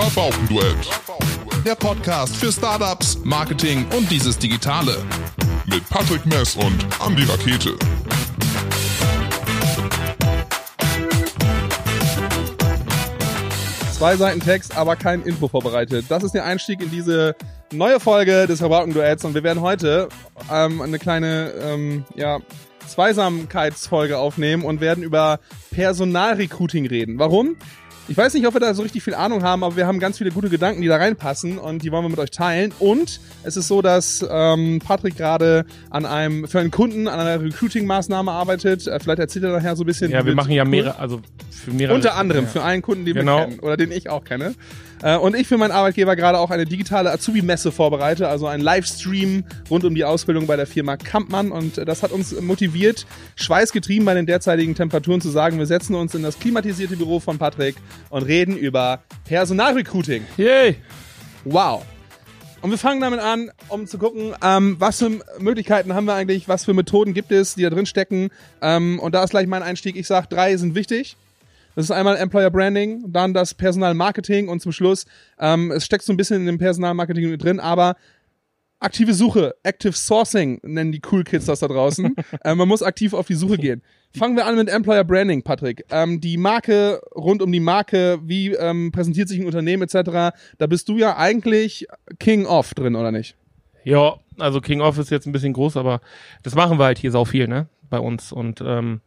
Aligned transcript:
Rabaukenduett. 0.00 0.88
Der 1.66 1.74
Podcast 1.74 2.36
für 2.36 2.52
Startups, 2.52 3.18
Marketing 3.24 3.84
und 3.96 4.08
dieses 4.08 4.38
Digitale. 4.38 4.94
Mit 5.66 5.84
Patrick 5.90 6.24
Mess 6.24 6.54
und 6.54 6.86
Andy 7.04 7.24
Rakete. 7.24 7.76
Zwei 13.90 14.14
Seiten 14.14 14.38
Text, 14.38 14.76
aber 14.76 14.94
kein 14.94 15.22
Intro 15.22 15.48
vorbereitet. 15.48 16.04
Das 16.08 16.22
ist 16.22 16.32
der 16.32 16.44
Einstieg 16.44 16.80
in 16.80 16.92
diese 16.92 17.34
neue 17.72 17.98
Folge 17.98 18.46
des 18.46 18.62
Rabaukenduetts 18.62 19.24
und 19.24 19.34
wir 19.34 19.42
werden 19.42 19.62
heute 19.62 20.10
ähm, 20.48 20.80
eine 20.80 21.00
kleine 21.00 21.50
ähm, 21.60 22.04
ja, 22.14 22.38
Zweisamkeitsfolge 22.86 24.16
aufnehmen 24.16 24.62
und 24.62 24.80
werden 24.80 25.02
über 25.02 25.40
Personalrecruiting 25.72 26.86
reden. 26.86 27.18
Warum? 27.18 27.56
Ich 28.10 28.16
weiß 28.16 28.32
nicht, 28.32 28.46
ob 28.46 28.54
wir 28.54 28.60
da 28.60 28.72
so 28.72 28.80
richtig 28.82 29.02
viel 29.02 29.14
Ahnung 29.14 29.42
haben, 29.42 29.62
aber 29.62 29.76
wir 29.76 29.86
haben 29.86 29.98
ganz 29.98 30.16
viele 30.16 30.30
gute 30.30 30.48
Gedanken, 30.48 30.80
die 30.80 30.88
da 30.88 30.96
reinpassen 30.96 31.58
und 31.58 31.82
die 31.82 31.92
wollen 31.92 32.04
wir 32.04 32.08
mit 32.08 32.18
euch 32.18 32.30
teilen. 32.30 32.72
Und 32.78 33.20
es 33.42 33.58
ist 33.58 33.68
so, 33.68 33.82
dass 33.82 34.26
ähm, 34.30 34.80
Patrick 34.82 35.18
gerade 35.18 35.66
an 35.90 36.06
einem 36.06 36.48
für 36.48 36.58
einen 36.58 36.70
Kunden 36.70 37.06
an 37.06 37.20
einer 37.20 37.42
Recruiting-Maßnahme 37.42 38.32
arbeitet. 38.32 38.86
Äh, 38.86 38.98
vielleicht 38.98 39.18
erzählt 39.18 39.44
er 39.44 39.52
nachher 39.52 39.76
so 39.76 39.84
ein 39.84 39.86
bisschen. 39.86 40.10
Ja, 40.10 40.24
wir 40.24 40.34
machen 40.34 40.52
ja 40.52 40.64
mehrere, 40.64 40.98
also 40.98 41.20
für 41.50 41.70
mehrere. 41.70 41.94
Unter 41.96 42.16
anderem 42.16 42.44
ja. 42.44 42.50
für 42.50 42.62
einen 42.64 42.80
Kunden, 42.80 43.04
den 43.04 43.14
Genau. 43.14 43.40
wir 43.40 43.44
kennen 43.44 43.60
oder 43.60 43.76
den 43.76 43.92
ich 43.92 44.08
auch 44.08 44.24
kenne. 44.24 44.54
Äh, 45.02 45.16
Und 45.16 45.36
ich 45.36 45.46
für 45.46 45.58
meinen 45.58 45.70
Arbeitgeber 45.70 46.16
gerade 46.16 46.38
auch 46.38 46.50
eine 46.50 46.64
digitale 46.64 47.10
Azubi-Messe 47.10 47.72
vorbereite, 47.72 48.28
also 48.28 48.46
ein 48.46 48.60
Livestream 48.60 49.44
rund 49.70 49.84
um 49.84 49.94
die 49.94 50.04
Ausbildung 50.04 50.46
bei 50.46 50.56
der 50.56 50.66
Firma 50.66 50.96
Kampmann. 50.96 51.52
Und 51.52 51.78
äh, 51.78 51.84
das 51.84 52.02
hat 52.02 52.12
uns 52.12 52.38
motiviert, 52.40 53.06
schweißgetrieben 53.36 54.04
bei 54.04 54.14
den 54.14 54.26
derzeitigen 54.26 54.74
Temperaturen 54.74 55.20
zu 55.20 55.30
sagen, 55.30 55.58
wir 55.58 55.66
setzen 55.66 55.94
uns 55.94 56.14
in 56.14 56.22
das 56.22 56.38
klimatisierte 56.38 56.96
Büro 56.96 57.20
von 57.20 57.38
Patrick 57.38 57.76
und 58.10 58.22
reden 58.22 58.56
über 58.56 59.02
Personalrecruiting. 59.24 60.24
Yay! 60.36 60.76
Wow. 61.44 61.84
Und 62.60 62.70
wir 62.70 62.78
fangen 62.78 63.00
damit 63.00 63.20
an, 63.20 63.52
um 63.68 63.86
zu 63.86 63.98
gucken, 63.98 64.34
ähm, 64.42 64.76
was 64.80 64.98
für 64.98 65.10
Möglichkeiten 65.38 65.94
haben 65.94 66.06
wir 66.06 66.14
eigentlich, 66.14 66.48
was 66.48 66.64
für 66.64 66.74
Methoden 66.74 67.14
gibt 67.14 67.30
es, 67.30 67.54
die 67.54 67.62
da 67.62 67.70
drin 67.70 67.86
stecken. 67.86 68.30
Ähm, 68.60 68.98
und 68.98 69.14
da 69.14 69.22
ist 69.22 69.30
gleich 69.30 69.46
mein 69.46 69.62
Einstieg. 69.62 69.94
Ich 69.94 70.08
sage, 70.08 70.26
drei 70.28 70.56
sind 70.56 70.74
wichtig. 70.74 71.16
Das 71.78 71.84
ist 71.84 71.90
einmal 71.92 72.16
Employer 72.16 72.50
Branding, 72.50 73.04
dann 73.06 73.32
das 73.32 73.54
Personalmarketing 73.54 74.48
und 74.48 74.58
zum 74.58 74.72
Schluss, 74.72 75.06
ähm, 75.38 75.70
es 75.70 75.84
steckt 75.84 76.02
so 76.02 76.12
ein 76.12 76.16
bisschen 76.16 76.38
in 76.38 76.46
dem 76.46 76.58
Personalmarketing 76.58 77.30
mit 77.30 77.44
drin, 77.44 77.60
aber 77.60 77.94
aktive 78.80 79.14
Suche, 79.14 79.54
Active 79.62 79.92
Sourcing 79.92 80.58
nennen 80.64 80.90
die 80.90 81.00
Cool 81.08 81.22
Kids 81.22 81.46
das 81.46 81.60
da 81.60 81.68
draußen. 81.68 82.16
äh, 82.44 82.56
man 82.56 82.66
muss 82.66 82.82
aktiv 82.82 83.14
auf 83.14 83.28
die 83.28 83.36
Suche 83.36 83.58
gehen. 83.58 83.82
Fangen 84.12 84.34
wir 84.34 84.46
an 84.46 84.56
mit 84.56 84.68
Employer 84.68 85.04
Branding, 85.04 85.44
Patrick. 85.44 85.84
Ähm, 85.92 86.20
die 86.20 86.36
Marke, 86.36 87.00
rund 87.14 87.42
um 87.42 87.52
die 87.52 87.60
Marke, 87.60 88.18
wie 88.24 88.54
ähm, 88.54 88.90
präsentiert 88.90 89.28
sich 89.28 89.38
ein 89.38 89.46
Unternehmen 89.46 89.84
etc., 89.84 90.34
da 90.58 90.66
bist 90.66 90.88
du 90.88 90.98
ja 90.98 91.16
eigentlich 91.16 91.86
King 92.18 92.44
of 92.44 92.74
drin, 92.74 92.96
oder 92.96 93.12
nicht? 93.12 93.36
Ja, 93.84 94.16
also 94.36 94.60
King 94.60 94.80
of 94.80 94.98
ist 94.98 95.12
jetzt 95.12 95.26
ein 95.26 95.32
bisschen 95.32 95.52
groß, 95.52 95.76
aber 95.76 96.00
das 96.42 96.56
machen 96.56 96.80
wir 96.80 96.86
halt 96.86 96.98
hier 96.98 97.12
sau 97.12 97.24
viel, 97.24 97.46
ne? 97.46 97.68
Bei 97.88 98.00
uns. 98.00 98.32
Und 98.32 98.60
ähm, 98.66 99.00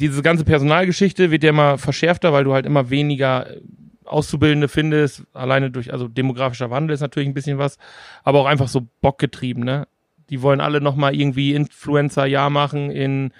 diese 0.00 0.22
ganze 0.22 0.44
Personalgeschichte 0.44 1.30
wird 1.30 1.44
ja 1.44 1.50
immer 1.50 1.78
verschärfter, 1.78 2.32
weil 2.32 2.44
du 2.44 2.52
halt 2.52 2.66
immer 2.66 2.90
weniger 2.90 3.50
äh, 3.50 3.60
Auszubildende 4.04 4.66
findest, 4.66 5.22
alleine 5.34 5.70
durch, 5.70 5.92
also 5.92 6.08
demografischer 6.08 6.70
Wandel 6.70 6.94
ist 6.94 7.00
natürlich 7.00 7.28
ein 7.28 7.34
bisschen 7.34 7.58
was, 7.58 7.78
aber 8.24 8.40
auch 8.40 8.46
einfach 8.46 8.66
so 8.66 8.88
bockgetrieben, 9.00 9.62
ne? 9.62 9.86
Die 10.30 10.42
wollen 10.42 10.60
alle 10.60 10.80
nochmal 10.80 11.14
irgendwie 11.14 11.54
Influencer-Jahr 11.54 12.50
machen 12.50 12.90
in 12.90 13.32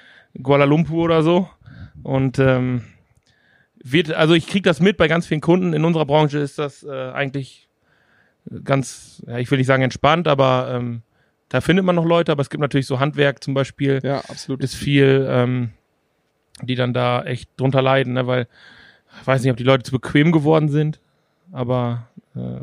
Kuala 0.43 0.65
Lumpur 0.65 1.05
oder 1.05 1.23
so. 1.23 1.49
Und 2.03 2.39
ähm, 2.39 2.83
wird, 3.83 4.13
also 4.13 4.35
ich 4.35 4.47
krieg 4.47 4.65
das 4.65 4.81
mit 4.81 4.97
bei 4.97 5.09
ganz 5.09 5.27
vielen 5.27 5.41
Kunden. 5.41 5.73
In 5.73 5.85
unserer 5.85 6.05
Branche 6.07 6.39
ist 6.39 6.59
das 6.59 6.83
äh, 6.83 7.11
eigentlich 7.13 7.69
ganz, 8.65 9.23
ja, 9.27 9.39
ich 9.39 9.51
will 9.51 9.59
nicht 9.59 9.67
sagen 9.67 9.83
entspannt, 9.83 10.29
aber 10.29 10.73
ähm, 10.75 11.03
da 11.49 11.61
findet 11.61 11.85
man 11.85 11.97
noch 11.97 12.05
Leute, 12.05 12.33
aber 12.33 12.43
es 12.43 12.51
gibt 12.51 12.61
natürlich 12.61 12.87
so 12.87 13.01
Handwerk 13.01 13.43
zum 13.43 13.55
Beispiel, 13.55 14.01
Ja, 14.03 14.19
absolut. 14.29 14.63
ist 14.63 14.75
viel, 14.75 15.27
ähm, 15.29 15.71
die 16.63 16.75
dann 16.75 16.93
da 16.93 17.23
echt 17.25 17.49
drunter 17.57 17.83
leiden, 17.83 18.15
ne, 18.15 18.27
weil 18.27 18.47
ich 19.21 19.27
weiß 19.27 19.43
nicht, 19.43 19.51
ob 19.51 19.57
die 19.57 19.65
Leute 19.65 19.83
zu 19.83 19.93
bequem 19.93 20.33
geworden 20.33 20.69
sind, 20.69 21.01
aber 21.53 22.07
äh, 22.37 22.61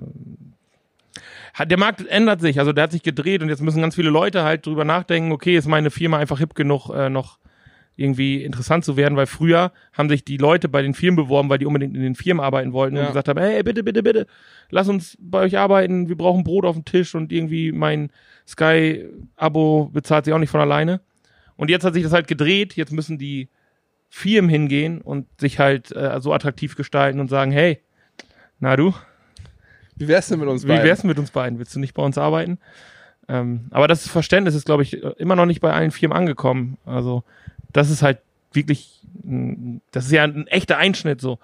hat, 1.54 1.72
der 1.72 1.80
Markt 1.80 2.06
ändert 2.08 2.40
sich, 2.42 2.60
also 2.60 2.72
der 2.74 2.84
hat 2.86 2.92
sich 2.92 3.04
gedreht 3.04 3.42
und 3.42 3.50
jetzt 3.50 3.62
müssen 3.62 3.82
ganz 3.82 3.96
viele 3.96 4.10
Leute 4.10 4.44
halt 4.44 4.66
drüber 4.66 4.86
nachdenken, 4.86 5.32
okay, 5.32 5.56
ist 5.58 5.68
meine 5.68 5.90
Firma 5.92 6.18
einfach 6.18 6.40
hip 6.40 6.56
genug, 6.56 6.90
äh, 6.90 7.10
noch 7.10 7.40
irgendwie 8.00 8.44
interessant 8.44 8.86
zu 8.86 8.96
werden, 8.96 9.18
weil 9.18 9.26
früher 9.26 9.72
haben 9.92 10.08
sich 10.08 10.24
die 10.24 10.38
Leute 10.38 10.70
bei 10.70 10.84
den 10.84 10.94
Firmen 10.94 11.16
beworben, 11.16 11.50
weil 11.50 11.58
die 11.58 11.66
unbedingt 11.66 11.96
in 11.96 12.04
den 12.04 12.14
Firmen 12.14 12.46
arbeiten 12.46 12.72
wollten 12.72 12.96
Ja. 12.96 13.02
und 13.02 13.08
gesagt 13.08 13.28
haben, 13.28 13.40
hey, 13.40 13.64
bitte, 13.64 13.84
bitte, 13.84 14.04
bitte, 14.04 14.28
lass 14.70 14.88
uns 14.88 15.18
bei 15.20 15.40
euch 15.40 15.58
arbeiten, 15.58 16.08
wir 16.08 16.16
brauchen 16.16 16.44
Brot 16.44 16.64
auf 16.66 16.76
dem 16.76 16.86
Tisch 16.86 17.16
und 17.16 17.32
irgendwie 17.32 17.72
mein 17.72 18.12
Sky-Abo 18.48 19.90
bezahlt 19.92 20.26
sich 20.26 20.34
auch 20.34 20.40
nicht 20.40 20.52
von 20.52 20.62
alleine. 20.62 21.02
Und 21.56 21.72
jetzt 21.72 21.84
hat 21.84 21.96
sich 21.96 22.04
das 22.04 22.14
halt 22.14 22.28
gedreht, 22.28 22.76
jetzt 22.76 22.92
müssen 22.92 23.18
die 23.18 23.50
Firmen 24.18 24.50
hingehen 24.50 25.00
und 25.00 25.28
sich 25.40 25.60
halt 25.60 25.92
äh, 25.96 26.20
so 26.22 26.34
attraktiv 26.34 26.76
gestalten 26.76 27.20
und 27.20 27.30
sagen, 27.30 27.52
hey, 27.52 27.80
na 28.60 28.76
du, 28.76 28.96
Wie 29.96 30.08
wär's 30.08 30.28
denn 30.28 30.40
mit 30.40 30.50
uns 30.50 30.64
wie 30.64 30.70
beiden? 30.70 30.84
wär's 30.84 31.04
mit 31.04 31.20
uns 31.20 31.30
beiden? 31.30 31.60
Willst 31.60 31.76
du 31.76 31.80
nicht 31.80 31.94
bei 31.94 32.02
uns 32.02 32.18
arbeiten? 32.18 32.58
Ähm, 33.28 33.68
aber 33.70 33.88
das 33.88 34.08
Verständnis 34.08 34.56
ist, 34.56 34.66
glaube 34.66 34.82
ich, 34.82 35.04
immer 35.04 35.36
noch 35.36 35.46
nicht 35.46 35.62
bei 35.62 35.72
allen 35.72 35.92
Firmen 35.92 36.18
angekommen. 36.18 36.80
Also 36.84 37.24
das 37.72 37.92
ist 37.92 38.02
halt 38.02 38.18
wirklich, 38.54 39.02
das 39.92 40.06
ist 40.06 40.12
ja 40.12 40.24
ein 40.24 40.48
echter 40.48 40.80
Einschnitt 40.80 41.22
so. 41.22 41.38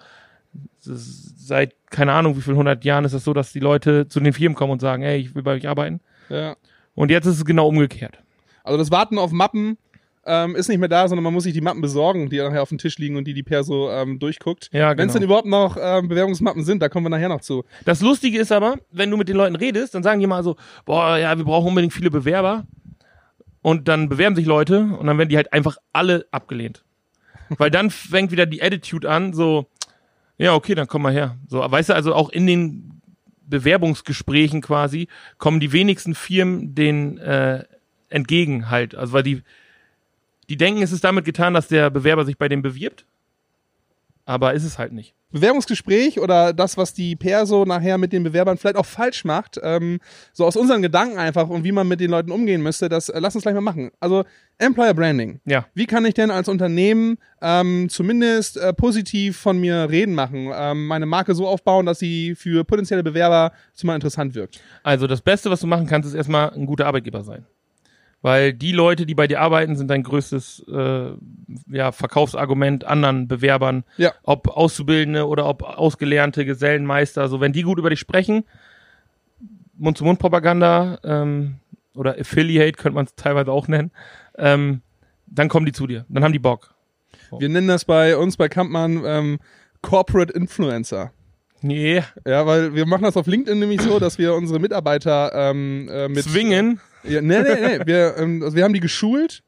Das 0.83 1.31
Seit, 1.37 1.75
keine 1.91 2.13
Ahnung, 2.13 2.37
wie 2.37 2.41
viel 2.41 2.55
hundert 2.55 2.85
Jahren 2.85 3.05
ist 3.05 3.13
es 3.13 3.23
so, 3.23 3.33
dass 3.33 3.51
die 3.51 3.59
Leute 3.59 4.07
zu 4.07 4.19
den 4.19 4.33
Firmen 4.33 4.55
kommen 4.55 4.71
und 4.71 4.81
sagen, 4.81 5.03
hey, 5.03 5.19
ich 5.19 5.35
will 5.35 5.43
bei 5.43 5.53
euch 5.53 5.67
arbeiten. 5.67 5.99
Ja. 6.29 6.55
Und 6.95 7.11
jetzt 7.11 7.25
ist 7.27 7.35
es 7.35 7.45
genau 7.45 7.67
umgekehrt. 7.67 8.17
Also 8.63 8.79
das 8.79 8.89
Warten 8.89 9.19
auf 9.19 9.31
Mappen 9.31 9.77
ähm, 10.25 10.55
ist 10.55 10.69
nicht 10.69 10.79
mehr 10.79 10.89
da, 10.89 11.07
sondern 11.07 11.23
man 11.23 11.33
muss 11.33 11.43
sich 11.43 11.53
die 11.53 11.61
Mappen 11.61 11.81
besorgen, 11.81 12.29
die 12.29 12.37
nachher 12.37 12.61
auf 12.61 12.69
dem 12.69 12.77
Tisch 12.77 12.97
liegen 12.97 13.17
und 13.17 13.25
die 13.25 13.33
die 13.33 13.43
Perso 13.43 13.91
ähm, 13.91 14.19
durchguckt. 14.19 14.69
Ja, 14.71 14.97
Wenn 14.97 15.07
es 15.07 15.13
genau. 15.13 15.13
denn 15.13 15.23
überhaupt 15.23 15.47
noch 15.47 15.77
ähm, 15.79 16.07
Bewerbungsmappen 16.07 16.63
sind, 16.63 16.81
da 16.81 16.89
kommen 16.89 17.05
wir 17.05 17.09
nachher 17.09 17.29
noch 17.29 17.41
zu. 17.41 17.63
Das 17.85 18.01
Lustige 18.01 18.39
ist 18.39 18.51
aber, 18.51 18.77
wenn 18.91 19.11
du 19.11 19.17
mit 19.17 19.27
den 19.27 19.35
Leuten 19.35 19.55
redest, 19.55 19.95
dann 19.95 20.03
sagen 20.03 20.19
die 20.19 20.27
mal 20.27 20.43
so, 20.43 20.55
boah, 20.85 21.17
ja, 21.17 21.37
wir 21.37 21.43
brauchen 21.43 21.69
unbedingt 21.69 21.93
viele 21.93 22.09
Bewerber. 22.09 22.65
Und 23.61 23.87
dann 23.87 24.09
bewerben 24.09 24.35
sich 24.35 24.45
Leute 24.45 24.81
und 24.99 25.07
dann 25.07 25.17
werden 25.17 25.29
die 25.29 25.37
halt 25.37 25.53
einfach 25.53 25.77
alle 25.93 26.25
abgelehnt. 26.31 26.83
Weil 27.57 27.71
dann 27.71 27.89
fängt 27.89 28.31
wieder 28.31 28.45
die 28.45 28.61
Attitude 28.61 29.09
an, 29.09 29.33
so, 29.33 29.67
ja, 30.37 30.53
okay, 30.53 30.75
dann 30.75 30.87
komm 30.87 31.03
mal 31.03 31.13
her. 31.13 31.37
So, 31.47 31.59
weißt 31.59 31.89
du, 31.89 31.95
also 31.95 32.13
auch 32.13 32.29
in 32.29 32.47
den 32.47 33.01
Bewerbungsgesprächen 33.45 34.61
quasi 34.61 35.07
kommen 35.37 35.59
die 35.59 35.71
wenigsten 35.71 36.15
Firmen 36.15 36.75
den 36.75 37.17
äh, 37.19 37.63
entgegen 38.09 38.69
halt. 38.69 38.95
Also 38.95 39.13
weil 39.13 39.23
die, 39.23 39.43
die 40.49 40.57
denken, 40.57 40.81
es 40.81 40.91
ist 40.91 41.03
damit 41.03 41.25
getan, 41.25 41.53
dass 41.53 41.67
der 41.67 41.89
Bewerber 41.89 42.25
sich 42.25 42.37
bei 42.37 42.49
dem 42.49 42.61
bewirbt. 42.61 43.05
Aber 44.25 44.53
ist 44.53 44.63
es 44.63 44.77
halt 44.77 44.93
nicht. 44.93 45.13
Bewerbungsgespräch 45.33 46.19
oder 46.19 46.53
das, 46.53 46.77
was 46.77 46.93
die 46.93 47.15
Perso 47.15 47.65
nachher 47.65 47.97
mit 47.97 48.13
den 48.13 48.23
Bewerbern 48.23 48.57
vielleicht 48.57 48.77
auch 48.77 48.85
falsch 48.85 49.25
macht, 49.25 49.59
ähm, 49.63 49.99
so 50.31 50.45
aus 50.45 50.55
unseren 50.55 50.83
Gedanken 50.83 51.17
einfach 51.17 51.49
und 51.49 51.63
wie 51.63 51.71
man 51.71 51.87
mit 51.87 51.99
den 51.99 52.11
Leuten 52.11 52.31
umgehen 52.31 52.61
müsste, 52.61 52.87
das 52.87 53.09
äh, 53.09 53.19
lass 53.19 53.33
uns 53.33 53.41
gleich 53.41 53.55
mal 53.55 53.61
machen. 53.61 53.91
Also 53.99 54.23
Employer 54.59 54.93
Branding. 54.93 55.41
Ja. 55.45 55.65
Wie 55.73 55.87
kann 55.87 56.05
ich 56.05 56.13
denn 56.13 56.29
als 56.29 56.47
Unternehmen 56.47 57.17
ähm, 57.41 57.89
zumindest 57.89 58.57
äh, 58.57 58.73
positiv 58.73 59.37
von 59.37 59.57
mir 59.57 59.89
reden 59.89 60.13
machen, 60.13 60.51
ähm, 60.53 60.85
meine 60.85 61.07
Marke 61.07 61.33
so 61.33 61.47
aufbauen, 61.47 61.87
dass 61.87 61.97
sie 61.97 62.35
für 62.35 62.63
potenzielle 62.63 63.03
Bewerber 63.03 63.51
zumal 63.73 63.95
interessant 63.95 64.35
wirkt? 64.35 64.61
Also 64.83 65.07
das 65.07 65.21
Beste, 65.21 65.49
was 65.49 65.61
du 65.61 65.67
machen 65.67 65.87
kannst, 65.87 66.07
ist 66.07 66.15
erstmal 66.15 66.51
ein 66.51 66.67
guter 66.67 66.85
Arbeitgeber 66.85 67.23
sein. 67.23 67.45
Weil 68.23 68.53
die 68.53 68.71
Leute, 68.71 69.05
die 69.05 69.13
bei 69.15 69.27
dir 69.27 69.41
arbeiten, 69.41 69.75
sind 69.75 69.89
dein 69.89 70.01
größtes 70.01 70.65
äh, 70.71 71.09
ja, 71.69 71.91
Verkaufsargument 71.91 72.85
anderen 72.85 73.27
Bewerbern, 73.27 73.83
Ja. 73.97 74.13
ob 74.23 74.47
Auszubildende 74.47 75.27
oder 75.27 75.45
ob 75.45 75.61
ausgelernte 75.61 76.45
Gesellenmeister. 76.45 77.21
Also 77.21 77.41
wenn 77.41 77.51
die 77.53 77.61
gut 77.63 77.77
über 77.79 77.89
dich 77.91 77.99
sprechen, 77.99 78.45
Mund-zu-Mund-Propaganda 79.77 80.99
ähm, 81.03 81.55
oder 81.95 82.17
Affiliate 82.19 82.73
könnte 82.77 82.95
man 82.95 83.05
es 83.05 83.15
teilweise 83.15 83.51
auch 83.51 83.67
nennen, 83.67 83.91
ähm, 84.37 84.81
dann 85.27 85.49
kommen 85.49 85.65
die 85.65 85.71
zu 85.73 85.87
dir. 85.87 86.05
Dann 86.09 86.23
haben 86.23 86.33
die 86.33 86.39
Bock. 86.39 86.73
Wir 87.39 87.49
nennen 87.49 87.67
das 87.67 87.85
bei 87.85 88.15
uns 88.15 88.37
bei 88.37 88.47
Kampmann 88.47 89.01
ähm, 89.05 89.39
Corporate 89.81 90.31
Influencer. 90.33 91.11
Nee, 91.61 92.03
Ja, 92.27 92.45
weil 92.45 92.75
wir 92.75 92.85
machen 92.85 93.03
das 93.03 93.17
auf 93.17 93.25
LinkedIn 93.25 93.57
nämlich 93.59 93.81
so, 93.81 93.97
dass 93.99 94.17
wir 94.17 94.33
unsere 94.35 94.59
Mitarbeiter 94.59 95.31
ähm, 95.33 95.89
äh, 95.89 96.07
mit 96.09 96.23
zwingen. 96.23 96.79
Ja, 97.03 97.21
nee, 97.21 97.41
nee, 97.41 97.77
nee. 97.77 97.79
Wir, 97.85 98.15
ähm, 98.17 98.41
also 98.43 98.55
wir 98.55 98.63
haben 98.63 98.73
die 98.73 98.79
geschult 98.79 99.43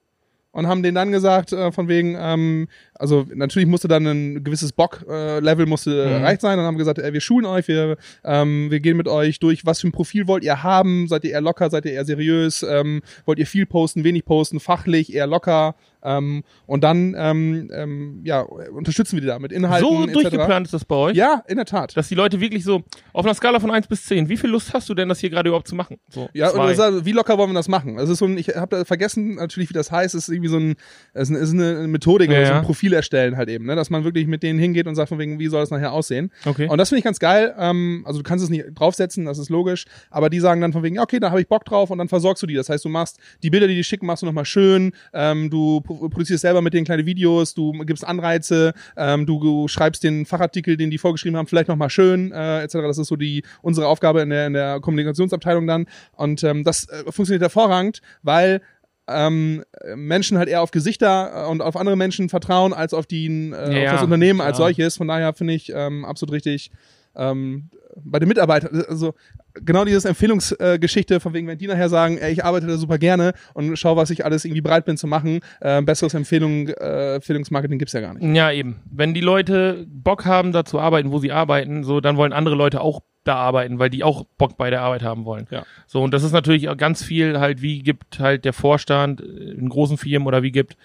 und 0.51 0.67
haben 0.67 0.83
denen 0.83 0.95
dann 0.95 1.11
gesagt, 1.11 1.51
äh, 1.51 1.71
von 1.73 1.89
wegen, 1.89 2.15
ähm, 2.17 2.67
also 2.93 3.25
natürlich 3.33 3.67
musste 3.67 3.87
dann 3.89 4.05
ein 4.07 4.43
gewisses 4.43 4.71
Bock-Level 4.71 5.65
musste 5.65 5.89
Mhm. 5.91 6.11
erreicht 6.13 6.41
sein. 6.41 6.57
Dann 6.57 6.65
haben 6.65 6.75
wir 6.75 6.79
gesagt, 6.79 6.97
ey, 6.99 7.11
wir 7.11 7.19
schulen 7.21 7.45
euch, 7.45 7.67
wir, 7.67 7.97
ähm, 8.23 8.71
wir 8.71 8.79
gehen 8.79 8.95
mit 8.95 9.07
euch 9.09 9.39
durch, 9.39 9.65
was 9.65 9.81
für 9.81 9.87
ein 9.87 9.91
Profil 9.91 10.27
wollt 10.27 10.43
ihr 10.45 10.63
haben? 10.63 11.07
Seid 11.09 11.25
ihr 11.25 11.31
eher 11.31 11.41
locker, 11.41 11.69
seid 11.69 11.85
ihr 11.85 11.91
eher 11.91 12.05
seriös? 12.05 12.63
Ähm, 12.63 13.01
wollt 13.25 13.39
ihr 13.39 13.47
viel 13.47 13.65
posten, 13.65 14.03
wenig 14.05 14.23
posten, 14.25 14.59
fachlich, 14.61 15.13
eher 15.13 15.27
locker? 15.27 15.75
Ähm, 16.05 16.43
und 16.67 16.83
dann 16.83 17.15
ähm, 17.17 17.69
ähm, 17.73 18.21
ja, 18.23 18.41
unterstützen 18.41 19.17
wir 19.17 19.21
die 19.21 19.27
da 19.27 19.39
mit 19.39 19.51
Inhalten. 19.51 19.87
So 19.89 20.03
etc. 20.03 20.13
durchgeplant 20.13 20.67
ist 20.67 20.73
das 20.73 20.85
bei 20.85 20.95
euch? 20.95 21.15
Ja, 21.17 21.43
in 21.47 21.55
der 21.57 21.65
Tat. 21.65 21.97
Dass 21.97 22.07
die 22.07 22.15
Leute 22.15 22.39
wirklich 22.39 22.63
so, 22.63 22.83
auf 23.13 23.25
einer 23.25 23.33
Skala 23.33 23.59
von 23.59 23.71
1 23.71 23.87
bis 23.87 24.05
10, 24.05 24.29
wie 24.29 24.37
viel 24.37 24.49
Lust 24.49 24.73
hast 24.73 24.87
du 24.89 24.93
denn, 24.93 25.09
das 25.09 25.19
hier 25.19 25.29
gerade 25.29 25.49
überhaupt 25.49 25.67
zu 25.67 25.75
machen? 25.75 25.97
So, 26.09 26.29
Ja, 26.33 26.49
und 26.49 26.55
zwei. 26.55 26.73
das, 26.73 26.95
ist- 26.95 27.05
wie 27.05 27.11
locker 27.11 27.37
wollen 27.37 27.49
wir 27.49 27.55
das 27.55 27.67
machen? 27.67 27.97
Also 27.99 28.13
so 28.13 28.25
ein, 28.25 28.37
ich 28.37 28.49
habe 28.49 28.77
da 28.77 28.85
vergessen 28.85 29.35
natürlich, 29.35 29.69
wie 29.69 29.73
das 29.73 29.91
heißt. 29.91 30.15
Es 30.15 30.27
ist 30.27 30.33
irgendwie 30.33 30.49
so 30.49 30.57
ein, 30.57 30.75
es 31.13 31.29
ist 31.29 31.53
eine, 31.53 31.87
Methodik 31.87 32.29
Ja, 32.31 32.45
so 32.45 32.53
ein 32.53 32.61
Profil 32.63 32.93
erstellen 32.93 33.37
halt 33.37 33.49
eben, 33.49 33.65
ne? 33.65 33.75
dass 33.75 33.89
man 33.89 34.03
wirklich 34.03 34.27
mit 34.27 34.43
denen 34.43 34.59
hingeht 34.59 34.87
und 34.87 34.95
sagt 34.95 35.09
von 35.09 35.19
wegen, 35.19 35.39
wie 35.39 35.47
soll 35.47 35.61
das 35.61 35.71
nachher 35.71 35.91
aussehen? 35.91 36.31
Okay. 36.45 36.67
Und 36.69 36.77
das 36.77 36.89
finde 36.89 36.99
ich 36.99 37.03
ganz 37.05 37.19
geil. 37.19 37.53
Ähm, 37.57 38.03
also 38.05 38.19
du 38.19 38.23
kannst 38.23 38.43
es 38.43 38.49
nicht 38.49 38.65
draufsetzen, 38.75 39.25
das 39.25 39.37
ist 39.39 39.49
logisch, 39.49 39.85
aber 40.09 40.29
die 40.29 40.39
sagen 40.39 40.61
dann 40.61 40.73
von 40.73 40.83
wegen, 40.83 40.99
okay, 40.99 41.19
da 41.19 41.29
habe 41.31 41.41
ich 41.41 41.47
Bock 41.47 41.65
drauf 41.65 41.89
und 41.89 41.97
dann 41.97 42.07
versorgst 42.09 42.43
du 42.43 42.47
die. 42.47 42.53
Das 42.55 42.69
heißt, 42.69 42.83
du 42.85 42.89
machst 42.89 43.17
die 43.43 43.49
Bilder, 43.49 43.67
die 43.67 43.75
die 43.75 43.83
schicken, 43.83 44.05
machst 44.05 44.21
du 44.21 44.25
nochmal 44.25 44.45
schön. 44.45 44.91
Ähm, 45.13 45.49
du 45.49 45.81
produzierst 45.97 46.41
selber 46.41 46.61
mit 46.61 46.73
denen 46.73 46.85
kleine 46.85 47.05
Videos, 47.05 47.53
du 47.53 47.71
gibst 47.85 48.05
Anreize, 48.05 48.73
ähm, 48.97 49.25
du, 49.25 49.39
du 49.39 49.67
schreibst 49.67 50.03
den 50.03 50.25
Fachartikel, 50.25 50.77
den 50.77 50.89
die 50.89 50.97
vorgeschrieben 50.97 51.37
haben, 51.37 51.47
vielleicht 51.47 51.67
nochmal 51.67 51.89
schön, 51.89 52.31
äh, 52.31 52.61
etc. 52.63 52.73
Das 52.83 52.97
ist 52.97 53.07
so 53.07 53.15
die 53.15 53.43
unsere 53.61 53.87
Aufgabe 53.87 54.21
in 54.21 54.29
der, 54.29 54.47
in 54.47 54.53
der 54.53 54.79
Kommunikationsabteilung 54.79 55.67
dann. 55.67 55.85
Und 56.13 56.43
ähm, 56.43 56.63
das 56.63 56.87
äh, 56.89 57.03
funktioniert 57.11 57.41
hervorragend, 57.41 58.01
weil 58.21 58.61
ähm, 59.07 59.63
Menschen 59.95 60.37
halt 60.37 60.49
eher 60.49 60.61
auf 60.61 60.71
Gesichter 60.71 61.45
äh, 61.45 61.49
und 61.49 61.61
auf 61.61 61.75
andere 61.75 61.95
Menschen 61.95 62.29
vertrauen 62.29 62.73
als 62.73 62.93
auf 62.93 63.05
die 63.05 63.27
äh, 63.27 63.83
Ja, 63.83 63.89
auf 63.89 63.95
das 63.97 64.03
Unternehmen 64.03 64.41
als 64.41 64.57
klar. 64.57 64.69
solches. 64.69 64.97
Von 64.97 65.07
daher 65.07 65.33
finde 65.33 65.53
ich 65.53 65.71
ähm, 65.73 66.05
absolut 66.05 66.33
richtig. 66.33 66.71
Ähm, 67.15 67.69
bei 68.03 68.19
den 68.19 68.27
Mitarbeitern, 68.27 68.83
also 68.89 69.13
genau 69.53 69.85
dieses 69.85 70.05
Empfehlungsgeschichte, 70.05 71.19
von 71.19 71.33
wegen, 71.33 71.47
wenn 71.47 71.57
die 71.57 71.67
nachher 71.67 71.89
sagen, 71.89 72.17
ey, 72.17 72.31
ich 72.31 72.43
arbeite 72.43 72.67
da 72.67 72.77
super 72.77 72.97
gerne 72.97 73.33
und 73.53 73.77
schau, 73.77 73.95
was 73.95 74.09
ich 74.09 74.25
alles 74.25 74.43
irgendwie 74.43 74.61
bereit 74.61 74.85
bin 74.85 74.97
zu 74.97 75.07
machen, 75.07 75.39
äh, 75.61 75.81
besseres 75.81 76.13
Empfehlung, 76.13 76.67
äh, 76.67 77.15
Empfehlungsmarketing 77.15 77.79
gibt's 77.79 77.93
ja 77.93 78.01
gar 78.01 78.13
nicht. 78.13 78.35
Ja, 78.35 78.51
eben. 78.51 78.81
Wenn 78.91 79.13
die 79.13 79.21
Leute 79.21 79.85
Bock 79.87 80.25
haben, 80.25 80.51
da 80.51 80.65
zu 80.65 80.79
arbeiten, 80.79 81.11
wo 81.11 81.19
sie 81.19 81.31
arbeiten, 81.31 81.83
so, 81.83 82.01
dann 82.01 82.17
wollen 82.17 82.33
andere 82.33 82.55
Leute 82.55 82.81
auch 82.81 83.01
da 83.23 83.35
arbeiten, 83.35 83.79
weil 83.79 83.89
die 83.89 84.03
auch 84.03 84.25
Bock 84.37 84.57
bei 84.57 84.69
der 84.69 84.81
Arbeit 84.81 85.03
haben 85.03 85.25
wollen. 85.25 85.47
Ja. 85.49 85.65
So, 85.87 86.03
und 86.03 86.13
das 86.13 86.23
ist 86.23 86.31
natürlich 86.31 86.69
auch 86.69 86.77
ganz 86.77 87.03
viel 87.03 87.39
halt, 87.39 87.61
wie 87.61 87.79
gibt 87.81 88.19
halt 88.19 88.45
der 88.45 88.53
Vorstand 88.53 89.21
äh, 89.21 89.23
in 89.23 89.69
großen 89.69 89.97
Firmen 89.97 90.27
oder 90.27 90.43
wie 90.43 90.51
gibt 90.51 90.77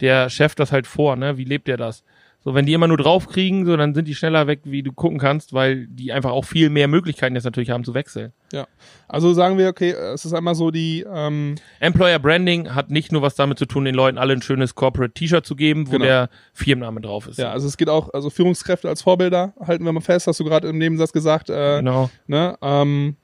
der 0.00 0.30
Chef 0.30 0.54
das 0.54 0.70
halt 0.70 0.86
vor, 0.86 1.16
ne? 1.16 1.38
Wie 1.38 1.44
lebt 1.44 1.66
der 1.66 1.76
das? 1.76 2.04
So, 2.44 2.54
wenn 2.54 2.66
die 2.66 2.72
immer 2.72 2.86
nur 2.86 2.96
draufkriegen, 2.96 3.66
so, 3.66 3.76
dann 3.76 3.94
sind 3.94 4.06
die 4.06 4.14
schneller 4.14 4.46
weg, 4.46 4.60
wie 4.64 4.82
du 4.84 4.92
gucken 4.92 5.18
kannst, 5.18 5.52
weil 5.52 5.86
die 5.88 6.12
einfach 6.12 6.30
auch 6.30 6.44
viel 6.44 6.70
mehr 6.70 6.86
Möglichkeiten 6.86 7.34
jetzt 7.34 7.44
natürlich 7.44 7.70
haben 7.70 7.84
zu 7.84 7.94
wechseln. 7.94 8.32
Ja. 8.52 8.66
Also 9.08 9.32
sagen 9.32 9.58
wir, 9.58 9.68
okay, 9.68 9.90
es 9.90 10.24
ist 10.24 10.32
einmal 10.32 10.54
so 10.54 10.70
die, 10.70 11.04
ähm, 11.12 11.56
Employer 11.80 12.18
Branding 12.20 12.74
hat 12.74 12.90
nicht 12.90 13.10
nur 13.10 13.22
was 13.22 13.34
damit 13.34 13.58
zu 13.58 13.66
tun, 13.66 13.84
den 13.84 13.94
Leuten 13.94 14.18
alle 14.18 14.32
ein 14.34 14.40
schönes 14.42 14.76
Corporate 14.76 15.12
T-Shirt 15.14 15.44
zu 15.44 15.56
geben, 15.56 15.88
wo 15.88 15.92
Genau. 15.92 16.04
der 16.04 16.30
Firmenname 16.54 17.00
drauf 17.00 17.26
ist. 17.26 17.38
ja, 17.38 17.50
also 17.50 17.66
es 17.66 17.76
geht 17.76 17.88
auch, 17.88 18.14
also 18.14 18.30
Führungskräfte 18.30 18.88
als 18.88 19.02
Vorbilder, 19.02 19.52
halten 19.60 19.84
wir 19.84 19.92
mal 19.92 20.00
fest, 20.00 20.28
hast 20.28 20.38
du 20.38 20.44
gerade 20.44 20.68
im 20.68 20.78
Nebensatz 20.78 21.12
gesagt, 21.12 21.50
äh, 21.50 21.78
Genau. 21.78 22.08
Ne? 22.28 22.56
Ähm, 22.62 23.16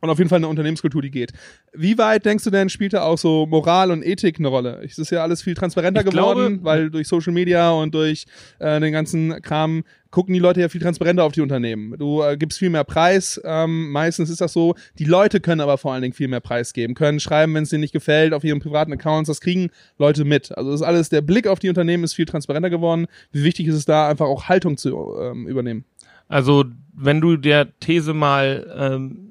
und 0.00 0.10
auf 0.10 0.18
jeden 0.18 0.30
Fall 0.30 0.38
eine 0.38 0.48
Unternehmenskultur, 0.48 1.02
die 1.02 1.10
geht. 1.10 1.32
Wie 1.72 1.98
weit 1.98 2.24
denkst 2.24 2.44
du 2.44 2.50
denn, 2.50 2.68
spielt 2.68 2.92
da 2.94 3.02
auch 3.02 3.18
so 3.18 3.46
Moral 3.46 3.90
und 3.90 4.02
Ethik 4.04 4.38
eine 4.38 4.48
Rolle? 4.48 4.80
Es 4.84 4.98
ist 4.98 5.10
ja 5.10 5.22
alles 5.22 5.42
viel 5.42 5.54
transparenter 5.54 6.00
Ich 6.00 6.10
geworden, 6.10 6.62
glaube- 6.62 6.64
weil 6.64 6.90
durch 6.90 7.08
Social 7.08 7.32
Media 7.32 7.70
und 7.70 7.94
durch 7.94 8.26
äh, 8.58 8.80
den 8.80 8.92
ganzen 8.92 9.40
Kram 9.42 9.84
gucken 10.10 10.34
die 10.34 10.40
Leute 10.40 10.60
ja 10.60 10.68
viel 10.68 10.80
transparenter 10.80 11.22
auf 11.22 11.32
die 11.32 11.40
Unternehmen. 11.40 11.96
Du 11.96 12.22
äh, 12.22 12.36
gibst 12.36 12.58
viel 12.58 12.70
mehr 12.70 12.82
Preis. 12.82 13.40
Ähm, 13.44 13.90
meistens 13.92 14.28
ist 14.28 14.40
das 14.40 14.52
so. 14.52 14.74
Die 14.98 15.04
Leute 15.04 15.38
können 15.38 15.60
aber 15.60 15.78
vor 15.78 15.92
allen 15.92 16.02
Dingen 16.02 16.14
viel 16.14 16.26
mehr 16.26 16.40
Preis 16.40 16.72
geben, 16.72 16.94
können 16.94 17.20
schreiben, 17.20 17.54
wenn 17.54 17.62
es 17.62 17.68
denen 17.70 17.82
nicht 17.82 17.92
gefällt, 17.92 18.32
auf 18.32 18.42
ihren 18.42 18.58
privaten 18.58 18.92
Accounts. 18.92 19.28
Das 19.28 19.40
kriegen 19.40 19.70
Leute 19.98 20.24
mit. 20.24 20.56
Also 20.56 20.72
das 20.72 20.80
ist 20.80 20.86
alles, 20.86 21.10
der 21.10 21.20
Blick 21.20 21.46
auf 21.46 21.60
die 21.60 21.68
Unternehmen 21.68 22.02
ist 22.02 22.14
viel 22.14 22.26
transparenter 22.26 22.70
geworden. 22.70 23.06
Wie 23.30 23.44
wichtig 23.44 23.68
ist 23.68 23.76
es 23.76 23.84
da, 23.84 24.08
einfach 24.08 24.26
auch 24.26 24.48
Haltung 24.48 24.76
zu 24.76 25.16
ähm, 25.20 25.46
übernehmen? 25.46 25.84
Also, 26.26 26.64
wenn 26.94 27.20
du 27.20 27.36
der 27.36 27.78
These 27.80 28.14
mal 28.14 28.72
ähm, 28.78 29.29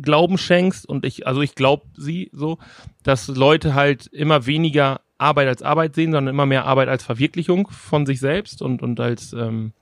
Glauben 0.00 0.38
schenkst, 0.38 0.86
und 0.88 1.04
ich, 1.04 1.26
also 1.26 1.42
ich 1.42 1.54
glaube 1.54 1.84
sie 1.96 2.30
so, 2.32 2.58
dass 3.02 3.28
Leute 3.28 3.74
halt 3.74 4.06
immer 4.06 4.46
weniger 4.46 5.00
Arbeit 5.18 5.48
als 5.48 5.62
Arbeit 5.62 5.94
sehen, 5.94 6.12
sondern 6.12 6.34
immer 6.34 6.46
mehr 6.46 6.64
Arbeit 6.64 6.88
als 6.88 7.04
Verwirklichung 7.04 7.68
von 7.70 8.06
sich 8.06 8.18
selbst 8.20 8.62
und, 8.62 8.82
und 8.82 8.98
als, 9.00 9.32
ähm, 9.32 9.72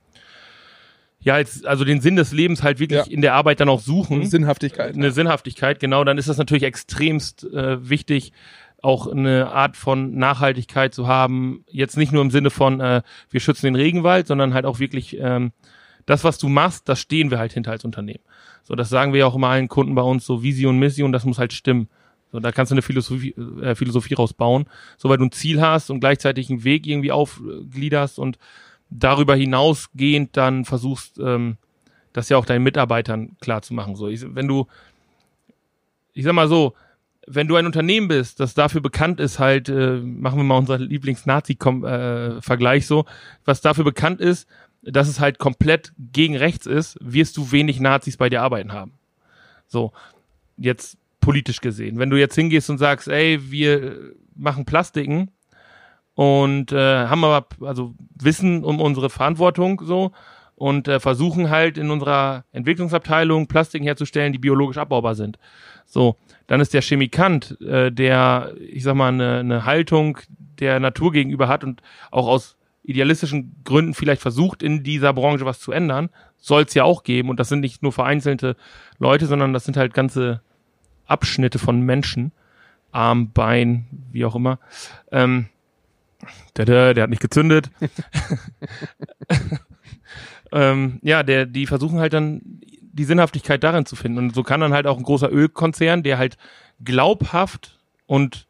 ja, 1.19 1.35
als, 1.35 1.65
also 1.65 1.85
den 1.85 2.01
Sinn 2.01 2.15
des 2.15 2.31
Lebens 2.31 2.61
halt 2.63 2.79
wirklich 2.79 3.05
Ja. 3.05 3.11
in 3.11 3.21
der 3.21 3.33
Arbeit 3.35 3.59
dann 3.59 3.69
auch 3.69 3.79
suchen. 3.79 4.25
Sinnhaftigkeit. 4.25 4.95
Eine 4.95 5.11
Sinnhaftigkeit, 5.11 5.79
genau, 5.79 6.03
dann 6.03 6.17
ist 6.17 6.29
das 6.29 6.37
natürlich 6.37 6.63
extremst 6.63 7.43
äh, 7.45 7.89
wichtig, 7.89 8.33
auch 8.81 9.07
eine 9.07 9.51
Art 9.51 9.77
von 9.77 10.15
Nachhaltigkeit 10.15 10.93
zu 10.93 11.07
haben. 11.07 11.63
Jetzt 11.69 11.97
nicht 11.97 12.11
nur 12.11 12.23
im 12.23 12.31
Sinne 12.31 12.49
von, 12.49 12.79
äh, 12.79 13.03
wir 13.29 13.39
schützen 13.39 13.67
den 13.67 13.75
Regenwald, 13.75 14.25
sondern 14.27 14.53
halt 14.55 14.65
auch 14.65 14.79
wirklich 14.79 15.17
ähm, 15.19 15.51
das, 16.07 16.23
was 16.23 16.39
du 16.39 16.49
machst, 16.49 16.89
das 16.89 16.99
stehen 16.99 17.29
wir 17.29 17.37
halt 17.37 17.53
hinter 17.53 17.71
als 17.71 17.85
Unternehmen. 17.85 18.23
So, 18.63 18.75
das 18.75 18.89
sagen 18.89 19.13
wir 19.13 19.21
ja 19.21 19.27
auch 19.27 19.35
immer 19.35 19.49
allen 19.49 19.67
Kunden 19.67 19.95
bei 19.95 20.01
uns, 20.01 20.25
so 20.25 20.43
Vision, 20.43 20.79
Mission, 20.79 21.11
das 21.11 21.25
muss 21.25 21.39
halt 21.39 21.53
stimmen. 21.53 21.89
So, 22.31 22.39
da 22.39 22.51
kannst 22.51 22.71
du 22.71 22.75
eine 22.75 22.81
Philosophie, 22.81 23.35
äh, 23.61 23.75
Philosophie 23.75 24.13
rausbauen, 24.13 24.65
so 24.97 25.09
weil 25.09 25.17
du 25.17 25.25
ein 25.25 25.31
Ziel 25.31 25.61
hast 25.61 25.89
und 25.89 25.99
gleichzeitig 25.99 26.49
einen 26.49 26.63
Weg 26.63 26.87
irgendwie 26.87 27.11
aufgliederst 27.11 28.19
und 28.19 28.37
darüber 28.89 29.35
hinausgehend 29.35 30.37
dann 30.37 30.65
versuchst, 30.65 31.19
ähm, 31.19 31.57
das 32.13 32.29
ja 32.29 32.37
auch 32.37 32.45
deinen 32.45 32.63
Mitarbeitern 32.63 33.35
klar 33.39 33.61
zu 33.61 33.73
machen. 33.73 33.95
So, 33.95 34.07
ich, 34.07 34.23
wenn 34.35 34.47
du, 34.47 34.67
ich 36.13 36.23
sag 36.23 36.33
mal 36.33 36.47
so, 36.47 36.73
wenn 37.27 37.47
du 37.47 37.55
ein 37.55 37.65
Unternehmen 37.65 38.07
bist, 38.07 38.39
das 38.39 38.53
dafür 38.53 38.81
bekannt 38.81 39.19
ist, 39.19 39.39
halt, 39.39 39.69
äh, 39.69 39.97
machen 39.97 40.39
wir 40.39 40.43
mal 40.43 40.57
unser 40.57 40.77
Lieblings-Nazi-Vergleich 40.77 42.87
so, 42.87 43.05
was 43.45 43.61
dafür 43.61 43.83
bekannt 43.83 44.21
ist, 44.21 44.47
dass 44.81 45.07
es 45.07 45.19
halt 45.19 45.39
komplett 45.39 45.93
gegen 45.97 46.35
rechts 46.35 46.65
ist, 46.65 46.97
wirst 47.01 47.37
du 47.37 47.51
wenig 47.51 47.79
Nazis 47.79 48.17
bei 48.17 48.29
dir 48.29 48.41
arbeiten 48.41 48.73
haben. 48.73 48.93
So, 49.67 49.91
jetzt 50.57 50.97
politisch 51.19 51.61
gesehen. 51.61 51.99
Wenn 51.99 52.09
du 52.09 52.17
jetzt 52.17 52.35
hingehst 52.35 52.69
und 52.69 52.77
sagst, 52.77 53.07
ey, 53.07 53.51
wir 53.51 54.13
machen 54.35 54.65
Plastiken 54.65 55.31
und 56.15 56.71
äh, 56.71 57.07
haben 57.07 57.23
aber, 57.23 57.47
also 57.61 57.93
wissen 58.19 58.63
um 58.63 58.81
unsere 58.81 59.09
Verantwortung 59.09 59.81
so 59.85 60.11
und 60.55 60.87
äh, 60.87 60.99
versuchen 60.99 61.49
halt 61.49 61.77
in 61.77 61.89
unserer 61.89 62.43
Entwicklungsabteilung 62.51 63.47
Plastiken 63.47 63.85
herzustellen, 63.85 64.33
die 64.33 64.39
biologisch 64.39 64.77
abbaubar 64.77 65.15
sind. 65.15 65.37
So, 65.85 66.17
dann 66.47 66.59
ist 66.59 66.73
der 66.73 66.81
Chemikant, 66.81 67.59
äh, 67.61 67.91
der, 67.91 68.53
ich 68.59 68.83
sag 68.83 68.95
mal, 68.95 69.09
eine, 69.09 69.39
eine 69.39 69.65
Haltung 69.65 70.17
der 70.59 70.79
Natur 70.79 71.11
gegenüber 71.11 71.47
hat 71.47 71.63
und 71.63 71.81
auch 72.11 72.27
aus 72.27 72.57
idealistischen 72.83 73.61
Gründen 73.63 73.93
vielleicht 73.93 74.21
versucht, 74.21 74.63
in 74.63 74.83
dieser 74.83 75.13
Branche 75.13 75.45
was 75.45 75.59
zu 75.59 75.71
ändern, 75.71 76.09
soll 76.37 76.63
es 76.63 76.73
ja 76.73 76.83
auch 76.83 77.03
geben. 77.03 77.29
Und 77.29 77.39
das 77.39 77.49
sind 77.49 77.59
nicht 77.59 77.83
nur 77.83 77.91
vereinzelte 77.91 78.55
Leute, 78.97 79.27
sondern 79.27 79.53
das 79.53 79.65
sind 79.65 79.77
halt 79.77 79.93
ganze 79.93 80.41
Abschnitte 81.05 81.59
von 81.59 81.81
Menschen, 81.81 82.31
Arm, 82.91 83.31
Bein, 83.31 83.85
wie 84.11 84.25
auch 84.25 84.35
immer. 84.35 84.59
Ähm, 85.11 85.47
der, 86.57 86.65
der, 86.65 86.93
der 86.93 87.03
hat 87.03 87.09
nicht 87.09 87.21
gezündet. 87.21 87.69
ähm, 90.51 90.99
ja, 91.01 91.23
der, 91.23 91.45
die 91.45 91.67
versuchen 91.67 91.99
halt 91.99 92.13
dann 92.13 92.41
die 92.93 93.05
Sinnhaftigkeit 93.05 93.63
darin 93.63 93.85
zu 93.85 93.95
finden. 93.95 94.17
Und 94.17 94.35
so 94.35 94.43
kann 94.43 94.59
dann 94.59 94.73
halt 94.73 94.87
auch 94.87 94.97
ein 94.97 95.03
großer 95.03 95.31
Ölkonzern, 95.31 96.03
der 96.03 96.17
halt 96.17 96.37
glaubhaft 96.83 97.79
und 98.05 98.47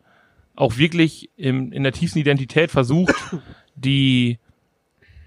auch 0.61 0.77
wirklich 0.77 1.31
im, 1.37 1.71
in 1.71 1.81
der 1.81 1.91
tiefsten 1.91 2.19
Identität 2.19 2.69
versucht, 2.69 3.15
die 3.75 4.37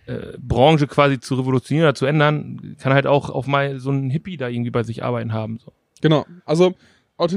äh, 0.07 0.39
Branche 0.39 0.87
quasi 0.87 1.19
zu 1.19 1.35
revolutionieren 1.35 1.89
oder 1.89 1.97
zu 1.97 2.07
ändern, 2.07 2.77
kann 2.79 2.95
halt 2.95 3.09
auch 3.09 3.31
auf 3.31 3.49
mal 3.49 3.81
so 3.81 3.91
einen 3.91 4.11
Hippie 4.11 4.37
da 4.37 4.47
irgendwie 4.47 4.71
bei 4.71 4.85
sich 4.85 5.03
arbeiten 5.03 5.33
haben. 5.33 5.59
So. 5.59 5.73
Genau. 6.01 6.25
Also 6.45 6.75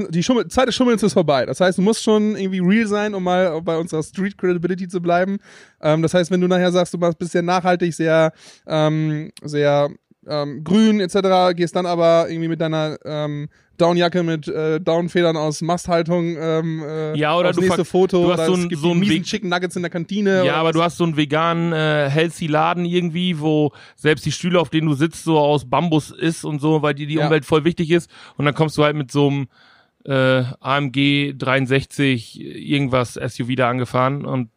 die 0.09 0.21
Schummel 0.21 0.47
Zeit 0.47 0.67
des 0.67 0.75
Schummelns 0.75 1.01
ist 1.01 1.13
vorbei. 1.13 1.47
Das 1.47 1.59
heißt, 1.59 1.79
du 1.79 1.81
musst 1.81 2.03
schon 2.03 2.35
irgendwie 2.35 2.59
real 2.59 2.85
sein, 2.85 3.15
um 3.15 3.23
mal 3.23 3.61
bei 3.63 3.77
unserer 3.77 4.03
Street 4.03 4.37
Credibility 4.37 4.87
zu 4.87 5.01
bleiben. 5.01 5.39
Ähm, 5.81 6.03
das 6.03 6.13
heißt, 6.13 6.29
wenn 6.29 6.41
du 6.41 6.47
nachher 6.47 6.71
sagst, 6.71 6.93
du 6.93 6.99
bist 6.99 7.31
sehr 7.31 7.41
nachhaltig, 7.41 7.95
sehr, 7.95 8.31
ähm, 8.67 9.31
sehr 9.43 9.89
ähm, 10.29 10.63
grün 10.63 10.99
etc., 10.99 11.55
gehst 11.55 11.75
dann 11.75 11.85
aber 11.85 12.27
irgendwie 12.29 12.47
mit 12.49 12.61
deiner 12.61 12.97
ähm, 13.05 13.49
Downjacke 13.77 14.23
mit 14.23 14.47
äh, 14.47 14.79
Downfedern 14.81 15.37
aus 15.37 15.61
Masthaltung 15.61 16.35
ähm, 16.39 16.83
äh, 16.83 17.15
Ja, 17.17 17.37
oder 17.37 17.49
aufs 17.49 17.57
du 17.57 17.61
nächste 17.63 17.85
Foto 17.85 18.23
du 18.25 18.31
hast 18.33 18.45
so 18.47 18.53
es 18.53 18.59
ein- 18.59 18.69
gibt 18.69 18.81
so 18.81 18.93
miesen 18.95 19.21
Chicken 19.23 19.49
Nuggets 19.49 19.75
in 19.75 19.83
der 19.83 19.91
Kantine. 19.91 20.43
Ja, 20.45 20.55
aber 20.55 20.69
was. 20.69 20.75
du 20.75 20.81
hast 20.83 20.97
so 20.97 21.03
einen 21.03 21.15
veganen, 21.15 21.73
äh, 21.73 22.09
healthy 22.09 22.47
Laden 22.47 22.85
irgendwie, 22.85 23.39
wo 23.39 23.71
selbst 23.95 24.25
die 24.25 24.31
Stühle, 24.31 24.59
auf 24.59 24.69
denen 24.71 24.87
du 24.87 24.93
sitzt, 24.95 25.23
so 25.23 25.37
aus 25.37 25.69
Bambus 25.69 26.09
ist 26.09 26.43
und 26.43 26.59
so, 26.59 26.81
weil 26.81 26.95
dir 26.95 27.05
die 27.05 27.15
Ja. 27.15 27.25
Umwelt 27.25 27.45
voll 27.45 27.65
wichtig 27.65 27.91
ist. 27.91 28.09
Und 28.35 28.45
dann 28.45 28.55
kommst 28.55 28.77
du 28.79 28.83
halt 28.83 28.95
mit 28.95 29.11
so 29.11 29.27
einem 29.27 29.47
äh, 30.05 30.43
AMG 30.59 31.33
63 31.37 32.39
irgendwas 32.41 33.13
SUV 33.13 33.55
da 33.55 33.69
angefahren 33.69 34.25
und 34.25 34.49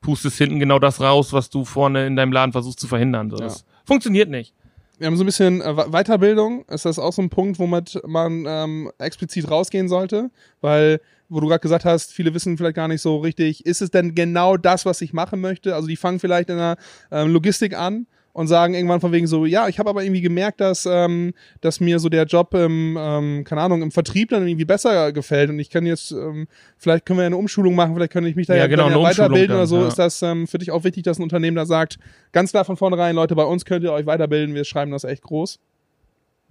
pustest 0.00 0.38
hinten 0.38 0.60
genau 0.60 0.78
das 0.78 1.00
raus, 1.00 1.32
was 1.32 1.50
du 1.50 1.64
vorne 1.64 2.06
in 2.06 2.16
deinem 2.16 2.32
Laden 2.32 2.52
versuchst 2.52 2.80
zu 2.80 2.86
verhindern. 2.86 3.30
So, 3.30 3.36
Ja. 3.38 3.44
Das 3.44 3.64
funktioniert 3.84 4.30
nicht. 4.30 4.54
Wir 5.00 5.06
haben 5.06 5.16
so 5.16 5.22
ein 5.22 5.26
bisschen 5.26 5.62
äh, 5.62 5.76
We- 5.76 5.90
Weiterbildung. 5.90 6.66
Ist 6.66 6.84
das 6.84 6.98
auch 6.98 7.14
so 7.14 7.22
ein 7.22 7.30
Punkt, 7.30 7.58
womit 7.58 7.98
man 8.06 8.44
ähm, 8.46 8.92
explizit 8.98 9.50
rausgehen 9.50 9.88
sollte? 9.88 10.30
Weil, 10.60 11.00
wo 11.30 11.40
du 11.40 11.48
gerade 11.48 11.60
gesagt 11.60 11.86
hast, 11.86 12.12
viele 12.12 12.34
wissen 12.34 12.58
vielleicht 12.58 12.76
gar 12.76 12.86
nicht 12.86 13.00
so 13.00 13.16
richtig, 13.16 13.64
ist 13.64 13.80
es 13.80 13.90
denn 13.90 14.14
genau 14.14 14.58
das, 14.58 14.84
was 14.84 15.00
ich 15.00 15.14
machen 15.14 15.40
möchte? 15.40 15.74
Also 15.74 15.88
die 15.88 15.96
fangen 15.96 16.20
vielleicht 16.20 16.50
in 16.50 16.58
der 16.58 16.76
ähm, 17.10 17.32
Logistik 17.32 17.74
an 17.74 18.06
und 18.32 18.46
sagen 18.46 18.74
irgendwann 18.74 19.00
von 19.00 19.12
wegen 19.12 19.26
so, 19.26 19.44
ja, 19.44 19.68
ich 19.68 19.78
habe 19.78 19.90
aber 19.90 20.02
irgendwie 20.02 20.20
gemerkt, 20.20 20.60
dass, 20.60 20.86
ähm, 20.86 21.32
dass 21.60 21.80
mir 21.80 21.98
so 21.98 22.08
der 22.08 22.24
Job 22.24 22.54
im, 22.54 22.96
ähm, 22.98 23.44
keine 23.44 23.60
Ahnung, 23.62 23.82
im 23.82 23.90
Vertrieb 23.90 24.30
dann 24.30 24.46
irgendwie 24.46 24.64
besser 24.64 25.12
gefällt 25.12 25.50
und 25.50 25.58
ich 25.58 25.70
kann 25.70 25.84
jetzt, 25.86 26.12
ähm, 26.12 26.46
vielleicht 26.78 27.06
können 27.06 27.18
wir 27.18 27.26
eine 27.26 27.36
Umschulung 27.36 27.74
machen, 27.74 27.94
vielleicht 27.94 28.12
kann 28.12 28.24
ich 28.24 28.36
mich 28.36 28.46
da 28.46 28.54
Ja, 28.54 28.60
ja, 28.60 28.66
genau, 28.68 28.88
ja 28.88 29.02
weiterbilden 29.02 29.50
oder 29.50 29.60
dann, 29.60 29.66
so. 29.66 29.80
ja. 29.80 29.88
Ist 29.88 29.98
das 29.98 30.22
ähm, 30.22 30.46
für 30.46 30.58
dich 30.58 30.70
auch 30.70 30.84
wichtig, 30.84 31.02
dass 31.02 31.18
ein 31.18 31.22
Unternehmen 31.22 31.56
da 31.56 31.66
sagt, 31.66 31.98
ganz 32.32 32.50
klar 32.50 32.64
von 32.64 32.76
vornherein, 32.76 33.16
Leute, 33.16 33.34
bei 33.34 33.44
uns 33.44 33.64
könnt 33.64 33.84
ihr 33.84 33.92
euch 33.92 34.06
weiterbilden, 34.06 34.54
wir 34.54 34.64
schreiben 34.64 34.92
das 34.92 35.04
echt 35.04 35.22
groß. 35.22 35.58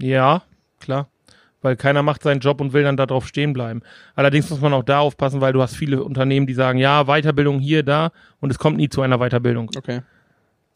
Ja, 0.01 0.43
klar. 0.79 1.09
Weil 1.62 1.75
keiner 1.75 2.03
macht 2.03 2.24
seinen 2.24 2.39
Job 2.39 2.62
und 2.62 2.71
will 2.71 2.83
dann 2.83 2.95
darauf 2.95 3.27
stehen 3.27 3.51
bleiben. 3.51 3.81
Allerdings 4.15 4.50
muss 4.50 4.62
man 4.62 4.74
auch 4.74 4.83
da 4.83 5.00
aufpassen, 5.00 5.41
weil 5.41 5.51
du 5.51 5.62
hast 5.62 5.75
viele 5.75 6.03
Unternehmen, 6.05 6.48
die 6.48 6.53
sagen, 6.53 6.79
ja, 6.79 7.03
Weiterbildung 7.03 7.59
hier, 7.59 7.83
da 7.83 8.12
und 8.39 8.50
es 8.50 8.57
kommt 8.59 8.77
nie 8.77 8.88
zu 8.88 9.01
einer 9.01 9.17
Weiterbildung. 9.17 9.69
Okay. 9.75 10.01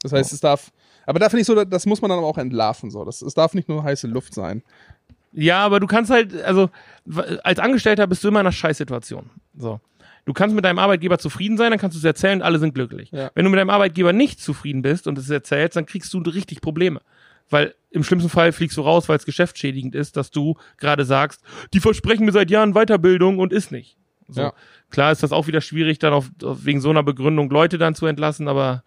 Das 0.01 0.11
heißt, 0.11 0.33
es 0.33 0.41
darf, 0.41 0.71
aber 1.05 1.19
da 1.19 1.29
finde 1.29 1.41
ich 1.41 1.47
so, 1.47 1.63
das 1.63 1.85
muss 1.85 2.01
man 2.01 2.09
dann 2.09 2.19
aber 2.19 2.27
auch 2.27 2.37
entlarven, 2.37 2.91
so. 2.91 3.03
Das, 3.05 3.21
es 3.21 3.33
darf 3.33 3.53
nicht 3.53 3.69
nur 3.69 3.83
heiße 3.83 4.07
Luft 4.07 4.33
sein. 4.33 4.63
Ja, 5.33 5.65
aber 5.65 5.79
du 5.79 5.87
kannst 5.87 6.11
halt, 6.11 6.41
also 6.43 6.69
als 7.43 7.59
Angestellter 7.59 8.07
bist 8.07 8.23
du 8.23 8.27
immer 8.27 8.39
in 8.39 8.45
einer 8.45 8.51
Scheißsituation. 8.51 9.29
So. 9.57 9.79
Du 10.25 10.33
kannst 10.33 10.55
mit 10.55 10.63
deinem 10.63 10.79
Arbeitgeber 10.79 11.17
zufrieden 11.17 11.57
sein, 11.57 11.71
dann 11.71 11.79
kannst 11.79 11.95
du 11.95 11.99
es 11.99 12.05
erzählen, 12.05 12.41
alle 12.41 12.59
sind 12.59 12.73
glücklich. 12.73 13.11
Ja. 13.11 13.31
Wenn 13.35 13.43
du 13.43 13.51
mit 13.51 13.59
deinem 13.59 13.71
Arbeitgeber 13.71 14.13
nicht 14.13 14.39
zufrieden 14.39 14.81
bist 14.81 15.07
und 15.07 15.17
es 15.17 15.29
erzählst, 15.29 15.75
dann 15.75 15.85
kriegst 15.85 16.13
du 16.13 16.19
richtig 16.19 16.61
Probleme. 16.61 17.01
Weil 17.49 17.75
im 17.89 18.03
schlimmsten 18.03 18.29
Fall 18.29 18.53
fliegst 18.53 18.77
du 18.77 18.81
raus, 18.81 19.09
weil 19.09 19.17
es 19.17 19.25
geschäftsschädigend 19.25 19.95
ist, 19.95 20.15
dass 20.15 20.31
du 20.31 20.55
gerade 20.77 21.03
sagst, 21.03 21.41
die 21.73 21.81
versprechen 21.81 22.25
mir 22.25 22.31
seit 22.31 22.49
Jahren 22.49 22.73
Weiterbildung 22.73 23.39
und 23.39 23.51
ist 23.51 23.71
nicht. 23.71 23.97
So. 24.29 24.41
Ja. 24.41 24.53
Klar 24.89 25.11
ist 25.11 25.23
das 25.23 25.31
auch 25.31 25.47
wieder 25.47 25.59
schwierig, 25.59 25.99
dann 25.99 26.13
auf, 26.13 26.29
auf, 26.41 26.63
wegen 26.63 26.79
so 26.79 26.89
einer 26.89 27.03
Begründung 27.03 27.49
Leute 27.49 27.77
dann 27.77 27.95
zu 27.95 28.05
entlassen, 28.05 28.47
aber 28.47 28.83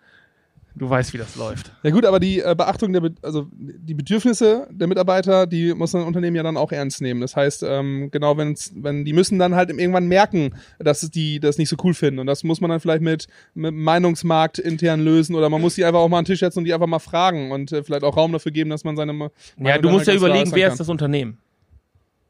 du 0.78 0.88
weißt, 0.90 1.12
wie 1.14 1.18
das 1.18 1.36
läuft. 1.36 1.72
Ja 1.82 1.90
gut, 1.90 2.04
aber 2.04 2.20
die 2.20 2.40
äh, 2.40 2.54
Beachtung 2.56 2.92
der, 2.92 3.00
Be 3.00 3.14
also 3.22 3.48
die 3.52 3.94
Bedürfnisse 3.94 4.68
der 4.70 4.86
Mitarbeiter, 4.86 5.46
die 5.46 5.72
muss 5.74 5.94
ein 5.94 6.02
Unternehmen 6.04 6.36
ja 6.36 6.42
dann 6.42 6.56
auch 6.56 6.70
ernst 6.70 7.00
nehmen. 7.00 7.20
Das 7.22 7.34
heißt, 7.34 7.64
ähm, 7.66 8.10
genau, 8.10 8.36
wenn's, 8.36 8.72
wenn 8.76 9.04
die 9.04 9.12
müssen 9.12 9.38
dann 9.38 9.54
halt 9.54 9.70
irgendwann 9.70 10.06
merken, 10.06 10.54
dass 10.78 11.00
die 11.10 11.40
das 11.40 11.58
nicht 11.58 11.68
so 11.70 11.76
cool 11.82 11.94
finden 11.94 12.20
und 12.20 12.26
das 12.26 12.44
muss 12.44 12.60
man 12.60 12.70
dann 12.70 12.80
vielleicht 12.80 13.02
mit, 13.02 13.26
mit 13.54 13.74
Meinungsmarkt 13.74 14.58
intern 14.58 15.00
lösen 15.00 15.34
oder 15.34 15.48
man 15.48 15.60
muss 15.60 15.74
die 15.76 15.84
einfach 15.84 16.00
auch 16.00 16.08
mal 16.08 16.18
an 16.18 16.24
den 16.24 16.32
Tisch 16.32 16.40
setzen 16.40 16.58
und 16.60 16.64
die 16.66 16.74
einfach 16.74 16.86
mal 16.86 16.98
fragen 16.98 17.50
und 17.52 17.72
äh, 17.72 17.82
vielleicht 17.82 18.04
auch 18.04 18.16
Raum 18.16 18.32
dafür 18.32 18.52
geben, 18.52 18.70
dass 18.70 18.84
man 18.84 18.96
seine 18.96 19.12
Ma- 19.12 19.30
Ja, 19.56 19.62
Meinung 19.62 19.82
du 19.82 19.90
musst 19.90 20.06
ja 20.06 20.14
überlegen, 20.14 20.50
wer 20.54 20.66
kann. 20.68 20.72
ist 20.74 20.80
das 20.80 20.88
Unternehmen? 20.88 21.38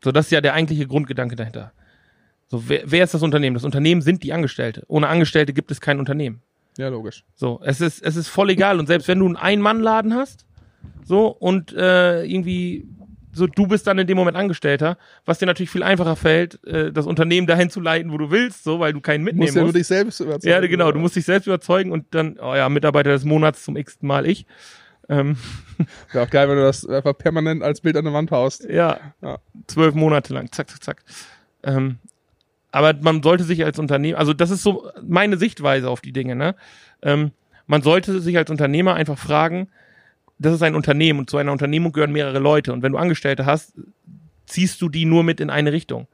So, 0.04 0.12
das 0.12 0.26
ist 0.26 0.30
ja 0.32 0.40
der 0.40 0.54
eigentliche 0.54 0.86
Grundgedanke 0.86 1.34
dahinter. 1.36 1.72
So, 2.48 2.68
wer, 2.68 2.82
wer 2.84 3.02
ist 3.02 3.12
das 3.12 3.22
Unternehmen? 3.22 3.54
Das 3.54 3.64
Unternehmen 3.64 4.02
sind 4.02 4.22
die 4.22 4.32
Angestellte. 4.32 4.84
Ohne 4.86 5.08
Angestellte 5.08 5.52
gibt 5.52 5.72
es 5.72 5.80
kein 5.80 5.98
Unternehmen. 5.98 6.42
Ja, 6.76 6.88
logisch. 6.88 7.24
So, 7.34 7.60
es 7.64 7.80
ist, 7.80 8.02
es 8.02 8.16
ist 8.16 8.28
voll 8.28 8.50
egal. 8.50 8.78
Und 8.78 8.86
selbst 8.86 9.08
wenn 9.08 9.18
du 9.18 9.26
einen 9.26 9.36
Ein-Mann-Laden 9.36 10.14
hast, 10.14 10.44
so, 11.04 11.28
und 11.28 11.72
äh, 11.72 12.24
irgendwie, 12.24 12.86
so, 13.32 13.46
du 13.46 13.66
bist 13.66 13.86
dann 13.86 13.98
in 13.98 14.06
dem 14.06 14.16
Moment 14.16 14.36
Angestellter, 14.36 14.98
was 15.24 15.38
dir 15.38 15.46
natürlich 15.46 15.70
viel 15.70 15.82
einfacher 15.82 16.16
fällt, 16.16 16.62
äh, 16.64 16.92
das 16.92 17.06
Unternehmen 17.06 17.46
dahin 17.46 17.70
zu 17.70 17.80
leiten, 17.80 18.12
wo 18.12 18.18
du 18.18 18.30
willst, 18.30 18.64
so, 18.64 18.80
weil 18.80 18.92
du 18.92 19.00
keinen 19.00 19.20
Du 19.20 19.26
mitnehmen 19.26 19.42
musst 19.44 19.54
ja 19.54 19.60
nur 19.62 19.66
musst. 19.68 19.76
dich 19.78 19.86
selbst 19.86 20.20
überzeugen. 20.20 20.48
Ja, 20.52 20.60
genau, 20.66 20.90
du 20.92 20.98
musst 20.98 21.16
dich 21.16 21.24
selbst 21.24 21.46
überzeugen 21.46 21.92
und 21.92 22.06
dann, 22.14 22.38
oh 22.40 22.54
ja, 22.54 22.68
Mitarbeiter 22.68 23.10
des 23.10 23.24
Monats 23.24 23.62
zum 23.64 23.76
x-ten 23.76 24.06
Mal 24.08 24.26
ich. 24.26 24.46
Ähm, 25.08 25.36
Wäre 26.12 26.24
auch 26.26 26.30
geil, 26.30 26.48
wenn 26.48 26.56
du 26.56 26.62
das 26.64 26.84
einfach 26.86 27.16
permanent 27.16 27.62
als 27.62 27.80
Bild 27.80 27.96
an 27.96 28.04
der 28.04 28.12
Wand 28.12 28.30
haust. 28.32 28.64
Ja, 28.68 28.98
Ja. 29.22 29.38
zwölf 29.68 29.94
Monate 29.94 30.34
lang, 30.34 30.50
zack, 30.50 30.68
zack, 30.70 30.82
zack. 30.82 31.04
Ähm, 31.62 31.98
aber 32.76 32.94
man 33.00 33.22
sollte 33.22 33.44
sich 33.44 33.64
als 33.64 33.78
Unternehmen, 33.78 34.18
also 34.18 34.32
das 34.34 34.50
ist 34.50 34.62
so 34.62 34.90
meine 35.02 35.36
Sichtweise 35.38 35.88
auf 35.88 36.00
die 36.00 36.12
Dinge, 36.12 36.36
ne? 36.36 36.54
Ähm, 37.02 37.30
man 37.66 37.82
sollte 37.82 38.20
sich 38.20 38.36
als 38.36 38.50
Unternehmer 38.50 38.94
einfach 38.94 39.18
fragen, 39.18 39.68
das 40.38 40.54
ist 40.54 40.62
ein 40.62 40.74
Unternehmen 40.74 41.20
und 41.20 41.30
zu 41.30 41.38
einer 41.38 41.52
Unternehmung 41.52 41.92
gehören 41.92 42.12
mehrere 42.12 42.38
Leute 42.38 42.72
und 42.72 42.82
wenn 42.82 42.92
du 42.92 42.98
Angestellte 42.98 43.46
hast, 43.46 43.74
ziehst 44.46 44.80
du 44.82 44.88
die 44.88 45.06
nur 45.06 45.24
mit 45.24 45.40
in 45.40 45.50
eine 45.50 45.72
Richtung. 45.72 46.06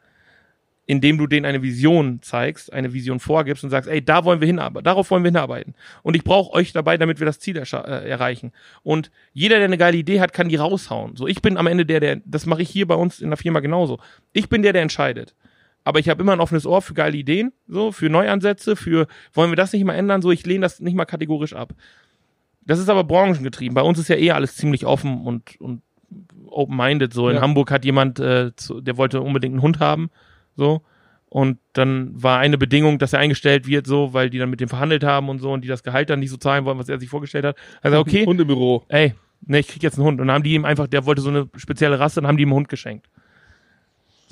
Indem 0.85 1.17
du 1.17 1.29
denen 1.29 1.47
eine 1.47 1.63
Vision 1.63 2.23
zeigst, 2.23 2.73
eine 2.73 2.93
Vision 2.93 3.21
vorgibst 3.21 3.63
und 3.63 3.71
sagst, 3.71 3.89
ey, 3.89 4.05
da 4.05 4.25
wollen 4.25 4.41
wir 4.41 4.47
hinarbeiten, 4.47 4.85
darauf 4.85 5.11
wollen 5.13 5.23
wir 5.23 5.31
hinarbeiten. 5.31 5.75
Und 6.03 6.17
ich 6.17 6.25
brauche 6.25 6.53
euch 6.53 6.73
dabei, 6.73 6.99
damit 6.99 7.21
wir 7.21 7.25
das 7.25 7.39
Ziel 7.39 7.57
erscha- 7.57 7.87
äh, 7.87 8.09
erreichen. 8.09 8.51
Und 8.83 9.13
jeder, 9.33 9.57
der 9.57 9.67
eine 9.67 9.79
geile 9.79 9.97
Idee 9.97 10.21
hat, 10.21 10.33
kann 10.33 10.49
die 10.49 10.57
raushauen. 10.57 11.17
So, 11.17 11.29
ich 11.29 11.41
bin 11.41 11.57
am 11.57 11.69
Ende 11.69 11.87
der, 11.87 12.01
der, 12.01 12.21
das 12.25 12.47
mache 12.47 12.63
ich 12.63 12.71
hier 12.71 12.89
bei 12.89 12.97
uns 12.97 13.21
in 13.21 13.31
der 13.31 13.37
Firma 13.37 13.61
genauso. 13.61 14.01
Ich 14.33 14.49
bin 14.49 14.63
der, 14.63 14.73
der 14.73 14.83
entscheidet. 14.83 15.35
Aber 15.85 15.99
ich 15.99 16.09
habe 16.09 16.23
immer 16.23 16.33
ein 16.33 16.41
offenes 16.41 16.67
Ohr 16.67 16.81
für 16.83 16.95
geile 16.95 17.17
Ideen, 17.17 17.53
so, 17.67 17.91
für 17.93 18.09
Neuansätze, 18.09 18.77
für, 18.77 19.07
wollen 19.33 19.51
wir 19.51 19.57
das 19.57 19.73
nicht 19.73 19.85
mal 19.85 19.95
ändern, 19.95 20.23
so, 20.23 20.31
ich 20.31 20.47
lehne 20.47 20.61
das 20.63 20.81
nicht 20.81 20.95
mal 20.95 21.05
kategorisch 21.05 21.55
ab. 21.55 21.73
Das 22.65 22.79
ist 22.79 22.89
aber 22.89 23.03
branchengetrieben. 23.05 23.75
Bei 23.75 23.83
uns 23.83 23.99
ist 23.99 24.09
ja 24.09 24.17
eh 24.17 24.31
alles 24.31 24.55
ziemlich 24.57 24.87
offen 24.87 25.23
und, 25.23 25.61
und 25.61 25.83
open-minded. 26.47 27.13
So 27.13 27.29
in 27.29 27.37
Ja. 27.37 27.43
Hamburg 27.43 27.71
hat 27.71 27.85
jemand, 27.85 28.21
äh, 28.21 28.55
zu, 28.55 28.81
der 28.81 28.97
wollte 28.97 29.21
unbedingt 29.21 29.55
einen 29.55 29.63
Hund 29.63 29.81
haben, 29.81 30.11
so. 30.57 30.83
Und 31.29 31.59
dann 31.73 32.11
war 32.23 32.39
eine 32.41 32.59
Bedingung, 32.59 32.99
dass 32.99 33.15
er 33.15 33.19
eingestellt 33.21 33.67
wird, 33.67 33.87
so, 33.87 34.13
weil 34.13 34.29
die 34.29 34.37
dann 34.39 34.51
mit 34.51 34.61
dem 34.61 34.69
verhandelt 34.69 35.03
haben 35.03 35.31
und 35.31 35.39
so 35.39 35.51
und 35.51 35.63
die 35.65 35.69
das 35.69 35.83
Gehalt 35.83 36.11
dann 36.11 36.21
nicht 36.21 36.29
so 36.29 36.37
zahlen 36.37 36.67
wollen, 36.67 36.79
was 36.79 36.91
er 36.91 37.01
sich 37.01 37.09
vorgestellt 37.09 37.47
hat. 37.47 37.57
Also 37.81 37.99
okay, 37.99 38.25
Und 38.27 38.39
im 38.39 38.47
Büro. 38.47 38.85
ey, 38.89 39.15
ne, 39.41 39.59
ich 39.61 39.69
krieg 39.69 39.83
jetzt 39.83 39.97
einen 39.97 40.07
Hund. 40.07 40.21
Und 40.21 40.27
dann 40.27 40.35
haben 40.35 40.43
die 40.45 40.53
ihm 40.53 40.67
einfach, 40.67 40.87
der 40.89 41.07
wollte 41.07 41.23
so 41.23 41.31
eine 41.31 41.49
spezielle 41.57 41.99
Rasse, 41.99 42.21
dann 42.21 42.29
haben 42.29 42.37
die 42.37 42.43
ihm 42.43 42.51
einen 42.51 42.57
Hund 42.57 42.69
geschenkt. 42.69 43.09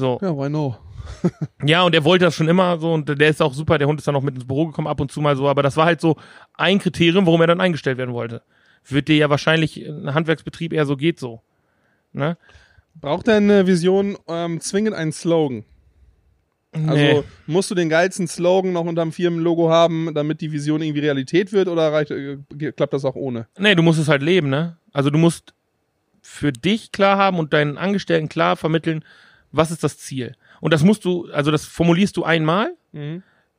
So. 0.00 0.18
Ja, 0.22 0.36
why 0.36 0.48
no? 0.48 0.76
Ja, 1.64 1.82
und 1.82 1.94
er 1.94 2.04
wollte 2.04 2.24
das 2.24 2.34
schon 2.34 2.48
immer 2.48 2.78
so 2.78 2.92
und 2.92 3.08
der 3.08 3.28
ist 3.28 3.42
auch 3.42 3.52
super. 3.54 3.78
Der 3.78 3.86
Hund 3.88 4.00
ist 4.00 4.06
dann 4.08 4.16
auch 4.16 4.22
mit 4.22 4.34
ins 4.34 4.46
Büro 4.46 4.66
gekommen, 4.66 4.88
ab 4.88 5.00
und 5.00 5.10
zu 5.12 5.20
mal 5.20 5.36
so. 5.36 5.48
Aber 5.48 5.62
das 5.62 5.76
war 5.76 5.84
halt 5.86 6.00
so 6.00 6.16
ein 6.54 6.78
Kriterium, 6.78 7.26
warum 7.26 7.40
er 7.40 7.46
dann 7.46 7.60
eingestellt 7.60 7.98
werden 7.98 8.14
wollte. 8.14 8.42
Wird 8.88 9.08
dir 9.08 9.16
ja 9.16 9.28
wahrscheinlich 9.30 9.76
ein 9.86 10.14
Handwerksbetrieb 10.14 10.72
eher 10.72 10.86
so 10.86 10.96
geht 10.96 11.18
so. 11.18 11.42
Ne? 12.12 12.36
Braucht 12.94 13.28
deine 13.28 13.66
Vision 13.66 14.16
ähm, 14.28 14.60
zwingend 14.60 14.94
einen 14.96 15.12
Slogan? 15.12 15.64
Also 16.72 16.94
Nee. 16.94 17.22
musst 17.46 17.70
du 17.70 17.74
den 17.74 17.88
geilsten 17.88 18.28
Slogan 18.28 18.72
noch 18.72 18.84
unterm 18.84 19.10
Firmenlogo 19.12 19.70
haben, 19.70 20.12
damit 20.14 20.40
die 20.40 20.52
Vision 20.52 20.82
irgendwie 20.82 21.00
Realität 21.00 21.52
wird 21.52 21.66
oder 21.68 21.92
reicht, 21.92 22.12
äh, 22.12 22.38
klappt 22.76 22.92
das 22.92 23.04
auch 23.04 23.16
ohne? 23.16 23.48
Nee, 23.58 23.74
du 23.74 23.82
musst 23.82 23.98
es 23.98 24.08
halt 24.08 24.22
leben, 24.22 24.48
ne? 24.50 24.76
Also 24.92 25.10
du 25.10 25.18
musst 25.18 25.52
für 26.22 26.52
dich 26.52 26.92
klar 26.92 27.16
haben 27.16 27.38
und 27.38 27.52
deinen 27.52 27.76
Angestellten 27.76 28.28
klar 28.28 28.54
vermitteln, 28.56 29.04
was 29.52 29.70
ist 29.70 29.82
das 29.82 29.98
Ziel. 29.98 30.34
Und 30.60 30.72
das 30.72 30.84
musst 30.84 31.04
du, 31.04 31.28
also 31.32 31.50
das 31.50 31.64
formulierst 31.64 32.16
du 32.16 32.24
einmal 32.24 32.74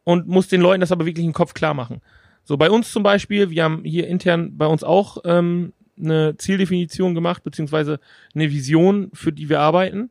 und 0.04 0.28
musst 0.28 0.52
den 0.52 0.62
Leuten 0.62 0.82
das 0.82 0.92
aber 0.92 1.06
wirklich 1.06 1.26
im 1.26 1.34
Kopf 1.34 1.54
klar 1.54 1.74
machen. 1.74 2.02
So 2.44 2.58
bei 2.58 2.70
uns 2.70 2.92
zum 2.92 3.04
Beispiel, 3.04 3.50
wir 3.50 3.64
haben 3.64 3.84
hier 3.84 4.08
intern 4.08 4.58
bei 4.58 4.66
uns 4.66 4.84
auch 4.84 5.20
ähm, 5.26 5.74
eine 6.00 6.36
Zieldefinition 6.38 7.14
gemacht, 7.14 7.44
beziehungsweise 7.44 8.00
eine 8.34 8.50
Vision, 8.50 9.12
für 9.14 9.32
die 9.32 9.50
wir 9.50 9.60
arbeiten. 9.60 10.10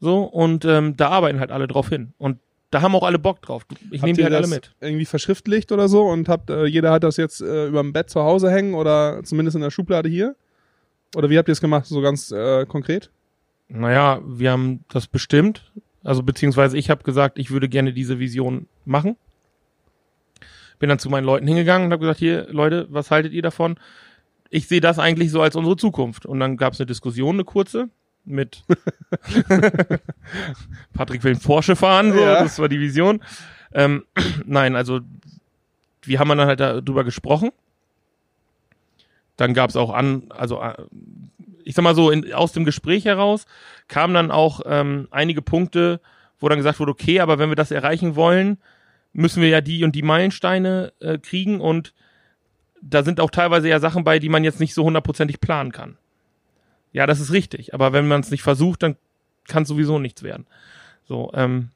So, 0.00 0.24
und 0.24 0.64
ähm, 0.64 0.96
da 0.96 1.08
arbeiten 1.08 1.40
halt 1.40 1.50
alle 1.50 1.66
drauf 1.66 1.88
hin. 1.88 2.12
Und 2.18 2.38
da 2.70 2.82
haben 2.82 2.94
auch 2.94 3.04
alle 3.04 3.18
Bock 3.18 3.40
drauf. 3.40 3.64
Ich 3.90 4.02
nehme 4.02 4.16
die 4.16 4.24
halt 4.24 4.34
alle 4.34 4.42
das 4.42 4.50
mit. 4.50 4.74
irgendwie 4.80 5.04
verschriftlicht 5.04 5.70
oder 5.70 5.88
so 5.88 6.02
und 6.02 6.28
habt 6.28 6.50
äh, 6.50 6.66
jeder 6.66 6.90
hat 6.90 7.04
das 7.04 7.16
jetzt 7.16 7.40
äh, 7.40 7.68
über 7.68 7.80
dem 7.80 7.92
Bett 7.92 8.10
zu 8.10 8.22
Hause 8.22 8.50
hängen 8.50 8.74
oder 8.74 9.22
zumindest 9.22 9.54
in 9.54 9.62
der 9.62 9.70
Schublade 9.70 10.08
hier? 10.08 10.34
Oder 11.14 11.30
wie 11.30 11.38
habt 11.38 11.48
ihr 11.48 11.52
es 11.52 11.60
gemacht, 11.60 11.86
so 11.86 12.00
ganz 12.00 12.32
äh, 12.32 12.66
konkret? 12.66 13.10
Naja, 13.68 14.20
wir 14.24 14.50
haben 14.52 14.84
das 14.88 15.06
bestimmt. 15.06 15.70
Also 16.02 16.22
beziehungsweise 16.22 16.76
ich 16.76 16.90
habe 16.90 17.02
gesagt, 17.02 17.38
ich 17.38 17.50
würde 17.50 17.68
gerne 17.68 17.92
diese 17.92 18.18
Vision 18.18 18.66
machen. 18.84 19.16
Bin 20.78 20.88
dann 20.88 20.98
zu 20.98 21.08
meinen 21.08 21.24
Leuten 21.24 21.46
hingegangen 21.46 21.86
und 21.86 21.92
habe 21.92 22.00
gesagt, 22.00 22.18
hier, 22.18 22.46
Leute, 22.50 22.86
was 22.90 23.10
haltet 23.10 23.32
ihr 23.32 23.42
davon? 23.42 23.76
Ich 24.50 24.68
sehe 24.68 24.80
das 24.80 24.98
eigentlich 24.98 25.30
so 25.30 25.40
als 25.40 25.56
unsere 25.56 25.76
Zukunft. 25.76 26.26
Und 26.26 26.40
dann 26.40 26.56
gab 26.56 26.74
es 26.74 26.80
eine 26.80 26.86
Diskussion, 26.86 27.36
eine 27.36 27.44
kurze, 27.44 27.88
mit 28.26 28.64
Patrick 30.92 31.24
will 31.24 31.32
einen 31.32 31.40
Porsche 31.40 31.76
fahren, 31.76 32.12
so, 32.12 32.20
Ja. 32.20 32.42
das 32.42 32.58
war 32.58 32.68
die 32.68 32.80
Vision. 32.80 33.22
Ähm, 33.72 34.04
nein, 34.46 34.76
also 34.76 35.00
wir 36.02 36.18
haben 36.18 36.28
dann 36.28 36.40
halt 36.46 36.60
darüber 36.60 37.04
gesprochen. 37.04 37.50
Dann 39.36 39.54
gab 39.54 39.70
es 39.70 39.76
auch 39.76 39.92
an, 39.92 40.24
also 40.30 40.60
äh, 40.60 40.74
ich 41.64 41.74
sag 41.74 41.82
mal 41.82 41.94
so, 41.94 42.10
in, 42.10 42.32
aus 42.32 42.52
dem 42.52 42.64
Gespräch 42.64 43.04
heraus 43.04 43.46
kamen 43.88 44.14
dann 44.14 44.30
auch 44.30 44.60
ähm, 44.66 45.08
einige 45.10 45.42
Punkte, 45.42 46.00
wo 46.38 46.48
dann 46.48 46.58
gesagt 46.58 46.80
wurde, 46.80 46.92
okay, 46.92 47.20
aber 47.20 47.38
wenn 47.38 47.50
wir 47.50 47.56
das 47.56 47.70
erreichen 47.70 48.16
wollen, 48.16 48.58
müssen 49.12 49.42
wir 49.42 49.48
ja 49.48 49.60
die 49.60 49.84
und 49.84 49.94
die 49.94 50.02
Meilensteine 50.02 50.92
äh, 51.00 51.18
kriegen 51.18 51.60
und 51.60 51.94
da 52.82 53.02
sind 53.02 53.20
auch 53.20 53.30
teilweise 53.30 53.68
ja 53.68 53.80
Sachen 53.80 54.04
bei, 54.04 54.18
die 54.18 54.28
man 54.28 54.44
jetzt 54.44 54.60
nicht 54.60 54.74
so 54.74 54.84
hundertprozentig 54.84 55.40
planen 55.40 55.72
kann. 55.72 55.96
Ja, 56.92 57.06
das 57.06 57.20
ist 57.20 57.32
richtig, 57.32 57.74
aber 57.74 57.92
wenn 57.92 58.06
man 58.06 58.20
es 58.20 58.30
nicht 58.30 58.42
versucht, 58.42 58.82
dann 58.82 58.96
kann 59.48 59.64
sowieso 59.64 59.98
nichts 59.98 60.22
werden. 60.22 60.46
So, 61.04 61.32
ähm, 61.34 61.70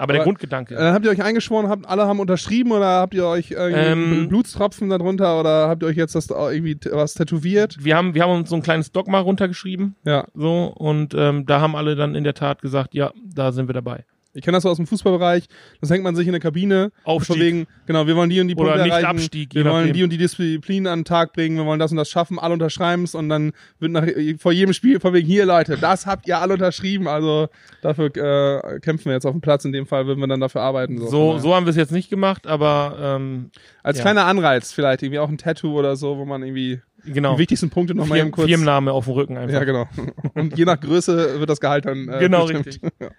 Aber, 0.00 0.12
der 0.14 0.22
Grundgedanke. 0.22 0.74
Dann 0.74 0.94
habt 0.94 1.04
ihr 1.04 1.10
euch 1.10 1.22
eingeschworen, 1.22 1.68
habt, 1.68 1.86
alle 1.86 2.06
haben 2.06 2.20
unterschrieben 2.20 2.72
oder 2.72 2.86
habt 2.86 3.14
ihr 3.14 3.26
euch 3.26 3.50
irgendwie 3.50 3.80
Ähm, 4.20 4.28
Blutstropfen 4.28 4.88
darunter 4.88 5.38
oder 5.38 5.68
habt 5.68 5.82
ihr 5.82 5.88
euch 5.88 5.96
jetzt 5.96 6.14
das 6.14 6.26
da 6.26 6.50
irgendwie 6.50 6.78
was 6.90 7.14
tätowiert? 7.14 7.76
wir 7.80 7.96
haben, 7.96 8.14
wir 8.14 8.22
haben 8.22 8.32
uns 8.32 8.48
so 8.50 8.56
ein 8.56 8.62
kleines 8.62 8.92
Dogma 8.92 9.18
runtergeschrieben, 9.20 9.94
Ja. 10.04 10.26
so, 10.34 10.72
und 10.76 11.14
ähm, 11.14 11.46
da 11.46 11.60
haben 11.60 11.76
alle 11.76 11.96
dann 11.96 12.14
in 12.14 12.24
der 12.24 12.34
Tat 12.34 12.62
gesagt, 12.62 12.94
ja, 12.94 13.12
da 13.34 13.52
sind 13.52 13.68
wir 13.68 13.74
dabei. 13.74 14.04
Ich 14.32 14.42
kenne 14.44 14.56
das 14.56 14.62
so 14.62 14.68
aus 14.68 14.76
dem 14.76 14.86
Fußballbereich. 14.86 15.46
Das 15.80 15.90
hängt 15.90 16.04
man 16.04 16.14
sich 16.14 16.26
in 16.26 16.32
der 16.32 16.40
Kabine. 16.40 16.92
Aufstieg. 17.02 17.40
Wegen, 17.40 17.66
genau, 17.86 18.06
wir 18.06 18.14
wollen 18.14 18.30
die 18.30 18.40
und 18.40 18.46
die 18.46 18.54
Oder 18.54 18.72
Punkte 18.72 18.82
nicht 18.84 18.92
erreichen. 18.92 19.06
Abstieg, 19.06 19.54
wir 19.54 19.64
wollen 19.64 19.92
die 19.92 20.04
und 20.04 20.10
die 20.10 20.18
Disziplin 20.18 20.86
an 20.86 21.00
den 21.00 21.04
Tag 21.04 21.32
bringen. 21.32 21.56
Wir 21.56 21.66
wollen 21.66 21.80
das 21.80 21.90
und 21.90 21.96
das 21.96 22.08
schaffen. 22.08 22.38
Alle 22.38 22.54
unterschreiben 22.54 23.02
es 23.02 23.16
und 23.16 23.28
dann 23.28 23.52
wird 23.80 23.90
nach, 23.90 24.06
vor 24.38 24.52
jedem 24.52 24.72
Spiel 24.72 25.00
von 25.00 25.12
wegen, 25.14 25.26
hier 25.26 25.46
Leute, 25.46 25.76
das 25.78 26.06
habt 26.06 26.28
ihr 26.28 26.38
alle 26.38 26.54
unterschrieben. 26.54 27.08
Also 27.08 27.48
dafür 27.82 28.06
äh, 28.16 28.78
kämpfen 28.78 29.06
wir 29.06 29.14
jetzt 29.14 29.26
auf 29.26 29.32
dem 29.32 29.40
Platz. 29.40 29.64
In 29.64 29.72
dem 29.72 29.86
Fall 29.86 30.06
würden 30.06 30.20
wir 30.20 30.28
dann 30.28 30.40
dafür 30.40 30.60
arbeiten. 30.60 30.98
So, 30.98 31.08
So, 31.08 31.38
so 31.38 31.54
haben 31.54 31.66
wir 31.66 31.70
es 31.70 31.76
jetzt 31.76 31.92
nicht 31.92 32.08
gemacht, 32.08 32.46
aber 32.46 32.96
ähm, 33.00 33.50
Als 33.82 33.98
ja. 33.98 34.02
kleiner 34.02 34.26
Anreiz 34.26 34.72
vielleicht. 34.72 35.02
Irgendwie 35.02 35.18
auch 35.18 35.28
ein 35.28 35.38
Tattoo 35.38 35.76
oder 35.76 35.96
so, 35.96 36.18
wo 36.18 36.24
man 36.24 36.42
irgendwie 36.42 36.80
genau. 37.04 37.34
die 37.34 37.38
wichtigsten 37.40 37.70
Punkte 37.70 37.94
nochmal 37.94 38.18
eben 38.18 38.30
kurz... 38.30 38.48
Firmenname 38.48 38.92
auf 38.92 39.06
dem 39.06 39.14
Rücken 39.14 39.36
einfach. 39.36 39.54
Ja, 39.54 39.64
genau. 39.64 39.88
Und 40.34 40.56
je 40.56 40.64
nach 40.64 40.80
Größe 40.80 41.40
wird 41.40 41.50
das 41.50 41.60
Gehalt 41.60 41.86
dann 41.86 42.08
äh, 42.08 42.20
Genau, 42.20 42.46
bestimmt. 42.46 42.66
richtig. 42.66 42.90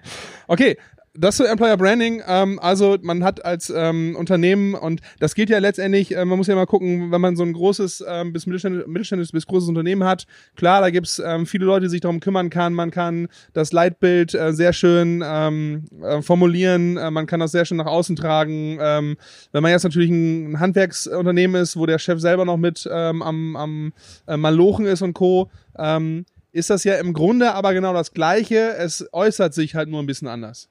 Okay, 0.48 0.77
das 1.13 1.38
zu 1.38 1.46
Employer 1.46 1.77
Branding. 1.77 2.22
Ähm, 2.25 2.60
also 2.60 2.98
man 3.01 3.24
hat 3.24 3.44
als 3.44 3.70
ähm, 3.75 4.15
Unternehmen 4.18 4.75
und 4.75 5.01
das 5.20 5.36
geht 5.36 5.50
ja 5.50 5.60
letztendlich, 5.60 6.15
äh, 6.15 6.24
man 6.24 6.38
muss 6.38 6.48
ja 6.48 6.56
mal 6.56 6.65
gucken, 6.65 7.12
wenn 7.12 7.22
man 7.22 7.36
so 7.36 7.44
ein 7.44 7.53
großes 7.53 8.06
ähm, 8.08 8.32
bis 8.34 8.46
mittelständisches, 8.46 8.88
mittelständisches 8.88 9.32
bis 9.32 9.46
großes 9.46 9.70
Unternehmen 9.70 10.03
hat, 10.03 10.25
klar, 10.56 10.82
da 10.82 10.89
gibt's 10.89 11.22
ähm, 11.24 11.46
viele 11.46 11.65
Leute, 11.65 11.86
die 11.86 11.89
sich 11.89 12.01
darum 12.01 12.20
kümmern 12.20 12.50
kann. 12.50 12.74
Man 12.74 12.91
kann 12.91 13.27
das 13.53 13.74
Leitbild 13.74 14.34
äh, 14.34 14.53
sehr 14.53 14.74
schön 14.74 15.24
ähm, 15.25 15.86
äh, 16.01 16.22
formulieren, 16.22 16.98
äh, 16.98 17.12
man 17.12 17.25
kann 17.25 17.39
das 17.39 17.51
sehr 17.51 17.65
schön 17.65 17.77
nach 17.77 17.88
außen 17.88 18.15
tragen. 18.15 18.77
Ähm, 18.82 19.18
wenn 19.51 19.63
man 19.63 19.72
jetzt 19.72 19.84
natürlich 19.84 20.10
ein 20.10 20.60
Handwerksunternehmen 20.60 21.62
ist, 21.62 21.75
wo 21.75 21.86
der 21.86 22.00
Chef 22.00 22.20
selber 22.20 22.46
noch 22.46 22.58
mit 22.58 22.89
ähm, 22.91 23.22
am, 23.22 23.56
am 23.56 23.94
äh, 24.27 24.38
Malochen 24.38 24.86
ist 24.86 25.01
und 25.01 25.13
Co., 25.13 25.50
ähm, 25.77 26.25
ist 26.53 26.70
das 26.70 26.84
ja 26.84 26.96
im 26.96 27.13
Grunde 27.13 27.53
aber 27.53 27.74
genau 27.74 27.94
das 27.94 28.13
Gleiche. 28.13 28.75
Es 28.77 29.08
äußert 29.13 29.53
sich 29.53 29.75
halt 29.75 29.88
nur 29.88 30.01
ein 30.01 30.06
bisschen 30.06 30.27
anders. 30.27 30.68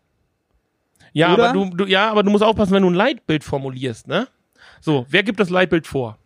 Ja, 1.13 1.35
Oder? 1.35 1.51
aber 1.51 1.53
du, 1.53 1.77
du, 1.77 1.85
ja, 1.87 2.11
aber 2.11 2.23
du 2.23 2.31
musst 2.31 2.45
aufpassen, 2.45 2.73
wenn 2.73 2.83
du 2.83 2.91
ein 2.91 2.95
Leitbild 2.95 3.45
formulierst, 3.45 4.09
ne? 4.09 4.29
So, 4.81 5.07
wer 5.09 5.23
gibt 5.23 5.41
das 5.41 5.51
Leitbild 5.51 5.87
vor? 5.87 6.19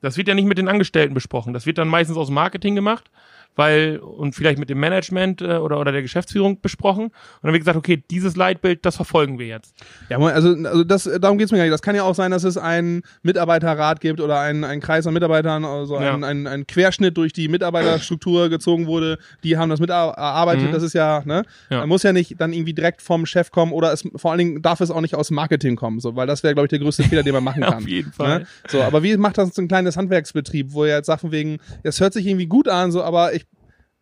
Das 0.00 0.16
wird 0.16 0.28
ja 0.28 0.34
nicht 0.34 0.46
mit 0.46 0.58
den 0.58 0.68
Angestellten 0.68 1.14
besprochen. 1.14 1.52
Das 1.52 1.66
wird 1.66 1.78
dann 1.78 1.88
meistens 1.88 2.16
aus 2.16 2.30
Marketing 2.30 2.74
gemacht, 2.74 3.10
weil, 3.56 3.98
und 3.98 4.34
vielleicht 4.34 4.58
mit 4.58 4.70
dem 4.70 4.80
Management 4.80 5.42
äh, 5.42 5.56
oder, 5.56 5.78
oder 5.80 5.92
der 5.92 6.02
Geschäftsführung 6.02 6.60
besprochen. 6.60 7.04
Und 7.06 7.12
dann 7.42 7.52
wird 7.52 7.60
gesagt, 7.62 7.76
okay, 7.76 8.02
dieses 8.10 8.36
Leitbild, 8.36 8.84
das 8.86 8.96
verfolgen 8.96 9.38
wir 9.38 9.46
jetzt. 9.46 9.74
Ja, 10.08 10.18
also, 10.18 10.54
also 10.64 10.84
das, 10.84 11.08
darum 11.20 11.36
geht's 11.38 11.52
mir 11.52 11.58
gar 11.58 11.64
nicht. 11.64 11.72
Das 11.74 11.82
kann 11.82 11.94
ja 11.94 12.02
auch 12.04 12.14
sein, 12.14 12.30
dass 12.30 12.44
es 12.44 12.56
einen 12.56 13.02
Mitarbeiterrat 13.22 14.00
gibt 14.00 14.20
oder 14.20 14.40
einen, 14.40 14.64
einen 14.64 14.80
Kreis 14.80 15.06
an 15.06 15.14
Mitarbeitern, 15.14 15.64
also 15.64 16.00
Ja. 16.00 16.14
ein, 16.14 16.24
ein, 16.24 16.46
ein 16.46 16.66
Querschnitt 16.66 17.16
durch 17.16 17.32
die 17.32 17.48
Mitarbeiterstruktur 17.48 18.48
gezogen 18.48 18.86
wurde. 18.86 19.18
Die 19.44 19.56
haben 19.56 19.68
das 19.70 19.80
miterarbeitet. 19.80 20.68
Mhm. 20.68 20.72
Das 20.72 20.82
ist 20.82 20.94
ja, 20.94 21.22
ne? 21.24 21.42
Ja. 21.70 21.86
Muss 21.86 22.02
ja 22.02 22.12
nicht 22.12 22.40
dann 22.40 22.52
irgendwie 22.52 22.74
direkt 22.74 23.02
vom 23.02 23.26
Chef 23.26 23.50
kommen 23.50 23.72
oder 23.72 23.92
es, 23.92 24.04
vor 24.16 24.30
allen 24.30 24.38
Dingen 24.38 24.62
darf 24.62 24.80
es 24.80 24.90
auch 24.90 25.00
nicht 25.00 25.14
aus 25.14 25.30
Marketing 25.30 25.76
kommen, 25.76 26.00
so, 26.00 26.16
weil 26.16 26.26
das 26.26 26.42
wäre, 26.42 26.54
glaube 26.54 26.66
ich, 26.66 26.70
der 26.70 26.78
größte 26.78 27.02
Fehler, 27.04 27.22
den 27.22 27.34
man 27.34 27.44
machen 27.44 27.62
kann. 27.62 27.74
Auf 27.74 27.88
jeden 27.88 28.12
Fall. 28.12 28.40
Ne? 28.40 28.46
So, 28.68 28.82
aber 28.82 29.02
wie 29.02 29.16
macht 29.16 29.38
das 29.38 29.54
so 29.54 29.62
ein 29.62 29.68
kleines 29.68 29.96
Handwerksbetrieb, 29.96 30.72
wo 30.72 30.84
er 30.84 30.96
jetzt 30.98 31.10
von 31.20 31.32
wegen, 31.32 31.58
es 31.82 32.00
hört 32.00 32.12
sich 32.12 32.26
irgendwie 32.26 32.46
gut 32.46 32.68
an, 32.68 32.92
so, 32.92 33.02
aber 33.02 33.34
ich, 33.34 33.44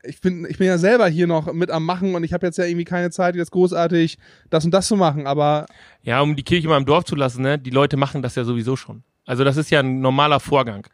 ich 0.04 0.20
bin, 0.20 0.46
ich 0.48 0.58
bin 0.58 0.66
ja 0.66 0.78
selber 0.78 1.08
hier 1.08 1.26
noch 1.26 1.52
mit 1.52 1.70
am 1.70 1.84
Machen 1.84 2.14
und 2.14 2.24
ich 2.24 2.32
habe 2.32 2.46
jetzt 2.46 2.56
ja 2.58 2.64
irgendwie 2.64 2.84
keine 2.84 3.10
Zeit, 3.10 3.34
jetzt 3.34 3.50
großartig 3.50 4.18
das 4.50 4.64
und 4.64 4.72
das 4.72 4.86
zu 4.88 4.96
machen, 4.96 5.26
aber 5.26 5.66
Ja, 6.02 6.20
um 6.20 6.36
die 6.36 6.42
Kirche 6.44 6.68
mal 6.68 6.76
im 6.76 6.84
Dorf 6.86 7.04
zu 7.04 7.16
lassen, 7.16 7.42
ne? 7.42 7.58
Die 7.58 7.70
Leute 7.70 7.96
machen 7.96 8.22
das 8.22 8.34
ja 8.36 8.44
sowieso 8.44 8.76
schon. 8.76 9.02
Also 9.26 9.44
das 9.44 9.56
ist 9.56 9.70
ja 9.70 9.80
ein 9.80 10.00
normaler 10.00 10.40
Vorgang. 10.40 10.86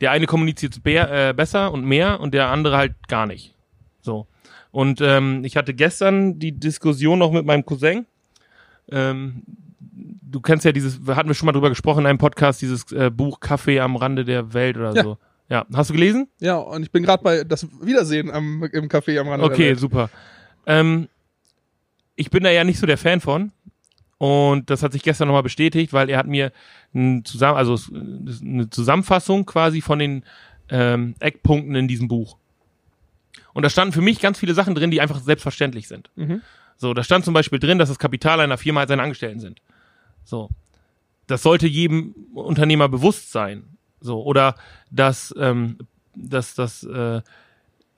Der 0.00 0.10
eine 0.10 0.26
kommuniziert 0.26 0.82
be 0.82 0.96
äh, 0.96 1.32
besser 1.36 1.72
und 1.72 1.84
mehr 1.84 2.20
und 2.20 2.34
der 2.34 2.48
andere 2.48 2.76
halt 2.76 2.94
gar 3.08 3.26
nicht. 3.26 3.54
So. 4.00 4.26
Und 4.70 5.00
ähm, 5.00 5.44
ich 5.44 5.56
hatte 5.56 5.74
gestern 5.74 6.38
die 6.38 6.52
Diskussion 6.58 7.18
noch 7.18 7.30
mit 7.32 7.44
meinem 7.44 7.64
Cousin. 7.64 8.06
Ähm, 8.90 9.42
du 9.80 10.40
kennst 10.40 10.64
ja 10.64 10.72
dieses, 10.72 11.00
hatten 11.06 11.28
wir 11.28 11.34
schon 11.34 11.46
mal 11.46 11.52
drüber 11.52 11.68
gesprochen 11.68 12.00
in 12.00 12.06
einem 12.06 12.18
Podcast, 12.18 12.62
dieses 12.62 12.90
äh, 12.92 13.10
Buch 13.10 13.40
Kaffee 13.40 13.80
am 13.80 13.96
Rande 13.96 14.24
der 14.24 14.54
Welt 14.54 14.76
oder 14.76 14.94
Ja. 14.94 15.02
so. 15.02 15.18
Ja, 15.48 15.66
hast 15.74 15.90
du 15.90 15.94
gelesen? 15.94 16.28
Ja, 16.40 16.56
und 16.56 16.82
ich 16.82 16.90
bin 16.90 17.02
gerade 17.02 17.22
bei 17.22 17.44
das 17.44 17.66
Wiedersehen 17.82 18.30
am, 18.30 18.64
im 18.72 18.88
Café 18.88 19.18
am 19.18 19.28
Rande. 19.28 19.44
Okay, 19.44 19.74
super. 19.74 20.08
Ähm, 20.66 21.08
ich 22.16 22.30
bin 22.30 22.44
da 22.44 22.50
ja 22.50 22.64
nicht 22.64 22.78
so 22.78 22.86
der 22.86 22.98
Fan 22.98 23.20
von. 23.20 23.52
Und 24.18 24.70
das 24.70 24.84
hat 24.84 24.92
sich 24.92 25.02
gestern 25.02 25.26
nochmal 25.26 25.42
bestätigt, 25.42 25.92
weil 25.92 26.08
er 26.08 26.18
hat 26.18 26.28
mir 26.28 26.52
ein 26.94 27.24
zusammen, 27.24 27.58
also 27.58 27.76
eine 28.40 28.70
Zusammenfassung 28.70 29.46
quasi 29.46 29.80
von 29.80 29.98
den 29.98 30.24
ähm, 30.68 31.16
Eckpunkten 31.18 31.74
in 31.74 31.88
diesem 31.88 32.06
Buch. 32.06 32.36
Und 33.52 33.64
da 33.64 33.70
standen 33.70 33.92
für 33.92 34.00
mich 34.00 34.20
ganz 34.20 34.38
viele 34.38 34.54
Sachen 34.54 34.74
drin, 34.76 34.92
die 34.92 35.00
einfach 35.00 35.20
selbstverständlich 35.20 35.88
sind. 35.88 36.10
Mhm. 36.14 36.40
So, 36.76 36.94
da 36.94 37.02
stand 37.02 37.24
zum 37.24 37.34
Beispiel 37.34 37.58
drin, 37.58 37.78
dass 37.78 37.88
das 37.88 37.98
Kapital 37.98 38.40
einer 38.40 38.58
Firma 38.58 38.86
seine 38.86 39.02
Angestellten 39.02 39.40
sind. 39.40 39.60
So. 40.24 40.48
Das 41.26 41.42
sollte 41.42 41.66
jedem 41.66 42.14
Unternehmer 42.34 42.88
bewusst 42.88 43.32
sein. 43.32 43.64
So, 44.02 44.22
oder 44.22 44.56
dass, 44.90 45.34
ähm, 45.38 45.78
dass, 46.14 46.54
dass 46.54 46.82
äh, 46.82 47.22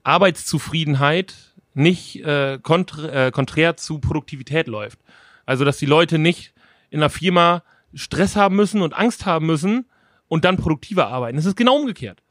Arbeitszufriedenheit 0.02 1.34
nicht 1.72 2.24
äh, 2.24 2.58
konträ, 2.62 3.26
äh, 3.26 3.30
konträr 3.30 3.76
zu 3.76 3.98
Produktivität 3.98 4.68
läuft. 4.68 5.00
Also, 5.46 5.64
dass 5.64 5.78
die 5.78 5.86
Leute 5.86 6.18
nicht 6.18 6.52
in 6.90 7.00
einer 7.00 7.10
Firma 7.10 7.62
Stress 7.94 8.36
haben 8.36 8.56
müssen 8.56 8.82
und 8.82 8.94
Angst 8.94 9.26
haben 9.26 9.46
müssen 9.46 9.86
und 10.28 10.44
dann 10.44 10.56
produktiver 10.56 11.08
arbeiten. 11.08 11.38
Es 11.38 11.46
ist 11.46 11.56
genau 11.56 11.76
umgekehrt. 11.76 12.22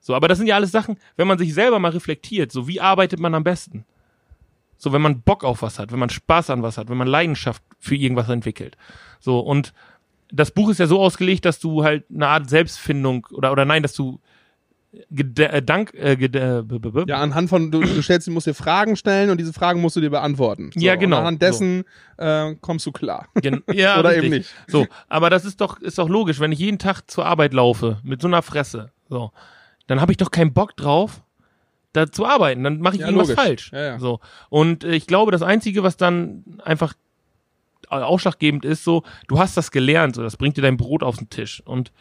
So, 0.00 0.14
aber 0.14 0.28
das 0.28 0.38
sind 0.38 0.46
ja 0.46 0.54
alles 0.54 0.70
Sachen, 0.70 0.98
wenn 1.16 1.28
man 1.28 1.38
sich 1.38 1.54
selber 1.54 1.78
mal 1.78 1.90
reflektiert, 1.90 2.52
so 2.52 2.68
wie 2.68 2.80
arbeitet 2.80 3.20
man 3.20 3.34
am 3.34 3.44
besten? 3.44 3.84
So, 4.76 4.92
wenn 4.92 5.02
man 5.02 5.22
Bock 5.22 5.42
auf 5.42 5.62
was 5.62 5.78
hat, 5.78 5.90
wenn 5.90 5.98
man 5.98 6.08
Spaß 6.08 6.50
an 6.50 6.62
was 6.62 6.78
hat, 6.78 6.88
wenn 6.88 6.96
man 6.96 7.08
Leidenschaft 7.08 7.62
für 7.80 7.96
irgendwas 7.96 8.28
entwickelt. 8.28 8.76
So, 9.18 9.40
und 9.40 9.74
das 10.30 10.50
Buch 10.50 10.68
ist 10.70 10.78
ja 10.78 10.86
so 10.86 11.00
ausgelegt, 11.00 11.44
dass 11.44 11.58
du 11.58 11.84
halt 11.84 12.04
eine 12.14 12.28
Art 12.28 12.48
Selbstfindung 12.50 13.26
oder, 13.32 13.52
oder 13.52 13.64
nein, 13.64 13.82
dass 13.82 13.94
du 13.94 14.20
gede- 15.10 15.48
äh, 15.50 15.62
Dank, 15.62 15.92
äh, 15.94 16.12
äh, 16.12 16.62
b- 16.62 17.04
Ja, 17.06 17.18
anhand 17.20 17.48
von, 17.50 17.70
du, 17.70 17.80
du 17.80 18.02
stellst, 18.02 18.26
du 18.26 18.30
musst 18.30 18.46
dir 18.46 18.54
Fragen 18.54 18.96
stellen 18.96 19.30
und 19.30 19.38
diese 19.38 19.52
Fragen 19.52 19.80
musst 19.80 19.96
du 19.96 20.00
dir 20.00 20.10
beantworten. 20.10 20.70
So, 20.74 20.80
Ja, 20.80 20.94
genau. 20.96 21.16
Und 21.16 21.20
anhand 21.20 21.42
dessen 21.42 21.84
äh, 22.16 22.54
kommst 22.60 22.86
du 22.86 22.92
klar. 22.92 23.28
Gen 23.40 23.62
ja, 23.72 23.98
Oder 24.00 24.10
richtig. 24.10 24.24
eben 24.26 24.36
nicht. 24.36 24.54
So, 24.66 24.86
aber 25.08 25.30
das 25.30 25.44
ist 25.44 25.60
doch, 25.60 25.78
ist 25.80 25.98
doch 25.98 26.08
logisch, 26.08 26.40
wenn 26.40 26.52
ich 26.52 26.58
jeden 26.58 26.78
Tag 26.78 27.02
zur 27.10 27.26
Arbeit 27.26 27.52
laufe 27.54 27.98
mit 28.02 28.22
so 28.22 28.28
einer 28.28 28.42
Fresse, 28.42 28.90
so, 29.08 29.30
dann 29.86 30.00
habe 30.00 30.12
ich 30.12 30.18
doch 30.18 30.30
keinen 30.30 30.52
Bock 30.52 30.76
drauf, 30.76 31.22
da 31.92 32.10
zu 32.10 32.26
arbeiten. 32.26 32.62
Dann 32.64 32.80
mache 32.80 32.96
ich 32.96 33.00
Ja, 33.00 33.06
irgendwas 33.06 33.28
logisch. 33.28 33.42
falsch. 33.44 33.72
Ja, 33.72 33.80
ja. 33.84 33.98
So. 33.98 34.20
Und 34.50 34.84
äh, 34.84 34.94
ich 34.94 35.06
glaube, 35.06 35.32
das 35.32 35.42
Einzige, 35.42 35.82
was 35.82 35.96
dann 35.96 36.44
einfach 36.64 36.94
ausschlaggebend 37.90 38.64
ist, 38.64 38.84
so, 38.84 39.02
du 39.26 39.38
hast 39.38 39.56
das 39.56 39.70
gelernt, 39.70 40.16
so, 40.16 40.22
das 40.22 40.36
bringt 40.36 40.56
dir 40.56 40.62
dein 40.62 40.76
Brot 40.76 41.02
auf 41.02 41.16
den 41.16 41.30
Tisch. 41.30 41.62
Und 41.64 41.92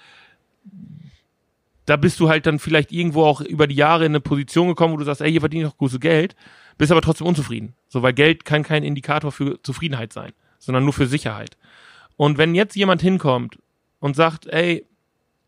da 1.85 1.95
bist 1.95 2.19
du 2.19 2.29
halt 2.29 2.45
dann 2.45 2.59
vielleicht 2.59 2.91
irgendwo 2.91 3.23
auch 3.23 3.41
über 3.41 3.65
die 3.65 3.75
Jahre 3.75 4.05
in 4.05 4.11
eine 4.11 4.19
Position 4.19 4.67
gekommen, 4.67 4.93
wo 4.93 4.97
du 4.97 5.05
sagst, 5.05 5.21
ey, 5.21 5.31
hier 5.31 5.39
verdiene 5.39 5.65
ich 5.65 5.69
doch 5.69 5.77
gutes 5.77 5.99
Geld, 5.99 6.35
bist 6.77 6.91
aber 6.91 7.01
trotzdem 7.01 7.27
unzufrieden. 7.27 7.73
So, 7.87 8.01
weil 8.03 8.13
Geld 8.13 8.45
kann 8.45 8.63
kein 8.63 8.83
Indikator 8.83 9.31
für 9.31 9.61
Zufriedenheit 9.63 10.11
sein, 10.11 10.33
sondern 10.59 10.83
nur 10.83 10.93
für 10.93 11.07
Sicherheit. 11.07 11.57
Und 12.17 12.37
wenn 12.37 12.55
jetzt 12.55 12.75
jemand 12.75 13.01
hinkommt 13.01 13.57
und 13.99 14.15
sagt, 14.15 14.47
ey, 14.47 14.85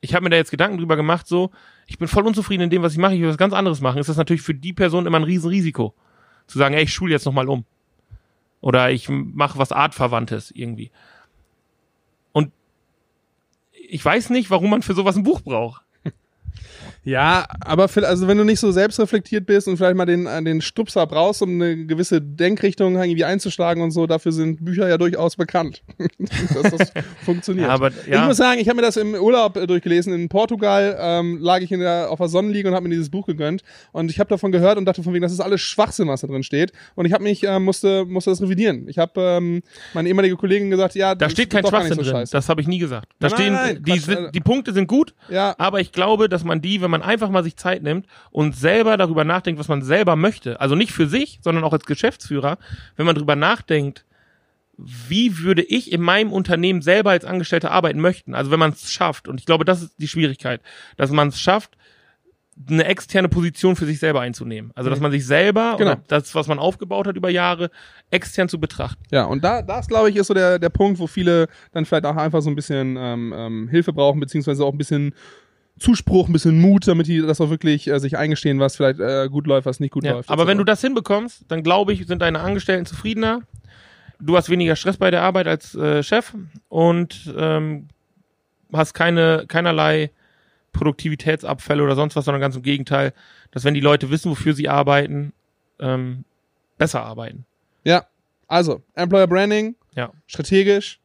ich 0.01 0.13
habe 0.13 0.23
mir 0.23 0.29
da 0.29 0.37
jetzt 0.37 0.51
Gedanken 0.51 0.77
drüber 0.77 0.95
gemacht, 0.95 1.27
so, 1.27 1.51
ich 1.87 1.97
bin 1.97 2.07
voll 2.07 2.25
unzufrieden 2.25 2.63
in 2.63 2.69
dem, 2.69 2.83
was 2.83 2.93
ich 2.93 2.99
mache, 2.99 3.15
ich 3.15 3.21
will 3.21 3.29
was 3.29 3.37
ganz 3.37 3.53
anderes 3.53 3.81
machen, 3.81 3.99
ist 3.99 4.07
das 4.07 4.17
natürlich 4.17 4.41
für 4.41 4.53
die 4.53 4.73
Person 4.73 5.05
immer 5.05 5.19
ein 5.19 5.23
Riesenrisiko. 5.23 5.93
Zu 6.47 6.57
sagen, 6.57 6.73
ey, 6.73 6.83
ich 6.83 6.93
schule 6.93 7.11
jetzt 7.11 7.25
nochmal 7.25 7.49
um. 7.49 7.65
Oder 8.61 8.91
ich 8.91 9.07
mache 9.09 9.57
was 9.57 9.71
Artverwandtes 9.71 10.51
irgendwie. 10.51 10.91
Und 12.31 12.51
ich 13.71 14.03
weiß 14.03 14.29
nicht, 14.31 14.49
warum 14.49 14.69
man 14.69 14.81
für 14.81 14.93
sowas 14.93 15.15
ein 15.15 15.23
Buch 15.23 15.41
braucht. 15.41 15.83
Ja, 17.09 17.45
aber 17.61 17.87
für, 17.87 18.07
also 18.07 18.27
wenn 18.27 18.37
du 18.37 18.43
nicht 18.43 18.59
so 18.59 18.71
selbstreflektiert 18.71 19.45
bist 19.45 19.67
und 19.67 19.77
vielleicht 19.77 19.95
mal 19.95 20.05
den, 20.05 20.27
äh, 20.27 20.43
den 20.43 20.61
Stupser 20.61 21.07
brauchst, 21.07 21.41
um 21.41 21.49
eine 21.49 21.85
gewisse 21.85 22.21
Denkrichtung 22.21 22.95
irgendwie 22.95 23.25
einzuschlagen 23.25 23.81
und 23.81 23.89
so, 23.89 24.05
dafür 24.05 24.31
sind 24.31 24.63
Bücher 24.63 24.87
ja 24.87 24.97
durchaus 24.97 25.35
bekannt, 25.35 25.81
dass 26.53 26.71
das 26.71 26.93
funktioniert. 27.25 27.67
Ja, 27.67 27.73
aber 27.73 27.89
Ich 27.89 28.07
ja, 28.07 28.25
muss 28.25 28.37
sagen, 28.37 28.59
ich 28.59 28.67
habe 28.69 28.75
mir 28.75 28.83
das 28.83 28.95
im 28.97 29.15
Urlaub 29.15 29.57
äh, 29.57 29.65
durchgelesen. 29.65 30.13
In 30.13 30.29
Portugal 30.29 30.95
ähm, 30.99 31.39
lag 31.41 31.61
ich 31.61 31.71
in 31.71 31.79
der, 31.79 32.11
auf 32.11 32.19
der 32.19 32.27
Sonnenliege 32.27 32.69
und 32.69 32.75
habe 32.75 32.87
mir 32.87 32.93
dieses 32.93 33.09
Buch 33.09 33.25
gegönnt. 33.25 33.63
Und 33.91 34.11
ich 34.11 34.19
habe 34.19 34.29
davon 34.29 34.51
gehört 34.51 34.77
und 34.77 34.85
dachte 34.85 35.01
von 35.01 35.13
wegen, 35.13 35.23
das 35.23 35.31
ist 35.31 35.39
alles 35.39 35.61
Schwachsinn, 35.61 36.07
was 36.07 36.21
da 36.21 36.27
drin 36.27 36.43
steht. 36.43 36.73
Und 36.93 37.05
ich 37.05 37.13
habe 37.13 37.23
mich, 37.23 37.43
äh, 37.43 37.57
musste, 37.59 38.05
musste 38.05 38.29
das 38.29 38.39
revidieren. 38.41 38.87
Ich 38.87 38.99
habe 38.99 39.19
ähm, 39.19 39.63
meine 39.95 40.09
ehemalige 40.09 40.35
Kollegin 40.35 40.69
gesagt, 40.69 40.93
ja, 40.93 41.15
da 41.15 41.25
das 41.25 41.31
steht 41.31 41.49
kein 41.49 41.65
Schwachsinn 41.65 41.95
so 41.95 42.03
drin. 42.03 42.11
scheiße. 42.11 42.31
Das 42.31 42.49
habe 42.49 42.61
ich 42.61 42.67
nie 42.67 42.77
gesagt. 42.77 43.07
Da 43.19 43.29
Nein, 43.29 43.35
stehen, 43.35 43.53
nein, 43.53 43.73
nein, 43.73 43.83
die, 43.83 43.91
Quatsch, 43.93 44.01
sind, 44.01 44.25
äh, 44.25 44.31
die 44.31 44.41
Punkte 44.41 44.73
sind 44.73 44.87
gut, 44.87 45.15
Ja, 45.29 45.55
aber 45.57 45.79
ich 45.79 45.91
glaube, 45.91 46.29
dass 46.29 46.43
man 46.43 46.61
die, 46.61 46.81
wenn 46.81 46.91
man 46.91 46.98
einfach 47.01 47.29
mal 47.29 47.43
sich 47.43 47.55
Zeit 47.55 47.83
nimmt 47.83 48.05
und 48.31 48.55
selber 48.55 48.97
darüber 48.97 49.23
nachdenkt, 49.23 49.59
was 49.59 49.67
man 49.67 49.81
selber 49.81 50.15
möchte, 50.15 50.59
also 50.59 50.75
nicht 50.75 50.91
für 50.91 51.07
sich, 51.07 51.39
sondern 51.41 51.63
auch 51.63 51.73
als 51.73 51.85
Geschäftsführer, 51.85 52.57
wenn 52.95 53.05
man 53.05 53.15
darüber 53.15 53.35
nachdenkt, 53.35 54.05
wie 54.77 55.39
würde 55.39 55.61
ich 55.61 55.91
in 55.91 56.01
meinem 56.01 56.31
Unternehmen 56.31 56.81
selber 56.81 57.11
als 57.11 57.25
Angestellter 57.25 57.71
arbeiten 57.71 57.99
möchten? 57.99 58.33
Also 58.33 58.49
wenn 58.51 58.59
man 58.59 58.71
es 58.71 58.91
schafft, 58.91 59.27
und 59.27 59.39
ich 59.39 59.45
glaube, 59.45 59.65
das 59.65 59.81
ist 59.81 59.95
die 59.97 60.07
Schwierigkeit, 60.07 60.61
dass 60.95 61.11
man 61.11 61.27
es 61.29 61.39
schafft, 61.39 61.75
eine 62.69 62.85
externe 62.85 63.29
Position 63.29 63.75
für 63.75 63.85
sich 63.85 63.99
selber 63.99 64.19
einzunehmen. 64.21 64.71
Also 64.75 64.89
dass 64.89 64.99
man 64.99 65.11
sich 65.11 65.25
selber 65.25 65.75
Genau. 65.77 65.91
oder 65.91 66.01
das, 66.07 66.35
was 66.35 66.47
man 66.47 66.59
aufgebaut 66.59 67.07
hat 67.07 67.15
über 67.15 67.29
Jahre, 67.29 67.71
extern 68.11 68.49
zu 68.49 68.59
betrachten. 68.59 69.01
Ja, 69.11 69.25
und 69.25 69.43
da, 69.43 69.61
das 69.61 69.87
glaube 69.87 70.09
ich, 70.09 70.17
ist 70.17 70.27
so 70.27 70.33
der, 70.33 70.59
der 70.59 70.69
Punkt, 70.69 70.99
wo 70.99 71.07
viele 71.07 71.47
dann 71.71 71.85
vielleicht 71.85 72.05
auch 72.05 72.17
einfach 72.17 72.41
so 72.41 72.49
ein 72.49 72.55
bisschen 72.55 72.97
ähm, 72.99 73.33
ähm, 73.35 73.67
Hilfe 73.69 73.93
brauchen, 73.93 74.19
beziehungsweise 74.19 74.65
auch 74.65 74.73
ein 74.73 74.77
bisschen 74.77 75.13
Zuspruch, 75.79 76.27
ein 76.27 76.33
bisschen 76.33 76.59
Mut, 76.59 76.87
damit 76.87 77.07
die 77.07 77.21
das 77.21 77.39
auch 77.41 77.49
wirklich 77.49 77.87
äh, 77.87 77.99
sich 77.99 78.17
eingestehen, 78.17 78.59
was 78.59 78.75
vielleicht 78.75 78.99
äh, 78.99 79.27
gut 79.29 79.47
läuft, 79.47 79.65
was 79.65 79.79
nicht 79.79 79.91
gut 79.91 80.03
Ja. 80.03 80.13
läuft. 80.13 80.29
Aber 80.29 80.47
wenn 80.47 80.57
du 80.57 80.63
das 80.63 80.81
hinbekommst, 80.81 81.45
dann 81.47 81.63
glaube 81.63 81.93
ich, 81.93 82.05
sind 82.07 82.21
deine 82.21 82.39
Angestellten 82.39 82.85
zufriedener. 82.85 83.41
Du 84.19 84.35
hast 84.35 84.49
weniger 84.49 84.75
Stress 84.75 84.97
bei 84.97 85.11
der 85.11 85.21
Arbeit 85.23 85.47
als 85.47 85.75
äh, 85.75 86.03
Chef 86.03 86.33
und 86.67 87.33
ähm, 87.37 87.87
hast 88.73 88.93
keine 88.93 89.45
keinerlei 89.47 90.11
Produktivitätsabfälle 90.73 91.83
oder 91.83 91.95
sonst 91.95 92.15
was, 92.15 92.25
sondern 92.25 92.41
ganz 92.41 92.55
im 92.55 92.61
Gegenteil, 92.61 93.13
dass 93.51 93.63
wenn 93.63 93.73
die 93.73 93.79
Leute 93.79 94.09
wissen, 94.11 94.31
wofür 94.31 94.53
sie 94.53 94.69
arbeiten, 94.69 95.33
ähm, 95.79 96.23
besser 96.77 97.01
arbeiten. 97.03 97.45
Ja, 97.83 98.05
also, 98.47 98.81
Employer 98.95 99.27
Branding, 99.27 99.75
Ja. 99.95 100.11
strategisch, 100.27 100.99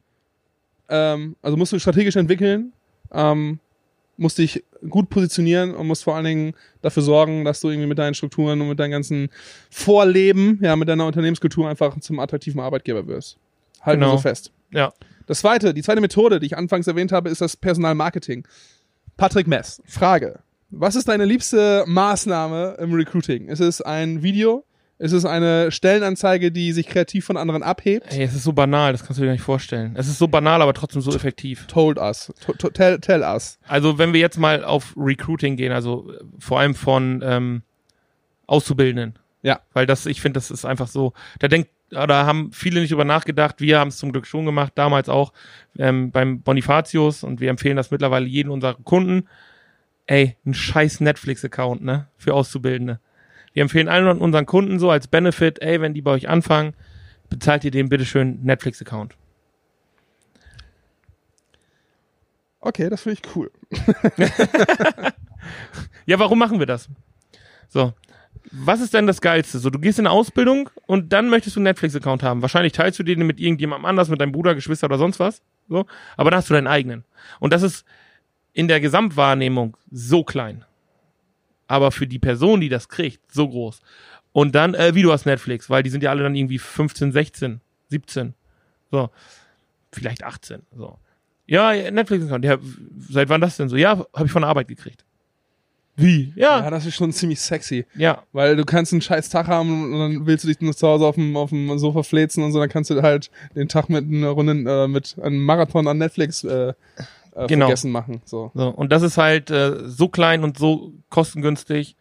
ähm, 0.89 1.37
also 1.43 1.57
musst 1.57 1.73
du 1.73 1.79
strategisch 1.79 2.17
entwickeln, 2.17 2.73
ähm, 3.13 3.59
musst 4.17 4.39
dich 4.39 4.63
gut 4.89 5.09
positionieren 5.11 5.75
und 5.75 5.87
musst 5.87 6.05
vor 6.05 6.15
allen 6.15 6.25
Dingen 6.25 6.55
dafür 6.83 7.03
sorgen, 7.03 7.45
dass 7.45 7.61
du 7.61 7.69
irgendwie 7.71 7.89
mit 7.89 7.99
deinen 7.99 8.15
Strukturen 8.15 8.61
und 8.61 8.69
mit 8.69 8.79
deinem 8.79 8.93
ganzen 8.93 9.29
Vorleben, 9.71 10.59
ja, 10.63 10.77
mit 10.77 10.89
deiner 10.89 11.07
Unternehmenskultur 11.07 11.69
einfach 11.69 11.99
zum 12.01 12.19
attraktiven 12.21 12.61
Arbeitgeber 12.61 13.07
wirst. 13.07 13.39
Halten 13.83 14.01
wir 14.01 14.07
Genau. 14.07 14.17
so 14.17 14.23
fest. 14.23 14.53
Ja. 14.71 14.93
Das 15.27 15.41
zweite, 15.41 15.75
die 15.75 15.83
zweite 15.83 16.01
Methode, 16.01 16.39
die 16.39 16.47
ich 16.47 16.57
anfangs 16.57 16.87
erwähnt 16.87 17.13
habe, 17.13 17.29
ist 17.29 17.41
das 17.41 17.57
Personalmarketing. 17.57 18.47
Patrick 19.17 19.47
Mess, 19.47 19.83
Frage. 19.87 20.41
Was 20.71 20.97
ist 20.97 21.09
deine 21.09 21.25
liebste 21.25 21.85
Maßnahme 21.87 22.77
im 22.81 22.93
Recruiting? 22.95 23.49
Ist 23.49 23.61
es 23.61 23.81
ein 23.81 24.23
Video? 24.23 24.65
Ist 24.99 25.13
es 25.13 25.25
eine 25.25 25.73
Stellenanzeige, 25.73 26.53
die 26.53 26.73
sich 26.73 26.87
kreativ 26.87 27.25
von 27.25 27.37
anderen 27.37 27.63
abhebt? 27.63 28.13
Ey, 28.13 28.23
es 28.23 28.35
ist 28.35 28.45
so 28.45 28.53
banal, 28.53 28.93
das 28.93 29.05
kannst 29.05 29.19
du 29.19 29.23
dir 29.23 29.27
gar 29.27 29.33
nicht 29.33 29.43
vorstellen. 29.43 29.95
Es 29.97 30.07
ist 30.07 30.19
so 30.19 30.29
banal, 30.29 30.63
aber 30.63 30.73
trotzdem 30.73 31.03
so 31.03 31.13
effektiv. 31.13 31.67
Told 31.67 31.99
us. 31.99 32.33
To, 32.47 32.53
to, 32.53 32.71
tell, 32.71 33.01
tell 33.01 33.23
us. 33.23 33.59
Also 33.67 33.99
wenn 33.99 34.13
wir 34.13 34.21
jetzt 34.21 34.39
mal 34.39 34.65
auf 34.65 34.95
Recruiting 34.97 35.57
gehen, 35.57 35.73
also 35.73 36.13
vor 36.39 36.61
allem 36.61 36.77
von 36.77 37.23
ähm, 37.25 37.63
Auszubildenden. 38.47 39.19
Ja. 39.43 39.61
Weil 39.73 39.87
das, 39.87 40.07
ich 40.07 40.21
finde, 40.21 40.39
das 40.39 40.51
ist 40.51 40.65
einfach 40.65 40.89
so, 40.89 41.13
da 41.41 41.49
denkt, 41.49 41.71
da 41.91 42.27
haben 42.27 42.51
viele 42.53 42.81
nicht 42.81 42.91
drüber 42.91 43.05
nachgedacht. 43.05 43.61
Wir 43.61 43.79
haben 43.79 43.89
es 43.89 43.99
zum 43.99 44.13
Glück 44.13 44.27
schon 44.27 44.47
gemacht, 44.47 44.73
damals 44.75 45.09
auch 45.09 45.33
ähm, 45.79 46.11
beim 46.11 46.41
Bonifatius 46.41 47.23
und 47.23 47.41
wir 47.41 47.51
empfehlen 47.51 47.77
das 47.77 47.91
mittlerweile 47.91 48.27
jedem 48.27 48.53
unserer 48.53 48.75
Kunden. 48.75 49.29
Ey, 50.07 50.37
ein 50.45 50.55
scheiß 50.55 51.01
Netflix-Account, 51.01 51.83
ne? 51.83 52.09
Für 52.17 52.35
Auszubildende. 52.35 53.01
Wir 53.55 53.63
empfehlen 53.63 53.89
allen 53.89 54.19
unseren 54.19 54.47
Kunden 54.47 54.79
so 54.79 54.91
als 54.91 55.09
Benefit, 55.09 55.63
ey, 55.63 55.81
wenn 55.81 55.95
die 55.95 56.03
bei 56.03 56.11
euch 56.11 56.29
anfangen, 56.29 56.75
bezahlt 57.31 57.65
ihr 57.65 57.71
dem 57.71 57.89
bitteschön 57.89 58.41
Netflix-Account. 58.43 59.17
Okay, 62.61 62.89
das 62.91 63.03
finde 63.03 63.21
ich 63.23 63.37
cool. 63.37 63.51
Ja, 66.07 66.19
warum 66.19 66.39
machen 66.39 66.59
wir 66.59 66.67
das? 66.67 66.89
So. 67.69 67.95
Was 68.51 68.81
ist 68.81 68.95
denn 68.95 69.07
das 69.07 69.21
Geilste? 69.21 69.59
So, 69.59 69.71
du 69.71 69.79
gehst 69.79 69.99
in 69.99 70.07
eine 70.07 70.15
Ausbildung 70.15 70.69
und 70.87 71.13
dann 71.13 71.29
möchtest 71.29 71.57
du 71.57 71.61
einen 71.61 71.65
Netflix-Account 71.65 72.23
haben. 72.23 72.43
Wahrscheinlich 72.43 72.73
teilst 72.73 72.99
du 72.99 73.03
den 73.03 73.27
mit 73.27 73.41
irgendjemandem 73.41 73.87
anders, 73.87 74.09
mit 74.09 74.21
deinem 74.21 74.33
Bruder, 74.33 74.55
Geschwister 74.55 74.87
oder 74.87 74.99
sonst 74.99 75.19
was. 75.19 75.43
So. 75.69 75.87
Aber 76.17 76.31
dann 76.31 76.39
hast 76.39 76.51
du 76.51 76.55
deinen 76.55 76.67
eigenen. 76.67 77.05
Und 77.41 77.53
das 77.53 77.63
ist 77.63 77.85
in 78.53 78.69
der 78.69 78.81
Gesamtwahrnehmung 78.81 79.77
so 79.91 80.25
klein. 80.25 80.65
Aber 81.75 81.91
für 81.91 82.07
die 82.07 82.21
Person, 82.21 82.61
die 82.61 82.69
das 82.69 82.89
kriegt, 82.89 83.21
so 83.33 83.49
groß. 83.49 83.81
Und 84.33 84.55
dann, 84.55 84.75
äh, 84.75 84.95
wie 84.95 85.03
du 85.03 85.11
hast 85.11 85.27
Netflix, 85.27 85.69
weil 85.69 85.83
die 85.83 85.91
sind 85.91 86.05
ja 86.05 86.11
alle 86.11 86.23
dann 86.23 86.37
irgendwie 86.37 86.59
15, 86.61 87.11
16, 87.11 87.61
17. 87.89 88.35
So. 88.93 89.11
Vielleicht 89.93 90.23
18. 90.23 90.63
So. 90.77 90.99
Ja, 91.47 91.73
Netflix-Account. 91.91 92.45
Ja, 92.45 92.59
seit 93.11 93.29
wann 93.29 93.41
das 93.41 93.57
denn 93.57 93.69
so? 93.69 93.77
Ja, 93.77 94.07
habe 94.15 94.27
ich 94.27 94.31
von 94.33 94.43
der 94.43 94.49
Arbeit 94.51 94.69
gekriegt. 94.69 95.05
Wie? 95.97 96.33
Ja, 96.37 96.61
Ja, 96.61 96.71
das 96.71 96.87
ist 96.87 96.95
schon 96.95 97.13
ziemlich 97.13 97.41
sexy. 97.41 97.87
ja. 97.97 98.23
Weil 98.33 98.55
du 98.55 98.65
kannst 98.65 98.93
einen 98.93 99.03
scheiß 99.03 99.29
Tag 99.31 99.49
haben 99.49 99.93
und 99.93 99.99
dann 99.99 100.27
willst 100.27 100.45
du 100.45 100.49
dich 100.49 100.61
nur 100.61 100.75
zu 100.77 100.87
Hause 100.87 101.07
auf 101.07 101.17
dem, 101.17 101.37
auf 101.37 101.51
dem 101.51 101.77
Sofa 101.79 102.05
fläzen 102.05 102.45
und 102.45 102.53
so, 102.53 102.61
dann 102.61 102.69
kannst 102.69 102.91
du 102.91 103.03
halt 103.03 103.31
den 103.57 103.69
Tag 103.69 103.89
mit 103.89 104.05
einer 104.05 104.29
Runde, 104.31 104.53
äh, 104.53 104.89
mit 104.89 105.17
einem 105.21 105.45
Marathon 105.45 105.89
an 105.89 105.99
Netflix 105.99 106.45
äh, 106.45 106.73
äh, 107.35 107.47
Genau. 107.47 107.67
vergessen 107.67 107.91
machen. 107.91 108.21
So. 108.25 108.51
So, 108.55 108.69
und 108.69 108.91
das 108.93 109.03
ist 109.03 109.17
halt 109.19 109.51
äh, 109.51 109.89
so 109.89 110.09
klein 110.09 110.45
und 110.45 110.59
so 110.59 110.93
kostengünstig. 111.11 111.97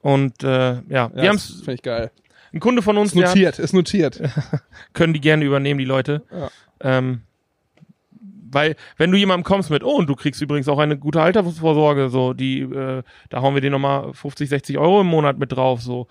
Und 0.00 0.42
äh, 0.44 0.48
ja, 0.74 0.82
Ja, 0.88 1.10
wir 1.14 1.28
haben 1.28 1.36
es, 1.36 1.56
finde 1.56 1.74
ich 1.74 1.82
geil. 1.82 2.10
ein 2.52 2.60
Kunde 2.60 2.82
von 2.82 2.96
uns, 2.96 3.08
Ist 3.08 3.16
der 3.16 3.28
hat, 3.28 3.34
notiert, 3.34 3.58
ist 3.58 3.72
notiert. 3.74 4.20
können 4.92 5.12
die 5.12 5.20
gerne 5.20 5.44
übernehmen, 5.44 5.78
die 5.78 5.84
Leute. 5.84 6.22
Ja. 6.30 6.50
Ähm, 6.80 7.22
weil, 8.50 8.76
wenn 8.96 9.10
du 9.10 9.18
jemandem 9.18 9.44
kommst 9.44 9.68
mit, 9.70 9.84
oh, 9.84 9.96
und 9.96 10.06
du 10.08 10.14
kriegst 10.14 10.40
übrigens 10.40 10.68
auch 10.68 10.78
eine 10.78 10.96
gute 10.96 11.20
Altersvorsorge, 11.20 12.08
so, 12.08 12.32
die, 12.32 12.60
äh, 12.60 13.02
da 13.28 13.42
hauen 13.42 13.52
wir 13.54 13.60
dir 13.60 13.70
nochmal 13.70 14.14
50, 14.14 14.48
60 14.48 14.78
Euro 14.78 15.02
im 15.02 15.06
Monat 15.08 15.38
mit 15.38 15.52
drauf, 15.52 15.82
so. 15.82 16.06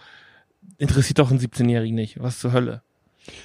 Interessiert 0.77 1.17
doch 1.17 1.31
einen 1.31 1.39
17-Jährigen 1.39 1.95
nicht. 1.95 2.21
Was 2.21 2.37
zur 2.39 2.51
Hölle? 2.51 2.83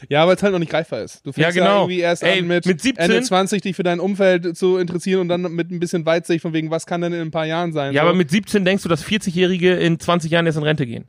Ja, 0.09 0.27
weil 0.27 0.37
es 0.37 0.43
halt 0.43 0.53
noch 0.53 0.59
nicht 0.59 0.71
greifbar 0.71 1.01
ist. 1.03 1.25
Du 1.27 1.33
fängst 1.33 1.39
Ja, 1.57 1.65
genau. 1.65 1.83
irgendwie 1.83 2.01
erst 2.01 2.23
Ey, 2.23 2.41
an 2.41 2.47
mit, 2.47 2.67
mit 2.67 2.81
17 2.81 3.05
Ende 3.11 3.23
20 3.23 3.63
dich 3.63 3.77
für 3.77 3.83
dein 3.83 4.01
Umfeld 4.01 4.57
zu 4.57 4.77
interessieren 4.79 5.21
und 5.23 5.29
dann 5.29 5.43
mit 5.43 5.71
ein 5.71 5.81
bisschen 5.81 6.05
Weitsicht 6.07 6.43
von 6.43 6.53
wegen, 6.53 6.71
was 6.71 6.87
kann 6.87 7.01
denn 7.01 7.13
in 7.13 7.21
ein 7.21 7.31
paar 7.31 7.47
Jahren 7.47 7.73
sein. 7.73 7.93
Ja, 7.93 8.03
so. 8.03 8.09
aber 8.09 8.17
mit 8.17 8.31
17 8.31 8.65
denkst 8.65 8.83
du, 8.83 8.89
dass 8.89 9.05
40-Jährige 9.05 9.75
in 9.75 9.99
20 9.99 10.31
Jahren 10.31 10.47
erst 10.47 10.59
in 10.59 10.65
Rente 10.65 10.87
gehen. 10.87 11.07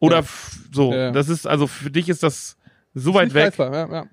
Oder 0.00 0.18
Ja. 0.20 0.24
so. 0.72 0.92
Ja, 0.92 0.98
ja. 0.98 1.10
Das 1.12 1.28
ist, 1.28 1.46
also 1.46 1.66
für 1.66 1.90
dich 1.90 2.08
ist 2.08 2.22
das 2.22 2.56
so 2.94 3.10
Ist 3.10 3.14
weit 3.16 3.34
weg. 3.34 3.42
greifbar, 3.44 3.72
ja, 3.72 3.92
ja. 3.92 4.06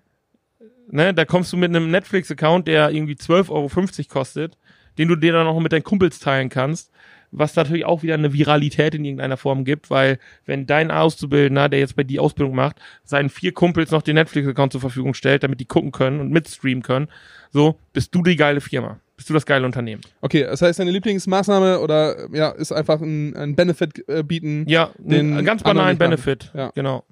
ne, 0.90 1.14
da 1.14 1.26
kommst 1.26 1.52
du 1.54 1.58
mit 1.58 1.70
einem 1.76 1.92
Netflix-Account, 1.92 2.68
der 2.68 2.92
irgendwie 2.92 3.16
12,50 3.16 3.50
Euro 3.50 3.70
kostet, 4.08 4.58
den 4.98 5.08
du 5.08 5.16
dir 5.16 5.34
dann 5.34 5.46
noch 5.46 5.60
mit 5.60 5.72
deinen 5.72 5.84
Kumpels 5.84 6.20
teilen 6.20 6.50
kannst, 6.50 6.92
was 7.32 7.56
natürlich 7.56 7.86
auch 7.86 8.04
wieder 8.04 8.16
eine 8.16 8.34
Viralität 8.34 8.96
in 8.96 9.06
irgendeiner 9.06 9.38
Form 9.38 9.64
gibt, 9.64 9.90
weil 9.90 10.20
wenn 10.46 10.66
dein 10.66 10.92
Auszubildender, 10.92 11.70
der 11.70 11.80
jetzt 11.80 11.96
bei 11.96 12.04
dir 12.04 12.22
Ausbildung 12.24 12.56
macht, 12.56 12.78
seinen 13.04 13.30
vier 13.30 13.54
Kumpels 13.54 13.92
noch 13.92 14.02
den 14.02 14.16
Netflix-Account 14.16 14.72
zur 14.72 14.82
Verfügung 14.82 15.14
stellt, 15.14 15.44
damit 15.44 15.60
die 15.60 15.66
gucken 15.66 15.92
können 15.92 16.20
und 16.20 16.32
mitstreamen 16.32 16.84
können, 16.84 17.08
so 17.52 17.78
bist 17.94 18.14
du 18.16 18.24
die 18.24 18.36
geile 18.36 18.62
Firma, 18.62 19.00
bist 19.16 19.30
du 19.30 19.34
das 19.34 19.46
geile 19.46 19.66
Unternehmen. 19.66 20.02
Okay, 20.22 20.44
das 20.44 20.62
heißt, 20.62 20.80
deine 20.80 20.92
Lieblingsmaßnahme 20.92 21.80
oder 21.80 22.34
ja, 22.34 22.50
ist 22.50 22.72
einfach 22.72 23.02
ein, 23.02 23.36
ein 23.36 23.56
Benefit 23.56 24.08
äh, 24.08 24.24
bieten. 24.24 24.66
Ja, 24.68 24.92
Den 24.98 25.38
einen 25.38 25.46
ganz 25.46 25.64
banalen. 25.64 25.98
Benefit. 25.98 26.52
Ja. 26.54 26.72
Genau. 26.74 27.04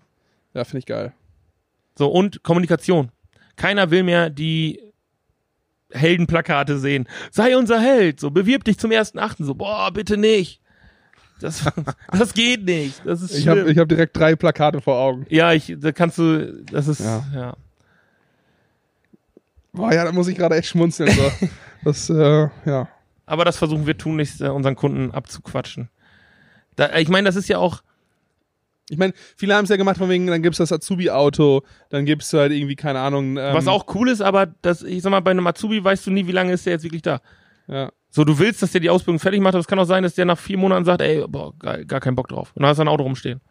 Ja, 0.53 0.63
finde 0.63 0.80
ich 0.80 0.86
geil. 0.86 1.13
So, 1.95 2.08
und 2.08 2.43
Kommunikation. 2.43 3.10
Keiner 3.56 3.89
will 3.89 4.03
mehr 4.03 4.30
die 4.30 4.80
Heldenplakate 5.91 6.80
sehen. 6.80 7.08
Sei 7.32 7.58
unser 7.58 7.80
Held. 7.80 8.19
So, 8.19 8.30
bewirb 8.32 8.63
dich 8.63 8.78
zum 8.78 8.91
ersten 8.91 9.19
Achten. 9.19 9.43
So, 9.45 9.56
boah, 9.56 9.91
bitte 9.91 10.17
nicht. 10.17 10.62
Das, 11.39 11.63
das 12.12 12.34
geht 12.34 12.65
nicht. 12.65 13.02
Das 13.06 13.21
ist 13.21 13.38
Ich 13.38 13.47
habe 13.47 13.71
ich 13.71 13.78
hab 13.78 13.88
direkt 13.88 14.17
drei 14.17 14.36
Plakate 14.36 14.82
vor 14.82 14.97
Augen. 14.97 15.26
ja, 15.30 15.54
ich, 15.54 15.76
da 15.78 15.91
kannst 15.91 16.17
du, 16.17 16.63
das 16.71 16.88
ist, 16.88 17.00
Ja. 17.00 17.23
ja. 17.34 17.58
Boah, 19.73 19.93
ja, 19.93 20.06
da 20.06 20.12
muss 20.12 20.28
ich 20.28 20.36
gerade 20.38 20.56
echt 20.56 20.69
schmunzeln. 20.69 21.12
So. 21.12 21.32
Das, 21.84 22.10
äh, 22.10 22.50
ja. 22.65 22.89
Aber 23.28 23.45
das 23.45 23.58
versuchen 23.58 23.86
wir 23.86 23.97
tunlichst, 23.97 24.41
äh, 24.41 24.47
unseren 24.50 24.76
Kunden 24.76 25.12
abzuquatschen. 25.12 25.89
Da, 26.76 26.97
ich 26.97 27.08
meine, 27.08 27.28
das 27.28 27.36
ist 27.36 27.47
ja 27.47 27.60
auch, 27.60 27.82
Ich 28.89 28.97
meine, 28.97 29.13
viele 29.36 29.56
haben 29.56 29.65
es 29.65 29.69
ja 29.69 29.76
gemacht 29.76 29.97
von 29.97 30.10
wegen, 30.10 30.28
dann 30.28 30.41
gibt's 30.41 30.60
das 30.60 30.71
Azubi-Auto, 30.71 31.63
dann 31.89 32.06
gibt's 32.06 32.32
halt 32.32 32.54
irgendwie, 32.54 32.76
keine 32.76 33.00
Ahnung. 33.00 33.38
Ähm, 33.38 33.54
was 33.54 33.67
auch 33.67 33.93
cool 33.95 34.10
ist, 34.10 34.21
aber 34.21 34.45
das, 34.62 34.82
ich 34.82 35.02
sag 35.02 35.10
mal, 35.12 35.19
bei 35.19 35.32
einem 35.32 35.45
Azubi 35.45 35.84
weißt 35.84 36.08
du 36.08 36.12
nie, 36.12 36.28
wie 36.28 36.32
lange 36.32 36.54
ist 36.54 36.65
der 36.65 36.73
jetzt 36.73 36.84
wirklich 36.84 37.02
da. 37.02 37.19
Ja. 37.67 37.91
So, 38.10 38.23
du 38.23 38.39
willst, 38.39 38.62
dass 38.62 38.71
der 38.71 38.82
die 38.82 38.89
Ausbildung 38.89 39.19
fertig 39.19 39.41
macht, 39.41 39.54
aber 39.54 39.60
es 39.60 39.67
kann 39.67 39.80
auch 39.80 39.86
sein, 39.86 40.04
dass 40.04 40.15
der 40.15 40.26
nach 40.26 40.39
vier 40.39 40.58
Monaten 40.58 40.86
sagt, 40.86 41.02
ey, 41.02 41.26
boah, 41.28 41.54
geil, 41.60 41.86
gar 41.86 42.00
keinen 42.00 42.15
Bock 42.15 42.30
drauf. 42.30 42.52
Und 42.56 42.62
dann 42.62 42.69
hast 42.69 42.78
du 42.78 42.84
ein 42.84 42.88
Auto 42.88 43.04
rumstehen. 43.04 43.41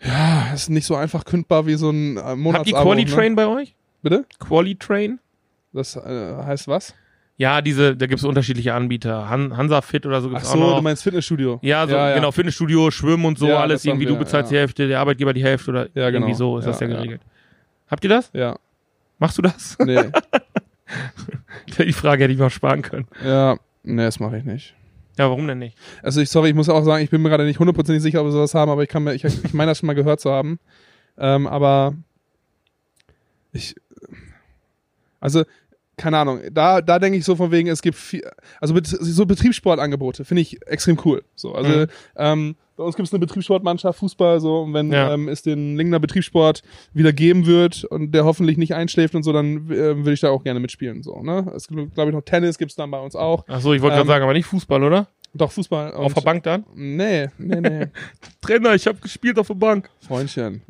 ja, 0.00 0.52
ist 0.54 0.70
nicht 0.70 0.86
so 0.86 0.94
einfach 0.94 1.24
kündbar 1.24 1.66
wie 1.66 1.74
so 1.74 1.90
ein 1.90 2.16
äh, 2.16 2.36
Monatsabo. 2.36 2.58
Habt 2.58 2.68
ihr 2.68 2.74
Quali-Train 2.74 3.34
bei 3.34 3.46
euch? 3.46 3.70
Ne? 3.70 3.74
Bitte? 4.02 4.26
Quali-Train? 4.38 5.18
Das 5.72 5.96
äh, 5.96 6.36
heißt 6.44 6.68
was? 6.68 6.94
Ja, 7.38 7.62
diese, 7.62 7.96
da 7.96 8.06
gibt's 8.06 8.24
unterschiedliche 8.24 8.74
Anbieter. 8.74 9.28
Han, 9.30 9.56
Hansa 9.56 9.80
Fit 9.80 10.04
oder 10.06 10.20
so 10.20 10.28
Ach 10.28 10.32
gibt's 10.34 10.50
so, 10.50 10.58
auch 10.58 10.70
noch. 10.70 10.76
du 10.76 10.82
meinst 10.82 11.04
Fitnessstudio. 11.04 11.60
ja, 11.62 11.86
so, 11.86 11.94
ja, 11.94 12.08
ja. 12.10 12.14
genau, 12.16 12.32
Fitnessstudio, 12.32 12.90
Schwimmen 12.90 13.24
und 13.24 13.38
so, 13.38 13.46
Ja, 13.46 13.60
alles 13.60 13.84
irgendwie, 13.84 14.06
wir, 14.06 14.14
du 14.14 14.18
bezahlst 14.18 14.50
die. 14.50 14.56
Hälfte, 14.56 14.88
der 14.88 14.98
Arbeitgeber 14.98 15.32
die 15.32 15.44
Hälfte 15.44 15.70
oder 15.70 15.88
Ja, 15.94 16.10
genau. 16.10 16.26
irgendwie 16.26 16.34
so 16.34 16.58
ist 16.58 16.64
das 16.66 16.80
ja 16.80 16.88
geregelt. 16.88 17.20
Habt 17.88 18.02
ihr 18.04 18.10
das? 18.10 18.30
Ja. 18.34 18.58
Machst 19.20 19.38
du 19.38 19.42
das? 19.42 19.76
Nee. 19.84 20.00
die 21.78 21.92
Frage 21.92 22.24
hätte 22.24 22.32
ich 22.32 22.38
mal 22.40 22.50
sparen 22.50 22.82
können. 22.82 23.06
ja. 23.24 23.56
Nee, 23.84 24.02
das 24.04 24.18
mache 24.20 24.36
ich 24.36 24.44
nicht. 24.44 24.74
Ja, 25.16 25.30
warum 25.30 25.46
denn 25.46 25.58
nicht? 25.60 25.76
Also 26.02 26.20
ich, 26.20 26.28
sorry, 26.28 26.50
ich 26.50 26.54
muss 26.54 26.68
auch 26.68 26.82
sagen, 26.84 27.02
ich 27.02 27.10
bin 27.10 27.22
mir 27.22 27.28
gerade 27.30 27.44
nicht 27.44 27.58
hundertprozentig 27.58 28.02
sicher, 28.02 28.20
ob 28.20 28.26
wir 28.26 28.32
sowas 28.32 28.54
haben, 28.54 28.70
aber 28.70 28.82
ich 28.82 28.88
kann 28.88 29.02
mir, 29.04 29.14
ich, 29.14 29.24
ich 29.24 29.54
meine 29.54 29.70
das 29.70 29.78
schon 29.78 29.86
mal 29.86 29.94
gehört 29.94 30.20
zu 30.20 30.30
haben. 30.30 30.58
Ähm, 31.16 31.46
aber 31.46 31.94
ich, 33.52 33.74
also, 35.20 35.44
keine 35.98 36.16
Ahnung, 36.18 36.40
da, 36.52 36.80
da 36.80 36.98
denke 36.98 37.18
ich 37.18 37.24
so 37.24 37.36
von 37.36 37.50
wegen, 37.50 37.68
es 37.68 37.82
gibt 37.82 37.96
viel, 37.98 38.22
also 38.60 38.74
so 38.82 39.26
Betriebssportangebote 39.26 40.24
finde 40.24 40.40
ich 40.42 40.66
extrem 40.66 40.98
cool. 41.04 41.22
So, 41.34 41.52
also 41.52 41.70
Mhm. 41.70 41.86
ähm, 42.16 42.56
bei 42.76 42.84
uns 42.84 42.94
gibt 42.94 43.08
es 43.08 43.12
eine 43.12 43.18
Betriebssportmannschaft, 43.18 43.98
Fußball, 43.98 44.38
so, 44.40 44.60
und 44.60 44.72
wenn 44.72 44.92
Ja. 44.92 45.12
ähm, 45.12 45.28
es 45.28 45.42
den 45.42 45.76
Lingner 45.76 45.98
Betriebssport 45.98 46.62
wieder 46.94 47.12
geben 47.12 47.44
wird 47.46 47.82
und 47.84 48.12
der 48.12 48.24
hoffentlich 48.24 48.56
nicht 48.56 48.72
einschläft 48.74 49.16
und 49.16 49.24
so, 49.24 49.32
dann 49.32 49.66
äh, 49.68 49.96
würde 49.96 50.12
ich 50.12 50.20
da 50.20 50.30
auch 50.30 50.44
gerne 50.44 50.60
mitspielen. 50.60 51.02
So, 51.02 51.20
ne? 51.20 51.50
Es 51.56 51.66
gibt, 51.66 51.94
glaube 51.94 52.10
ich, 52.10 52.14
noch 52.14 52.22
Tennis 52.22 52.56
gibt's 52.56 52.76
dann 52.76 52.90
bei 52.92 53.00
uns 53.00 53.16
auch. 53.16 53.44
Ach 53.48 53.60
so, 53.60 53.72
ich 53.74 53.82
wollte 53.82 53.94
gerade 53.96 54.02
Ähm, 54.02 54.06
sagen, 54.06 54.22
aber 54.22 54.32
nicht 54.32 54.46
Fußball, 54.46 54.82
oder? 54.84 55.08
Doch, 55.34 55.52
Fußball. 55.52 55.92
Auf 55.92 56.14
der 56.14 56.22
Bank 56.22 56.42
dann? 56.42 56.64
Nee, 56.74 57.28
nee, 57.38 57.60
nee. 57.60 57.86
Trainer, 58.40 58.74
ich 58.74 58.86
habe 58.86 58.98
gespielt 58.98 59.38
auf 59.38 59.46
der 59.48 59.54
Bank. 59.54 59.90
Freundchen. 60.06 60.62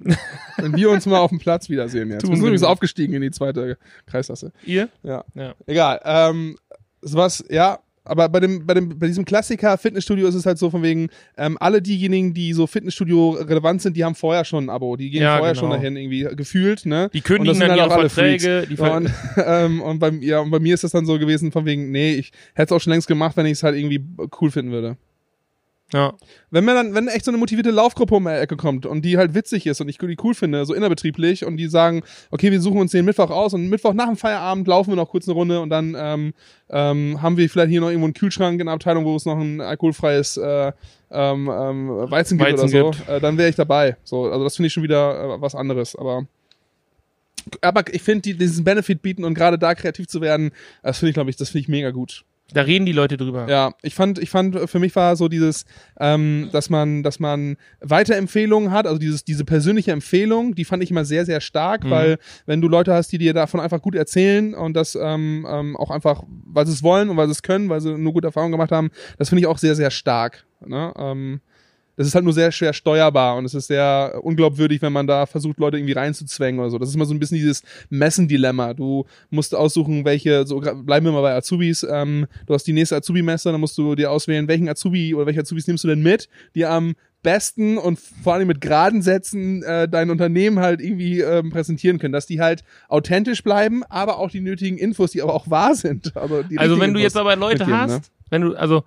Wenn 0.57 0.77
wir 0.77 0.91
uns 0.91 1.07
mal 1.07 1.19
auf 1.19 1.31
dem 1.31 1.39
Platz 1.39 1.69
wiedersehen 1.69 2.11
jetzt. 2.11 2.23
Tun 2.23 2.31
Wir 2.31 2.37
sind 2.37 2.45
übrigens 2.45 2.63
aufgestiegen 2.65 3.15
in 3.15 3.23
die 3.23 3.31
zweite 3.31 3.79
Kreisklasse. 4.07 4.53
Ihr? 4.65 4.89
Ja. 5.03 5.25
Ja. 5.35 5.55
Egal. 5.67 6.01
Ähm, 6.05 6.59
sowas, 7.01 7.45
ja. 7.49 7.79
Aber 8.09 8.29
bei 8.29 8.41
dem, 8.41 8.67
bei 8.67 8.75
dem, 8.75 8.99
bei 8.99 9.07
diesem 9.07 9.25
Klassiker 9.25 9.77
Fitnessstudio 9.79 10.27
ist 10.27 10.35
es 10.35 10.47
halt 10.47 10.59
so 10.59 10.71
von 10.71 10.83
wegen, 10.83 11.09
ähm, 11.37 11.57
alle 11.61 11.81
diejenigen, 11.83 12.35
die 12.35 12.53
so 12.53 12.67
Fitnessstudio 12.67 13.31
relevant 13.33 13.83
sind, 13.83 13.97
die 13.97 14.05
haben 14.05 14.15
vorher 14.15 14.45
schon 14.45 14.67
ein 14.67 14.71
Abo. 14.71 14.97
Die 14.97 15.11
gehen 15.11 15.23
Ja, 15.23 15.39
vorher 15.39 15.55
genau. 15.55 15.67
schon 15.67 15.71
dahin 15.71 15.97
irgendwie 15.97 16.27
gefühlt, 16.37 16.87
ne? 16.87 17.11
Die 17.13 17.19
Und 17.19 17.23
das 17.23 17.25
kündigen 17.25 17.55
sind 17.55 17.69
dann 17.69 17.71
halt 17.71 17.81
ihre 17.81 17.91
auch 17.91 17.99
alle 17.99 18.09
Verträge. 18.09 18.67
Die 18.69 18.77
Ver 18.77 18.97
Und, 18.97 19.11
ähm, 19.37 19.81
und, 19.83 19.99
bei, 19.99 20.11
ja, 20.21 20.41
und 20.41 20.51
bei 20.51 20.59
mir 20.59 20.75
ist 20.75 20.85
das 20.85 20.93
dann 20.93 21.07
so 21.07 21.19
gewesen 21.19 21.53
von 21.53 21.65
wegen, 21.65 21.91
nee, 21.91 22.15
ich 22.15 22.33
hätte 22.55 22.75
es 22.75 22.77
auch 22.77 22.81
schon 22.81 22.93
längst 22.93 23.09
gemacht, 23.09 23.37
wenn 23.37 23.47
ich 23.47 23.53
es 23.53 23.63
halt 23.63 23.77
irgendwie 23.77 24.05
cool 24.41 24.51
finden 24.51 24.73
würde. 24.73 24.97
Ja. 25.93 26.13
Wenn 26.51 26.65
mir 26.65 26.75
dann, 26.75 26.95
wenn 26.95 27.09
echt 27.09 27.25
so 27.25 27.31
eine 27.31 27.39
motivierte 27.39 27.71
Laufgruppe 27.71 28.15
um 28.15 28.25
die 28.25 28.31
Ecke 28.31 28.57
kommt 28.57 28.85
und 28.85 29.03
die 29.03 29.17
halt 29.17 29.35
witzig 29.35 29.67
ist 29.67 29.81
und 29.81 29.89
ich 29.89 29.97
die 29.99 30.17
cool 30.23 30.35
finde, 30.35 30.67
so 30.67 30.75
innerbetrieblich 30.75 31.47
und 31.47 31.57
die 31.57 31.67
sagen, 31.67 32.03
okay, 32.31 32.51
wir 32.51 32.61
suchen 32.61 32.79
uns 32.81 32.93
den 32.93 33.07
Mittwoch 33.07 33.31
aus 33.31 33.55
und 33.55 33.69
Mittwoch 33.69 33.95
nach 33.95 34.07
dem 34.07 34.17
Feierabend 34.17 34.69
laufen 34.69 34.91
wir 34.91 34.97
noch 34.97 35.09
kurz 35.09 35.27
eine 35.27 35.35
Runde 35.35 35.61
und 35.61 35.71
dann 35.71 35.97
ähm, 35.99 36.35
ähm, 36.69 37.23
haben 37.23 37.39
wir 37.39 37.49
vielleicht 37.49 37.71
hier 37.71 37.81
noch 37.81 37.89
irgendwo 37.89 38.07
einen 38.07 38.15
Kühlschrank 38.15 38.61
in 38.61 38.67
der 38.67 38.75
Abteilung, 38.75 39.07
wo 39.07 39.17
es 39.17 39.25
noch 39.25 39.39
ein 39.39 39.63
alkoholfreies 39.63 40.37
äh, 40.37 40.73
ähm, 41.11 41.51
ähm, 41.51 41.89
Weizen 42.11 42.37
gibt 42.37 42.51
Weizen 42.51 42.69
oder 42.69 42.69
so, 42.69 42.91
gibt. 42.91 43.09
äh, 43.09 43.21
dann 43.21 43.39
wäre 43.39 43.49
ich 43.49 43.57
dabei. 43.57 43.97
So, 44.05 44.27
also 44.27 44.45
das 44.45 44.57
finde 44.57 44.67
ich 44.67 44.75
schon 44.75 44.83
wieder 44.83 45.37
äh, 45.37 45.41
was 45.41 45.55
anderes, 45.55 45.97
aber 45.97 46.27
aber 47.63 47.85
ich 47.95 48.03
finde, 48.03 48.23
die, 48.23 48.35
diesen 48.35 48.63
Benefit 48.63 49.01
bieten 49.01 49.25
und 49.25 49.33
gerade 49.33 49.59
da 49.59 49.75
kreativ 49.75 50.07
zu 50.07 50.21
werden, 50.21 50.51
das 50.83 50.99
finde 50.99 51.11
ich, 51.11 51.15
glaube 51.15 51.31
ich, 51.31 51.37
das 51.37 51.49
finde 51.49 51.63
ich 51.63 51.69
mega 51.69 51.91
gut. 51.93 52.25
Da 52.55 52.63
reden 52.63 52.87
die 52.87 52.93
Leute 52.93 53.17
drüber. 53.19 53.47
Ja, 53.49 53.75
ich 53.83 53.95
fand, 53.95 54.19
ich 54.19 54.31
fand, 54.31 54.71
für 54.71 54.79
mich 54.79 54.97
war 54.97 55.17
so 55.17 55.29
dieses, 55.29 55.67
ähm, 56.01 56.49
dass 56.51 56.71
man, 56.71 57.03
dass 57.03 57.21
man 57.21 57.57
Weiterempfehlungen 57.81 58.71
hat, 58.71 58.87
also 58.87 58.99
dieses, 58.99 59.25
diese 59.25 59.45
persönliche 59.45 59.93
Empfehlung, 59.93 60.55
die 60.55 60.65
fand 60.65 60.83
ich 60.83 60.91
immer 60.91 61.05
sehr, 61.05 61.27
sehr 61.27 61.41
stark, 61.41 61.85
Mhm. 61.85 61.91
weil 61.91 62.19
wenn 62.47 62.61
du 62.61 62.69
Leute 62.69 62.95
hast, 62.95 63.13
die 63.13 63.19
dir 63.19 63.35
davon 63.35 63.61
einfach 63.61 63.83
gut 63.83 63.95
erzählen 63.95 64.55
und 64.55 64.75
das 64.75 64.97
ähm, 65.01 65.47
ähm, 65.51 65.77
auch 65.77 65.91
einfach, 65.91 66.23
weil 66.47 66.67
sie 66.67 66.73
es 66.73 66.83
wollen 66.83 67.11
und 67.11 67.17
weil 67.17 67.27
sie 67.27 67.33
es 67.33 67.43
können, 67.43 67.69
weil 67.69 67.81
sie 67.81 67.97
nur 67.99 68.13
gute 68.13 68.29
Erfahrungen 68.29 68.53
gemacht 68.53 68.73
haben, 68.73 68.91
das 69.19 69.29
finde 69.29 69.41
ich 69.41 69.47
auch 69.47 69.59
sehr, 69.59 69.75
sehr 69.75 69.91
stark. 69.91 70.47
Ne? 70.65 70.93
Ähm, 70.97 71.41
das 71.99 72.07
ist 72.07 72.15
halt 72.15 72.25
nur 72.25 72.33
sehr 72.33 72.53
schwer 72.53 72.73
steuerbar 72.73 73.37
und 73.37 73.45
es 73.45 73.55
ist 73.55 73.67
sehr 73.67 74.21
unglaubwürdig, 74.23 74.81
wenn 74.83 74.93
man 74.93 75.09
da 75.09 75.27
versucht, 75.27 75.59
Leute 75.59 75.79
irgendwie 75.79 75.95
reinzuzwängen 75.95 76.61
oder 76.61 76.71
so. 76.71 76.79
Das 76.79 76.89
ist 76.89 76.95
immer 76.95 77.07
so 77.07 77.13
ein 77.13 77.19
bisschen 77.19 77.39
dieses 77.39 77.65
Messendilemma. 77.91 78.73
Du 78.73 79.05
musst 79.31 79.53
aussuchen, 79.53 80.05
welche, 80.05 80.47
so 80.47 80.61
bleiben 80.61 81.07
wir 81.07 81.13
mal 81.13 81.23
bei 81.23 81.35
Azubis, 81.35 81.85
ähm, 81.91 82.29
du 82.47 82.55
hast 82.55 82.69
die 82.69 82.73
nächste 82.73 82.95
Azubi-Messe, 82.95 83.51
dann 83.51 83.61
musst 83.61 83.77
du 83.77 83.97
dir 83.97 84.13
auswählen, 84.13 84.47
welchen 84.47 84.69
Azubi 84.69 85.13
oder 85.13 85.27
welche 85.27 85.41
Azubis 85.41 85.67
nimmst 85.67 85.83
du 85.83 85.89
denn 85.89 86.01
mit, 86.01 86.29
die 86.55 86.65
am 86.65 86.95
besten 87.25 87.79
und 87.79 87.99
vor 87.99 88.35
allem 88.35 88.47
mit 88.47 88.61
geraden 88.61 89.03
Sätzen 89.03 89.65
äh, 89.65 89.89
dein 89.89 90.11
Unternehmen 90.11 90.61
halt 90.61 90.81
irgendwie 90.81 91.21
ähm, 91.21 91.51
präsentieren 91.51 91.99
können, 91.99 92.13
dass 92.13 92.27
die 92.27 92.41
halt 92.41 92.63
authentisch 92.89 93.43
bleiben, 93.43 93.83
aber 93.89 94.19
auch 94.19 94.31
die 94.31 94.41
nötigen 94.41 94.79
Infos, 94.79 95.11
die 95.11 95.21
aber 95.21 95.35
auch 95.35 95.51
wahr 95.51 95.75
sind. 95.75 96.13
Also, 96.19 96.45
Also 96.57 96.81
wenn 96.81 96.95
du 96.95 97.01
Infos 97.01 97.03
jetzt 97.03 97.17
aber 97.17 97.35
Leute 97.35 97.59
mitgeben, 97.59 97.81
hast, 97.81 97.91
ne? 97.91 98.01
wenn 98.31 98.43
du, 98.43 98.55
also 98.55 98.85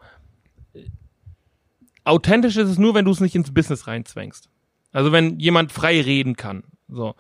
authentisch 2.03 2.57
ist 2.57 2.69
es 2.69 2.77
nur, 2.77 2.93
wenn 2.93 3.05
du 3.05 3.11
es 3.11 3.19
nicht 3.19 3.35
ins 3.35 3.53
Business 3.53 3.87
reinzwängst. 3.87 4.49
Also 4.91 5.11
wenn 5.11 5.39
jemand 5.39 5.71
frei 5.71 6.01
reden 6.01 6.35
kann. 6.35 6.63
So. 6.89 7.15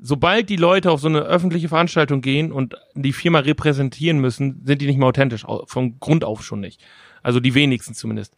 Sobald 0.00 0.48
die 0.48 0.56
Leute 0.56 0.90
auf 0.90 1.00
so 1.00 1.08
eine 1.08 1.20
öffentliche 1.20 1.68
Veranstaltung 1.68 2.20
gehen 2.20 2.52
und 2.52 2.76
die 2.94 3.12
Firma 3.12 3.40
repräsentieren 3.40 4.20
müssen, 4.20 4.62
sind 4.64 4.80
die 4.80 4.86
nicht 4.86 4.98
mehr 4.98 5.08
authentisch, 5.08 5.44
au- 5.44 5.64
von 5.66 5.98
Grund 6.00 6.24
auf 6.24 6.44
schon 6.44 6.60
nicht. 6.60 6.80
Also 7.22 7.40
die 7.40 7.54
wenigsten 7.54 7.94
zumindest. 7.94 8.36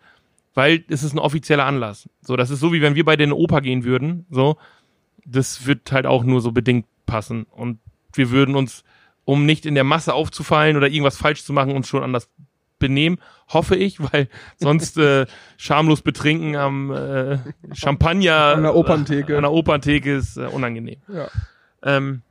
Weil 0.55 0.85
es 0.89 1.03
ist 1.03 1.13
ein 1.13 1.19
offizieller 1.19 1.67
Anlass. 1.67 2.09
So, 2.23 2.37
das 2.37 2.51
ist 2.51 2.61
so, 2.61 2.73
wie 2.73 2.81
wenn 2.83 2.95
wir 2.95 3.05
beide 3.05 3.23
in 3.25 3.29
eine 3.29 3.37
Oper 3.37 3.61
gehen 3.61 3.85
würden. 3.85 4.27
So, 4.31 4.57
das 5.25 5.67
wird 5.67 5.93
halt 5.93 6.07
auch 6.07 6.25
nur 6.25 6.41
so 6.41 6.51
bedingt 6.53 6.87
passen. 7.07 7.45
Und 7.45 7.79
wir 8.15 8.31
würden 8.31 8.57
uns, 8.57 8.83
um 9.25 9.47
nicht 9.47 9.65
in 9.67 9.75
der 9.75 9.85
Masse 9.85 10.13
aufzufallen 10.15 10.77
oder 10.77 10.89
irgendwas 10.89 11.19
falsch 11.19 11.45
zu 11.45 11.53
machen, 11.53 11.77
uns 11.77 11.89
schon 11.89 12.03
anders 12.03 12.29
benehmen, 12.81 13.21
hoffe 13.49 13.77
ich, 13.77 14.01
weil 14.13 14.29
sonst 14.59 14.97
äh, 14.99 15.27
schamlos 15.57 16.03
betrinken 16.03 16.57
am 16.57 16.91
äh, 16.91 17.39
Champagner 17.73 18.55
An 18.57 18.63
der 18.65 18.75
Operntheke. 18.75 19.37
an 19.37 19.43
der 19.43 19.53
Operntheke 19.53 20.17
ist 20.17 20.37
äh, 20.37 20.47
unangenehm. 20.47 20.97
Ja. 21.07 21.29
Ähm, 21.85 22.23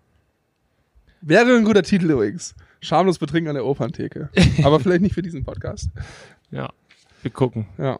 Wäre 1.22 1.56
ein 1.56 1.64
guter 1.64 1.84
Titel 1.84 2.12
übrigens. 2.12 2.56
Schamlos 2.82 3.18
betrinken 3.20 3.50
an 3.50 3.56
der 3.56 3.66
Operntheke. 3.66 4.30
Aber 4.64 4.80
vielleicht 4.80 5.02
nicht 5.02 5.16
für 5.16 5.22
diesen 5.22 5.44
Podcast. 5.46 5.90
ja, 6.52 6.70
wir 7.22 7.32
gucken. 7.32 7.68
Ja. 7.78 8.00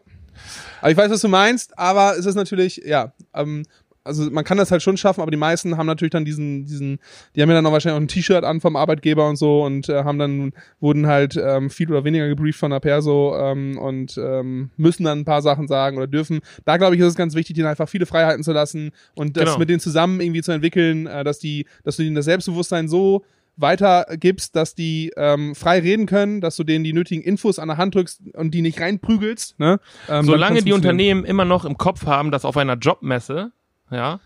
Aber 0.80 0.90
ich 0.90 0.96
weiß, 0.96 1.10
was 1.10 1.20
du 1.20 1.28
meinst, 1.28 1.78
aber 1.78 2.16
es 2.16 2.24
ist 2.24 2.34
natürlich, 2.34 2.78
ja, 2.86 3.12
ähm, 3.34 3.64
also 4.10 4.30
man 4.30 4.44
kann 4.44 4.58
das 4.58 4.70
halt 4.70 4.82
schon 4.82 4.96
schaffen, 4.96 5.20
aber 5.20 5.30
die 5.30 5.36
meisten 5.36 5.76
haben 5.76 5.86
natürlich 5.86 6.10
dann 6.10 6.24
diesen, 6.24 6.64
diesen, 6.64 6.98
die 7.34 7.42
haben 7.42 7.48
ja 7.48 7.54
dann 7.54 7.66
auch 7.66 7.72
wahrscheinlich 7.72 7.96
auch 7.96 8.02
ein 8.02 8.08
T-Shirt 8.08 8.44
an 8.44 8.60
vom 8.60 8.76
Arbeitgeber 8.76 9.28
und 9.28 9.36
so 9.36 9.64
und 9.64 9.88
äh, 9.88 10.04
haben 10.04 10.18
dann, 10.18 10.52
wurden 10.80 11.06
halt 11.06 11.36
ähm, 11.42 11.70
viel 11.70 11.90
oder 11.90 12.04
weniger 12.04 12.28
gebrieft 12.28 12.58
von 12.58 12.70
der 12.70 12.80
Perso 12.80 13.36
ähm, 13.38 13.78
und 13.78 14.18
ähm, 14.18 14.70
müssen 14.76 15.04
dann 15.04 15.20
ein 15.20 15.24
paar 15.24 15.42
Sachen 15.42 15.68
sagen 15.68 15.96
oder 15.96 16.06
dürfen. 16.06 16.40
Da 16.64 16.76
glaube 16.76 16.94
ich, 16.94 17.00
ist 17.00 17.06
es 17.08 17.14
ganz 17.14 17.34
wichtig, 17.34 17.56
denen 17.56 17.68
einfach 17.68 17.88
viele 17.88 18.06
Freiheiten 18.06 18.42
zu 18.42 18.52
lassen 18.52 18.90
und 19.14 19.36
das 19.36 19.44
Genau. 19.44 19.58
mit 19.58 19.68
denen 19.68 19.80
zusammen 19.80 20.20
irgendwie 20.20 20.42
zu 20.42 20.52
entwickeln, 20.52 21.06
äh, 21.06 21.24
dass 21.24 21.38
die, 21.38 21.66
dass 21.84 21.96
du 21.96 22.02
ihnen 22.02 22.16
das 22.16 22.24
Selbstbewusstsein 22.24 22.88
so 22.88 23.24
weitergibst, 23.56 24.56
dass 24.56 24.74
die 24.74 25.12
ähm, 25.16 25.54
frei 25.54 25.80
reden 25.80 26.06
können, 26.06 26.40
dass 26.40 26.56
du 26.56 26.64
denen 26.64 26.84
die 26.84 26.92
nötigen 26.92 27.22
Infos 27.22 27.58
an 27.58 27.68
der 27.68 27.76
Hand 27.76 27.94
drückst 27.94 28.22
und 28.34 28.52
die 28.52 28.62
nicht 28.62 28.80
reinprügelst. 28.80 29.58
Ne? 29.58 29.80
Ähm, 30.08 30.24
Solange 30.24 30.62
die. 30.62 30.72
Unternehmen 30.72 31.24
immer 31.24 31.44
noch 31.44 31.64
im 31.64 31.76
Kopf 31.76 32.06
haben, 32.06 32.30
dass 32.30 32.44
auf 32.44 32.56
einer 32.56 32.74
Jobmesse, 32.76 33.52
ja, 33.90 34.20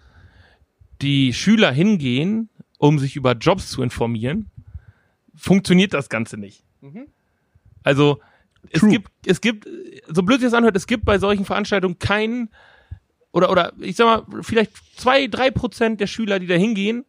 die 1.03 1.33
Schüler 1.33 1.73
hingehen, 1.73 2.49
um 2.79 2.99
sich 2.99 3.17
über 3.17 3.33
Jobs 3.33 3.71
zu 3.71 3.83
informieren, 3.83 4.51
funktioniert 5.35 5.95
das 5.95 6.09
Ganze 6.09 6.37
nicht. 6.37 6.65
Also 7.83 8.21
es 8.71 8.81
True. 8.81 8.91
gibt, 8.91 9.11
es 9.27 9.41
gibt, 9.41 9.69
so 10.09 10.23
blöd 10.23 10.41
sich 10.41 10.51
das 10.51 10.55
anhört, 10.55 10.77
es 10.77 10.87
gibt 10.87 11.05
bei 11.05 11.19
solchen 11.19 11.45
Veranstaltungen 11.45 11.99
keinen 11.99 12.51
oder 13.33 13.51
oder 13.51 13.73
ich 13.79 13.97
sag 13.97 14.29
mal 14.31 14.43
vielleicht 14.43 14.73
zwei, 14.97 15.27
drei 15.27 15.51
Prozent 15.51 16.01
der 16.01 16.07
Schüler, 16.07 16.39
die 16.39 16.47
da 16.47 16.55
hingehen, 16.55 17.05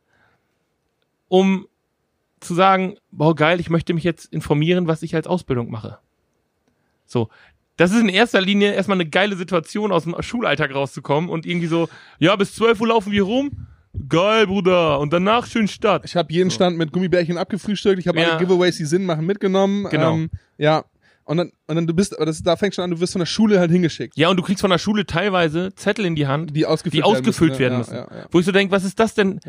um 1.27 1.67
zu 2.39 2.53
sagen, 2.53 2.97
boah 3.11 3.35
geil, 3.35 3.59
ich 3.59 3.69
möchte 3.69 3.93
mich 3.93 4.03
jetzt 4.03 4.25
informieren, 4.33 4.87
was 4.87 5.03
ich 5.03 5.15
als 5.15 5.27
Ausbildung 5.27 5.71
mache. 5.71 5.99
So, 7.05 7.29
das 7.77 7.91
ist 7.91 7.99
in 7.99 8.09
erster 8.09 8.41
Linie 8.41 8.73
erstmal 8.73 8.97
eine 8.97 9.09
geile 9.09 9.35
Situation, 9.35 9.91
aus 9.91 10.03
dem 10.03 10.15
Schulalltag 10.21 10.73
rauszukommen 10.73 11.29
und 11.29 11.45
irgendwie 11.45 11.67
so, 11.67 11.87
ja, 12.19 12.35
bis 12.35 12.55
12 12.55 12.79
Uhr 12.81 12.87
laufen 12.87 13.11
wir 13.11 13.23
rum. 13.23 13.51
Geil, 14.09 14.47
Bruder. 14.47 14.99
Und 14.99 15.13
danach 15.13 15.45
schön 15.45 15.67
Stadt. 15.67 16.03
Ich 16.05 16.15
habe 16.15 16.31
jeden 16.33 16.51
Stand 16.51 16.77
mit 16.77 16.91
Gummibärchen 16.91 17.37
abgefrühstückt. 17.37 17.99
Ich 17.99 18.07
habe 18.07 18.19
Ja. 18.19 18.31
alle 18.31 18.39
Giveaways, 18.45 18.75
die 18.77 18.85
Sinn 18.85 19.05
machen, 19.05 19.25
mitgenommen. 19.25 19.87
Genau. 19.89 20.13
Ähm, 20.15 20.29
ja. 20.57 20.83
Und 21.23 21.37
dann, 21.37 21.51
und 21.67 21.75
dann 21.75 21.87
du 21.87 21.93
bist, 21.95 22.15
aber 22.15 22.27
das, 22.27 22.43
da 22.43 22.55
fängt 22.55 22.75
schon 22.75 22.83
an, 22.83 22.91
du 22.91 22.99
wirst 22.99 23.13
von 23.13 23.19
der 23.19 23.25
Schule 23.25 23.59
halt 23.59 23.71
hingeschickt, 23.71 24.15
Ja, 24.15 24.29
und 24.29 24.37
du 24.37 24.43
kriegst 24.43 24.61
von 24.61 24.69
der 24.69 24.77
Schule 24.77 25.07
teilweise 25.07 25.73
Zettel 25.73 26.05
in 26.05 26.13
die 26.15 26.27
Hand, 26.27 26.55
die 26.55 26.67
ausgefüllt, 26.67 26.93
die 26.93 27.03
ausgefüllt 27.03 27.53
ne? 27.53 27.59
werden 27.59 27.77
müssen. 27.79 27.95
Ja, 27.95 28.01
ja. 28.11 28.25
Wo 28.29 28.39
ich 28.39 28.45
so 28.45 28.51
denke, 28.51 28.71
was 28.71 28.83
ist 28.83 28.99
das 28.99 29.15
denn? 29.15 29.39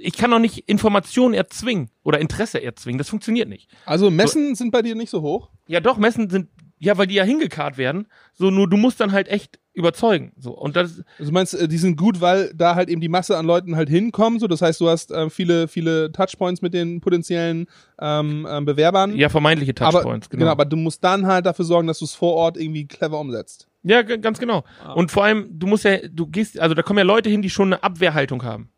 Ich 0.00 0.16
kann 0.16 0.30
doch 0.30 0.38
nicht 0.38 0.68
Informationen 0.70 1.34
erzwingen 1.34 1.90
oder 2.02 2.18
Interesse 2.18 2.62
erzwingen. 2.62 2.96
Das 2.96 3.10
funktioniert 3.10 3.48
nicht. 3.50 3.68
Also 3.84 4.10
Messen 4.10 4.54
sind 4.54 4.70
bei 4.70 4.80
dir 4.80 4.94
nicht 4.94 5.10
so 5.10 5.20
hoch. 5.20 5.50
Ja, 5.66 5.80
doch, 5.80 5.98
Messen 5.98 6.30
sind, 6.30 6.48
ja, 6.78 6.96
weil 6.96 7.06
die 7.06 7.14
ja 7.14 7.24
hingekarrt 7.24 7.78
werden. 7.78 8.06
So, 8.34 8.50
nur 8.50 8.68
du 8.68 8.76
musst 8.76 9.00
dann 9.00 9.12
halt 9.12 9.28
echt 9.28 9.58
überzeugen. 9.74 10.32
So, 10.36 10.52
und 10.52 10.76
das, 10.76 11.02
Also 11.18 11.30
du 11.30 11.32
meinst, 11.32 11.54
äh, 11.54 11.68
die 11.68 11.78
sind 11.78 11.96
gut, 11.96 12.20
weil 12.20 12.52
da 12.54 12.74
halt 12.74 12.88
eben 12.88 13.00
die 13.00 13.08
Masse 13.08 13.36
an 13.36 13.46
Leuten 13.46 13.76
halt 13.76 13.88
hinkommen. 13.88 14.40
So, 14.40 14.46
das 14.46 14.60
heißt, 14.60 14.80
du 14.80 14.88
hast 14.88 15.10
äh, 15.10 15.30
viele, 15.30 15.68
viele 15.68 16.10
Touchpoints 16.12 16.62
mit 16.62 16.74
den 16.74 17.00
potenziellen 17.00 17.66
ähm, 18.00 18.46
ähm, 18.50 18.64
Bewerbern. 18.64 19.16
ja, 19.16 19.28
vermeintliche 19.28 19.74
aber, 19.80 19.92
Touchpoints, 19.92 20.30
genau. 20.30 20.46
aber 20.46 20.64
du 20.64 20.76
musst 20.76 21.02
dann 21.04 21.26
halt 21.26 21.46
dafür 21.46 21.64
sorgen, 21.64 21.86
dass 21.86 22.00
du 22.00 22.04
es 22.04 22.14
vor 22.14 22.34
Ort 22.34 22.56
irgendwie 22.56 22.86
clever 22.86 23.18
umsetzt. 23.18 23.68
Ja, 23.84 24.02
ganz 24.02 24.38
genau. 24.38 24.64
Und 24.96 25.10
vor 25.10 25.24
allem, 25.24 25.46
du 25.58 25.66
musst 25.66 25.84
ja, 25.84 25.98
du 26.08 26.26
gehst, 26.26 26.58
also 26.58 26.74
da 26.74 26.82
kommen 26.82 26.98
ja 26.98 27.04
Leute 27.04 27.30
hin, 27.30 27.42
die 27.42 27.50
schon 27.50 27.72
eine 27.72 27.82
Abwehrhaltung 27.82 28.42
haben. 28.42 28.70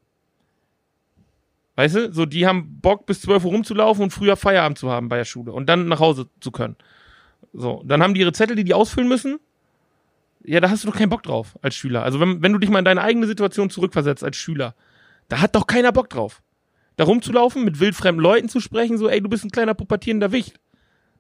Weißt 1.77 1.97
du, 1.97 2.13
so 2.13 2.27
die 2.27 2.47
haben 2.47 2.79
Bock 2.83 3.07
bis 3.07 3.23
12 3.23 3.45
Uhr 3.47 3.53
rumzulaufen 3.53 4.05
und 4.05 4.11
früher 4.11 4.37
Feierabend 4.37 4.77
zu 4.77 4.91
haben 4.91 5.09
bei 5.09 5.17
der 5.17 5.25
Schule 5.25 5.53
und 5.53 5.67
dann 5.67 5.89
nach 5.89 5.99
Hause 5.99 6.27
zu 6.41 6.51
können. 6.51 6.77
So, 7.53 7.83
dann 7.85 8.03
haben 8.03 8.15
die 8.15 8.21
ihre 8.21 8.33
Zettel, 8.33 8.57
die 8.57 8.65
die 8.65 8.75
ausfüllen 8.75 9.09
müssen. 9.09 9.39
Ja, 10.45 10.61
da 10.61 10.71
hast 10.71 10.85
du 10.85 10.89
doch 10.89 10.97
keinen 10.97 11.11
Bock 11.11 11.23
drauf 11.23 11.59
als 11.63 11.75
Schüler. 11.75 12.03
Also 12.03 12.21
wenn, 12.21 12.43
wenn 12.43 12.53
du 12.53 12.59
dich 12.59 12.71
mal 12.71 12.79
in 12.79 12.85
deine 12.85 13.03
eigene 13.03 13.27
Situation 13.27 13.71
zurückversetzt 13.71 14.25
als 14.25 14.37
Schüler, 14.37 14.75
da 15.29 15.41
hat 15.41 15.55
doch 15.55 15.67
keiner 15.67 15.93
Bock 15.93 16.09
drauf. 16.09 16.43
da 16.97 17.05
rumzulaufen, 17.05 17.65
mit 17.65 17.81
wildfremden 17.81 18.23
Leuten 18.23 18.49
zu 18.49 18.61
sprechen, 18.61 18.99
so, 18.99 19.09
ey, 19.09 19.21
du 19.21 19.29
bist 19.29 19.45
ein 19.45 19.51
kleiner 19.51 19.75
pubertierender 19.75 20.33
Wicht. 20.33 20.61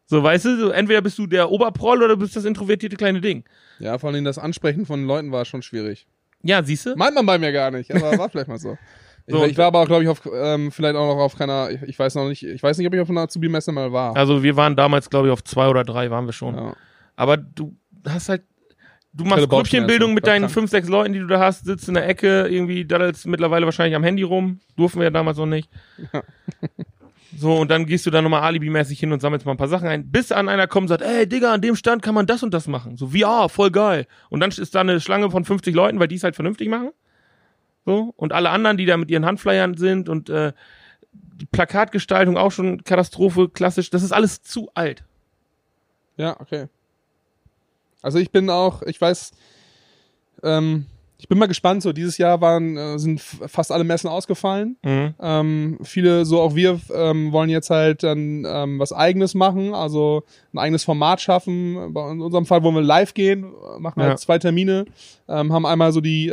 So, 0.06 0.22
weißt 0.22 0.44
du, 0.44 0.58
so, 0.58 0.70
entweder 0.70 1.02
bist 1.02 1.18
du 1.18 1.26
der 1.26 1.50
Oberproll 1.50 1.98
oder 1.98 2.16
du 2.16 2.16
bist 2.16 2.34
das 2.34 2.44
introvertierte 2.44 2.96
kleine 2.96 3.20
Ding. 3.20 3.44
Ja, 3.78 3.96
vor 3.98 4.10
allem 4.10 4.24
das 4.24 4.38
Ansprechen 4.38 4.84
von 4.84 5.04
Leuten 5.04 5.32
war 5.32 5.44
schon 5.44 5.62
schwierig. 5.62 6.06
Ja, 6.42 6.62
siehst 6.62 6.86
du? 6.86 6.96
Meint 6.96 7.14
man 7.14 7.26
bei 7.26 7.38
mir 7.38 7.52
gar 7.52 7.70
nicht, 7.70 7.94
aber 7.94 8.18
war 8.18 8.28
vielleicht 8.28 8.48
mal 8.48 8.58
so. 8.58 8.76
Ich, 9.30 9.38
So, 9.38 9.44
ich 9.44 9.58
war 9.58 9.66
aber 9.66 9.80
auch, 9.80 9.86
glaube 9.86 10.02
ich, 10.02 10.08
auf, 10.08 10.22
ähm, 10.32 10.70
vielleicht 10.72 10.96
auch 10.96 11.14
noch 11.14 11.22
auf 11.22 11.36
keiner, 11.36 11.70
ich, 11.70 11.82
ich 11.82 11.98
weiß 11.98 12.14
noch 12.14 12.28
nicht, 12.28 12.42
ich 12.42 12.62
weiß 12.62 12.78
nicht, 12.78 12.86
ob 12.86 12.94
ich 12.94 13.00
auf 13.00 13.10
einer 13.10 13.22
Azubi-Messe 13.22 13.72
mal 13.72 13.92
war. 13.92 14.16
Also 14.16 14.42
wir 14.42 14.56
waren 14.56 14.76
damals, 14.76 15.10
glaube 15.10 15.28
ich, 15.28 15.32
auf 15.32 15.44
zwei 15.44 15.68
oder 15.68 15.84
drei 15.84 16.10
waren 16.10 16.26
wir 16.26 16.32
schon. 16.32 16.54
Ja. 16.54 16.74
Aber 17.16 17.36
du 17.36 17.76
hast 18.06 18.28
halt, 18.28 18.42
du 19.12 19.24
machst 19.24 19.48
Grüppchenbildung 19.48 20.14
mit 20.14 20.24
das 20.26 20.32
deinen 20.32 20.48
fünf, 20.48 20.70
sechs 20.70 20.88
Leuten, 20.88 21.12
die 21.12 21.18
du 21.20 21.26
da 21.26 21.40
hast, 21.40 21.64
sitzt 21.64 21.88
in 21.88 21.94
der 21.94 22.08
Ecke, 22.08 22.46
irgendwie 22.48 22.84
daddelst 22.84 23.26
mittlerweile 23.26 23.66
wahrscheinlich 23.66 23.96
am 23.96 24.04
Handy 24.04 24.22
rum. 24.22 24.60
Durften 24.76 24.98
wir 24.98 25.04
ja 25.04 25.10
damals 25.10 25.38
noch 25.38 25.46
nicht. 25.46 25.70
So, 27.36 27.56
und 27.56 27.70
dann 27.70 27.86
gehst 27.86 28.06
du 28.06 28.10
da 28.10 28.22
nochmal 28.22 28.42
alibimäßig 28.42 28.98
hin 28.98 29.12
und 29.12 29.20
sammelst 29.20 29.46
mal 29.46 29.52
ein 29.52 29.56
paar 29.56 29.68
Sachen 29.68 29.88
ein, 29.88 30.10
bis 30.10 30.32
an 30.32 30.48
einer 30.48 30.66
kommt 30.66 30.84
und 30.84 30.88
sagt, 30.88 31.02
ey, 31.02 31.28
Digga, 31.28 31.54
an 31.54 31.60
dem 31.60 31.76
Stand 31.76 32.02
kann 32.02 32.14
man 32.14 32.26
das 32.26 32.42
und 32.42 32.52
das 32.52 32.66
machen. 32.66 32.96
So, 32.96 33.08
VR, 33.08 33.48
voll 33.48 33.70
geil. 33.70 34.06
Und 34.30 34.40
dann 34.40 34.50
ist 34.50 34.74
da 34.74 34.80
eine 34.80 35.00
Schlange 35.00 35.30
von 35.30 35.44
50 35.44 35.74
Leuten, 35.74 36.00
weil 36.00 36.08
die 36.08 36.16
es 36.16 36.24
halt 36.24 36.34
vernünftig 36.34 36.68
machen. 36.68 36.90
So, 37.86 38.12
und 38.16 38.32
alle 38.32 38.50
anderen, 38.50 38.76
die 38.76 38.86
da 38.86 38.96
mit 38.96 39.10
ihren 39.10 39.24
Handflyern 39.26 39.76
sind 39.76 40.08
und 40.08 40.28
äh, 40.28 40.52
die 41.12 41.46
Plakatgestaltung 41.46 42.36
auch 42.36 42.52
schon 42.52 42.84
Katastrophe, 42.84 43.48
klassisch, 43.48 43.90
das 43.90 44.02
ist 44.02 44.12
alles 44.12 44.42
zu 44.42 44.70
alt. 44.74 45.02
Ja, 46.16 46.38
okay. 46.40 46.66
Also 48.02 48.18
ich 48.18 48.30
bin 48.30 48.50
auch, 48.50 48.82
ich 48.82 49.00
weiß, 49.00 49.32
ähm, 50.42 50.86
ich 51.18 51.28
bin 51.28 51.38
mal 51.38 51.46
gespannt. 51.48 51.82
So 51.82 51.92
dieses 51.92 52.16
Jahr 52.18 52.40
waren 52.40 52.76
äh, 52.76 52.98
sind 52.98 53.20
fast 53.20 53.70
alle 53.72 53.84
Messen 53.84 54.08
ausgefallen. 54.08 54.76
Mhm. 54.82 55.14
Ähm, 55.20 55.78
viele, 55.82 56.24
so 56.24 56.40
auch 56.40 56.54
wir, 56.54 56.80
ähm, 56.94 57.32
wollen 57.32 57.50
jetzt 57.50 57.68
halt 57.70 58.02
dann 58.02 58.44
ähm, 58.46 58.78
was 58.78 58.92
Eigenes 58.92 59.34
machen, 59.34 59.74
also 59.74 60.24
ein 60.54 60.58
eigenes 60.58 60.84
Format 60.84 61.20
schaffen. 61.20 61.76
In 61.94 62.22
unserem 62.22 62.46
Fall 62.46 62.62
wollen 62.62 62.74
wir 62.74 62.82
live 62.82 63.12
gehen, 63.14 63.52
machen 63.78 64.00
Ja. 64.00 64.08
halt 64.08 64.18
zwei 64.18 64.38
Termine, 64.38 64.86
ähm, 65.28 65.52
haben 65.52 65.66
einmal 65.66 65.92
so 65.92 66.00
die 66.00 66.28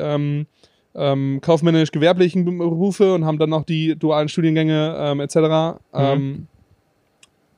ähm, 0.98 1.40
kaufmännisch-gewerblichen 1.42 2.44
Berufe 2.44 3.14
und 3.14 3.26
haben 3.26 3.38
dann 3.38 3.50
noch 3.50 3.64
die 3.64 3.96
dualen 3.96 4.28
Studiengänge 4.28 4.96
ähm, 4.98 5.20
etc. 5.20 5.80
Ähm, 5.94 6.48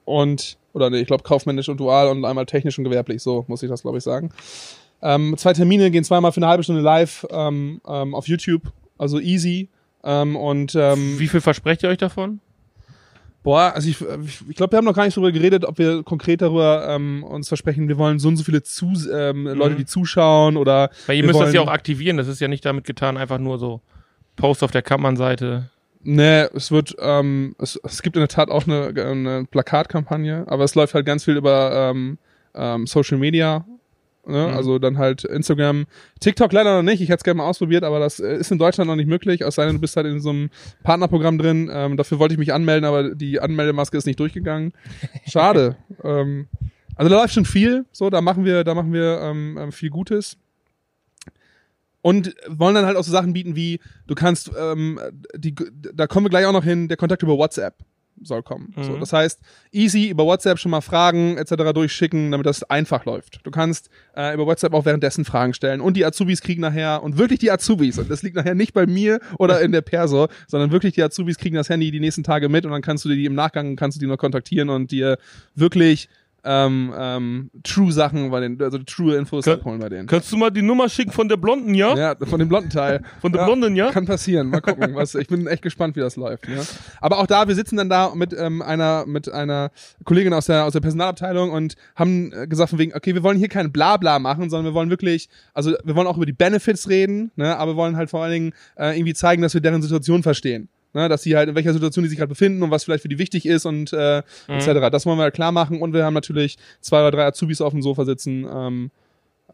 und 0.05 0.57
oder 0.73 0.89
nee, 0.89 0.99
ich 0.99 1.07
glaube 1.07 1.23
kaufmännisch 1.23 1.69
und 1.69 1.79
dual 1.79 2.09
und 2.09 2.25
einmal 2.25 2.45
technisch 2.45 2.77
und 2.77 2.83
gewerblich, 2.83 3.23
so 3.23 3.45
muss 3.47 3.63
ich 3.63 3.69
das 3.69 3.81
glaube 3.81 3.97
ich 3.97 4.03
sagen. 4.03 4.29
Ähm, 5.01 5.35
zwei 5.37 5.53
Termine 5.53 5.89
gehen 5.89 6.03
zweimal 6.03 6.31
für 6.31 6.39
eine 6.39 6.47
halbe 6.47 6.63
Stunde 6.63 6.81
live 6.81 7.25
ähm, 7.31 7.81
ähm, 7.87 8.13
auf 8.13 8.27
YouTube, 8.27 8.63
also 8.97 9.19
easy. 9.19 9.69
Und 10.01 10.75
Wie 10.75 11.27
viel 11.27 11.41
versprecht 11.41 11.83
ihr 11.83 11.89
euch 11.89 11.97
davon? 11.97 12.39
Boah, 13.43 13.73
also 13.73 13.89
ich, 13.89 13.97
ich, 14.49 14.55
glaube, 14.55 14.73
wir 14.73 14.77
haben 14.77 14.85
noch 14.85 14.95
gar 14.95 15.05
nicht 15.05 15.15
darüber 15.15 15.31
geredet, 15.31 15.65
ob 15.65 15.77
wir 15.77 16.03
konkret 16.03 16.41
darüber 16.41 16.87
ähm, 16.89 17.23
uns 17.23 17.47
versprechen, 17.47 17.87
wir 17.87 17.97
wollen 17.97 18.19
so 18.19 18.27
und 18.27 18.37
so 18.37 18.43
viele 18.43 18.63
zu, 18.63 18.91
ähm, 19.11 19.45
Leute, 19.45 19.75
die 19.75 19.85
zuschauen 19.85 20.57
oder 20.57 20.89
Weil 21.07 21.17
ihr 21.17 21.25
müsst 21.25 21.39
das 21.39 21.53
ja 21.53 21.61
auch 21.61 21.67
aktivieren, 21.67 22.17
das 22.17 22.27
ist 22.27 22.41
ja 22.41 22.47
nicht 22.47 22.65
damit 22.65 22.85
getan, 22.85 23.17
einfach 23.17 23.37
nur 23.37 23.57
so 23.57 23.81
Post 24.35 24.63
auf 24.63 24.71
der 24.71 24.81
Kammernseite. 24.81 25.69
Nee, 26.01 26.43
es 26.53 26.71
wird, 26.71 26.95
ähm, 26.99 27.55
es, 27.59 27.79
es 27.83 28.01
gibt 28.01 28.15
in 28.15 28.21
der 28.21 28.29
Tat 28.29 28.49
auch 28.49 28.65
eine, 28.65 28.87
eine 28.87 29.45
Plakatkampagne, 29.49 30.45
aber 30.47 30.63
es 30.63 30.75
läuft 30.75 30.93
halt 30.93 31.05
ganz 31.05 31.25
viel 31.25 31.35
über 31.35 31.91
ähm, 31.91 32.17
ähm, 32.55 32.87
Social 32.87 33.17
Media. 33.17 33.65
Ne? 34.25 34.47
Mhm. 34.47 34.53
Also 34.53 34.79
dann 34.79 34.97
halt 34.97 35.23
Instagram, 35.23 35.85
TikTok 36.19 36.51
leider 36.51 36.75
noch 36.75 36.83
nicht. 36.83 37.01
Ich 37.01 37.09
hätte 37.09 37.17
es 37.17 37.23
gerne 37.23 37.39
mal 37.39 37.47
ausprobiert, 37.47 37.83
aber 37.83 37.99
das 37.99 38.19
äh, 38.19 38.37
ist 38.37 38.51
in 38.51 38.59
Deutschland 38.59 38.87
noch 38.87 38.95
nicht 38.95 39.07
möglich. 39.07 39.41
Es 39.41 39.55
sei 39.55 39.65
denn, 39.65 39.75
du 39.75 39.81
bist 39.81 39.95
halt 39.95 40.07
in 40.07 40.21
so 40.21 40.29
einem 40.29 40.49
Partnerprogramm 40.83 41.37
drin. 41.37 41.69
Ähm, 41.71 41.97
dafür 41.97 42.19
wollte 42.19 42.33
ich 42.33 42.39
mich 42.39 42.53
anmelden, 42.53 42.85
aber 42.85 43.15
die 43.15 43.39
Anmeldemaske 43.39 43.97
ist 43.97 44.05
nicht 44.05 44.19
durchgegangen. 44.19 44.73
Schade. 45.27 45.77
ähm, 46.03 46.47
also 46.95 47.09
da 47.09 47.21
läuft 47.21 47.33
schon 47.33 47.45
viel. 47.45 47.85
So, 47.91 48.09
da 48.09 48.21
machen 48.21 48.45
wir, 48.45 48.63
da 48.63 48.75
machen 48.75 48.91
wir 48.91 49.21
ähm, 49.21 49.57
ähm, 49.59 49.71
viel 49.71 49.89
Gutes. 49.89 50.37
Und 52.01 52.35
wollen 52.47 52.75
dann 52.75 52.85
halt 52.85 52.97
auch 52.97 53.03
so 53.03 53.11
Sachen 53.11 53.33
bieten 53.33 53.55
wie, 53.55 53.79
du 54.07 54.15
kannst, 54.15 54.51
ähm, 54.57 54.99
die, 55.35 55.53
da 55.93 56.07
kommen 56.07 56.25
wir 56.25 56.29
gleich 56.29 56.45
auch 56.45 56.53
noch 56.53 56.63
hin, 56.63 56.87
der 56.87 56.97
Kontakt 56.97 57.23
über 57.23 57.37
WhatsApp 57.37 57.75
soll 58.23 58.43
kommen. 58.43 58.73
So, 58.81 58.93
Mhm. 58.93 58.99
das 58.99 59.13
heißt, 59.13 59.39
easy 59.71 60.09
über 60.09 60.25
WhatsApp 60.25 60.59
schon 60.59 60.71
mal 60.71 60.81
Fragen 60.81 61.37
etc. 61.37 61.71
durchschicken, 61.73 62.31
damit 62.31 62.45
das 62.45 62.63
einfach 62.63 63.05
läuft. 63.05 63.39
Du 63.43 63.51
kannst 63.51 63.89
äh, 64.15 64.33
über 64.33 64.45
WhatsApp 64.45 64.73
auch 64.73 64.85
währenddessen 64.85 65.25
Fragen 65.25 65.53
stellen 65.53 65.81
und 65.81 65.95
die 65.97 66.05
Azubis 66.05 66.41
kriegen 66.41 66.61
nachher, 66.61 67.01
und 67.03 67.17
wirklich 67.17 67.39
die 67.39 67.51
Azubis, 67.51 67.97
und 67.99 68.09
das 68.09 68.23
liegt 68.23 68.35
nachher 68.35 68.55
nicht 68.55 68.73
bei 68.73 68.85
mir 68.85 69.19
oder 69.37 69.61
in 69.61 69.71
der 69.71 69.81
Perso, 69.81 70.27
sondern 70.47 70.71
wirklich 70.71 70.93
die 70.95 71.03
Azubis 71.03 71.37
kriegen 71.37 71.55
das 71.55 71.69
Handy 71.69 71.91
die 71.91 71.99
nächsten 71.99 72.23
Tage 72.23 72.49
mit 72.49 72.65
und 72.65 72.71
dann 72.71 72.81
kannst 72.81 73.05
du 73.05 73.09
die 73.09 73.25
im 73.25 73.35
Nachgang, 73.35 73.75
kannst 73.75 73.97
du 73.97 73.99
die 73.99 74.07
noch 74.07 74.17
kontaktieren 74.17 74.69
und 74.69 74.91
dir 74.91 75.17
wirklich 75.55 76.09
ähm, 76.43 76.93
ähm, 76.97 77.51
true 77.63 77.91
Sachen 77.91 78.31
bei 78.31 78.39
den, 78.39 78.61
also 78.61 78.77
true 78.79 79.15
Infos 79.15 79.45
Kön- 79.45 79.53
abholen 79.55 79.79
bei 79.79 79.89
denen. 79.89 80.07
Kannst 80.07 80.31
du 80.31 80.37
mal 80.37 80.49
die 80.49 80.61
Nummer 80.61 80.87
schicken 80.89 81.11
von 81.11 81.27
der 81.27 81.37
Blonden, 81.37 81.73
ja? 81.73 81.95
Ja, 81.95 82.15
von 82.25 82.39
dem 82.39 82.47
blonden 82.49 82.69
Teil. 82.69 83.01
Von 83.21 83.31
der 83.31 83.41
Ja, 83.41 83.47
Blonden, 83.47 83.75
ja? 83.75 83.91
Kann 83.91 84.05
passieren. 84.05 84.47
Mal 84.49 84.61
gucken. 84.61 84.95
Was, 84.95 85.15
ich 85.15 85.27
bin 85.27 85.45
echt 85.47 85.61
gespannt, 85.61 85.95
wie 85.95 85.99
das 85.99 86.15
läuft. 86.15 86.47
Ja. 86.47 86.61
Aber 87.01 87.17
auch 87.19 87.27
da, 87.27 87.47
wir 87.47 87.55
sitzen 87.55 87.75
dann 87.77 87.89
da 87.89 88.13
mit 88.15 88.33
ähm, 88.37 88.61
einer 88.61 89.05
mit 89.05 89.29
einer 89.31 89.71
Kollegin 90.05 90.33
aus 90.33 90.45
der 90.45 90.65
aus 90.65 90.73
der 90.73 90.79
Personalabteilung 90.79 91.51
und 91.51 91.75
haben 91.95 92.31
äh, 92.33 92.47
gesagt 92.47 92.69
von 92.69 92.79
wegen, 92.79 92.93
okay, 92.95 93.13
wir 93.15 93.23
wollen 93.23 93.37
hier 93.37 93.49
kein 93.49 93.71
Blabla 93.71 94.19
machen, 94.19 94.49
sondern 94.49 94.71
wir 94.71 94.73
wollen 94.73 94.89
wirklich, 94.89 95.29
also 95.53 95.73
wir 95.83 95.95
wollen 95.95 96.07
auch 96.07 96.17
über 96.17 96.25
die 96.25 96.33
Benefits 96.33 96.87
reden, 96.89 97.31
ne, 97.35 97.57
aber 97.57 97.73
wir 97.73 97.77
wollen 97.77 97.95
halt 97.97 98.09
vor 98.09 98.23
allen 98.23 98.31
Dingen 98.33 98.53
äh, 98.77 98.95
irgendwie 98.97 99.13
zeigen, 99.13 99.41
dass 99.41 99.53
wir 99.53 99.61
deren 99.61 99.81
Situation 99.81 100.23
verstehen. 100.23 100.69
Ne, 100.93 101.07
dass 101.07 101.21
sie 101.21 101.35
halt 101.35 101.49
in 101.49 101.55
welcher 101.55 101.73
Situation 101.73 102.01
die 102.01 102.09
sich 102.09 102.17
gerade 102.17 102.29
befinden 102.29 102.63
und 102.63 102.71
was 102.71 102.83
vielleicht 102.83 103.03
für 103.03 103.09
die 103.09 103.19
wichtig 103.19 103.45
ist 103.45 103.65
und 103.65 103.93
äh, 103.93 104.23
etc. 104.47 104.89
Das 104.91 105.05
wollen 105.05 105.19
wir 105.19 105.23
halt 105.23 105.35
klar 105.35 105.51
machen 105.51 105.81
und 105.81 105.93
wir 105.93 106.03
haben 106.03 106.15
natürlich 106.15 106.57
zwei 106.81 107.01
oder 107.01 107.11
drei 107.11 107.25
Azubis 107.25 107.61
auf 107.61 107.73
dem 107.73 107.83
Sofa 107.83 108.05
sitzen, 108.05 108.47
ähm, 108.51 108.91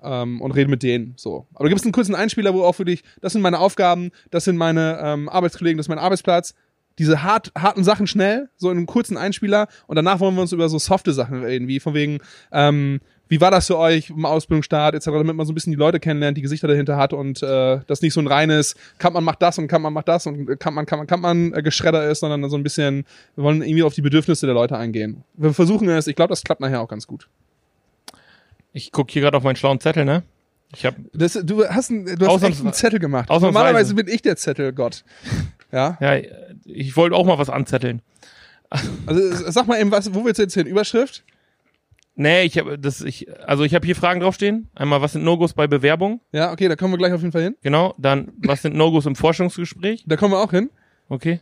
ähm, 0.05 0.41
und 0.41 0.51
rede 0.51 0.69
mit 0.69 0.83
denen. 0.83 1.13
So. 1.17 1.47
Aber 1.53 1.65
du 1.65 1.69
gibst 1.69 1.85
einen 1.85 1.91
kurzen 1.91 2.15
Einspieler, 2.15 2.53
wo 2.53 2.63
auch 2.63 2.75
für 2.75 2.85
dich, 2.85 3.03
das 3.21 3.33
sind 3.33 3.41
meine 3.41 3.59
Aufgaben, 3.59 4.11
das 4.31 4.45
sind 4.45 4.57
meine 4.57 4.99
ähm, 5.01 5.29
Arbeitskollegen, 5.29 5.77
das 5.77 5.85
ist 5.85 5.89
mein 5.89 5.99
Arbeitsplatz. 5.99 6.53
Diese 6.97 7.23
hart, 7.23 7.51
harten 7.57 7.83
Sachen 7.83 8.07
schnell, 8.07 8.49
so 8.55 8.71
in 8.71 8.77
einem 8.77 8.85
kurzen 8.85 9.17
Einspieler 9.17 9.67
und 9.87 9.97
danach 9.97 10.21
wollen 10.21 10.35
wir 10.35 10.41
uns 10.41 10.53
über 10.53 10.69
so 10.69 10.79
softe 10.79 11.11
Sachen 11.11 11.43
reden, 11.43 11.67
wie 11.67 11.81
von 11.81 11.93
wegen, 11.93 12.19
ähm, 12.53 13.01
wie 13.27 13.41
war 13.41 13.51
das 13.51 13.67
für 13.67 13.77
euch 13.77 14.09
im 14.09 14.25
Ausbildungsstart 14.25 14.95
etc., 14.95 15.05
damit 15.05 15.35
man 15.35 15.45
so 15.45 15.51
ein 15.51 15.55
bisschen 15.55 15.71
die 15.71 15.77
Leute 15.77 15.99
kennenlernt, 15.99 16.37
die 16.37 16.41
Gesichter 16.41 16.67
dahinter 16.67 16.97
hat 16.97 17.13
und 17.13 17.41
äh, 17.41 17.79
das 17.87 18.01
nicht 18.01 18.13
so 18.13 18.19
ein 18.19 18.27
reines 18.27 18.75
Kampmann 18.97 19.23
macht 19.23 19.41
das 19.41 19.57
und 19.57 19.67
Kampmann 19.67 19.93
macht 19.93 20.07
das 20.07 20.27
und 20.27 20.59
Kampmann, 20.59 20.85
Kampmann, 20.85 21.07
Kampmann 21.07 21.53
äh, 21.53 21.61
Geschredder 21.61 22.09
ist, 22.09 22.19
sondern 22.19 22.49
so 22.49 22.57
ein 22.57 22.63
bisschen, 22.63 23.05
wir 23.35 23.43
wollen 23.43 23.61
irgendwie 23.61 23.83
auf 23.83 23.93
die 23.93 24.01
Bedürfnisse 24.01 24.45
der 24.45 24.55
Leute 24.55 24.77
eingehen. 24.77 25.23
Wir 25.35 25.53
versuchen 25.53 25.89
es, 25.89 26.07
ich 26.07 26.15
glaube, 26.15 26.29
das 26.29 26.43
klappt 26.43 26.61
nachher 26.61 26.81
auch 26.81 26.87
ganz 26.87 27.07
gut. 27.07 27.27
Ich 28.73 28.91
guck 28.91 29.09
hier 29.09 29.21
gerade 29.21 29.37
auf 29.37 29.43
meinen 29.43 29.55
schlauen 29.55 29.79
Zettel, 29.79 30.05
ne? 30.05 30.23
Ich 30.73 30.85
hab, 30.85 30.95
Das, 31.13 31.33
du 31.33 31.65
hast, 31.65 31.89
ein, 31.89 32.05
du 32.05 32.27
hast 32.27 32.43
echt 32.43 32.59
einen 32.59 32.73
Zettel 32.73 32.99
gemacht. 32.99 33.29
Normalerweise 33.29 33.93
bin 33.93 34.07
ich 34.07 34.21
der 34.21 34.35
Zettelgott. 34.35 35.03
Ja. 35.71 35.97
ja, 36.01 36.21
ich 36.65 36.95
wollte 36.97 37.15
auch 37.15 37.25
mal 37.25 37.37
was 37.37 37.49
anzetteln. 37.49 38.01
Also 39.05 39.51
sag 39.51 39.67
mal 39.67 39.79
eben, 39.79 39.91
was, 39.91 40.13
wo 40.13 40.25
willst 40.25 40.39
du 40.39 40.43
jetzt 40.43 40.53
hin? 40.53 40.67
Überschrift? 40.67 41.23
Nee, 42.17 42.43
ich 42.43 42.57
habe 42.57 42.79
das, 42.79 43.01
ich, 43.01 43.27
also 43.47 43.63
ich 43.63 43.75
habe 43.75 43.85
hier 43.85 43.95
Fragen 43.95 44.21
draufstehen. 44.21 44.69
Einmal, 44.73 45.01
was 45.01 45.13
sind 45.13 45.23
No-Gos 45.25 45.53
bei 45.53 45.67
Bewerbung? 45.67 46.21
Ja, 46.31 46.51
okay, 46.53 46.67
da 46.69 46.75
kommen 46.77 46.93
wir 46.93 46.97
gleich 46.97 47.11
auf 47.13 47.19
jeden 47.21 47.33
Fall 47.33 47.43
hin. 47.43 47.55
Genau. 47.61 47.93
Dann, 47.97 48.31
was 48.37 48.61
sind 48.61 48.75
No-Gos 48.75 49.05
im 49.05 49.15
Forschungsgespräch? 49.15 50.05
Da 50.07 50.15
kommen 50.15 50.33
wir 50.33 50.39
auch 50.39 50.51
hin. 50.51 50.69
Okay. 51.09 51.41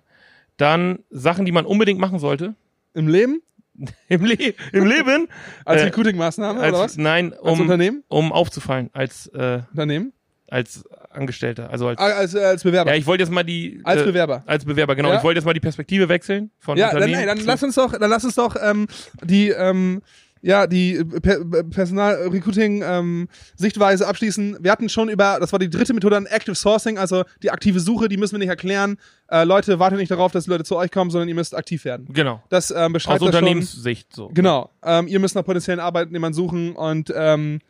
Dann 0.57 0.99
Sachen, 1.11 1.45
die 1.45 1.51
man 1.51 1.65
unbedingt 1.65 1.99
machen 1.99 2.17
sollte. 2.19 2.55
Im 2.95 3.07
Leben? 3.07 3.41
Im, 4.07 4.23
Le 4.25 4.53
im 4.71 4.85
Leben. 4.85 5.27
Als 5.65 5.81
Äh, 5.81 5.85
Recruiting-Maßnahme 5.85 6.59
als, 6.59 6.73
oder 6.73 6.83
was? 6.83 6.97
Nein, 6.97 7.33
Als 7.33 7.41
um, 7.41 7.61
Unternehmen? 7.61 8.03
um 8.07 8.31
aufzufallen, 8.31 8.89
als, 8.93 9.27
äh, 9.27 9.61
Unternehmen? 9.71 10.13
als 10.47 10.83
Angestellter. 11.09 11.71
Also 11.71 11.87
als, 11.87 11.99
Ah, 11.99 12.05
als, 12.17 12.35
äh, 12.35 12.43
als 12.43 12.61
Bewerber. 12.63 12.91
ja, 12.91 12.97
ich 12.97 13.07
wollte 13.07 13.23
jetzt 13.23 13.31
mal 13.31 13.41
die, 13.43 13.81
als 13.83 14.01
äh, 14.01 14.05
Bewerber. 14.05 14.43
als 14.45 14.65
Bewerber, 14.65 14.95
genau. 14.95 15.09
Ja. 15.09 15.17
Ich 15.17 15.23
wollte 15.23 15.39
jetzt 15.39 15.45
mal 15.45 15.53
die 15.53 15.59
Perspektive 15.59 16.07
wechseln 16.09 16.51
von 16.59 16.77
Ja, 16.77 16.87
dann, 16.87 16.97
Unternehmen. 16.97 17.19
nein, 17.19 17.27
dann 17.29 17.37
zu- 17.39 17.45
lass 17.47 17.63
uns 17.63 17.73
doch, 17.75 17.97
dann 17.97 18.09
lass 18.11 18.23
uns 18.23 18.35
doch 18.35 18.55
ähm, 18.61 18.87
die, 19.23 19.49
ähm, 19.49 20.03
ja, 20.43 20.67
die 20.67 21.03
per 21.21 21.43
Personal-Recruiting-Sichtweise 21.63 24.05
abschließen. 24.05 24.57
Wir 24.59 24.71
hatten 24.71 24.89
schon 24.89 25.07
über, 25.07 25.37
das 25.39 25.53
war 25.53 25.59
die 25.59 25.69
dritte 25.69 25.93
Methode 25.93 26.17
an 26.17 26.25
Active 26.25 26.53
Sourcing, 26.53 26.97
also 26.97 27.23
die 27.41 27.49
aktive 27.49 27.79
Suche, 27.79 28.09
die 28.09 28.17
müssen 28.17 28.33
wir 28.33 28.39
nicht 28.39 28.49
erklären. 28.49 28.97
Äh, 29.29 29.45
Leute, 29.45 29.79
wartet 29.79 29.99
nicht 29.99 30.11
darauf, 30.11 30.33
dass 30.33 30.43
die 30.43 30.49
Leute 30.49 30.65
zu 30.65 30.75
euch 30.75 30.91
kommen, 30.91 31.11
sondern 31.11 31.29
ihr 31.29 31.35
müsst 31.35 31.55
aktiv 31.55 31.85
werden. 31.85 32.09
Genau. 32.11 32.43
Das 32.49 32.71
ähm, 32.71 32.77
Aus 32.77 32.91
beschreibt 32.91 33.21
das 33.21 33.29
schon. 33.29 33.35
Unternehmenssicht 33.35 34.13
so. 34.13 34.31
Genau. 34.33 34.69
Ähm, 34.83 35.07
ihr 35.07 35.21
müsst 35.21 35.35
nach 35.35 35.45
potenziellen 35.45 35.79
Arbeitnehmern 35.79 36.33
suchen 36.33 36.75
und 36.75 37.13
ähm, 37.15 37.61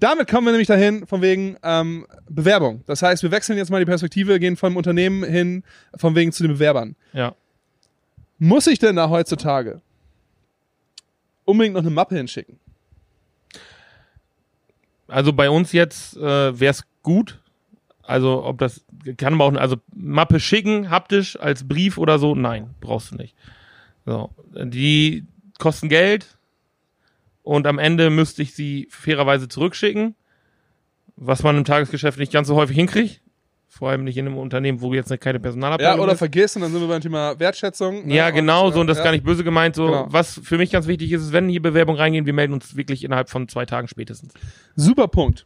damit 0.00 0.28
kommen 0.28 0.48
wir 0.48 0.52
nämlich 0.52 0.66
dahin, 0.66 1.06
von 1.06 1.22
wegen 1.22 1.56
ähm, 1.62 2.08
Bewerbung. 2.28 2.82
Das 2.86 3.02
heißt, 3.02 3.22
wir 3.22 3.30
wechseln 3.30 3.56
jetzt 3.56 3.70
mal 3.70 3.78
die 3.78 3.86
Perspektive, 3.86 4.40
gehen 4.40 4.56
vom 4.56 4.76
Unternehmen 4.76 5.22
hin, 5.22 5.62
von 5.96 6.16
wegen 6.16 6.32
zu 6.32 6.42
den 6.42 6.54
Bewerbern. 6.54 6.96
Ja. 7.12 7.36
Muss 8.38 8.66
ich 8.66 8.80
denn 8.80 8.96
da 8.96 9.08
heutzutage 9.08 9.80
unbedingt 11.44 11.74
noch 11.74 11.82
eine 11.82 11.90
Mappe 11.90 12.16
hinschicken? 12.16 12.58
Also 15.08 15.32
bei 15.32 15.50
uns 15.50 15.72
jetzt 15.72 16.16
äh, 16.16 16.58
wäre 16.58 16.70
es 16.70 16.84
gut, 17.02 17.40
Also 18.06 18.44
ob 18.44 18.58
das 18.58 18.84
kann 19.16 19.34
man 19.34 19.56
auch, 19.56 19.60
also 19.60 19.76
Mappe 19.94 20.40
schicken, 20.40 20.90
haptisch 20.90 21.38
als 21.38 21.66
Brief 21.66 21.98
oder 21.98 22.18
so, 22.18 22.34
nein, 22.34 22.74
brauchst 22.80 23.12
du 23.12 23.16
nicht. 23.16 23.34
So, 24.04 24.30
die 24.52 25.24
kosten 25.58 25.88
Geld 25.88 26.36
und 27.42 27.66
am 27.66 27.78
Ende 27.78 28.10
müsste 28.10 28.42
ich 28.42 28.54
sie 28.54 28.88
fairerweise 28.90 29.48
zurückschicken, 29.48 30.14
was 31.16 31.42
man 31.42 31.56
im 31.56 31.64
Tagesgeschäft 31.64 32.18
nicht 32.18 32.32
ganz 32.32 32.48
so 32.48 32.56
häufig 32.56 32.76
hinkriegt. 32.76 33.20
Vor 33.76 33.90
allem 33.90 34.04
nicht 34.04 34.16
in 34.16 34.26
einem 34.26 34.36
Unternehmen, 34.38 34.80
wo 34.80 34.94
jetzt 34.94 35.10
keine 35.20 35.40
Personalabteilung 35.40 35.96
Ja, 35.96 36.02
oder 36.02 36.12
ist. 36.12 36.18
vergiss, 36.20 36.54
und 36.54 36.62
dann 36.62 36.70
sind 36.70 36.80
wir 36.80 36.86
beim 36.86 37.00
Thema 37.00 37.36
Wertschätzung. 37.40 38.06
ne? 38.06 38.14
Ja, 38.14 38.30
genau 38.30 38.70
so 38.70 38.78
und 38.80 38.86
das 38.86 38.98
ist 38.98 39.00
ja. 39.00 39.04
gar 39.06 39.10
nicht 39.10 39.24
böse 39.24 39.42
gemeint. 39.42 39.74
So, 39.74 39.86
Genau. 39.86 40.06
was 40.10 40.40
für 40.44 40.58
mich 40.58 40.70
ganz 40.70 40.86
wichtig 40.86 41.10
ist, 41.10 41.22
ist, 41.22 41.32
wenn 41.32 41.48
hier 41.48 41.60
Bewerbungen 41.60 42.00
reingehen, 42.00 42.24
wir 42.24 42.32
melden 42.34 42.52
uns 42.52 42.76
wirklich 42.76 43.02
innerhalb 43.02 43.28
von 43.30 43.48
zwei 43.48 43.66
Tagen 43.66 43.88
spätestens. 43.88 44.32
Super 44.76 45.08
Punkt. 45.08 45.44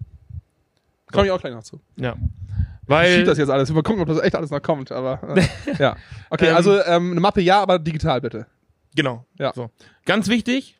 Komme 1.10 1.24
ich 1.24 1.30
auch 1.32 1.40
gleich 1.40 1.54
noch 1.54 1.62
zu. 1.62 1.80
Ja, 1.96 2.16
Ich 2.18 2.88
weil 2.88 3.16
schieb 3.16 3.24
das 3.24 3.38
jetzt 3.38 3.48
alles. 3.48 3.74
Wir 3.74 3.82
gucken, 3.82 4.02
ob 4.02 4.08
das 4.08 4.20
echt 4.20 4.34
alles 4.34 4.50
noch 4.50 4.60
kommt, 4.60 4.92
aber 4.92 5.36
äh, 5.38 5.42
ja. 5.78 5.96
Okay, 6.28 6.48
Ähm, 6.50 6.56
also 6.56 6.78
ähm, 6.84 7.12
eine 7.12 7.20
Mappe 7.20 7.40
ja, 7.40 7.62
aber 7.62 7.78
digital 7.78 8.20
bitte. 8.20 8.46
genau. 8.94 9.24
Ja. 9.38 9.52
So. 9.54 9.70
Ganz 10.04 10.28
wichtig 10.28 10.78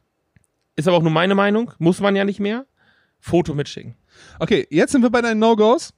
ist 0.77 0.87
aber 0.87 0.99
auch 0.99 1.03
nur 1.03 1.13
meine 1.13 1.35
Meinung, 1.35 1.73
muss 1.79 1.99
man 2.01 2.15
ja 2.15 2.25
nicht 2.27 2.41
mehr. 2.41 2.67
Foto 3.21 3.55
mitschicken. 3.55 3.97
Okay, 4.39 4.67
jetzt 4.71 4.93
sind 4.93 5.01
wir 5.03 5.11
bei 5.11 5.23
deinen 5.23 5.39
No-Gos 5.41 5.95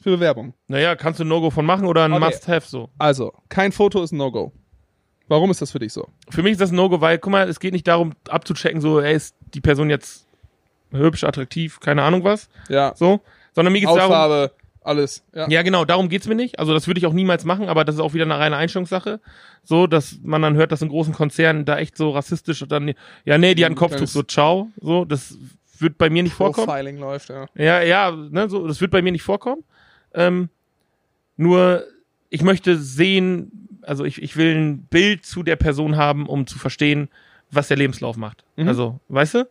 für 0.00 0.10
Bewerbung. 0.10 0.54
Naja, 0.68 0.96
kannst 0.96 1.20
du 1.20 1.24
ein 1.24 1.28
No-Go 1.28 1.50
von 1.50 1.66
machen 1.66 1.86
oder 1.86 2.04
ein 2.04 2.12
Okay. 2.12 2.24
Must-Have 2.24 2.68
so. 2.68 2.90
Also, 2.98 3.32
kein 3.48 3.72
Foto 3.72 4.02
ist 4.02 4.12
ein 4.12 4.16
No-Go. 4.16 4.52
Warum 5.28 5.50
ist 5.50 5.62
das 5.62 5.70
für 5.70 5.78
dich 5.78 5.92
so? 5.92 6.08
Für 6.28 6.42
mich 6.42 6.52
ist 6.52 6.60
das 6.60 6.72
ein 6.72 6.76
No-Go, 6.76 7.00
weil, 7.00 7.18
guck 7.18 7.30
mal, 7.32 7.48
es 7.48 7.60
geht 7.60 7.72
nicht 7.72 7.86
darum 7.86 8.14
abzuchecken, 8.28 8.80
so, 8.80 9.00
ey, 9.00 9.14
ist 9.14 9.36
die 9.54 9.60
Person 9.60 9.90
jetzt 9.90 10.26
hübsch, 10.90 11.24
attraktiv, 11.24 11.78
keine 11.80 12.02
Ahnung 12.02 12.24
was, 12.24 12.48
Ja, 12.68 12.92
so, 12.96 13.20
sondern 13.54 13.72
mir 13.72 13.80
geht's 13.80 13.94
darum, 13.94 14.10
Hautfarbe, 14.10 14.52
alles. 14.82 15.22
Ja. 15.34 15.48
Ja, 15.48 15.62
genau, 15.62 15.84
darum 15.84 16.08
geht's 16.08 16.26
mir 16.26 16.34
nicht. 16.34 16.58
Also 16.58 16.72
das 16.72 16.86
würde 16.86 16.98
ich 16.98 17.06
auch 17.06 17.12
niemals 17.12 17.44
machen, 17.44 17.68
aber 17.68 17.84
das 17.84 17.96
ist 17.96 18.00
auch 18.00 18.14
wieder 18.14 18.24
eine 18.24 18.38
reine 18.38 18.56
Einstellungssache. 18.56 19.20
So, 19.62 19.86
dass 19.86 20.18
man 20.22 20.42
dann 20.42 20.56
hört, 20.56 20.72
dass 20.72 20.82
in 20.82 20.88
großen 20.88 21.14
Konzernen 21.14 21.64
da 21.64 21.78
echt 21.78 21.96
so 21.96 22.10
rassistisch 22.10 22.62
und 22.62 22.72
dann, 22.72 22.94
ja, 23.24 23.38
nee, 23.38 23.54
die 23.54 23.64
hat 23.64 23.72
ein 23.72 23.76
Kopftuch, 23.76 24.08
so, 24.08 24.22
ciao. 24.22 24.68
So, 24.80 25.04
das 25.04 25.36
wird 25.78 25.98
bei 25.98 26.10
mir 26.10 26.22
nicht 26.22 26.34
vorkommen. 26.34 26.66
Profiling 26.66 26.98
läuft, 26.98 27.28
ja. 27.28 27.46
Ja, 27.54 27.82
ja, 27.82 28.10
ne, 28.10 28.48
so, 28.48 28.66
das 28.66 28.80
wird 28.80 28.90
bei 28.90 29.02
mir 29.02 29.12
nicht 29.12 29.22
vorkommen. 29.22 29.62
Ähm, 30.14 30.48
nur, 31.36 31.84
ich 32.28 32.42
möchte 32.42 32.78
sehen, 32.78 33.68
also 33.82 34.04
ich, 34.04 34.22
ich 34.22 34.36
will 34.36 34.54
ein 34.54 34.82
Bild 34.82 35.24
zu 35.24 35.42
der 35.42 35.56
Person 35.56 35.96
haben, 35.96 36.26
um 36.26 36.46
zu 36.46 36.58
verstehen, 36.58 37.08
was 37.50 37.68
der 37.68 37.76
Lebenslauf 37.76 38.16
macht. 38.16 38.44
Mhm. 38.56 38.68
Also, 38.68 39.00
weißt 39.08 39.34
du? 39.34 39.48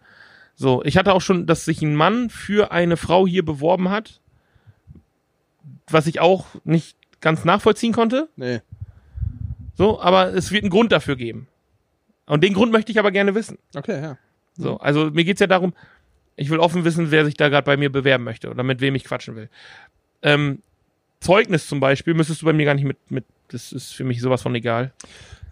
So, 0.55 0.83
ich 0.83 0.97
hatte 0.97 1.13
auch 1.13 1.21
schon, 1.21 1.45
dass 1.45 1.65
sich 1.65 1.81
ein 1.81 1.95
Mann 1.95 2.29
für 2.29 2.71
eine 2.71 2.97
Frau 2.97 3.25
hier 3.25 3.45
beworben 3.45 3.89
hat, 3.89 4.19
was 5.87 6.05
ich 6.07 6.19
auch 6.19 6.47
nicht 6.63 6.97
ganz 7.21 7.45
nachvollziehen 7.45 7.93
konnte. 7.93 8.29
Nee. 8.35 8.61
So, 9.75 10.01
aber 10.01 10.33
es 10.33 10.51
wird 10.51 10.63
einen 10.63 10.69
Grund 10.69 10.91
dafür 10.91 11.15
geben. 11.15 11.47
Und 12.25 12.43
den 12.43 12.53
Grund 12.53 12.71
möchte 12.71 12.91
ich 12.91 12.99
aber 12.99 13.11
gerne 13.11 13.35
wissen. 13.35 13.57
Okay, 13.73 14.01
ja. 14.01 14.17
So, 14.57 14.77
also 14.77 15.09
mir 15.11 15.23
geht's 15.23 15.39
ja 15.39 15.47
darum, 15.47 15.73
ich 16.35 16.49
will 16.49 16.59
offen 16.59 16.83
wissen, 16.83 17.11
wer 17.11 17.25
sich 17.25 17.35
da 17.35 17.49
gerade 17.49 17.65
bei 17.65 17.77
mir 17.77 17.91
bewerben 17.91 18.23
möchte 18.23 18.49
oder 18.49 18.63
mit 18.63 18.81
wem 18.81 18.95
ich 18.95 19.05
quatschen 19.05 19.35
will. 19.35 19.49
Ähm, 20.21 20.61
Zeugnis 21.19 21.67
zum 21.67 21.79
Beispiel 21.79 22.13
müsstest 22.13 22.41
du 22.41 22.45
bei 22.45 22.53
mir 22.53 22.65
gar 22.65 22.73
nicht 22.75 22.85
mit, 22.85 22.97
mit 23.09 23.25
das 23.49 23.71
ist 23.71 23.93
für 23.93 24.03
mich 24.03 24.21
sowas 24.21 24.41
von 24.41 24.53
egal. 24.55 24.91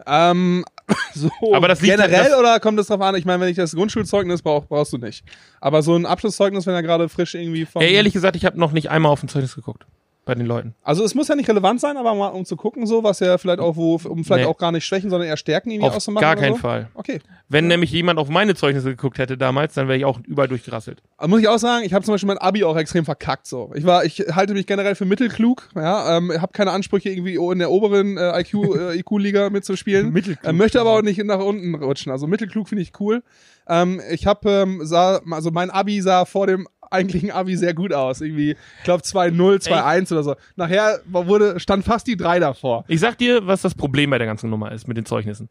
Ähm, 0.05 0.63
so 1.13 1.30
Aber 1.53 1.68
das 1.68 1.82
liegt- 1.82 1.95
generell 1.95 2.30
das- 2.30 2.38
oder 2.39 2.59
kommt 2.59 2.80
es 2.80 2.88
drauf 2.88 3.01
an? 3.01 3.15
Ich 3.15 3.26
meine, 3.26 3.41
wenn 3.41 3.49
ich 3.49 3.57
das 3.57 3.74
Grundschulzeugnis 3.74 4.41
brauche, 4.41 4.68
brauchst 4.68 4.93
du 4.93 4.97
nicht. 4.97 5.26
Aber 5.59 5.82
so 5.82 5.95
ein 5.95 6.05
Abschlusszeugnis, 6.05 6.65
wenn 6.68 6.74
er 6.76 6.84
gerade 6.84 7.09
frisch 7.09 7.36
irgendwie 7.36 7.65
von. 7.65 7.82
Ey, 7.82 7.93
ehrlich 7.93 8.13
gesagt, 8.13 8.36
ich 8.36 8.45
habe 8.45 8.59
noch 8.59 8.72
nicht 8.72 8.89
einmal 8.89 9.11
auf 9.11 9.24
ein 9.24 9.28
Zeugnis 9.28 9.55
geguckt 9.55 9.86
bei 10.28 10.36
den 10.36 10.46
Leuten. 10.46 10.76
Also 10.84 11.04
es 11.04 11.16
muss 11.16 11.28
ja 11.28 11.36
nicht 11.36 11.50
relevant 11.50 11.80
sein, 11.82 11.98
aber 11.98 12.14
mal 12.14 12.28
um 12.28 12.46
zu 12.46 12.56
gucken, 12.56 12.86
so 12.86 13.04
was 13.04 13.20
ja 13.20 13.38
vielleicht 13.40 13.60
auch, 13.60 13.76
wo, 13.76 13.96
um 13.96 14.24
vielleicht 14.24 14.44
Nee. 14.44 14.46
auch 14.46 14.58
gar 14.58 14.72
nicht 14.72 14.86
Schwächen, 14.86 15.10
sondern 15.10 15.28
eher 15.28 15.38
Stärken 15.38 15.72
irgendwie 15.72 15.88
Auf 15.90 15.96
auszumachen. 15.96 16.22
gar 16.22 16.36
keinen 16.36 16.54
so. 16.54 16.60
Fall. 16.60 16.90
Okay. 16.94 17.20
Wenn 17.50 17.68
nämlich 17.68 17.92
jemand 17.92 18.20
auf 18.20 18.30
meine 18.30 18.54
Zeugnisse 18.54 18.90
geguckt 18.92 19.18
hätte 19.18 19.38
damals, 19.38 19.74
dann 19.74 19.88
wäre 19.88 19.98
ich 19.98 20.06
auch 20.06 20.20
überall 20.28 20.48
durchgerasselt. 20.48 21.02
Aber 21.18 21.30
muss 21.30 21.40
ich 21.40 21.48
auch 21.48 21.58
sagen, 21.58 21.86
ich 21.86 21.94
habe 21.94 22.06
zum 22.06 22.14
Beispiel 22.14 22.28
mein 22.28 22.38
Abi 22.38 22.64
auch 22.64 22.78
extrem 22.78 23.06
verkackt. 23.06 23.48
So, 23.48 23.72
ich 23.74 23.86
war, 23.86 24.06
ich 24.06 24.20
halte 24.32 24.54
mich 24.54 24.68
generell 24.68 24.96
für 24.96 25.06
mittelklug. 25.06 25.70
Ja, 25.76 26.18
ähm, 26.18 26.32
habe 26.42 26.52
keine 26.52 26.72
Ansprüche 26.72 27.10
irgendwie 27.10 27.36
in 27.36 27.60
der 27.60 27.72
oberen 27.72 28.18
äh, 28.18 28.42
IQ 28.42 28.54
äh, 28.78 29.00
IQ-Liga 29.00 29.50
mitzuspielen. 29.50 30.12
Mittelklug. 30.12 30.46
Äh, 30.48 30.54
möchte 30.54 30.82
aber 30.82 30.92
auch 30.92 31.02
nicht 31.02 31.24
nach 31.24 31.40
unten 31.40 31.74
rutschen. 31.76 32.12
Also 32.12 32.28
mittelklug 32.28 32.68
finde 32.70 32.82
ich 32.84 32.92
cool. 33.00 33.24
Ähm, 33.70 34.02
ich 34.12 34.28
habe 34.28 34.50
ähm, 34.50 34.82
sah, 34.84 35.22
also 35.32 35.52
mein 35.52 35.70
Abi 35.70 36.02
sah 36.02 36.26
vor 36.26 36.48
dem 36.48 36.68
eigentlichen 36.92 37.32
Abi 37.32 37.56
sehr 37.58 37.74
gut 37.74 37.94
aus. 37.94 38.22
Irgendwie, 38.22 38.52
ich 38.52 38.84
glaube 38.84 39.04
2-0, 39.04 39.68
2-1 39.68 40.12
oder 40.12 40.24
so. 40.24 40.36
Nachher 40.56 41.00
wurde 41.06 41.60
stand 41.60 41.86
fast 41.86 42.08
die 42.08 42.18
3 42.18 42.40
davor. 42.40 42.86
Ich 42.88 43.00
sag 43.00 43.18
dir, 43.18 43.46
was 43.48 43.62
das 43.62 43.76
Problem 43.76 44.10
bei 44.10 44.18
der 44.18 44.28
ganzen 44.28 44.50
Nummer 44.50 44.72
ist 44.72 44.88
mit 44.88 44.98
den 44.98 45.06
Zeugnissen. 45.06 45.50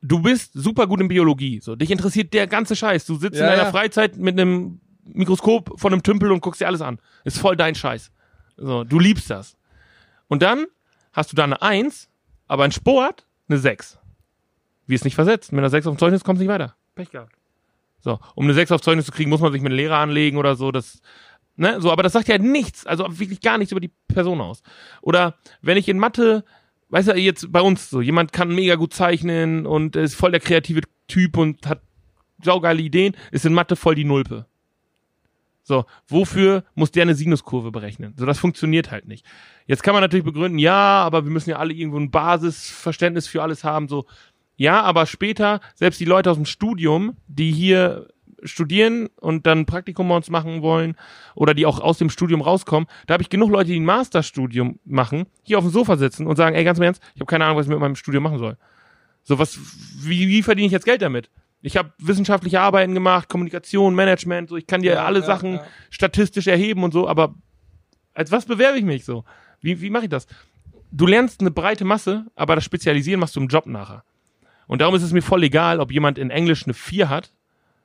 Du 0.00 0.20
bist 0.20 0.52
super 0.54 0.86
gut 0.86 1.00
in 1.00 1.08
Biologie. 1.08 1.60
So, 1.60 1.76
dich 1.76 1.90
interessiert 1.90 2.34
der 2.34 2.46
ganze 2.46 2.74
Scheiß. 2.74 3.06
Du 3.06 3.14
sitzt 3.16 3.38
Ja, 3.38 3.44
in 3.44 3.50
deiner 3.52 3.64
ja. 3.64 3.70
Freizeit 3.70 4.16
mit 4.16 4.38
einem 4.38 4.80
Mikroskop 5.04 5.78
von 5.78 5.92
einem 5.92 6.02
Tümpel 6.02 6.32
und 6.32 6.40
guckst 6.40 6.60
dir 6.60 6.66
alles 6.66 6.80
an. 6.80 6.98
Ist 7.24 7.38
voll 7.38 7.56
dein 7.56 7.74
Scheiß. 7.74 8.10
So, 8.56 8.84
du 8.84 8.98
liebst 8.98 9.30
das. 9.30 9.56
Und 10.28 10.42
dann 10.42 10.66
hast 11.12 11.30
du 11.30 11.36
da 11.36 11.44
eine 11.44 11.62
Eins, 11.62 12.08
aber 12.48 12.64
in 12.64 12.72
Sport 12.72 13.26
eine 13.48 13.58
Sechs. 13.58 13.98
Wie 14.86 14.94
es 14.94 15.04
nicht 15.04 15.14
versetzt. 15.14 15.52
Mit 15.52 15.60
einer 15.60 15.70
Sechs 15.70 15.86
auf 15.86 15.94
dem 15.94 15.98
Zeugnis 15.98 16.24
kommst 16.24 16.40
du 16.40 16.44
nicht 16.44 16.52
weiter. 16.52 16.74
Pech 16.94 17.10
gehabt. 17.10 17.32
So, 18.02 18.18
um 18.34 18.44
eine 18.44 18.54
Sechs 18.54 18.72
auf 18.72 18.80
Zeugnis 18.80 19.06
zu 19.06 19.12
kriegen, 19.12 19.30
muss 19.30 19.40
man 19.40 19.52
sich 19.52 19.62
mit 19.62 19.70
einem 19.70 19.76
Lehrer 19.76 19.98
anlegen 19.98 20.36
oder 20.36 20.56
so. 20.56 20.72
Das, 20.72 21.00
ne, 21.56 21.80
so, 21.80 21.90
aber 21.92 22.02
das 22.02 22.12
sagt 22.12 22.28
ja 22.28 22.36
nichts, 22.36 22.84
also 22.84 23.06
wirklich 23.18 23.40
gar 23.40 23.58
nichts 23.58 23.70
über 23.70 23.80
die 23.80 23.92
Person 24.08 24.40
aus. 24.40 24.62
Oder 25.00 25.36
wenn 25.60 25.76
ich 25.76 25.88
in 25.88 25.98
Mathe, 25.98 26.44
weißt 26.88 27.08
du, 27.08 27.14
jetzt 27.14 27.52
bei 27.52 27.60
uns 27.60 27.90
so, 27.90 28.00
jemand 28.00 28.32
kann 28.32 28.54
mega 28.54 28.74
gut 28.74 28.92
zeichnen 28.92 29.66
und 29.66 29.94
ist 29.94 30.16
voll 30.16 30.32
der 30.32 30.40
kreative 30.40 30.80
Typ 31.06 31.36
und 31.36 31.66
hat 31.66 31.80
saugeile 32.42 32.82
Ideen, 32.82 33.16
ist 33.30 33.46
in 33.46 33.54
Mathe 33.54 33.76
voll 33.76 33.94
die 33.94 34.04
Nulpe. 34.04 34.46
So, 35.64 35.84
wofür 36.08 36.64
muss 36.74 36.90
der 36.90 37.02
eine 37.02 37.14
Sinuskurve 37.14 37.70
berechnen? 37.70 38.14
So, 38.16 38.26
das 38.26 38.40
funktioniert 38.40 38.90
halt 38.90 39.06
nicht. 39.06 39.24
Jetzt 39.66 39.84
kann 39.84 39.94
man 39.94 40.02
natürlich 40.02 40.24
begründen, 40.24 40.58
ja, 40.58 41.04
aber 41.04 41.24
wir 41.24 41.30
müssen 41.30 41.50
ja 41.50 41.58
alle 41.58 41.72
irgendwo 41.72 42.00
ein 42.00 42.10
Basisverständnis 42.10 43.28
für 43.28 43.42
alles 43.42 43.62
haben, 43.62 43.86
so. 43.86 44.06
Ja, 44.62 44.80
aber 44.82 45.06
später, 45.06 45.60
selbst 45.74 45.98
die 45.98 46.04
Leute 46.04 46.30
aus 46.30 46.36
dem 46.36 46.46
Studium, 46.46 47.16
die 47.26 47.50
hier 47.50 48.06
studieren 48.44 49.08
und 49.20 49.44
dann 49.44 49.66
Praktikum 49.66 50.08
bei 50.08 50.14
uns 50.14 50.30
machen 50.30 50.62
wollen 50.62 50.94
oder 51.34 51.52
die 51.52 51.66
auch 51.66 51.80
aus 51.80 51.98
dem 51.98 52.10
Studium 52.10 52.42
rauskommen, 52.42 52.88
da 53.08 53.14
habe 53.14 53.24
ich 53.24 53.28
genug 53.28 53.50
Leute, 53.50 53.72
die 53.72 53.80
ein 53.80 53.84
Masterstudium 53.84 54.78
machen, 54.84 55.26
hier 55.42 55.58
auf 55.58 55.64
dem 55.64 55.72
Sofa 55.72 55.96
sitzen 55.96 56.28
und 56.28 56.36
sagen, 56.36 56.54
ey, 56.54 56.62
ganz 56.62 56.78
im 56.78 56.84
Ernst, 56.84 57.02
ich 57.16 57.20
habe 57.20 57.26
keine 57.28 57.44
Ahnung, 57.44 57.56
was 57.56 57.66
ich 57.66 57.70
mit 57.70 57.80
meinem 57.80 57.96
Studium 57.96 58.22
machen 58.22 58.38
soll. 58.38 58.56
So, 59.24 59.36
was, 59.40 59.58
wie, 59.98 60.28
wie 60.28 60.44
verdiene 60.44 60.66
ich 60.66 60.72
jetzt 60.72 60.84
Geld 60.84 61.02
damit? 61.02 61.28
Ich 61.60 61.76
habe 61.76 61.92
wissenschaftliche 61.98 62.60
Arbeiten 62.60 62.94
gemacht, 62.94 63.28
Kommunikation, 63.28 63.96
Management, 63.96 64.48
so, 64.48 64.56
ich 64.56 64.68
kann 64.68 64.82
dir 64.82 64.92
Ja, 64.92 65.04
alle 65.06 65.18
ja, 65.18 65.26
Sachen 65.26 65.54
ja. 65.54 65.66
statistisch 65.90 66.46
erheben 66.46 66.84
und 66.84 66.92
so, 66.92 67.08
aber 67.08 67.34
als 68.14 68.30
was 68.30 68.46
bewerbe 68.46 68.78
ich 68.78 68.84
mich 68.84 69.04
so? 69.04 69.24
Wie, 69.60 69.80
wie 69.80 69.90
mache 69.90 70.04
ich 70.04 70.10
das? 70.10 70.28
Du 70.92 71.08
lernst 71.08 71.40
eine 71.40 71.50
breite 71.50 71.84
Masse, 71.84 72.26
aber 72.36 72.54
das 72.54 72.62
Spezialisieren 72.62 73.18
machst 73.18 73.34
du 73.34 73.40
im 73.40 73.48
Job 73.48 73.66
nachher. 73.66 74.04
Und 74.66 74.80
darum 74.80 74.94
ist 74.94 75.02
es 75.02 75.12
mir 75.12 75.22
voll 75.22 75.42
egal, 75.42 75.80
ob 75.80 75.92
jemand 75.92 76.18
in 76.18 76.30
Englisch 76.30 76.64
eine 76.64 76.74
4 76.74 77.08
hat, 77.08 77.32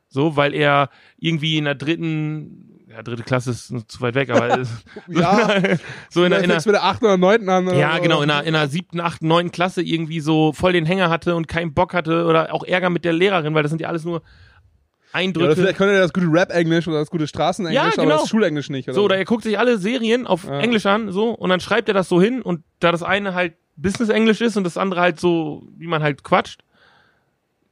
so, 0.10 0.36
weil 0.36 0.54
er 0.54 0.90
irgendwie 1.20 1.58
in 1.58 1.66
der 1.66 1.76
dritten, 1.76 2.86
ja, 2.90 3.04
dritte 3.04 3.24
Klasse 3.24 3.52
ist 3.52 3.68
zu 3.90 4.00
weit 4.02 4.16
weg, 4.16 4.30
aber 4.30 4.58
Ja, 5.08 5.50
so 6.10 6.24
in 6.24 6.32
der, 6.32 6.42
in 6.42 6.48
der 6.50 6.58
mit 6.58 6.68
der 6.68 6.84
8. 6.84 7.04
oder 7.04 7.18
9. 7.18 7.50
an. 7.50 7.68
Oder 7.68 7.78
ja, 7.78 7.96
so. 7.98 8.02
genau, 8.02 8.22
in 8.22 8.30
der, 8.30 8.44
in 8.44 8.54
der 8.54 8.68
siebten, 8.70 9.02
achten, 9.02 9.28
neunten 9.28 9.52
Klasse 9.52 9.82
irgendwie 9.82 10.22
so 10.22 10.54
voll 10.54 10.72
den 10.74 10.86
Hänger 10.86 11.10
hatte 11.10 11.36
und 11.36 11.48
keinen 11.50 11.74
Bock 11.74 11.94
hatte 11.94 12.26
oder 12.26 12.54
auch 12.54 12.64
Ärger 12.64 12.90
mit 12.90 13.04
der 13.04 13.12
Lehrerin, 13.14 13.54
weil 13.54 13.64
das 13.64 13.70
sind 13.72 13.82
ja 13.82 13.90
alles 13.90 14.06
nur 14.06 14.22
Ja, 14.22 15.20
Eindrücke. 15.20 15.48
oder 15.48 15.56
vielleicht 15.58 15.78
könnte 15.78 15.96
er 15.96 16.02
das 16.02 16.14
gute 16.14 16.28
Rap-Englisch 16.32 16.88
oder 16.88 17.00
das 17.00 17.10
gute 17.10 17.28
Straßenenglisch, 17.28 17.76
Ja, 17.76 17.92
aber 17.92 18.04
genau. 18.04 18.20
das 18.22 18.30
Schulenglisch 18.30 18.70
nicht. 18.70 18.88
Oder 18.88 18.96
so, 18.96 19.04
oder 19.04 19.18
er 19.18 19.26
guckt 19.26 19.44
sich 19.44 19.60
alle 19.60 19.78
Serien 19.78 20.26
auf 20.26 20.46
Ja. 20.46 20.60
Englisch 20.60 20.86
an, 20.86 21.12
so, 21.12 21.32
und 21.32 21.50
dann 21.50 21.60
schreibt 21.60 21.90
er 21.90 21.94
das 21.94 22.08
so 22.08 22.22
hin 22.22 22.42
und 22.42 22.64
da 22.80 22.94
das 22.94 23.04
eine 23.04 23.34
halt 23.34 23.56
Business-Englisch 23.76 24.40
ist 24.42 24.56
und 24.58 24.64
das 24.64 24.78
andere 24.78 25.02
halt 25.02 25.20
so, 25.20 25.68
wie 25.78 25.88
man 25.88 26.02
halt 26.02 26.24
quatscht, 26.24 26.62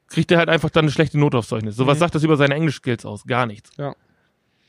kriegt 0.08 0.32
er 0.32 0.38
halt 0.38 0.50
einfach 0.50 0.70
dann 0.70 0.86
eine 0.86 0.92
schlechte 0.92 1.18
Note 1.20 1.38
aufs 1.38 1.48
Zeugnis. 1.50 1.76
So, 1.76 1.88
was 1.88 1.98
Mhm. 1.98 2.00
sagt 2.00 2.16
das 2.16 2.24
über 2.24 2.38
seine 2.38 2.56
Englisch-Skills 2.56 3.06
aus? 3.06 3.26
Gar 3.26 3.46
nichts. 3.48 3.72
Ja. 3.78 3.96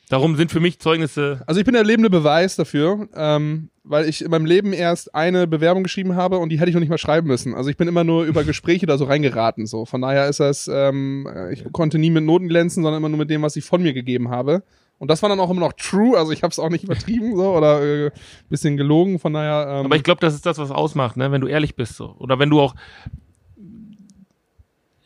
Darum 0.09 0.37
sind 0.37 0.51
für 0.51 0.61
mich 0.61 0.79
Zeugnisse, 0.79 1.41
Also 1.47 1.59
ich 1.59 1.65
bin 1.65 1.73
der 1.73 1.83
lebende 1.83 2.09
Beweis 2.09 2.55
dafür, 2.55 3.09
ähm, 3.13 3.69
weil 3.83 4.07
ich 4.07 4.23
in 4.23 4.31
meinem 4.31 4.45
Leben 4.45 4.71
erst 4.71 5.13
eine 5.13 5.47
Bewerbung 5.47 5.83
geschrieben 5.83 6.15
habe 6.15 6.37
und 6.37 6.49
die 6.49 6.59
hätte 6.59 6.69
ich 6.69 6.75
noch 6.75 6.79
nicht 6.79 6.89
mal 6.89 6.97
schreiben 6.97 7.27
müssen. 7.27 7.53
Also 7.53 7.69
ich 7.69 7.75
bin 7.75 7.89
immer 7.89 8.05
nur 8.05 8.23
über 8.23 8.45
Gespräche 8.45 8.85
da 8.85 8.97
so 8.97 9.03
reingeraten. 9.03 9.65
So. 9.67 9.85
Von 9.85 10.01
daher 10.01 10.29
ist 10.29 10.39
das, 10.39 10.69
ähm, 10.73 11.27
ich 11.51 11.65
konnte 11.73 11.97
nie 11.99 12.09
mit 12.09 12.23
Noten 12.23 12.47
glänzen, 12.47 12.83
sondern 12.83 13.01
immer 13.01 13.09
nur 13.09 13.17
mit 13.17 13.29
dem, 13.29 13.41
was 13.41 13.57
ich 13.57 13.65
von 13.65 13.81
mir 13.81 13.91
gegeben 13.93 14.29
habe. 14.29 14.63
Und 14.97 15.11
das 15.11 15.21
war 15.21 15.29
dann 15.29 15.41
auch 15.41 15.49
immer 15.51 15.59
noch 15.59 15.73
true, 15.73 16.17
also 16.17 16.31
ich 16.31 16.41
habe 16.41 16.51
es 16.51 16.57
auch 16.57 16.69
nicht 16.69 16.83
übertrieben 16.85 17.35
so 17.35 17.55
oder 17.55 17.83
äh, 18.07 18.11
bisschen 18.49 18.77
gelogen. 18.77 19.19
Von 19.19 19.33
daher. 19.33 19.79
Ähm, 19.81 19.85
aber 19.87 19.95
ich 19.97 20.03
glaube, 20.03 20.21
das 20.21 20.33
ist 20.33 20.45
das, 20.45 20.57
was 20.57 20.71
ausmacht, 20.71 21.17
ne, 21.17 21.31
wenn 21.33 21.41
du 21.41 21.47
ehrlich 21.47 21.75
bist, 21.75 21.97
so. 21.97 22.15
Oder 22.17 22.39
wenn 22.39 22.49
du 22.49 22.61
auch, 22.61 22.75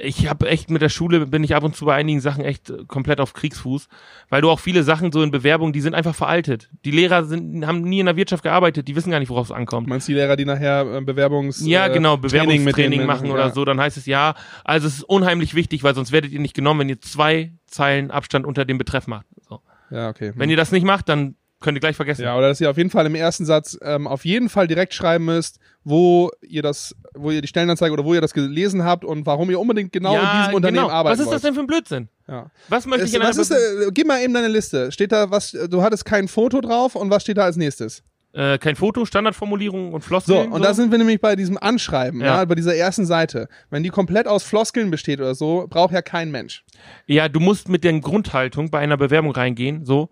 ich 0.04 0.28
habe 0.28 0.48
echt 0.48 0.70
mit 0.70 0.82
der 0.82 0.90
Schule 0.90 1.26
bin 1.26 1.44
ich 1.44 1.56
ab 1.56 1.64
und 1.64 1.76
zu 1.76 1.86
bei 1.86 1.96
einigen 1.96 2.20
Sachen 2.20 2.44
echt 2.44 2.70
äh, 2.70 2.86
komplett 2.88 3.20
auf 3.20 3.34
Kriegsfuß, 3.34 3.88
weil 4.30 4.42
du 4.42 4.50
auch 4.50 4.60
viele 4.60 4.84
Sachen 4.84 5.12
so 5.12 5.22
in 5.22 5.32
Bewerbungen, 5.32 5.74
die 5.74 5.82
sind 5.82 5.94
einfach 5.94 6.16
veraltet. 6.16 6.70
Die 6.86 6.92
Lehrer 6.92 7.24
sind 7.24 7.66
haben 7.66 7.82
nie 7.82 8.00
in 8.00 8.06
der 8.06 8.16
Wirtschaft 8.16 8.44
gearbeitet, 8.44 8.88
die 8.88 8.96
wissen 8.96 9.12
gar 9.12 9.20
nicht, 9.20 9.30
worauf 9.30 9.48
es 9.48 9.52
ankommt. 9.52 9.88
Meinst 9.88 10.08
du 10.08 10.14
die 10.14 10.18
Lehrer, 10.18 10.36
die 10.36 10.46
nachher 10.46 10.98
äh, 10.98 11.02
Bewerbungs 11.02 11.66
Ja, 11.66 11.88
äh, 11.88 11.94
genau, 11.94 12.18
Bewerbungstraining 12.18 13.06
machen 13.06 13.28
ja. 13.28 13.34
oder 13.34 13.50
so, 13.52 13.64
dann 13.66 13.80
heißt 13.80 13.98
es 13.98 14.06
ja, 14.06 14.36
also 14.64 14.88
es 14.88 14.96
ist 14.96 15.04
unheimlich 15.04 15.54
wichtig, 15.56 15.84
weil 15.84 15.96
sonst 15.96 16.12
werdet 16.12 16.32
ihr 16.32 16.40
nicht 16.40 16.56
genommen, 16.56 16.82
wenn 16.82 16.90
ihr 16.90 17.02
zwei 17.02 17.54
Zeilen 17.68 18.12
Abstand 18.12 18.46
unter 18.46 18.66
dem 18.66 18.78
Betreff 18.78 19.08
macht. 19.08 19.26
So. 19.48 19.62
Ja, 19.92 20.10
okay. 20.10 20.32
Wenn 20.36 20.50
ihr 20.50 20.58
das 20.58 20.72
nicht 20.72 20.86
macht, 20.86 21.10
dann 21.10 21.36
könnt 21.62 21.78
ihr 21.78 21.80
gleich 21.80 21.96
vergessen. 21.96 22.24
Ja, 22.24 22.38
oder 22.38 22.50
dass 22.50 22.60
ihr 22.60 22.70
auf 22.70 22.78
jeden 22.78 22.90
Fall 22.90 23.06
im 23.06 23.16
ersten 23.16 23.46
Satz 23.46 23.78
ähm, 23.82 24.08
auf 24.08 24.26
jeden 24.26 24.50
Fall 24.50 24.68
direkt 24.68 24.94
schreiben 24.94 25.26
müsst, 25.26 25.60
wo 25.84 26.30
ihr 26.42 26.62
das, 26.62 26.96
wo 27.14 27.32
ihr 27.32 27.42
die 27.42 27.48
Stellenanzeige 27.48 27.94
oder 27.94 28.04
wo 28.04 28.14
ihr 28.14 28.22
das 28.22 28.34
gelesen 28.34 28.84
habt 28.84 29.06
und 29.06 29.26
warum 29.26 29.50
ihr 29.50 29.60
unbedingt 29.60 29.94
genau 29.94 30.16
in 30.16 30.40
diesem 30.40 30.54
Unternehmen 30.56 30.86
genau. 30.86 30.94
arbeiten 30.94 31.18
Was 31.18 31.26
ist 31.26 31.32
das 31.32 31.42
denn 31.42 31.54
für 31.54 31.62
ein 31.62 31.68
Blödsinn? 31.68 32.10
Ja. 32.28 32.52
Was 32.68 32.86
möchte 32.86 33.06
ich 33.06 33.14
in 33.14 33.22
was 33.22 33.38
ist, 33.38 33.52
äh, 33.52 33.92
gib 33.94 34.08
mal 34.08 34.22
eben 34.22 34.34
deine 34.34 34.48
Liste. 34.48 34.92
Steht 34.92 35.12
da 35.12 35.32
was, 35.32 35.52
du 35.52 35.82
hattest 35.82 36.06
kein 36.06 36.28
Foto 36.28 36.62
drauf 36.62 36.96
und 36.96 37.10
was 37.10 37.24
steht 37.24 37.38
da 37.38 37.44
als 37.44 37.56
nächstes? 37.56 38.04
äh, 38.34 38.58
kein 38.58 38.76
Foto, 38.76 39.06
Standardformulierung 39.06 39.94
und 39.94 40.02
So, 40.04 40.08
Floskeln? 40.08 40.52
und 40.52 40.64
da 40.64 40.74
sind 40.74 40.92
wir 40.92 40.98
nämlich 40.98 41.20
bei 41.20 41.36
diesem 41.36 41.58
Anschreiben, 41.58 42.22
ja. 42.22 42.38
Ja. 42.38 42.46
bei 42.46 42.56
dieser 42.56 42.76
ersten 42.76 43.06
Seite. 43.06 43.48
Wenn 43.70 43.84
die 43.84 43.90
komplett 43.90 44.28
aus 44.28 44.44
Floskeln 44.44 44.92
besteht 44.92 45.20
oder 45.20 45.36
so, 45.36 45.68
braucht 45.70 45.94
ja 45.94 46.02
kein 46.02 46.32
Mensch. 46.32 46.64
Ja, 47.08 47.30
du 47.30 47.40
musst 47.40 47.70
mit 47.70 47.84
der 47.84 48.00
Grundhaltung 48.00 48.70
bei 48.70 48.80
einer 48.80 48.98
Bewerbung 48.98 49.32
reingehen, 49.32 49.86
so, 49.86 50.10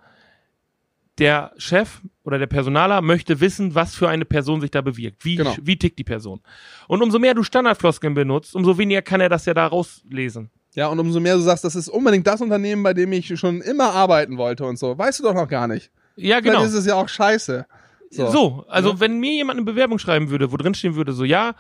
der 1.20 1.52
Chef 1.58 2.02
oder 2.24 2.38
der 2.40 2.48
Personaler 2.48 3.02
möchte 3.02 3.40
wissen, 3.40 3.76
was 3.76 3.96
für 3.96 4.08
eine 4.10 4.26
Person 4.26 4.62
sich 4.62 4.72
da 4.72 4.82
bewirkt. 4.82 5.26
Wie, 5.26 5.36
Genau. 5.36 5.56
wie 5.62 5.78
tickt 5.78 6.00
die 6.00 6.04
Person? 6.04 6.42
Und 6.88 7.02
umso 7.02 7.20
mehr 7.20 7.34
du 7.34 7.44
Standardfloskeln 7.44 8.14
benutzt, 8.14 8.56
umso 8.56 8.78
weniger 8.78 9.02
kann 9.02 9.22
er 9.22 9.30
das 9.30 9.46
ja 9.46 9.54
da 9.54 9.68
rauslesen. 9.68 10.50
Ja, 10.76 10.88
und 10.88 11.00
umso 11.00 11.20
mehr 11.20 11.36
du 11.36 11.42
sagst, 11.42 11.64
das 11.64 11.76
ist 11.76 11.90
unbedingt 11.90 12.28
das 12.28 12.42
Unternehmen, 12.42 12.84
bei 12.84 12.94
dem 12.94 13.12
ich 13.12 13.38
schon 13.40 13.62
immer 13.62 13.92
arbeiten 13.92 14.38
wollte 14.38 14.66
und 14.66 14.78
so. 14.78 14.98
Weißt 14.98 15.20
du 15.20 15.24
doch 15.24 15.34
noch 15.34 15.48
gar 15.48 15.68
nicht. 15.68 15.92
Ja, 16.16 16.40
genau. 16.40 16.60
Vielleicht 16.60 16.74
ist 16.74 16.80
es 16.80 16.86
ja 16.86 16.96
auch 16.96 17.10
scheiße. 17.10 17.66
So. 18.12 18.32
So, 18.32 18.66
also 18.68 19.00
wenn 19.00 19.20
mir 19.20 19.34
jemand 19.34 19.58
eine 19.58 19.66
Bewerbung 19.66 20.00
schreiben 20.00 20.30
würde, 20.30 20.52
wo 20.52 20.58
drin 20.58 20.74
stehen 20.74 20.96
würde, 20.96 21.14
so 21.14 21.24
ja, 21.24 21.54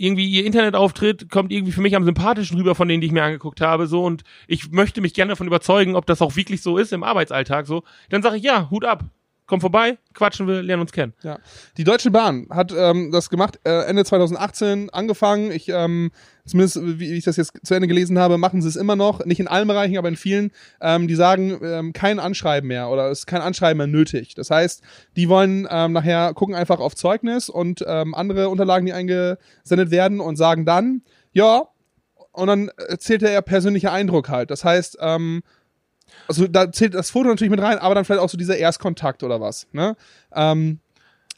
irgendwie 0.00 0.26
ihr 0.26 0.46
Internetauftritt 0.46 1.30
kommt 1.30 1.52
irgendwie 1.52 1.72
für 1.72 1.80
mich 1.80 1.94
am 1.94 2.04
sympathischen 2.04 2.56
rüber 2.56 2.74
von 2.74 2.88
denen, 2.88 3.00
die 3.00 3.08
ich 3.08 3.12
mir 3.12 3.22
angeguckt 3.22 3.60
habe, 3.60 3.86
so 3.86 4.04
und 4.04 4.22
ich 4.46 4.70
möchte 4.70 5.00
mich 5.00 5.14
gerne 5.14 5.30
davon 5.30 5.46
überzeugen, 5.46 5.96
ob 5.96 6.06
das 6.06 6.22
auch 6.22 6.36
wirklich 6.36 6.62
so 6.62 6.78
ist 6.78 6.92
im 6.92 7.02
Arbeitsalltag, 7.02 7.66
so, 7.66 7.82
dann 8.08 8.22
sage 8.22 8.36
ich 8.36 8.42
ja, 8.42 8.70
Hut 8.70 8.84
ab, 8.84 9.04
komm 9.50 9.60
vorbei, 9.60 9.98
quatschen 10.14 10.46
wir, 10.46 10.62
lernen 10.62 10.82
uns 10.82 10.92
kennen. 10.92 11.12
Ja. 11.22 11.38
Die 11.76 11.82
Deutsche 11.82 12.12
Bahn 12.12 12.46
hat 12.50 12.72
ähm, 12.74 13.10
das 13.10 13.30
gemacht, 13.30 13.58
äh, 13.64 13.84
Ende 13.84 14.04
2018 14.04 14.90
angefangen. 14.90 15.50
Ich, 15.50 15.68
ähm, 15.68 16.12
zumindest 16.46 16.80
wie 17.00 17.14
ich 17.14 17.24
das 17.24 17.36
jetzt 17.36 17.58
zu 17.64 17.74
Ende 17.74 17.88
gelesen 17.88 18.16
habe, 18.16 18.38
machen 18.38 18.62
sie 18.62 18.68
es 18.68 18.76
immer 18.76 18.94
noch. 18.94 19.24
Nicht 19.24 19.40
in 19.40 19.48
allen 19.48 19.66
Bereichen, 19.66 19.98
aber 19.98 20.08
in 20.08 20.16
vielen. 20.16 20.52
Ähm, 20.80 21.08
die 21.08 21.16
sagen, 21.16 21.58
ähm, 21.62 21.92
kein 21.92 22.20
Anschreiben 22.20 22.68
mehr 22.68 22.90
oder 22.90 23.10
es 23.10 23.20
ist 23.20 23.26
kein 23.26 23.42
Anschreiben 23.42 23.78
mehr 23.78 23.88
nötig. 23.88 24.36
Das 24.36 24.50
heißt, 24.50 24.82
die 25.16 25.28
wollen 25.28 25.66
ähm, 25.68 25.92
nachher 25.92 26.32
gucken 26.32 26.54
einfach 26.54 26.78
auf 26.78 26.94
Zeugnis 26.94 27.48
und 27.48 27.84
ähm, 27.86 28.14
andere 28.14 28.48
Unterlagen, 28.50 28.86
die 28.86 28.92
eingesendet 28.92 29.90
werden 29.90 30.20
und 30.20 30.36
sagen 30.36 30.64
dann, 30.64 31.02
ja, 31.32 31.64
und 32.32 32.46
dann 32.46 32.70
zählt 32.98 33.22
der 33.22 33.42
persönliche 33.42 33.90
Eindruck 33.90 34.28
halt. 34.28 34.52
Das 34.52 34.64
heißt, 34.64 34.98
ähm, 35.00 35.42
also 36.30 36.46
da 36.46 36.70
zählt 36.72 36.94
das 36.94 37.10
Foto 37.10 37.28
natürlich 37.28 37.50
mit 37.50 37.60
rein, 37.60 37.78
aber 37.78 37.94
dann 37.94 38.04
vielleicht 38.04 38.20
auch 38.22 38.28
so 38.28 38.38
dieser 38.38 38.56
Erstkontakt 38.56 39.22
oder 39.22 39.40
was. 39.40 39.66
Ne? 39.72 39.96
Ähm, 40.32 40.78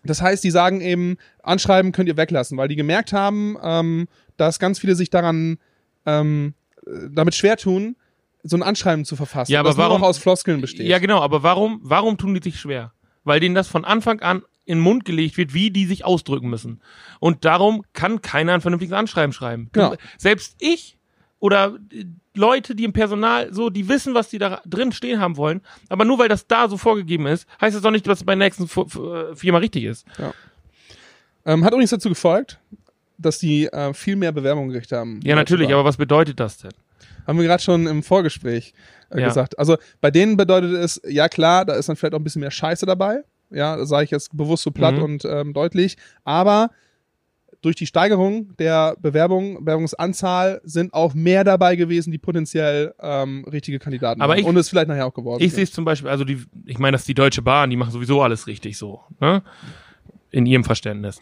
das 0.05 0.21
heißt, 0.21 0.45
die 0.45 0.51
sagen 0.51 0.81
eben, 0.81 1.17
Anschreiben 1.43 1.93
könnt 1.93 2.09
ihr 2.09 2.17
weglassen, 2.17 2.59
weil 2.59 2.69
die 2.69 2.77
gemerkt 2.77 3.13
haben, 3.13 3.57
ähm, 3.63 4.09
dass 4.37 4.59
ganz 4.59 4.79
viele 4.79 4.95
sich 4.95 5.11
daran 5.11 5.59
ähm, 6.07 6.55
äh, 6.87 6.91
damit 7.11 7.35
schwer 7.35 7.57
tun, 7.57 7.97
so 8.43 8.57
ein 8.57 8.63
Anschreiben 8.63 9.05
zu 9.05 9.17
verfassen. 9.17 9.53
Ja, 9.53 9.61
aber 9.61 9.71
das 9.71 9.77
nur 9.77 9.87
warum- 9.87 10.01
noch 10.01 10.09
aus 10.09 10.19
Floskeln 10.19 10.61
besteht. 10.61 10.87
Ja, 10.87 10.99
genau, 10.99 11.21
aber 11.21 11.43
warum, 11.43 11.81
warum 11.83 12.19
tun 12.19 12.35
die 12.35 12.43
sich 12.43 12.59
schwer? 12.61 12.93
Weil 13.25 13.41
denen 13.41 13.55
das 13.55 13.69
von 13.69 13.85
Anfang 13.85 14.21
an 14.21 14.43
in 14.65 14.79
den 14.79 14.83
Mund 14.83 15.05
gelegt 15.05 15.37
wird, 15.39 15.55
wie 15.55 15.71
die 15.71 15.87
sich 15.87 16.05
ausdrücken 16.05 16.49
müssen. 16.51 16.81
Und 17.21 17.45
darum 17.45 17.83
kann 17.93 18.21
keiner 18.23 18.55
ein 18.55 18.61
vernünftiges 18.61 18.97
Anschreiben 18.97 19.33
schreiben. 19.33 19.71
Genau. 19.73 19.95
Selbst 20.19 20.57
ich 20.59 20.99
oder 21.43 21.77
äh, 21.93 22.05
Leute, 22.35 22.75
die 22.75 22.85
im 22.85 22.93
Personal 22.95 23.53
so, 23.53 23.69
die 23.69 23.89
wissen, 23.89 24.15
was 24.15 24.31
die 24.31 24.39
da 24.39 24.63
drin 24.65 24.93
stehen 24.93 25.21
haben 25.21 25.37
wollen, 25.37 25.61
aber 25.91 26.05
nur 26.07 26.19
weil 26.19 26.29
das 26.29 26.47
da 26.47 26.69
so 26.69 26.79
vorgegeben 26.79 27.27
ist, 27.27 27.47
heißt 27.61 27.75
das 27.77 27.83
doch 27.83 27.91
nicht, 27.91 28.07
dass 28.07 28.21
es 28.21 28.25
bei 28.25 28.33
der 28.35 28.47
nächsten 28.47 28.65
äh, 28.65 29.35
Firma 29.35 29.59
richtig 29.59 29.85
ist. 29.85 30.07
Ähm, 31.45 31.65
hat 31.65 31.73
übrigens 31.73 31.91
dazu 31.91 32.09
gefolgt, 32.09 32.59
dass 33.19 33.39
die 33.39 33.67
äh, 33.67 33.93
viel 33.93 34.17
mehr 34.17 34.33
Bewerbungen 34.33 34.71
gekriegt 34.71 34.93
haben. 34.93 35.21
Ja, 35.25 35.35
natürlich, 35.35 35.73
aber 35.73 35.85
was 35.85 35.97
bedeutet 35.97 36.39
das 36.41 36.59
denn? 36.59 36.71
Haben 37.27 37.39
wir 37.39 37.45
gerade 37.47 37.63
schon 37.63 37.87
im 37.87 38.03
Vorgespräch 38.03 38.73
äh, 39.11 39.21
Ja. 39.21 39.29
gesagt. 39.29 39.59
Also 39.59 39.77
bei 40.01 40.11
denen 40.11 40.37
bedeutet 40.37 40.73
es, 40.73 41.01
ja 41.07 41.29
klar, 41.29 41.65
da 41.65 41.75
ist 41.75 41.89
dann 41.89 41.97
vielleicht 41.97 42.15
auch 42.15 42.19
ein 42.21 42.25
bisschen 42.25 42.41
mehr 42.41 42.51
Scheiße 42.51 42.87
dabei. 42.87 43.25
Ja, 43.51 43.85
sage 43.85 44.05
ich 44.05 44.11
jetzt 44.11 44.35
bewusst 44.37 44.63
so 44.63 44.71
platt 44.71 44.97
Mhm. 44.97 45.03
und 45.03 45.25
ähm, 45.25 45.53
deutlich. 45.53 45.97
Aber 46.25 46.71
durch 47.63 47.77
die 47.77 47.87
Steigerung 47.87 48.57
der 48.59 48.97
Bewerbung, 49.01 49.61
Bewerbungsanzahl 49.65 50.61
sind 50.65 50.93
auch 50.93 51.15
mehr 51.15 51.45
dabei 51.45 51.77
gewesen, 51.77 52.11
die 52.11 52.19
potenziell 52.19 52.93
ähm, 53.01 53.45
richtige 53.51 53.79
Kandidaten 53.79 54.21
Aber 54.21 54.33
waren. 54.33 54.41
ich- 54.41 54.45
und 54.47 54.57
es 54.57 54.69
vielleicht 54.69 54.89
nachher 54.89 55.07
auch 55.07 55.15
geworden 55.15 55.43
Ich 55.43 55.53
sehe 55.53 55.63
es 55.65 55.73
zum 55.73 55.85
Beispiel, 55.85 56.11
also 56.11 56.25
die, 56.25 56.45
ich 56.67 56.79
meine, 56.79 56.93
das 56.93 57.03
ist 57.03 57.09
die 57.09 57.15
Deutsche 57.15 57.41
Bahn, 57.41 57.71
die 57.71 57.77
machen 57.77 57.93
sowieso 57.93 58.21
alles 58.21 58.47
richtig 58.49 58.77
so, 58.77 59.01
ne? 59.21 59.43
In 60.33 60.45
ihrem 60.47 60.65
Verständnis. 60.65 61.21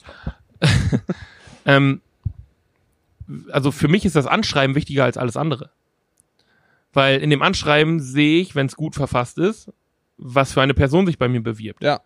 ähm, 1.67 2.01
also 3.53 3.71
für 3.71 3.89
mich 3.89 4.05
ist 4.05 4.17
das 4.17 4.27
Anschreiben 4.27 4.75
wichtiger 4.75 5.05
als 5.05 5.17
alles 5.17 5.37
andere. 5.37 5.71
Weil 6.93 7.21
in 7.21 7.31
dem 7.31 7.43
Anschreiben 7.43 8.01
sehe 8.01 8.41
ich, 8.41 8.55
wenn 8.55 8.67
es 8.67 8.77
gut 8.77 8.95
verfasst 8.95 9.39
ist, 9.39 9.71
was 10.17 10.53
für 10.53 10.63
eine 10.63 10.75
Person 10.75 11.07
sich 11.07 11.19
bei 11.19 11.29
mir 11.29 11.43
bewirbt. 11.43 11.83
Ja, 11.83 12.01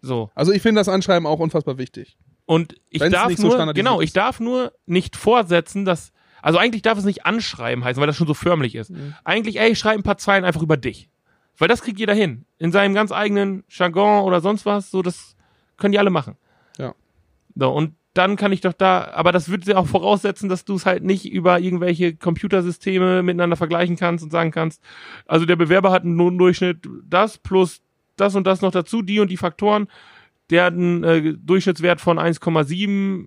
So. 0.00 0.30
also 0.34 0.52
ich 0.52 0.62
finde 0.62 0.80
das 0.80 0.88
Anschreiben 0.88 1.26
auch 1.26 1.38
unfassbar 1.40 1.78
wichtig. 1.78 2.16
Und 2.48 2.76
ich 2.88 3.02
Wenn's 3.02 3.12
darf 3.12 3.28
nicht 3.28 3.36
so 3.36 3.48
nur, 3.48 3.56
standardisiert 3.56 3.86
genau, 3.86 4.00
ich 4.00 4.14
darf 4.14 4.40
nur 4.40 4.72
nicht 4.86 5.16
vorsetzen, 5.16 5.84
dass, 5.84 6.14
also 6.40 6.56
eigentlich 6.56 6.80
darf 6.80 6.96
es 6.96 7.04
nicht 7.04 7.26
anschreiben 7.26 7.84
heißen, 7.84 8.00
weil 8.00 8.06
das 8.06 8.16
schon 8.16 8.26
so 8.26 8.32
förmlich 8.32 8.74
ist. 8.74 8.88
Mhm. 8.88 9.14
Eigentlich, 9.22 9.60
ey, 9.60 9.72
ich 9.72 9.78
schreibe 9.78 10.00
ein 10.00 10.02
paar 10.02 10.16
Zeilen 10.16 10.46
einfach 10.46 10.62
über 10.62 10.78
dich. 10.78 11.10
Weil 11.58 11.68
das 11.68 11.82
kriegt 11.82 11.98
jeder 11.98 12.14
hin. 12.14 12.46
In 12.56 12.72
seinem 12.72 12.94
ganz 12.94 13.12
eigenen 13.12 13.64
Jargon 13.68 14.24
oder 14.24 14.40
sonst 14.40 14.64
was, 14.64 14.90
so, 14.90 15.02
das 15.02 15.36
können 15.76 15.92
die 15.92 15.98
alle 15.98 16.08
machen. 16.08 16.38
Ja. 16.78 16.94
So, 17.54 17.70
und 17.70 17.94
dann 18.14 18.36
kann 18.36 18.50
ich 18.50 18.62
doch 18.62 18.72
da, 18.72 19.10
aber 19.12 19.30
das 19.30 19.50
würde 19.50 19.70
ja 19.70 19.76
auch 19.76 19.86
voraussetzen, 19.86 20.48
dass 20.48 20.64
du 20.64 20.76
es 20.76 20.86
halt 20.86 21.04
nicht 21.04 21.30
über 21.30 21.60
irgendwelche 21.60 22.16
Computersysteme 22.16 23.22
miteinander 23.22 23.56
vergleichen 23.56 23.96
kannst 23.96 24.24
und 24.24 24.32
sagen 24.32 24.52
kannst, 24.52 24.82
also 25.26 25.44
der 25.44 25.56
Bewerber 25.56 25.90
hat 25.90 26.04
einen 26.04 26.16
Notendurchschnitt 26.16 26.88
das 27.04 27.36
plus 27.36 27.82
das 28.16 28.34
und 28.34 28.46
das 28.46 28.62
noch 28.62 28.72
dazu, 28.72 29.02
die 29.02 29.20
und 29.20 29.28
die 29.28 29.36
Faktoren, 29.36 29.88
der 30.50 30.64
hat 30.64 30.74
einen 30.74 31.04
äh, 31.04 31.34
Durchschnittswert 31.38 32.00
von 32.00 32.18
1,7 32.18 33.26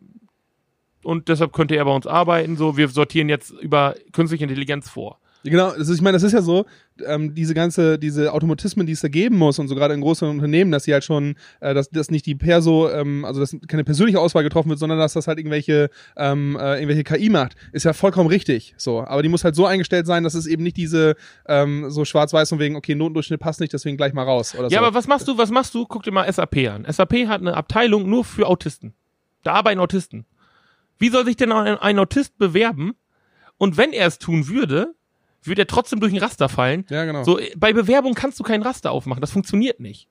und 1.04 1.28
deshalb 1.30 1.54
könnte 1.54 1.76
er 1.76 1.86
bei 1.86 1.96
uns 1.96 2.08
arbeiten. 2.08 2.58
So, 2.58 2.78
wir 2.78 2.88
sortieren 2.90 3.30
jetzt 3.30 3.52
über 3.52 3.96
künstliche 4.12 4.44
Intelligenz 4.44 4.90
vor. 4.90 5.21
Genau, 5.44 5.72
das 5.72 5.90
ist, 5.90 5.96
ich 5.96 6.02
meine, 6.02 6.16
das 6.16 6.24
ist 6.24 6.34
ja 6.34 6.42
so, 6.42 6.66
ähm, 7.06 7.34
diese 7.34 7.54
ganze, 7.54 7.98
diese 7.98 8.32
Automatismen, 8.32 8.86
die 8.86 8.94
es 8.94 9.02
da 9.02 9.08
geben 9.08 9.38
muss 9.38 9.58
und 9.58 9.68
so 9.68 9.76
gerade 9.76 9.94
in 9.94 10.02
großen 10.02 10.28
Unternehmen, 10.28 10.72
dass 10.72 10.84
sie 10.84 10.94
halt 10.94 11.04
schon, 11.04 11.36
äh, 11.62 11.74
dass, 11.74 11.90
dass 11.90 12.12
nicht 12.12 12.26
die 12.26 12.36
Perso, 12.36 12.90
ähm, 12.90 13.26
also 13.26 13.40
dass 13.40 13.56
keine 13.68 13.84
persönliche 13.84 14.20
Auswahl 14.20 14.44
getroffen 14.44 14.70
wird, 14.70 14.80
sondern 14.80 15.00
dass 15.00 15.14
das 15.14 15.28
halt 15.28 15.40
irgendwelche, 15.40 15.90
ähm, 16.16 16.58
äh, 16.60 16.76
irgendwelche 16.76 17.04
KI 17.04 17.30
macht, 17.30 17.56
ist 17.72 17.86
ja 17.86 17.94
vollkommen 17.94 18.30
richtig. 18.30 18.76
So, 18.78 19.02
aber 19.02 19.24
die 19.24 19.30
muss 19.30 19.44
halt 19.44 19.56
so 19.56 19.66
eingestellt 19.66 20.06
sein, 20.06 20.24
dass 20.24 20.36
es 20.36 20.46
eben 20.46 20.64
nicht 20.64 20.78
diese 20.78 21.16
ähm, 21.48 21.90
so 21.90 22.06
schwarz-weiß 22.06 22.50
von 22.50 22.60
wegen, 22.60 22.76
okay, 22.76 22.94
Notendurchschnitt 22.94 23.40
passt 23.40 23.62
nicht, 23.62 23.74
deswegen 23.74 23.98
gleich 23.98 24.14
mal 24.14 24.24
raus 24.24 24.54
oder 24.54 24.70
so. 24.70 24.74
Ja, 24.74 24.82
aber 24.82 24.94
was 24.94 25.08
machst 25.08 25.28
du, 25.28 25.38
was 25.38 25.50
machst 25.50 25.74
du? 25.74 25.86
Guck 25.86 26.04
dir 26.04 26.12
mal 26.12 26.32
SAP 26.32 26.58
an. 26.70 26.86
SAP 26.88 27.28
hat 27.28 27.42
eine 27.42 27.56
Abteilung 27.56 28.08
nur 28.08 28.24
für 28.26 28.48
Autisten. 28.48 28.94
Da 29.44 29.54
arbeiten 29.54 29.80
Autisten. 29.80 30.26
Wie 31.00 31.10
soll 31.10 31.26
sich 31.26 31.36
denn 31.36 31.52
ein, 31.52 31.78
ein 31.78 31.98
Autist 31.98 32.38
bewerben? 32.38 32.94
Und 33.58 33.78
wenn 33.78 33.92
er 33.92 34.08
es 34.08 34.20
tun 34.20 34.48
würde, 34.48 34.94
würde 35.44 35.64
er 35.64 35.68
trotzdem 35.68 36.00
durch 36.00 36.14
ein 36.14 36.20
Raster 36.20 36.50
fallen. 36.50 36.86
ja, 36.90 37.06
genau. 37.06 37.24
So, 37.24 37.40
äh, 37.40 37.52
bei 37.56 37.74
Bewerbung 37.74 38.14
kannst 38.14 38.40
du 38.40 38.44
keinen 38.44 38.64
Raster 38.64 38.92
aufmachen. 38.92 39.22
Das 39.22 39.32
funktioniert 39.32 39.80
nicht. 39.80 40.08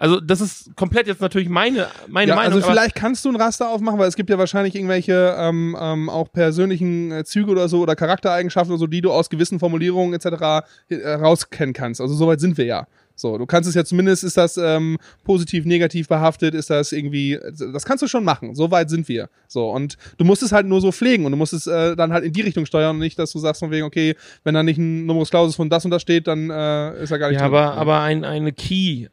Also, 0.00 0.18
das 0.18 0.40
ist 0.40 0.74
komplett 0.76 1.06
jetzt 1.08 1.20
natürlich 1.20 1.50
meine, 1.50 1.86
meine 2.08 2.30
ja, 2.30 2.34
Meinung. 2.34 2.54
also 2.54 2.66
vielleicht 2.66 2.94
kannst 2.94 3.22
du 3.26 3.28
ein 3.28 3.36
Raster 3.36 3.68
aufmachen, 3.68 3.98
weil 3.98 4.08
es 4.08 4.16
gibt 4.16 4.30
ja 4.30 4.38
wahrscheinlich 4.38 4.74
irgendwelche 4.74 5.36
ähm, 5.38 5.76
ähm, 5.78 6.08
auch 6.08 6.32
persönlichen 6.32 7.12
äh, 7.12 7.24
Züge 7.24 7.50
oder 7.50 7.68
so 7.68 7.82
oder 7.82 7.94
Charaktereigenschaften 7.94 8.72
oder 8.72 8.78
so, 8.80 8.86
die 8.86 9.02
du 9.02 9.12
aus 9.12 9.28
gewissen 9.28 9.58
Formulierungen 9.58 10.14
etc. 10.14 10.64
herauskennen 10.88 11.74
kannst. 11.74 12.00
Also 12.00 12.14
soweit 12.14 12.40
sind 12.40 12.56
wir 12.56 12.64
ja. 12.64 12.86
So, 13.14 13.36
du 13.36 13.44
kannst 13.44 13.68
es 13.68 13.74
ja 13.74 13.84
zumindest, 13.84 14.24
ist 14.24 14.38
das 14.38 14.56
ähm, 14.56 14.96
positiv, 15.24 15.66
negativ 15.66 16.08
behaftet, 16.08 16.54
ist 16.54 16.70
das 16.70 16.92
irgendwie, 16.92 17.38
das 17.70 17.84
kannst 17.84 18.00
du 18.02 18.08
schon 18.08 18.24
machen. 18.24 18.54
So 18.54 18.70
weit 18.70 18.88
sind 18.88 19.06
wir. 19.08 19.28
So, 19.46 19.70
und 19.70 19.98
du 20.16 20.24
musst 20.24 20.42
es 20.42 20.52
halt 20.52 20.66
nur 20.66 20.80
so 20.80 20.90
pflegen 20.90 21.26
und 21.26 21.32
du 21.32 21.36
musst 21.36 21.52
es 21.52 21.66
äh, 21.66 21.94
dann 21.94 22.14
halt 22.14 22.24
in 22.24 22.32
die 22.32 22.40
Richtung 22.40 22.64
steuern 22.64 22.96
und 22.96 23.00
nicht, 23.00 23.18
dass 23.18 23.32
du 23.32 23.38
sagst 23.38 23.60
von 23.60 23.70
wegen, 23.70 23.84
okay, 23.84 24.16
wenn 24.44 24.54
da 24.54 24.62
nicht 24.62 24.78
ein 24.78 25.04
Numerus 25.04 25.28
Clausus 25.28 25.56
von 25.56 25.68
das 25.68 25.84
und 25.84 25.90
das 25.90 26.00
steht, 26.00 26.26
dann 26.28 26.48
äh, 26.48 27.02
ist 27.02 27.10
er 27.10 27.18
gar 27.18 27.28
nicht 27.28 27.38
Ja, 27.38 27.48
drin. 27.48 27.58
aber, 27.58 27.74
aber 27.74 28.00
ein, 28.00 28.24
eine 28.24 28.52
Key, 28.52 29.08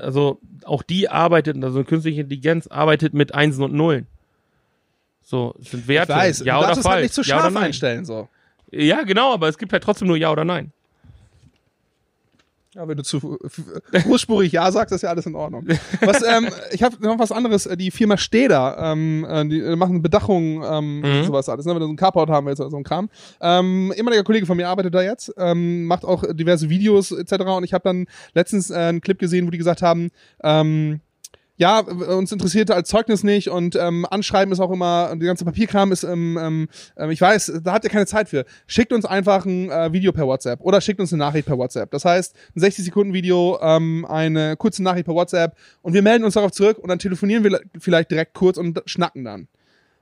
also 0.00 0.40
auch 0.64 0.82
die 0.82 1.08
arbeitet, 1.08 1.62
also 1.62 1.84
künstliche 1.84 2.22
Intelligenz 2.22 2.66
arbeitet 2.66 3.14
mit 3.14 3.34
Einsen 3.34 3.62
und 3.62 3.74
Nullen. 3.74 4.06
So, 5.22 5.54
es 5.60 5.70
sind 5.72 5.88
Werte. 5.88 6.12
Ich 6.12 6.18
weiß, 6.18 6.44
ja 6.44 6.58
du 6.58 6.64
oder 6.64 6.72
es 6.72 6.78
falsch. 6.78 6.86
halt 6.86 7.02
nicht 7.02 7.14
zu 7.14 7.22
ja 7.22 7.38
scharf 7.38 7.52
nein. 7.52 7.64
einstellen, 7.64 8.04
so. 8.04 8.28
Ja, 8.70 9.02
genau, 9.02 9.32
aber 9.32 9.48
es 9.48 9.58
gibt 9.58 9.72
halt 9.72 9.82
trotzdem 9.82 10.08
nur 10.08 10.16
Ja 10.16 10.30
oder 10.32 10.44
Nein. 10.44 10.72
Ja, 12.76 12.86
wenn 12.86 12.96
du 12.98 13.02
zu 13.02 13.38
großspurig 13.90 14.52
Ja 14.52 14.70
sagst, 14.70 14.92
ist 14.94 15.00
ja 15.02 15.08
alles 15.08 15.24
in 15.24 15.34
Ordnung. 15.34 15.66
Was, 16.02 16.22
ähm, 16.22 16.48
ich 16.72 16.82
habe 16.82 16.96
noch 17.00 17.18
was 17.18 17.32
anderes. 17.32 17.64
äh, 17.64 17.76
Die 17.76 17.90
Firma 17.90 18.18
Steder, 18.18 18.76
ähm, 18.78 19.26
äh, 19.28 19.46
die 19.48 19.60
äh, 19.60 19.76
machen 19.76 20.02
Bedachung, 20.02 20.62
ähm, 20.62 21.00
Mhm. 21.00 21.24
sowas 21.24 21.48
alles. 21.48 21.64
Ne? 21.64 21.72
Wenn 21.72 21.80
du 21.80 21.86
so 21.86 21.88
einen 21.90 21.96
Carport 21.96 22.28
haben 22.28 22.46
willst 22.46 22.60
oder 22.60 22.70
so 22.70 22.76
ein 22.76 22.84
Kram. 22.84 23.08
Ähm, 23.40 23.92
ehemaliger 23.96 24.24
Kollege 24.24 24.44
von 24.44 24.56
mir 24.58 24.68
arbeitet 24.68 24.94
da 24.94 25.00
jetzt, 25.02 25.32
ähm, 25.38 25.86
macht 25.86 26.04
auch 26.04 26.22
diverse 26.34 26.68
Videos 26.68 27.12
etc. 27.12 27.44
Und 27.56 27.64
ich 27.64 27.72
habe 27.72 27.82
dann 27.84 28.06
letztens 28.34 28.70
äh, 28.70 28.74
einen 28.74 29.00
Clip 29.00 29.18
gesehen, 29.18 29.46
wo 29.46 29.50
die 29.50 29.58
gesagt 29.58 29.80
haben, 29.80 30.10
ähm, 30.42 31.00
ja, 31.56 31.80
uns 31.80 32.32
interessiert 32.32 32.70
als 32.70 32.88
Zeugnis 32.88 33.24
nicht 33.24 33.48
und 33.48 33.76
ähm, 33.76 34.06
Anschreiben 34.08 34.52
ist 34.52 34.60
auch 34.60 34.70
immer, 34.70 35.10
und 35.12 35.20
die 35.20 35.26
ganze 35.26 35.44
Papierkram 35.44 35.92
ist, 35.92 36.04
ähm, 36.04 36.38
ähm, 36.40 36.68
ähm, 36.96 37.10
ich 37.10 37.20
weiß, 37.20 37.60
da 37.64 37.72
habt 37.72 37.84
ihr 37.84 37.90
keine 37.90 38.06
Zeit 38.06 38.28
für. 38.28 38.44
Schickt 38.66 38.92
uns 38.92 39.04
einfach 39.04 39.46
ein 39.46 39.70
äh, 39.70 39.92
Video 39.92 40.12
per 40.12 40.26
WhatsApp 40.26 40.60
oder 40.60 40.80
schickt 40.80 41.00
uns 41.00 41.12
eine 41.12 41.20
Nachricht 41.20 41.46
per 41.46 41.56
WhatsApp. 41.56 41.90
Das 41.90 42.04
heißt, 42.04 42.34
ein 42.54 42.60
60-Sekunden-Video, 42.60 43.58
ähm, 43.62 44.04
eine 44.08 44.56
kurze 44.56 44.82
Nachricht 44.82 45.06
per 45.06 45.14
WhatsApp 45.14 45.56
und 45.82 45.94
wir 45.94 46.02
melden 46.02 46.24
uns 46.24 46.34
darauf 46.34 46.52
zurück 46.52 46.78
und 46.78 46.88
dann 46.88 46.98
telefonieren 46.98 47.44
wir 47.44 47.60
vielleicht 47.78 48.10
direkt 48.10 48.34
kurz 48.34 48.58
und 48.58 48.82
schnacken 48.86 49.24
dann. 49.24 49.48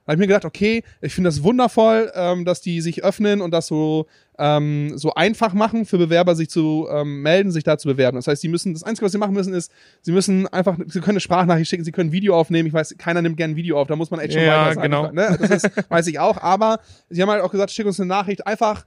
Habe 0.05 0.13
ich 0.15 0.19
mir 0.19 0.27
gedacht, 0.27 0.45
okay, 0.45 0.83
ich 1.01 1.15
finde 1.15 1.29
das 1.29 1.41
wundervoll, 1.41 2.11
ähm, 2.13 2.45
dass 2.45 2.61
die 2.61 2.79
sich 2.81 3.03
öffnen 3.03 3.41
und 3.41 3.49
das 3.51 3.65
so, 3.67 4.05
ähm, 4.37 4.95
so 4.97 5.13
einfach 5.15 5.53
machen 5.53 5.85
für 5.85 5.97
Bewerber, 5.97 6.35
sich 6.35 6.49
zu 6.49 6.87
ähm, 6.91 7.23
melden, 7.23 7.49
sich 7.51 7.63
da 7.63 7.77
zu 7.79 7.87
bewerben. 7.87 8.15
Das 8.17 8.27
heißt, 8.27 8.41
sie 8.41 8.47
müssen, 8.47 8.73
das 8.73 8.83
Einzige, 8.83 9.05
was 9.05 9.13
sie 9.13 9.17
machen 9.17 9.33
müssen, 9.33 9.53
ist, 9.53 9.71
sie 10.01 10.11
müssen 10.11 10.47
einfach, 10.47 10.77
sie 10.87 10.99
können 10.99 11.15
eine 11.15 11.19
Sprachnachricht 11.21 11.69
schicken, 11.69 11.83
sie 11.83 11.91
können 11.91 12.09
ein 12.09 12.13
Video 12.13 12.37
aufnehmen. 12.37 12.67
Ich 12.67 12.73
weiß, 12.73 12.95
keiner 12.99 13.23
nimmt 13.23 13.37
gerne 13.37 13.53
ein 13.53 13.57
Video 13.57 13.79
auf, 13.81 13.87
da 13.87 13.95
muss 13.95 14.11
man 14.11 14.19
echt 14.19 14.33
schon 14.33 14.43
Ja, 14.43 14.65
weiter 14.65 14.73
sein. 14.75 14.83
genau. 14.83 15.11
Ne? 15.11 15.37
Das 15.41 15.49
ist, 15.63 15.89
weiß 15.89 16.05
ich 16.07 16.19
auch, 16.19 16.37
aber 16.37 16.79
sie 17.09 17.21
haben 17.21 17.29
halt 17.29 17.41
auch 17.41 17.51
gesagt, 17.51 17.71
schick 17.71 17.87
uns 17.87 17.99
eine 17.99 18.07
Nachricht, 18.07 18.45
einfach, 18.45 18.85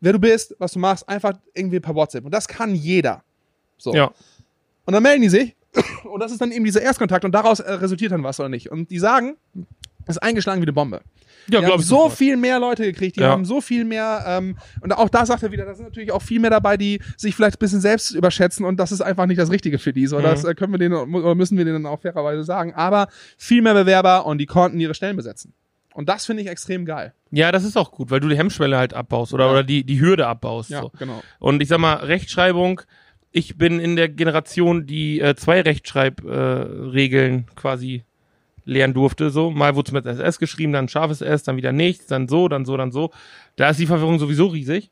wer 0.00 0.12
du 0.12 0.20
bist, 0.20 0.54
was 0.60 0.72
du 0.72 0.78
machst, 0.78 1.08
einfach 1.08 1.32
irgendwie 1.52 1.80
per 1.80 1.96
WhatsApp. 1.96 2.24
Und 2.24 2.32
das 2.32 2.46
kann 2.46 2.76
jeder. 2.76 3.24
So. 3.76 3.92
Ja. 3.92 4.12
Und 4.84 4.92
dann 4.94 5.02
melden 5.02 5.22
die 5.22 5.28
sich. 5.30 5.56
Und 6.04 6.20
das 6.20 6.32
ist 6.32 6.40
dann 6.40 6.50
eben 6.52 6.64
dieser 6.64 6.82
Erstkontakt 6.82 7.24
und 7.24 7.32
daraus 7.32 7.60
äh, 7.60 7.72
resultiert 7.72 8.10
dann 8.12 8.24
was 8.24 8.40
oder 8.40 8.48
nicht. 8.48 8.70
Und 8.70 8.90
die 8.90 8.98
sagen, 8.98 9.36
ist 10.10 10.18
eingeschlagen 10.18 10.60
wie 10.60 10.64
eine 10.64 10.72
Bombe. 10.72 11.00
Ja, 11.48 11.60
Die 11.60 11.66
haben 11.66 11.80
ich 11.80 11.86
so 11.86 11.96
sofort. 11.96 12.12
viel 12.18 12.36
mehr 12.36 12.60
Leute 12.60 12.84
gekriegt, 12.84 13.16
die 13.16 13.20
Ja. 13.20 13.30
haben 13.30 13.44
so 13.44 13.60
viel 13.60 13.84
mehr, 13.84 14.24
ähm, 14.26 14.56
und 14.82 14.92
auch 14.92 15.08
da 15.08 15.24
sagt 15.26 15.42
er 15.42 15.50
wieder, 15.50 15.64
da 15.64 15.74
sind 15.74 15.86
natürlich 15.86 16.12
auch 16.12 16.22
viel 16.22 16.38
mehr 16.38 16.50
dabei, 16.50 16.76
die 16.76 17.00
sich 17.16 17.34
vielleicht 17.34 17.56
ein 17.56 17.58
bisschen 17.58 17.80
selbst 17.80 18.10
überschätzen 18.12 18.64
und 18.66 18.78
das 18.78 18.92
ist 18.92 19.00
einfach 19.00 19.26
nicht 19.26 19.38
das 19.40 19.50
Richtige 19.50 19.78
für 19.78 19.92
die. 19.92 20.06
So, 20.06 20.18
Mhm. 20.18 20.22
das 20.24 20.44
äh, 20.44 20.54
können 20.54 20.72
wir 20.72 20.78
denen 20.78 20.94
oder 20.94 21.34
müssen 21.34 21.56
wir 21.58 21.64
denen 21.64 21.86
auch 21.86 22.00
fairerweise 22.02 22.44
sagen. 22.44 22.74
Aber 22.74 23.08
viel 23.38 23.62
mehr 23.62 23.74
Bewerber 23.74 24.26
und 24.26 24.38
die 24.38 24.46
konnten 24.46 24.78
ihre 24.80 24.94
Stellen 24.94 25.16
besetzen. 25.16 25.54
Und 25.92 26.08
das 26.08 26.24
finde 26.26 26.42
ich 26.42 26.48
extrem 26.48 26.84
geil. 26.84 27.14
Ja, 27.32 27.50
das 27.50 27.64
ist 27.64 27.76
auch 27.76 27.90
gut, 27.90 28.10
weil 28.10 28.20
du 28.20 28.28
die 28.28 28.36
Hemmschwelle 28.36 28.76
halt 28.76 28.94
abbaust 28.94 29.32
oder, 29.34 29.46
Ja. 29.46 29.50
oder 29.50 29.64
die, 29.64 29.82
die 29.82 30.00
Hürde 30.00 30.26
abbaust. 30.28 30.70
Ja, 30.70 30.82
so. 30.82 30.92
genau. 30.98 31.20
Und 31.40 31.60
ich 31.62 31.68
sag 31.68 31.78
mal, 31.78 31.94
Rechtschreibung, 31.94 32.80
ich 33.32 33.56
bin 33.58 33.80
in 33.80 33.96
der 33.96 34.08
Generation, 34.08 34.86
die 34.86 35.20
äh, 35.20 35.34
zwei 35.34 35.62
Rechtschreibregeln 35.62 37.38
äh, 37.40 37.54
quasi 37.56 38.04
lernen 38.64 38.94
durfte. 38.94 39.30
So, 39.30 39.50
mal 39.50 39.76
wurde 39.76 39.92
mit 39.92 40.06
SS 40.06 40.38
geschrieben, 40.38 40.72
dann 40.72 40.88
scharfes 40.88 41.20
S, 41.20 41.42
dann 41.42 41.56
wieder 41.56 41.72
nichts, 41.72 42.06
dann 42.06 42.28
so, 42.28 42.48
dann 42.48 42.64
so, 42.64 42.76
dann 42.76 42.92
so. 42.92 43.10
Da 43.56 43.70
ist 43.70 43.80
die 43.80 43.86
Verwirrung 43.86 44.18
sowieso 44.18 44.46
riesig. 44.46 44.90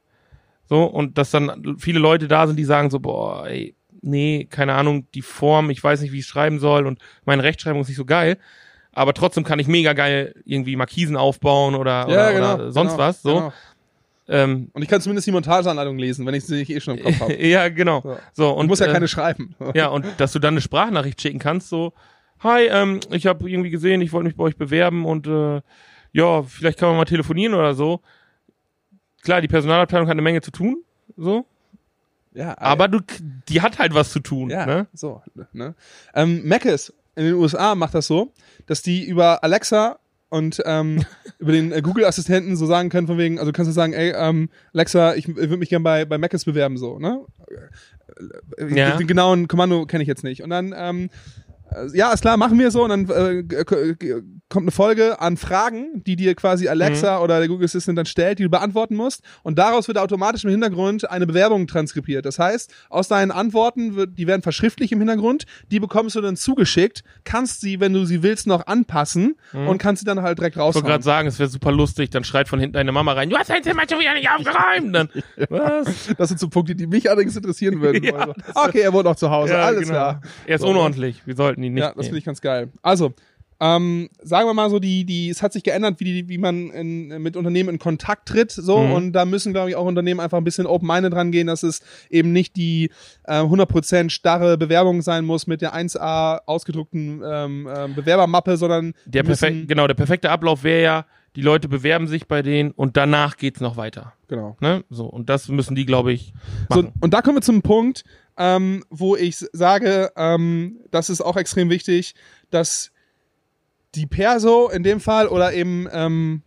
So, 0.69 0.85
und 0.85 1.17
dass 1.17 1.31
dann 1.31 1.77
viele 1.79 1.99
Leute 1.99 2.29
da 2.29 2.47
sind, 2.47 2.57
die 2.57 2.65
sagen 2.65 2.91
so, 2.91 3.01
boah, 3.01 3.47
ey, 3.47 3.75
nee, 4.03 4.47
keine 4.51 4.75
Ahnung, 4.75 5.07
die 5.15 5.23
Form, 5.23 5.71
ich 5.71 5.83
weiß 5.83 6.01
nicht, 6.03 6.13
wie 6.13 6.19
ich 6.19 6.27
schreiben 6.27 6.59
soll 6.59 6.87
und 6.87 7.01
meine 7.25 7.43
Rechtschreibung 7.43 7.81
ist 7.81 7.89
nicht 7.89 7.97
so 7.97 8.05
geil. 8.05 8.39
Aber 8.93 9.15
trotzdem 9.15 9.45
kann 9.45 9.59
ich 9.59 9.69
mega 9.69 9.93
geil 9.93 10.35
irgendwie 10.45 10.77
Markisen 10.77 11.17
aufbauen 11.17 11.75
oder, 11.75 12.09
oder, 12.09 12.37
oder 12.37 12.73
sonst 12.73 12.93
genau, 12.93 13.03
was. 13.03 13.23
So. 13.23 13.35
Genau. 13.35 13.53
Ähm, 14.31 14.71
Und 14.73 14.83
ich 14.83 14.89
kann 14.89 15.01
zumindest 15.01 15.27
die 15.27 15.33
Montageanleitung 15.33 15.99
lesen, 15.99 16.27
wenn 16.27 16.35
ich 16.35 16.45
sie 16.45 16.57
nicht 16.57 16.71
eh 16.71 16.81
schon 16.81 16.99
im 16.99 17.05
Kopf 17.05 17.21
habe. 17.21 17.37
ja, 17.47 17.69
genau. 17.69 18.03
So. 18.03 18.19
So, 18.35 18.51
Und 18.51 18.59
und 18.61 18.67
muss 18.67 18.81
ja 18.81 18.87
äh, 18.87 18.93
keine 18.93 19.09
schreiben. 19.09 19.55
Ja, 19.75 19.89
und 19.89 20.05
dass 20.19 20.33
du 20.33 20.39
dann 20.39 20.55
eine 20.55 20.61
Sprachnachricht 20.61 21.21
schicken 21.21 21.39
kannst, 21.39 21.69
so, 21.71 21.95
hi, 22.43 22.67
ähm, 22.67 23.01
ich 23.11 23.27
habe 23.27 23.49
irgendwie 23.51 23.71
gesehen, 23.71 24.01
ich 24.01 24.13
wollte 24.13 24.27
mich 24.29 24.37
bei 24.37 24.45
euch 24.45 24.57
bewerben 24.57 25.05
und 25.05 25.27
äh, 25.27 25.61
ja, 26.13 26.43
vielleicht 26.43 26.79
kann 26.79 26.89
man 26.89 26.97
mal 26.99 27.05
telefonieren 27.05 27.55
oder 27.55 27.75
so. 27.75 28.01
Klar, 29.23 29.41
die 29.41 29.49
Personalabteilung 29.49 30.07
hat 30.07 30.13
eine 30.13 30.23
Menge 30.23 30.41
zu 30.41 30.51
tun, 30.51 30.83
so, 31.17 31.45
ja 32.35 32.57
aber 32.59 32.89
du, 32.89 33.01
die 33.49 33.61
hat 33.63 33.79
halt 33.79 33.95
was 33.95 34.11
zu 34.13 34.21
tun, 34.21 34.51
Ja, 34.51 34.65
ne? 34.67 34.87
so. 34.95 35.23
Ne? 35.53 35.75
Ähm, 36.15 36.43
Mac's 36.47 36.93
in 37.17 37.25
den 37.25 37.35
USA 37.35 37.75
macht 37.75 37.95
das 37.95 38.07
so, 38.07 38.33
dass 38.67 38.81
die 38.83 39.05
über 39.05 39.43
Alexa 39.43 39.99
und 40.29 40.63
ähm, 40.67 41.05
über 41.41 41.51
den 41.53 41.73
äh, 41.73 41.83
Google-Assistenten 41.83 42.57
so 42.57 42.67
sagen 42.67 42.91
können, 42.91 43.09
von 43.09 43.19
wegen, 43.19 43.41
also 43.41 43.51
kannst 43.51 43.69
du 43.69 43.73
sagen, 43.73 43.93
ey, 43.93 44.13
ähm, 44.15 44.51
Alexa, 44.73 45.15
ich, 45.17 45.27
ich 45.29 45.37
würde 45.37 45.57
mich 45.57 45.69
gerne 45.71 45.83
bei, 45.83 46.05
bei 46.05 46.17
Mac's 46.17 46.45
bewerben, 46.45 46.77
so, 46.77 46.99
ne? 47.01 47.25
Äh, 48.57 48.75
Ja. 48.77 48.97
Den 48.97 49.07
genauen 49.09 49.49
Kommando 49.49 49.85
kenne 49.87 50.03
ich 50.03 50.09
jetzt 50.09 50.23
nicht. 50.23 50.43
Und 50.43 50.51
dann, 50.51 50.73
ähm, 50.77 51.05
äh, 51.07 51.48
ja, 51.93 52.13
ist 52.13 52.23
klar, 52.23 52.37
machen 52.37 52.59
wir 52.59 52.71
so 52.71 52.85
und 52.85 52.91
dann 52.91 53.09
äh, 53.09 53.43
kommt 54.49 54.65
eine 54.65 54.71
Folge 54.71 55.21
an 55.21 55.37
Fragen, 55.37 56.03
die 56.05 56.17
dir 56.17 56.35
quasi 56.35 56.69
Alexa 56.69 57.21
oder 57.21 57.39
der 57.39 57.49
Google 57.49 57.67
Assistant 57.67 57.99
dann 57.99 58.07
stellt, 58.07 58.39
die 58.39 58.45
du 58.45 58.49
beantworten 58.49 58.97
musst 58.97 59.23
und 59.43 59.59
daraus 59.59 59.89
wird 59.89 59.99
automatisch 59.99 60.45
im 60.45 60.51
Hintergrund 60.51 61.11
eine 61.11 61.27
Bewerbung 61.27 61.67
transkribiert. 61.67 62.25
Das 62.25 62.39
heißt, 62.39 62.73
aus 62.89 63.09
deinen 63.09 63.31
Antworten, 63.31 63.97
wird, 63.97 64.17
die 64.17 64.27
werden 64.27 64.43
verschriftlich 64.43 64.91
im 64.93 65.01
Hintergrund, 65.01 65.45
die 65.71 65.81
bekommst 65.81 66.17
du 66.17 66.21
dann 66.23 66.37
zugeschickt, 66.37 67.05
kannst 67.25 67.61
sie, 67.61 67.79
wenn 67.81 67.93
du 67.93 68.05
sie 68.07 68.23
willst, 68.23 68.47
noch 68.47 68.67
anpassen 68.67 69.37
und 69.53 69.79
kannst 69.79 70.01
sie 70.01 70.07
dann 70.07 70.23
halt 70.23 70.39
direkt 70.39 70.57
Ich 70.57 70.63
wollte 70.63 70.83
gerade 70.83 71.05
sagen, 71.05 71.29
es 71.29 71.39
wäre 71.39 71.49
super 71.51 71.73
lustig, 71.73 72.11
dann 72.11 72.25
schreit 72.25 72.49
von 72.49 72.59
hinten 72.59 72.75
deine 72.75 72.93
Mama 72.93 73.13
rein, 73.13 73.29
du 73.29 73.37
hast 73.37 73.51
dein 73.51 73.63
Zimmer 73.63 73.83
schon 73.89 74.01
wieder 74.01 74.15
nicht 74.15 74.29
aufgeräumt. 74.31 74.95
Dann, 74.95 75.09
was? 75.51 76.15
Das 76.17 76.29
sind 76.29 76.41
so 76.41 76.49
Punkte, 76.49 76.75
die 76.75 76.87
mich 76.87 77.09
allerdings 77.11 77.37
interessieren 77.37 77.81
würden. 77.83 78.03
Ja, 78.03 78.15
also, 78.15 78.35
okay, 78.55 78.81
er 78.81 78.93
wohnt 78.93 79.05
noch 79.05 79.17
zu 79.17 79.31
Hause, 79.31 79.59
alles 79.59 79.81
genau. 79.83 79.93
klar. 79.93 80.21
Er 80.47 80.55
ist 80.55 80.63
So. 80.63 80.69
unordentlich, 80.69 81.27
wir 81.27 81.37
sollten 81.37 81.63
ihn 81.63 81.75
nicht 81.75 81.83
Ja, 81.83 81.93
das 81.95 82.07
finde 82.07 82.19
ich 82.19 82.25
ganz 82.25 82.41
geil. 82.41 82.71
Also, 82.83 83.15
ähm, 83.61 84.09
sagen 84.23 84.49
wir 84.49 84.55
mal 84.55 84.71
so, 84.71 84.79
die, 84.79 85.05
die, 85.05 85.29
es 85.31 85.43
hat 85.43 85.53
sich 85.53 85.65
geändert, 85.65 85.99
wie, 85.99 86.05
die, 86.05 86.29
wie 86.29 86.39
man 86.39 86.71
in, 86.71 87.09
mit 87.23 87.37
Unternehmen 87.37 87.71
in 87.71 87.79
Kontakt 87.79 88.29
tritt, 88.29 88.53
so, 88.53 88.79
Mhm. 88.79 88.93
und 88.93 89.13
da 89.13 89.25
müssen, 89.25 89.53
glaube 89.53 89.71
ich, 89.71 89.77
auch 89.77 89.85
Unternehmen 89.85 90.21
einfach 90.21 90.39
ein 90.39 90.45
bisschen 90.45 90.67
open-minded 90.67 91.13
dran 91.13 91.33
gehen, 91.33 91.49
dass 91.49 91.63
es 91.65 91.81
eben 92.09 92.33
nicht 92.33 92.57
die 92.57 92.91
äh, 93.25 93.41
100% 93.41 94.11
starre 94.11 94.57
Bewerbung 94.59 95.03
sein 95.03 95.25
muss 95.25 95.47
mit 95.49 95.61
der 95.61 95.75
1A 95.75 96.41
ausgedruckten 96.47 97.23
ähm, 97.25 97.69
ähm, 97.75 97.95
Bewerbermappe, 97.95 98.57
sondern 98.57 98.95
Der 99.07 99.25
perfekt, 99.25 99.67
genau, 99.69 99.87
der 99.89 99.95
perfekte 99.95 100.31
Ablauf 100.31 100.63
wäre 100.63 100.83
ja, 100.83 101.07
die 101.37 101.43
Leute 101.43 101.69
bewerben 101.69 102.07
sich 102.07 102.27
bei 102.27 102.43
denen 102.43 102.71
und 102.71 102.97
danach 102.97 103.37
geht's 103.37 103.61
noch 103.61 103.77
weiter. 103.77 104.15
genau. 104.29 104.57
Ne? 104.61 104.85
So, 104.91 105.07
und 105.07 105.29
das 105.29 105.49
müssen 105.49 105.75
die, 105.75 105.85
glaube 105.87 106.13
ich, 106.13 106.33
So, 106.73 106.83
machen. 106.83 106.93
und 107.01 107.13
da 107.15 107.23
kommen 107.23 107.37
wir 107.39 107.43
zum 107.43 107.63
Punkt, 107.63 108.05
ähm, 108.37 108.85
wo 108.89 109.17
ich 109.17 109.37
sage, 109.53 110.11
ähm, 110.17 110.79
das 110.91 111.11
ist 111.11 111.21
auch 111.21 111.37
extrem 111.37 111.71
wichtig, 111.71 112.15
dass 112.51 112.93
die 113.99 114.07
Perso 114.07 114.69
in 114.69 114.83
dem 114.83 115.01
Fall 115.01 115.27
oder 115.29 115.53
eben 115.53 115.89
ähm, 115.93 116.43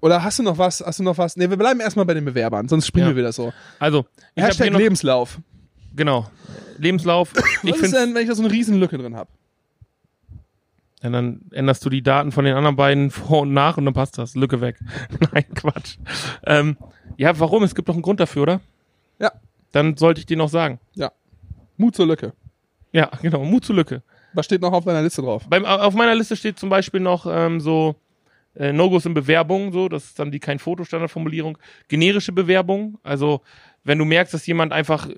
oder 0.00 0.22
hast 0.22 0.38
du 0.38 0.42
noch 0.42 0.58
was? 0.58 0.80
Hast 0.84 0.98
du 0.98 1.02
noch 1.02 1.16
was? 1.18 1.36
Nee, 1.36 1.48
wir 1.50 1.56
bleiben 1.56 1.80
erstmal 1.80 2.04
bei 2.04 2.14
den 2.14 2.24
Bewerbern, 2.24 2.68
sonst 2.68 2.86
springen 2.86 3.06
Ja. 3.06 3.12
wir 3.12 3.16
wieder 3.16 3.32
so. 3.32 3.52
Also, 3.78 4.04
ich 4.34 4.42
Hashtag 4.42 4.70
noch, 4.72 4.78
Lebenslauf. 4.78 5.38
genau, 5.96 6.26
Lebenslauf. 6.78 7.32
ich 7.62 7.70
Was 7.72 7.76
ist 7.76 7.80
finde, 7.80 7.98
denn, 8.00 8.14
wenn 8.14 8.22
ich 8.22 8.28
da 8.28 8.34
so 8.34 8.42
eine 8.42 8.52
riesen 8.52 8.78
Lücke 8.78 8.98
drin 8.98 9.16
habe? 9.16 9.30
ja, 11.02 11.10
dann 11.10 11.42
änderst 11.52 11.84
du 11.84 11.90
die 11.90 12.02
Daten 12.02 12.32
von 12.32 12.44
den 12.44 12.54
anderen 12.54 12.76
beiden 12.76 13.10
vor 13.10 13.42
und 13.42 13.52
nach 13.52 13.76
und 13.76 13.84
dann 13.84 13.92
passt 13.94 14.16
das. 14.18 14.34
Lücke 14.34 14.60
weg. 14.60 14.78
Nein, 15.32 15.44
Quatsch. 15.54 15.98
Ähm, 16.46 16.76
ja, 17.16 17.38
warum? 17.38 17.62
Es 17.62 17.74
gibt 17.74 17.88
doch 17.88 17.94
einen 17.94 18.02
Grund 18.02 18.20
dafür, 18.20 18.42
oder? 18.42 18.60
Ja. 19.18 19.32
Dann 19.72 19.96
sollte 19.96 20.20
ich 20.20 20.26
dir 20.26 20.36
noch 20.36 20.48
sagen. 20.48 20.80
Mut 21.76 21.96
zur 21.96 22.06
Lücke. 22.06 22.32
Ja, 22.92 23.10
genau, 23.20 23.44
Mut 23.44 23.64
zur 23.64 23.74
Lücke. 23.74 24.02
Was 24.34 24.46
steht 24.46 24.60
noch 24.62 24.72
auf 24.72 24.84
deiner 24.84 25.02
Liste 25.02 25.22
drauf? 25.22 25.44
Beim, 25.48 25.64
auf 25.64 25.94
meiner 25.94 26.14
Liste 26.14 26.36
steht 26.36 26.58
zum 26.58 26.68
Beispiel 26.68 27.00
noch 27.00 27.26
ähm, 27.28 27.60
so 27.60 27.94
äh, 28.56 28.72
No-Gos 28.72 29.06
in 29.06 29.14
Bewerbungen, 29.14 29.72
so, 29.72 29.88
das 29.88 30.04
ist 30.04 30.18
dann 30.18 30.30
die 30.30 30.40
kein 30.40 30.58
Fotostandardformulierung. 30.58 31.58
Generische 31.88 32.32
Bewerbung, 32.32 32.98
also 33.02 33.40
wenn 33.84 33.98
du 33.98 34.04
merkst, 34.04 34.32
dass 34.34 34.46
jemand 34.46 34.72
einfach 34.72 35.08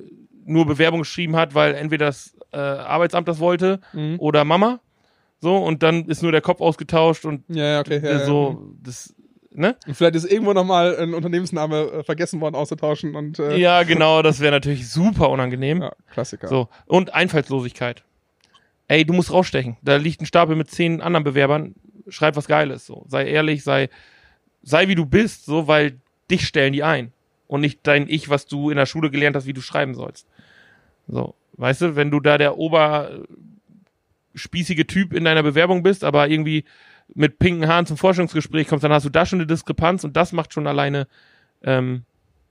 nur 0.44 0.66
Bewerbung 0.66 1.00
geschrieben 1.00 1.36
hat, 1.36 1.54
weil 1.54 1.74
entweder 1.74 2.06
das 2.06 2.36
äh, 2.52 2.56
Arbeitsamt 2.58 3.26
das 3.28 3.38
wollte 3.40 3.80
Mhm. 3.92 4.16
oder 4.20 4.44
Mama, 4.44 4.80
so, 5.38 5.56
und 5.56 5.82
dann 5.82 6.06
ist 6.06 6.22
nur 6.22 6.32
der 6.32 6.40
Kopf 6.40 6.60
ausgetauscht 6.60 7.24
und 7.26 7.44
Ja, 7.48 7.80
okay. 7.80 8.00
Ja, 8.02 8.22
äh, 8.22 8.24
so, 8.24 8.72
das, 8.82 9.14
ne? 9.50 9.76
Und 9.86 9.94
vielleicht 9.94 10.14
ist 10.14 10.24
irgendwo 10.24 10.52
nochmal 10.54 10.96
ein 10.96 11.12
Unternehmensname 11.14 11.80
äh, 11.92 12.02
vergessen 12.04 12.40
worden 12.40 12.54
auszutauschen 12.54 13.14
und 13.14 13.38
äh, 13.38 13.56
Ja, 13.58 13.82
genau, 13.82 14.22
das 14.22 14.40
wäre 14.40 14.52
natürlich 14.52 14.88
super 14.88 15.28
unangenehm. 15.30 15.82
ja, 15.82 15.92
Klassiker. 16.10 16.48
So, 16.48 16.68
und 16.86 17.12
Einfallslosigkeit. 17.12 18.02
Ey, 18.88 19.04
du 19.04 19.12
musst 19.12 19.32
rausstechen. 19.32 19.76
Da 19.82 19.96
liegt 19.96 20.20
ein 20.20 20.26
Stapel 20.26 20.56
mit 20.56 20.70
zehn 20.70 21.00
anderen 21.00 21.24
Bewerbern. 21.24 21.74
Schreib 22.08 22.36
was 22.36 22.46
Geiles. 22.46 22.86
So, 22.86 23.04
sei 23.08 23.26
ehrlich, 23.26 23.64
sei, 23.64 23.88
sei 24.62 24.88
wie 24.88 24.94
du 24.94 25.06
bist, 25.06 25.44
so, 25.44 25.66
weil 25.66 25.98
dich 26.30 26.46
stellen 26.46 26.72
die 26.72 26.84
ein. 26.84 27.12
Und 27.48 27.60
nicht 27.60 27.80
dein 27.84 28.08
Ich, 28.08 28.28
was 28.28 28.46
du 28.46 28.70
in 28.70 28.76
der 28.76 28.86
Schule 28.86 29.10
gelernt 29.10 29.36
hast, 29.36 29.46
wie 29.46 29.52
du 29.52 29.60
schreiben 29.60 29.94
sollst. 29.94 30.26
So, 31.08 31.34
weißt 31.54 31.82
du, 31.82 31.96
wenn 31.96 32.10
du 32.10 32.20
da 32.20 32.38
der 32.38 32.58
oberspießige 32.58 33.26
Typ 34.86 35.12
in 35.12 35.24
deiner 35.24 35.42
Bewerbung 35.42 35.82
bist, 35.82 36.02
aber 36.04 36.28
irgendwie 36.28 36.64
mit 37.14 37.38
pinken 37.38 37.68
Haaren 37.68 37.86
zum 37.86 37.96
Forschungsgespräch 37.96 38.66
kommst, 38.66 38.82
dann 38.82 38.92
hast 38.92 39.04
du 39.04 39.10
da 39.10 39.24
schon 39.26 39.38
eine 39.38 39.46
Diskrepanz 39.46 40.02
und 40.02 40.16
das 40.16 40.32
macht 40.32 40.52
schon 40.52 40.66
alleine 40.66 41.06
ähm, 41.62 42.04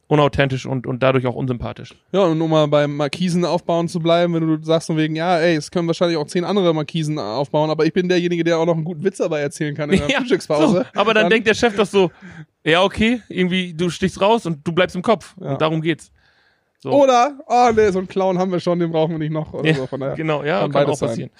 unauthentisch 0.08 0.66
und, 0.66 0.86
und 0.86 1.02
dadurch 1.02 1.26
auch 1.26 1.36
unsympathisch. 1.36 1.96
Ja, 2.12 2.22
und 2.26 2.40
um 2.40 2.50
mal 2.50 2.68
beim 2.68 2.96
Markisen 2.96 3.44
aufbauen 3.44 3.88
zu 3.88 4.00
bleiben, 4.00 4.34
wenn 4.36 4.48
du 4.48 4.64
sagst 4.64 4.88
von 4.88 4.98
wegen, 4.98 5.16
ja, 5.16 5.40
ey, 5.40 5.56
es 5.56 5.72
können 5.72 5.88
wahrscheinlich 5.88 6.18
auch 6.18 6.28
zehn 6.28 6.44
andere 6.44 6.74
Markisen 6.74 7.18
aufbauen, 7.18 7.70
aber 7.70 7.86
ich 7.86 7.94
bin 7.94 8.08
derjenige, 8.08 8.44
der 8.44 8.60
auch 8.60 8.66
noch 8.66 8.76
einen 8.76 8.84
guten 8.84 9.04
Witz 9.04 9.18
dabei 9.18 9.42
erzählen 9.42 9.76
kann 9.76 9.90
in 9.90 10.00
der 10.00 10.10
Frühstückspause. 10.18 10.86
so, 10.94 11.00
aber 11.00 11.14
dann, 11.14 11.30
denkt 11.30 11.48
der 11.48 11.56
Chef 11.56 11.76
doch 11.76 11.88
so, 11.88 12.12
ja, 12.64 12.84
okay, 12.84 13.22
irgendwie, 13.30 13.74
du 13.74 13.90
stichst 13.90 14.22
raus 14.22 14.46
und 14.46 14.66
du 14.68 14.72
bleibst 14.72 14.96
im 14.96 15.02
Kopf. 15.02 15.36
Ja. 15.40 15.54
Und 15.54 15.62
darum 15.62 15.82
geht's. 15.82 16.12
So. 16.80 16.92
Oder, 16.92 17.40
oh 17.48 17.72
nee, 17.76 17.90
so 17.90 17.98
einen 17.98 18.08
Clown 18.08 18.38
haben 18.38 18.52
wir 18.52 18.60
schon, 18.60 18.80
den 18.80 18.92
brauchen 18.92 19.14
wir 19.14 19.20
nicht 19.20 19.32
noch. 19.32 19.54
Oder 19.54 19.70
Ja, 19.70 19.76
so, 19.76 19.88
von 19.88 20.00
daher. 20.00 20.16
Genau, 20.16 20.44
ja, 20.44 20.62
kann 20.62 20.72
kann, 20.72 20.86
auch 20.86 21.00
passieren. 21.00 21.32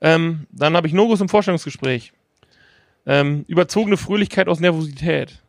Ähm, 0.00 0.46
dann 0.50 0.74
habe 0.74 0.86
ich 0.86 0.94
Nogos 0.94 1.20
im 1.20 1.28
Vorstellungsgespräch. 1.28 2.12
Ähm, 3.04 3.44
überzogene 3.46 3.96
Fröhlichkeit 3.96 4.48
aus 4.48 4.58
Nervosität. 4.58 5.42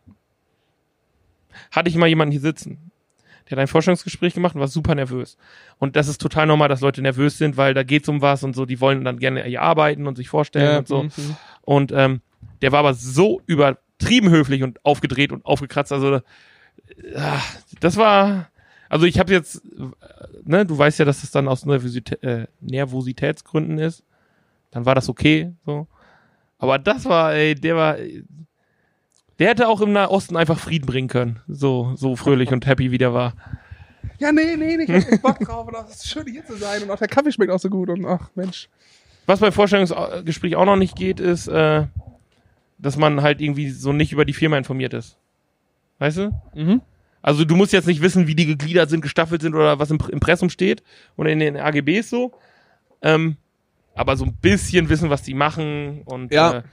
Hatte 1.72 1.90
ich 1.90 1.96
mal 1.96 2.08
jemanden 2.08 2.32
hier 2.32 2.42
sitzen. 2.42 2.92
Der 3.50 3.58
hat 3.58 3.62
ein 3.62 3.68
Vorstellungsgespräch 3.68 4.34
gemacht 4.34 4.56
und 4.56 4.62
war 4.62 4.68
super 4.68 4.94
nervös. 4.94 5.38
Und 5.80 5.96
das 5.96 6.08
ist 6.10 6.20
total 6.20 6.48
normal, 6.48 6.68
dass 6.68 6.82
Leute 6.82 7.02
nervös 7.02 7.38
sind, 7.38 7.56
weil 7.56 7.74
da 7.74 7.84
geht's 7.84 8.10
um 8.10 8.22
was 8.22 8.44
und 8.44 8.56
so, 8.56 8.66
die 8.66 8.82
wollen 8.82 9.06
dann 9.06 9.20
gerne 9.20 9.44
hier 9.44 9.62
arbeiten 9.62 10.06
und 10.06 10.18
sich 10.18 10.28
vorstellen 10.28 10.66
Ja, 10.66 10.78
und 10.80 10.88
so. 10.88 11.04
mhm. 11.04 11.38
Und 11.62 11.92
ähm, 11.94 12.22
der 12.62 12.72
war 12.74 12.80
aber 12.80 12.94
so 12.94 13.42
übertrieben 13.46 14.30
höflich 14.30 14.64
und 14.64 14.84
aufgedreht 14.84 15.32
und 15.32 15.46
aufgekratzt. 15.46 15.94
Also 15.94 16.16
äh, 16.16 16.22
das 17.80 17.96
war, 17.96 18.50
also 18.90 19.06
ich 19.06 19.18
habe 19.18 19.32
jetzt, 19.32 19.64
äh, 19.66 19.88
ne, 20.44 20.66
du 20.66 20.78
weißt 20.78 21.00
ja, 21.00 21.06
dass 21.06 21.22
das 21.22 21.32
dann 21.32 21.48
aus 21.48 21.66
Nervositä 21.66 22.22
äh, 22.24 22.48
Nervositätsgründen 22.60 23.78
ist. 23.78 24.04
Dann 24.72 24.86
war 24.86 24.96
das 24.96 25.08
okay, 25.08 25.54
so. 25.66 25.88
Aber 26.58 26.80
das 26.80 27.06
war, 27.06 27.34
ey, 27.34 27.56
der 27.56 27.76
war, 27.76 27.96
der 29.40 29.50
hätte 29.50 29.68
auch 29.68 29.82
im 29.82 29.92
Nahosten 29.94 30.36
einfach 30.38 30.60
Frieden 30.60 30.86
bringen 30.86 31.08
können. 31.08 31.40
So, 31.48 31.94
so 31.96 32.16
fröhlich 32.16 32.52
und 32.52 32.66
happy 32.66 32.92
wie 32.92 32.98
der 32.98 33.14
war. 33.14 33.34
Ja, 34.20 34.32
nee, 34.32 34.56
nee, 34.56 34.78
nee, 34.78 34.84
ich 34.84 34.90
hab 34.90 35.12
echt 35.12 35.22
Bock 35.22 35.40
drauf 35.40 35.68
und 35.68 35.74
das 35.74 35.96
ist 35.96 36.10
schön 36.10 36.26
hier 36.28 36.46
zu 36.46 36.56
sein 36.56 36.84
und 36.84 36.92
auch 36.92 36.98
der 36.98 37.08
Kaffee 37.08 37.32
schmeckt 37.32 37.52
auch 37.52 37.60
so 37.60 37.70
gut 37.70 37.90
und 37.90 38.06
ach, 38.06 38.30
Mensch. 38.36 38.68
Was 39.26 39.40
beim 39.42 39.52
Vorstellungsgespräch 39.52 40.56
auch 40.56 40.66
noch 40.66 40.78
nicht 40.78 40.96
geht, 40.96 41.20
ist, 41.20 41.48
äh, 41.48 41.86
dass 42.78 42.98
man 42.98 43.22
halt 43.22 43.42
irgendwie 43.42 43.70
so 43.70 43.92
nicht 43.94 44.12
über 44.12 44.26
die 44.26 44.34
Firma 44.34 44.58
informiert 44.58 44.94
ist. 44.94 45.18
Weißt 46.00 46.18
du? 46.18 46.32
Mhm. 46.56 46.82
Also 47.22 47.44
du 47.44 47.56
musst 47.56 47.74
jetzt 47.74 47.88
nicht 47.88 48.02
wissen, 48.02 48.28
wie 48.28 48.36
die 48.36 48.46
gegliedert 48.46 48.90
sind, 48.90 49.02
gestaffelt 49.02 49.42
sind 49.42 49.54
oder 49.54 49.80
was 49.80 49.92
im 49.92 50.00
Impressum 50.12 50.50
steht 50.50 50.82
oder 51.18 51.30
in 51.30 51.40
den 51.40 51.58
AGBs 51.58 52.10
so. 52.10 52.32
Ähm, 53.02 53.36
aber 53.96 54.16
so 54.16 54.26
ein 54.26 54.34
bisschen 54.36 54.90
wissen, 54.90 55.10
was 55.10 55.24
die 55.24 55.34
machen 55.34 56.04
und 56.06 56.32
Ja. 56.32 56.58
äh, 56.60 56.64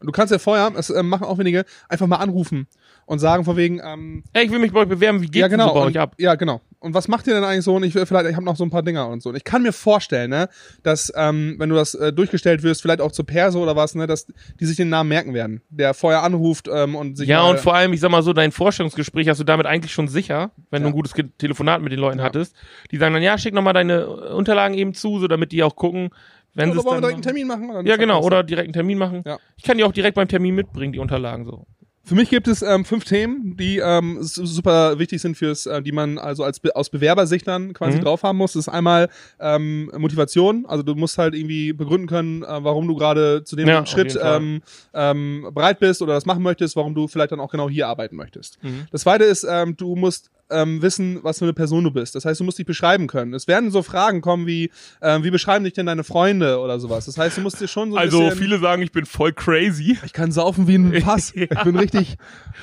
Du 0.00 0.12
kannst 0.12 0.32
ja 0.32 0.38
vorher, 0.38 0.70
das 0.70 0.90
äh, 0.90 1.02
machen 1.02 1.24
auch 1.24 1.38
wenige, 1.38 1.64
einfach 1.88 2.06
mal 2.06 2.16
anrufen 2.16 2.66
und 3.06 3.18
sagen 3.18 3.44
von 3.44 3.56
wegen, 3.56 3.80
ähm, 3.84 4.24
ey, 4.32 4.44
ich 4.44 4.50
will 4.50 4.58
mich 4.58 4.72
bei 4.72 4.80
euch 4.80 4.88
bewerben, 4.88 5.20
wie 5.20 5.26
geht's 5.26 5.36
ja 5.38 5.48
denn 5.48 5.58
genau, 5.58 5.68
so 5.68 5.74
bei 5.74 5.80
und, 5.80 5.86
euch 5.88 5.98
ab? 5.98 6.14
ja 6.18 6.34
genau. 6.34 6.60
Und 6.78 6.94
was 6.94 7.06
macht 7.06 7.28
ihr 7.28 7.34
denn 7.34 7.44
eigentlich 7.44 7.64
so? 7.64 7.76
Und 7.76 7.84
ich 7.84 7.94
will 7.94 8.04
vielleicht, 8.06 8.26
ich 8.28 8.34
habe 8.34 8.44
noch 8.44 8.56
so 8.56 8.64
ein 8.64 8.70
paar 8.70 8.82
Dinger 8.82 9.06
und 9.06 9.22
so. 9.22 9.28
Und 9.28 9.36
ich 9.36 9.44
kann 9.44 9.62
mir 9.62 9.72
vorstellen, 9.72 10.30
ne, 10.30 10.48
dass 10.82 11.12
ähm, 11.14 11.54
wenn 11.58 11.68
du 11.68 11.76
das 11.76 11.94
äh, 11.94 12.12
durchgestellt 12.12 12.64
wirst, 12.64 12.82
vielleicht 12.82 13.00
auch 13.00 13.12
zur 13.12 13.24
Perso 13.24 13.62
oder 13.62 13.76
was, 13.76 13.94
ne, 13.94 14.08
dass 14.08 14.26
die 14.58 14.66
sich 14.66 14.76
den 14.78 14.88
Namen 14.88 15.08
merken 15.08 15.32
werden, 15.32 15.62
der 15.68 15.94
vorher 15.94 16.24
anruft 16.24 16.68
ähm, 16.72 16.96
und 16.96 17.16
sich 17.16 17.28
Ja, 17.28 17.42
mal, 17.42 17.50
und 17.50 17.60
vor 17.60 17.74
allem, 17.76 17.92
ich 17.92 18.00
sag 18.00 18.10
mal 18.10 18.22
so, 18.24 18.32
dein 18.32 18.50
Vorstellungsgespräch 18.50 19.28
hast 19.28 19.38
du 19.38 19.44
damit 19.44 19.64
eigentlich 19.66 19.92
schon 19.92 20.08
sicher, 20.08 20.50
wenn 20.72 20.82
Ja. 20.82 20.88
du 20.88 20.92
ein 20.92 20.96
gutes 20.96 21.12
Telefonat 21.38 21.82
mit 21.82 21.92
den 21.92 22.00
Leuten 22.00 22.18
Ja. 22.18 22.24
hattest. 22.24 22.56
Die 22.90 22.96
sagen 22.96 23.14
dann, 23.14 23.22
ja, 23.22 23.38
schick 23.38 23.54
noch 23.54 23.62
mal 23.62 23.72
deine 23.72 24.00
äh, 24.00 24.32
Unterlagen 24.32 24.74
eben 24.74 24.92
zu, 24.92 25.20
so 25.20 25.28
damit 25.28 25.52
die 25.52 25.62
auch 25.62 25.76
gucken, 25.76 26.10
wenn 26.54 26.70
oder 26.70 26.74
sie 26.74 26.78
es 26.80 26.84
wollen 26.84 26.96
wir 26.96 27.00
direkt 27.08 27.14
einen 27.14 27.22
Termin 27.22 27.46
machen? 27.46 27.86
Ja, 27.86 27.96
genau, 27.96 28.22
oder 28.22 28.42
direkt 28.42 28.66
einen 28.66 28.72
Termin 28.74 28.98
machen. 28.98 29.22
Ja. 29.26 29.38
Ich 29.56 29.62
kann 29.64 29.78
die 29.78 29.84
auch 29.84 29.92
direkt 29.92 30.14
beim 30.16 30.28
Termin 30.28 30.54
mitbringen, 30.54 30.92
die 30.92 30.98
Unterlagen 30.98 31.44
so. 31.44 31.66
Für 32.04 32.16
mich 32.16 32.30
gibt 32.30 32.48
es 32.48 32.62
ähm, 32.62 32.84
fünf 32.84 33.04
Themen, 33.04 33.56
die 33.56 33.78
ähm, 33.78 34.18
su- 34.22 34.44
super 34.44 34.98
wichtig 34.98 35.22
sind 35.22 35.36
fürs, 35.36 35.66
äh, 35.66 35.80
die 35.82 35.92
man 35.92 36.18
also 36.18 36.42
als 36.42 36.58
Be 36.58 36.74
aus 36.74 36.90
Bewerbersicht 36.90 37.46
dann 37.46 37.74
quasi 37.74 37.98
Mhm. 37.98 38.02
drauf 38.02 38.24
haben 38.24 38.38
muss. 38.38 38.54
Das 38.54 38.66
ist 38.66 38.68
einmal 38.68 39.08
ähm, 39.38 39.88
Motivation, 39.96 40.66
also 40.66 40.82
du 40.82 40.96
musst 40.96 41.16
halt 41.16 41.36
irgendwie 41.36 41.72
begründen 41.72 42.08
können, 42.08 42.42
äh, 42.42 42.46
warum 42.64 42.88
du 42.88 42.96
gerade 42.96 43.44
zu 43.44 43.54
dem 43.54 43.68
Ja, 43.68 43.86
Schritt 43.86 44.18
ähm, 44.20 44.62
ähm, 44.92 45.48
bereit 45.54 45.78
bist 45.78 46.02
oder 46.02 46.14
das 46.14 46.26
machen 46.26 46.42
möchtest, 46.42 46.74
warum 46.74 46.92
du 46.96 47.06
vielleicht 47.06 47.30
dann 47.30 47.38
auch 47.40 47.52
genau 47.52 47.70
hier 47.70 47.86
arbeiten 47.86 48.16
möchtest. 48.16 48.58
Mhm. 48.64 48.86
Das 48.90 49.02
zweite 49.02 49.22
ist, 49.22 49.46
ähm, 49.48 49.76
du 49.76 49.94
musst 49.94 50.32
ähm, 50.52 50.82
wissen, 50.82 51.18
was 51.22 51.38
für 51.38 51.44
eine 51.46 51.52
Person 51.54 51.84
du 51.84 51.90
bist. 51.90 52.14
Das 52.14 52.24
heißt, 52.24 52.38
du 52.40 52.44
musst 52.44 52.58
dich 52.58 52.66
beschreiben 52.66 53.06
können. 53.06 53.34
Es 53.34 53.48
werden 53.48 53.70
so 53.70 53.82
Fragen 53.82 54.20
kommen 54.20 54.46
wie, 54.46 54.70
ähm, 55.00 55.24
wie 55.24 55.30
beschreiben 55.30 55.64
dich 55.64 55.72
denn 55.74 55.86
deine 55.86 56.04
Freunde 56.04 56.58
oder 56.60 56.78
sowas. 56.78 57.06
Das 57.06 57.16
heißt, 57.18 57.36
du 57.36 57.40
musst 57.40 57.60
dir 57.60 57.68
schon 57.68 57.90
so 57.90 57.96
ein 57.96 58.02
Also 58.02 58.20
bisschen... 58.20 58.38
viele 58.38 58.58
sagen, 58.58 58.82
ich 58.82 58.92
bin 58.92 59.06
voll 59.06 59.32
crazy. 59.32 59.98
ich 60.04 60.12
kann 60.12 60.30
saufen 60.32 60.68
wie 60.68 60.76
ein 60.76 60.92
Pass. 61.02 61.32
Ja. 61.34 61.42
Ich 61.50 61.62
bin 61.64 61.76
richtig 61.76 62.16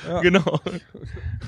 Ja. 0.08 0.20
Genau. 0.20 0.60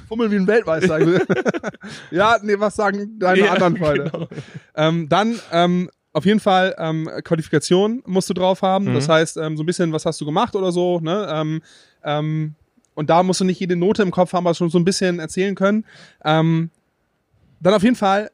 fummeln 0.08 0.30
wie 0.30 0.36
ein 0.36 0.46
Weltmeister. 0.46 0.98
ja, 2.10 2.36
nee, 2.42 2.54
was 2.58 2.76
sagen 2.76 3.18
deine 3.18 3.40
Ja, 3.40 3.52
anderen 3.52 3.76
Freunde? 3.76 4.10
genau. 4.10 4.28
Ähm, 4.74 5.08
dann 5.08 5.38
ähm, 5.52 5.90
auf 6.12 6.26
jeden 6.26 6.40
Fall 6.40 6.74
ähm, 6.78 7.08
Qualifikation 7.24 8.02
musst 8.06 8.28
du 8.28 8.34
drauf 8.34 8.62
haben. 8.62 8.86
Mhm. 8.90 8.94
Das 8.94 9.08
heißt, 9.08 9.36
ähm, 9.38 9.56
so 9.56 9.62
ein 9.62 9.66
bisschen, 9.66 9.92
was 9.92 10.04
hast 10.04 10.20
du 10.20 10.26
gemacht 10.26 10.54
oder 10.54 10.70
so. 10.72 11.00
Ne? 11.00 11.26
Ähm, 11.30 11.62
ähm, 12.04 12.54
und 12.94 13.10
da 13.10 13.22
musst 13.22 13.40
du 13.40 13.44
nicht 13.44 13.60
jede 13.60 13.76
Note 13.76 14.02
im 14.02 14.10
Kopf 14.10 14.32
haben, 14.32 14.46
aber 14.46 14.54
schon 14.54 14.70
so 14.70 14.78
ein 14.78 14.84
bisschen 14.84 15.18
erzählen 15.18 15.54
können. 15.54 15.84
Ähm, 16.24 16.70
dann 17.60 17.74
auf 17.74 17.82
jeden 17.82 17.96
Fall 17.96 18.30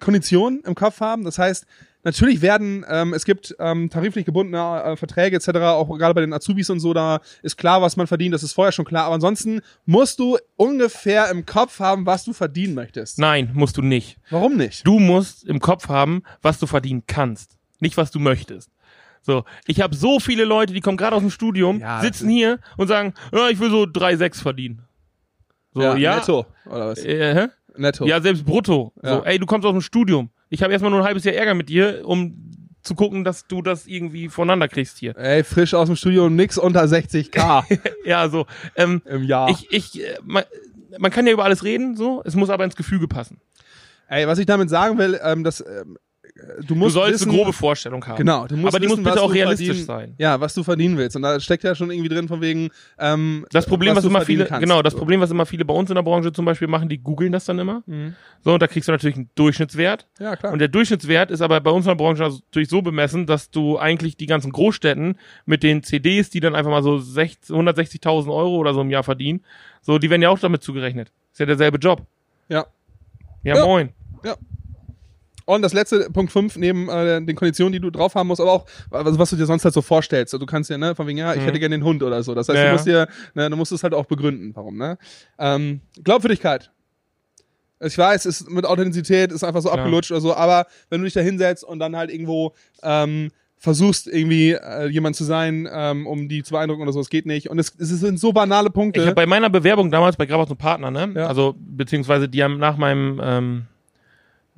Konditionen 0.00 0.62
im 0.64 0.74
Kopf 0.74 1.00
haben. 1.00 1.24
Das 1.24 1.38
heißt, 1.38 1.66
natürlich 2.04 2.40
werden, 2.40 2.84
ähm, 2.88 3.12
es 3.12 3.24
gibt 3.24 3.54
ähm, 3.58 3.90
tariflich 3.90 4.24
gebundene 4.24 4.82
äh, 4.82 4.96
Verträge 4.96 5.36
etc., 5.36 5.48
auch 5.48 5.88
gerade 5.98 6.14
bei 6.14 6.20
den 6.20 6.32
Azubis 6.32 6.70
und 6.70 6.80
so, 6.80 6.94
da 6.94 7.20
ist 7.42 7.56
klar, 7.56 7.82
was 7.82 7.96
man 7.96 8.06
verdient, 8.06 8.34
das 8.34 8.42
ist 8.42 8.52
vorher 8.52 8.72
schon 8.72 8.84
klar. 8.84 9.04
Aber 9.04 9.14
ansonsten 9.14 9.60
musst 9.84 10.18
du 10.18 10.38
ungefähr 10.56 11.30
im 11.30 11.46
Kopf 11.46 11.80
haben, 11.80 12.06
was 12.06 12.24
du 12.24 12.32
verdienen 12.32 12.74
möchtest. 12.74 13.18
Nein, 13.18 13.50
musst 13.54 13.76
du 13.76 13.82
nicht. 13.82 14.18
Warum 14.30 14.56
nicht? 14.56 14.86
Du 14.86 14.98
musst 14.98 15.44
im 15.44 15.60
Kopf 15.60 15.88
haben, 15.88 16.22
was 16.42 16.58
du 16.58 16.66
verdienen 16.66 17.04
kannst, 17.06 17.56
nicht 17.80 17.96
was 17.96 18.10
du 18.10 18.18
möchtest. 18.18 18.70
So, 19.22 19.44
ich 19.66 19.80
habe 19.80 19.94
so 19.94 20.20
viele 20.20 20.44
Leute, 20.44 20.72
die 20.72 20.80
kommen 20.80 20.96
gerade 20.96 21.16
aus 21.16 21.22
dem 21.22 21.30
Studium, 21.30 21.80
Ja, 21.80 22.00
sitzen 22.00 22.28
hier 22.28 22.58
und 22.76 22.88
sagen, 22.88 23.14
ja, 23.32 23.48
ich 23.48 23.58
will 23.60 23.70
so 23.70 23.82
3,6 23.82 24.40
verdienen. 24.42 24.82
So, 25.74 25.82
ja, 25.82 26.16
Netto, 26.16 26.46
oder 26.66 26.88
was? 26.88 26.98
Äh? 27.04 27.48
Netto. 27.76 28.06
ja 28.06 28.20
selbst 28.20 28.44
brutto. 28.44 28.92
Ja. 29.02 29.16
So, 29.16 29.24
ey, 29.24 29.38
du 29.38 29.46
kommst 29.46 29.66
aus 29.66 29.72
dem 29.72 29.80
Studium. 29.80 30.30
Ich 30.50 30.62
habe 30.62 30.72
erstmal 30.72 30.90
nur 30.90 31.00
ein 31.00 31.06
halbes 31.06 31.24
Jahr 31.24 31.34
Ärger 31.34 31.54
mit 31.54 31.68
dir, 31.68 32.02
um 32.04 32.34
zu 32.82 32.94
gucken, 32.94 33.22
dass 33.24 33.46
du 33.46 33.62
das 33.62 33.86
irgendwie 33.86 34.28
voneinander 34.28 34.68
kriegst 34.68 34.98
hier. 34.98 35.16
Ey, 35.16 35.44
frisch 35.44 35.74
aus 35.74 35.88
dem 35.88 35.96
Studio, 35.96 36.30
nix 36.30 36.58
unter 36.58 36.84
60k 36.84 37.64
Ja, 38.04 38.28
so. 38.28 38.46
Ähm, 38.76 39.02
im 39.04 39.24
Jahr. 39.24 39.50
ich, 39.50 39.70
ich, 39.70 40.02
äh, 40.02 40.16
man, 40.24 40.44
man 40.98 41.10
kann 41.10 41.26
ja 41.26 41.32
über 41.32 41.44
alles 41.44 41.64
reden, 41.64 41.96
so. 41.96 42.22
Es 42.24 42.34
muss 42.34 42.50
aber 42.50 42.64
ins 42.64 42.76
Gefüge 42.76 43.06
passen. 43.06 43.40
Ey, 44.08 44.26
was 44.26 44.38
ich 44.38 44.46
damit 44.46 44.70
sagen 44.70 44.96
will, 44.96 45.20
ähm, 45.22 45.44
dass 45.44 45.60
ähm, 45.60 45.98
du 46.60 46.62
Du 46.68 46.74
musst 46.74 46.94
sollst 46.94 47.20
wissen, 47.20 47.28
eine 47.30 47.38
grobe 47.38 47.52
Vorstellung 47.52 48.06
haben. 48.06 48.16
Genau, 48.16 48.46
du 48.46 48.56
musst 48.56 48.74
aber 48.74 48.80
die 48.80 48.86
wissen, 48.86 49.02
muss 49.02 49.04
bitte 49.04 49.16
was 49.16 49.22
auch 49.22 49.28
du 49.28 49.34
realistisch 49.34 49.84
sein. 49.84 50.14
Ja, 50.18 50.40
was 50.40 50.54
du 50.54 50.62
verdienen 50.62 50.96
willst. 50.96 51.16
Und 51.16 51.22
da 51.22 51.38
steckt 51.40 51.64
ja 51.64 51.74
schon 51.74 51.90
irgendwie 51.90 52.08
drin 52.08 52.28
von 52.28 52.40
wegen. 52.40 52.70
Ähm, 52.98 53.46
Das 53.52 53.66
Problem, 53.66 53.94
was, 53.96 54.02
du 54.04 54.10
immer 54.10 54.22
viele, 54.22 54.44
kannst. 54.46 54.62
genau, 54.62 54.82
das 54.82 54.92
So. 54.92 54.98
Problem, 54.98 55.20
was 55.20 55.30
immer 55.30 55.46
viele 55.46 55.64
bei 55.64 55.74
uns 55.74 55.90
in 55.90 55.96
der 55.96 56.02
Branche 56.02 56.32
zum 56.32 56.44
Beispiel 56.44 56.68
machen, 56.68 56.88
die 56.88 56.98
googeln 56.98 57.32
das 57.32 57.44
dann 57.44 57.58
immer. 57.58 57.82
Mhm. 57.86 58.14
So, 58.44 58.52
und 58.54 58.62
da 58.62 58.66
kriegst 58.66 58.88
du 58.88 58.92
natürlich 58.92 59.16
einen 59.16 59.30
Durchschnittswert. 59.34 60.06
Ja, 60.20 60.36
klar. 60.36 60.52
Und 60.52 60.58
der 60.60 60.68
Durchschnittswert 60.68 61.30
ist 61.30 61.40
aber 61.40 61.60
bei 61.60 61.70
uns 61.70 61.86
in 61.86 61.90
der 61.90 61.96
Branche 61.96 62.24
also 62.24 62.38
natürlich 62.50 62.68
so 62.68 62.82
bemessen, 62.82 63.26
dass 63.26 63.50
du 63.50 63.78
eigentlich 63.78 64.16
die 64.16 64.26
ganzen 64.26 64.52
Großstädten 64.52 65.16
mit 65.46 65.62
den 65.62 65.82
CDs, 65.82 66.30
die 66.30 66.40
dann 66.40 66.54
einfach 66.54 66.70
mal 66.70 66.82
so 66.82 66.98
60 66.98 67.54
160.000 67.56 68.28
Euro 68.28 68.56
oder 68.56 68.74
so 68.74 68.80
im 68.80 68.90
Jahr 68.90 69.02
verdienen, 69.02 69.44
so, 69.82 69.98
die 69.98 70.10
werden 70.10 70.22
ja 70.22 70.28
auch 70.30 70.38
damit 70.38 70.62
zugerechnet. 70.62 71.10
Ist 71.32 71.40
ja 71.40 71.46
derselbe 71.46 71.78
Job. 71.78 72.02
ja. 72.48 72.66
Ja, 73.44 73.56
Ja. 73.56 73.64
moin. 73.64 73.90
Und 75.48 75.62
das 75.62 75.72
letzte, 75.72 76.10
Punkt 76.10 76.30
5, 76.30 76.56
neben 76.58 76.90
äh, 76.90 77.22
den 77.24 77.34
Konditionen, 77.34 77.72
die 77.72 77.80
du 77.80 77.88
drauf 77.90 78.14
haben 78.14 78.26
musst, 78.28 78.40
aber 78.42 78.52
auch, 78.52 78.66
also 78.90 79.18
was 79.18 79.30
du 79.30 79.36
dir 79.36 79.46
sonst 79.46 79.64
halt 79.64 79.72
so 79.72 79.80
vorstellst. 79.80 80.34
Also, 80.34 80.44
du 80.44 80.50
kannst 80.50 80.68
ja, 80.68 80.76
ne, 80.76 80.94
von 80.94 81.06
wegen, 81.06 81.16
ja, 81.16 81.32
ich 81.32 81.40
Mhm. 81.40 81.44
hätte 81.46 81.58
gerne 81.58 81.78
den 81.78 81.84
Hund 81.84 82.02
oder 82.02 82.22
so. 82.22 82.34
Das 82.34 82.50
heißt, 82.50 82.56
Ja, 82.56 82.62
du 82.64 82.66
ja. 82.66 82.72
musst 82.74 82.86
dir, 82.86 83.08
ne, 83.34 83.48
du 83.48 83.56
musst 83.56 83.72
es 83.72 83.82
halt 83.82 83.94
auch 83.94 84.04
begründen, 84.04 84.50
warum, 84.54 84.76
ne? 84.76 84.98
Ähm, 85.38 85.80
Glaubwürdigkeit. 86.04 86.70
Ich 87.80 87.96
weiß, 87.96 88.26
es 88.26 88.42
ist 88.42 88.50
mit 88.50 88.66
Authentizität 88.66 89.32
ist 89.32 89.42
einfach 89.42 89.62
so 89.62 89.68
Klar. 89.70 89.78
abgelutscht 89.84 90.10
oder 90.10 90.20
so, 90.20 90.34
aber 90.34 90.66
wenn 90.90 91.00
du 91.00 91.04
dich 91.06 91.14
da 91.14 91.20
hinsetzt 91.20 91.64
und 91.64 91.78
dann 91.78 91.96
halt 91.96 92.10
irgendwo 92.12 92.52
ähm, 92.82 93.30
versuchst, 93.56 94.06
irgendwie 94.06 94.50
äh, 94.52 94.88
jemand 94.88 95.16
zu 95.16 95.24
sein, 95.24 95.66
ähm, 95.72 96.06
um 96.06 96.28
die 96.28 96.42
zu 96.42 96.52
beeindrucken 96.52 96.82
oder 96.82 96.92
so, 96.92 97.00
es 97.00 97.08
geht 97.08 97.24
nicht. 97.24 97.48
Und 97.48 97.58
es, 97.58 97.72
es 97.78 97.88
sind 97.88 98.20
so 98.20 98.32
banale 98.34 98.68
Punkte. 98.68 99.00
Ich 99.00 99.06
habe 99.06 99.14
bei 99.14 99.24
meiner 99.26 99.48
Bewerbung 99.48 99.90
damals 99.90 100.16
bei 100.16 100.26
Grabat 100.26 100.50
und 100.50 100.58
Partner, 100.58 100.90
ne? 100.90 101.10
Ja. 101.16 101.26
Also 101.26 101.54
beziehungsweise 101.58 102.28
die 102.28 102.42
haben 102.44 102.58
nach 102.58 102.76
meinem 102.76 103.18
ähm, 103.24 103.62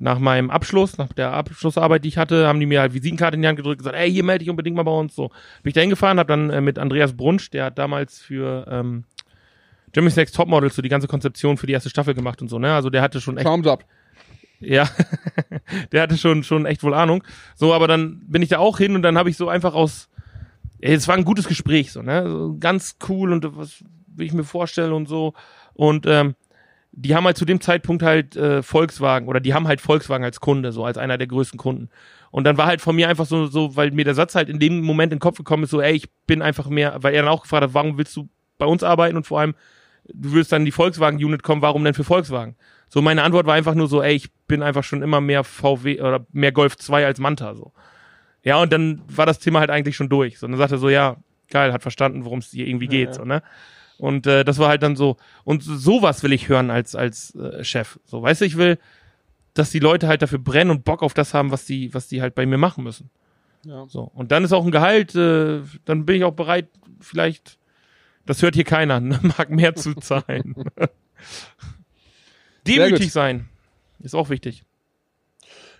nach 0.01 0.17
meinem 0.17 0.49
Abschluss, 0.49 0.97
nach 0.97 1.13
der 1.13 1.31
Abschlussarbeit, 1.31 2.03
die 2.03 2.09
ich 2.09 2.17
hatte, 2.17 2.47
haben 2.47 2.59
die 2.59 2.65
mir 2.65 2.81
halt 2.81 2.93
Visitenkarte 2.93 3.35
in 3.35 3.43
die 3.43 3.47
Hand 3.47 3.57
gedrückt 3.57 3.79
und 3.79 3.85
gesagt, 3.85 3.95
ey, 3.95 4.11
hier 4.11 4.23
melde 4.23 4.39
dich 4.39 4.49
unbedingt 4.49 4.75
mal 4.75 4.83
bei 4.83 4.91
uns. 4.91 5.15
So 5.15 5.27
bin 5.61 5.69
ich 5.69 5.73
da 5.75 5.81
hingefahren, 5.81 6.17
habe 6.17 6.27
dann 6.27 6.49
äh, 6.49 6.59
mit 6.59 6.79
Andreas 6.79 7.15
Brunsch, 7.15 7.51
der 7.51 7.65
hat 7.65 7.77
damals 7.77 8.19
für 8.19 8.67
ähm, 8.69 9.03
Jimmy's 9.93 10.15
Next 10.15 10.35
Topmodel 10.35 10.71
so 10.71 10.81
die 10.81 10.89
ganze 10.89 11.07
Konzeption 11.07 11.57
für 11.57 11.67
die 11.67 11.73
erste 11.73 11.91
Staffel 11.91 12.15
gemacht 12.15 12.41
und 12.41 12.49
so, 12.49 12.57
ne? 12.57 12.73
Also 12.73 12.89
der 12.89 13.03
hatte 13.03 13.21
schon 13.21 13.37
echt 13.37 13.45
Traumjob. 13.45 13.85
ja, 14.59 14.89
der 15.91 16.01
hatte 16.01 16.17
schon 16.17 16.43
schon 16.43 16.65
echt 16.65 16.81
wohl 16.81 16.95
Ahnung. 16.95 17.23
So, 17.55 17.71
aber 17.71 17.87
dann 17.87 18.21
bin 18.27 18.41
ich 18.41 18.49
da 18.49 18.57
auch 18.57 18.79
hin 18.79 18.95
und 18.95 19.03
dann 19.03 19.19
habe 19.19 19.29
ich 19.29 19.37
so 19.37 19.49
einfach 19.49 19.75
aus 19.75 20.09
es 20.79 21.07
war 21.07 21.15
ein 21.15 21.25
gutes 21.25 21.47
Gespräch, 21.47 21.91
so, 21.91 22.01
ne? 22.01 22.27
So 22.27 22.57
ganz 22.59 22.97
cool 23.07 23.33
und 23.33 23.55
was 23.55 23.83
will 24.07 24.25
ich 24.25 24.33
mir 24.33 24.43
vorstellen 24.43 24.93
und 24.93 25.07
so. 25.07 25.33
Und 25.75 26.07
ähm, 26.07 26.33
die 26.93 27.15
haben 27.15 27.25
halt 27.25 27.37
zu 27.37 27.45
dem 27.45 27.61
Zeitpunkt 27.61 28.03
halt 28.03 28.35
äh, 28.35 28.61
Volkswagen 28.61 29.27
oder 29.27 29.39
die 29.39 29.53
haben 29.53 29.67
halt 29.67 29.79
Volkswagen 29.79 30.25
als 30.25 30.39
Kunde, 30.39 30.71
so 30.71 30.83
als 30.83 30.97
einer 30.97 31.17
der 31.17 31.27
größten 31.27 31.57
Kunden. 31.57 31.89
Und 32.31 32.43
dann 32.43 32.57
war 32.57 32.67
halt 32.67 32.81
von 32.81 32.95
mir 32.95 33.07
einfach 33.09 33.25
so, 33.25 33.45
so, 33.47 33.75
weil 33.75 33.91
mir 33.91 34.05
der 34.05 34.13
Satz 34.13 34.35
halt 34.35 34.49
in 34.49 34.59
dem 34.59 34.81
Moment 34.81 35.11
in 35.11 35.17
den 35.17 35.21
Kopf 35.21 35.37
gekommen 35.37 35.63
ist, 35.63 35.69
so, 35.69 35.81
ey, 35.81 35.93
ich 35.93 36.09
bin 36.27 36.41
einfach 36.41 36.67
mehr, 36.67 36.97
weil 37.01 37.13
er 37.13 37.23
dann 37.23 37.31
auch 37.31 37.43
gefragt 37.43 37.63
hat, 37.63 37.73
warum 37.73 37.97
willst 37.97 38.15
du 38.15 38.29
bei 38.57 38.65
uns 38.65 38.83
arbeiten 38.83 39.17
und 39.17 39.25
vor 39.25 39.39
allem, 39.39 39.55
du 40.05 40.33
willst 40.33 40.51
dann 40.51 40.61
in 40.61 40.65
die 40.65 40.71
Volkswagen-Unit 40.71 41.43
kommen, 41.43 41.61
warum 41.61 41.83
denn 41.83 41.93
für 41.93 42.03
Volkswagen? 42.03 42.55
So, 42.89 43.01
meine 43.01 43.23
Antwort 43.23 43.45
war 43.45 43.53
einfach 43.53 43.73
nur 43.73 43.87
so, 43.87 44.01
ey, 44.01 44.13
ich 44.13 44.31
bin 44.47 44.61
einfach 44.61 44.83
schon 44.83 45.01
immer 45.01 45.21
mehr 45.21 45.43
VW 45.43 46.01
oder 46.01 46.25
mehr 46.33 46.51
Golf 46.51 46.77
2 46.77 47.05
als 47.05 47.19
Manta, 47.19 47.55
so. 47.55 47.71
Ja, 48.43 48.61
und 48.61 48.73
dann 48.73 49.01
war 49.07 49.25
das 49.25 49.39
Thema 49.39 49.59
halt 49.59 49.69
eigentlich 49.69 49.95
schon 49.95 50.09
durch. 50.09 50.39
So, 50.39 50.45
und 50.45 50.53
dann 50.53 50.59
sagte 50.59 50.75
er 50.75 50.79
so, 50.79 50.89
ja, 50.89 51.17
geil, 51.49 51.71
hat 51.71 51.83
verstanden, 51.83 52.25
worum 52.25 52.39
es 52.39 52.49
hier 52.51 52.67
irgendwie 52.67 52.87
geht, 52.87 53.09
ja. 53.09 53.13
so, 53.13 53.23
ne? 53.23 53.43
Und 54.01 54.25
äh, 54.25 54.43
das 54.43 54.57
war 54.57 54.69
halt 54.69 54.81
dann 54.81 54.95
so, 54.95 55.17
und 55.43 55.61
sowas 55.61 56.23
will 56.23 56.33
ich 56.33 56.49
hören 56.49 56.71
als, 56.71 56.95
als 56.95 57.35
äh, 57.35 57.63
Chef. 57.63 57.99
So, 58.03 58.23
weißt 58.23 58.41
du, 58.41 58.45
ich 58.45 58.57
will, 58.57 58.79
dass 59.53 59.69
die 59.69 59.77
Leute 59.77 60.07
halt 60.07 60.23
dafür 60.23 60.39
brennen 60.39 60.71
und 60.71 60.83
Bock 60.83 61.03
auf 61.03 61.13
das 61.13 61.35
haben, 61.35 61.51
was 61.51 61.65
die, 61.65 61.93
was 61.93 62.07
die 62.07 62.19
halt 62.19 62.33
bei 62.33 62.47
mir 62.47 62.57
machen 62.57 62.83
müssen. 62.83 63.11
Ja. 63.63 63.85
So. 63.87 64.01
Und 64.15 64.31
dann 64.31 64.43
ist 64.43 64.53
auch 64.53 64.65
ein 64.65 64.71
Gehalt, 64.71 65.13
äh, 65.13 65.61
dann 65.85 66.07
bin 66.07 66.15
ich 66.15 66.23
auch 66.23 66.33
bereit, 66.33 66.67
vielleicht, 66.99 67.59
das 68.25 68.41
hört 68.41 68.55
hier 68.55 68.63
keiner, 68.63 68.99
ne, 68.99 69.19
mag 69.37 69.51
mehr 69.51 69.75
zu 69.75 69.93
zahlen. 69.93 70.55
Demütig 72.65 73.11
sein. 73.11 73.49
Ist 73.99 74.15
auch 74.15 74.29
wichtig. 74.31 74.63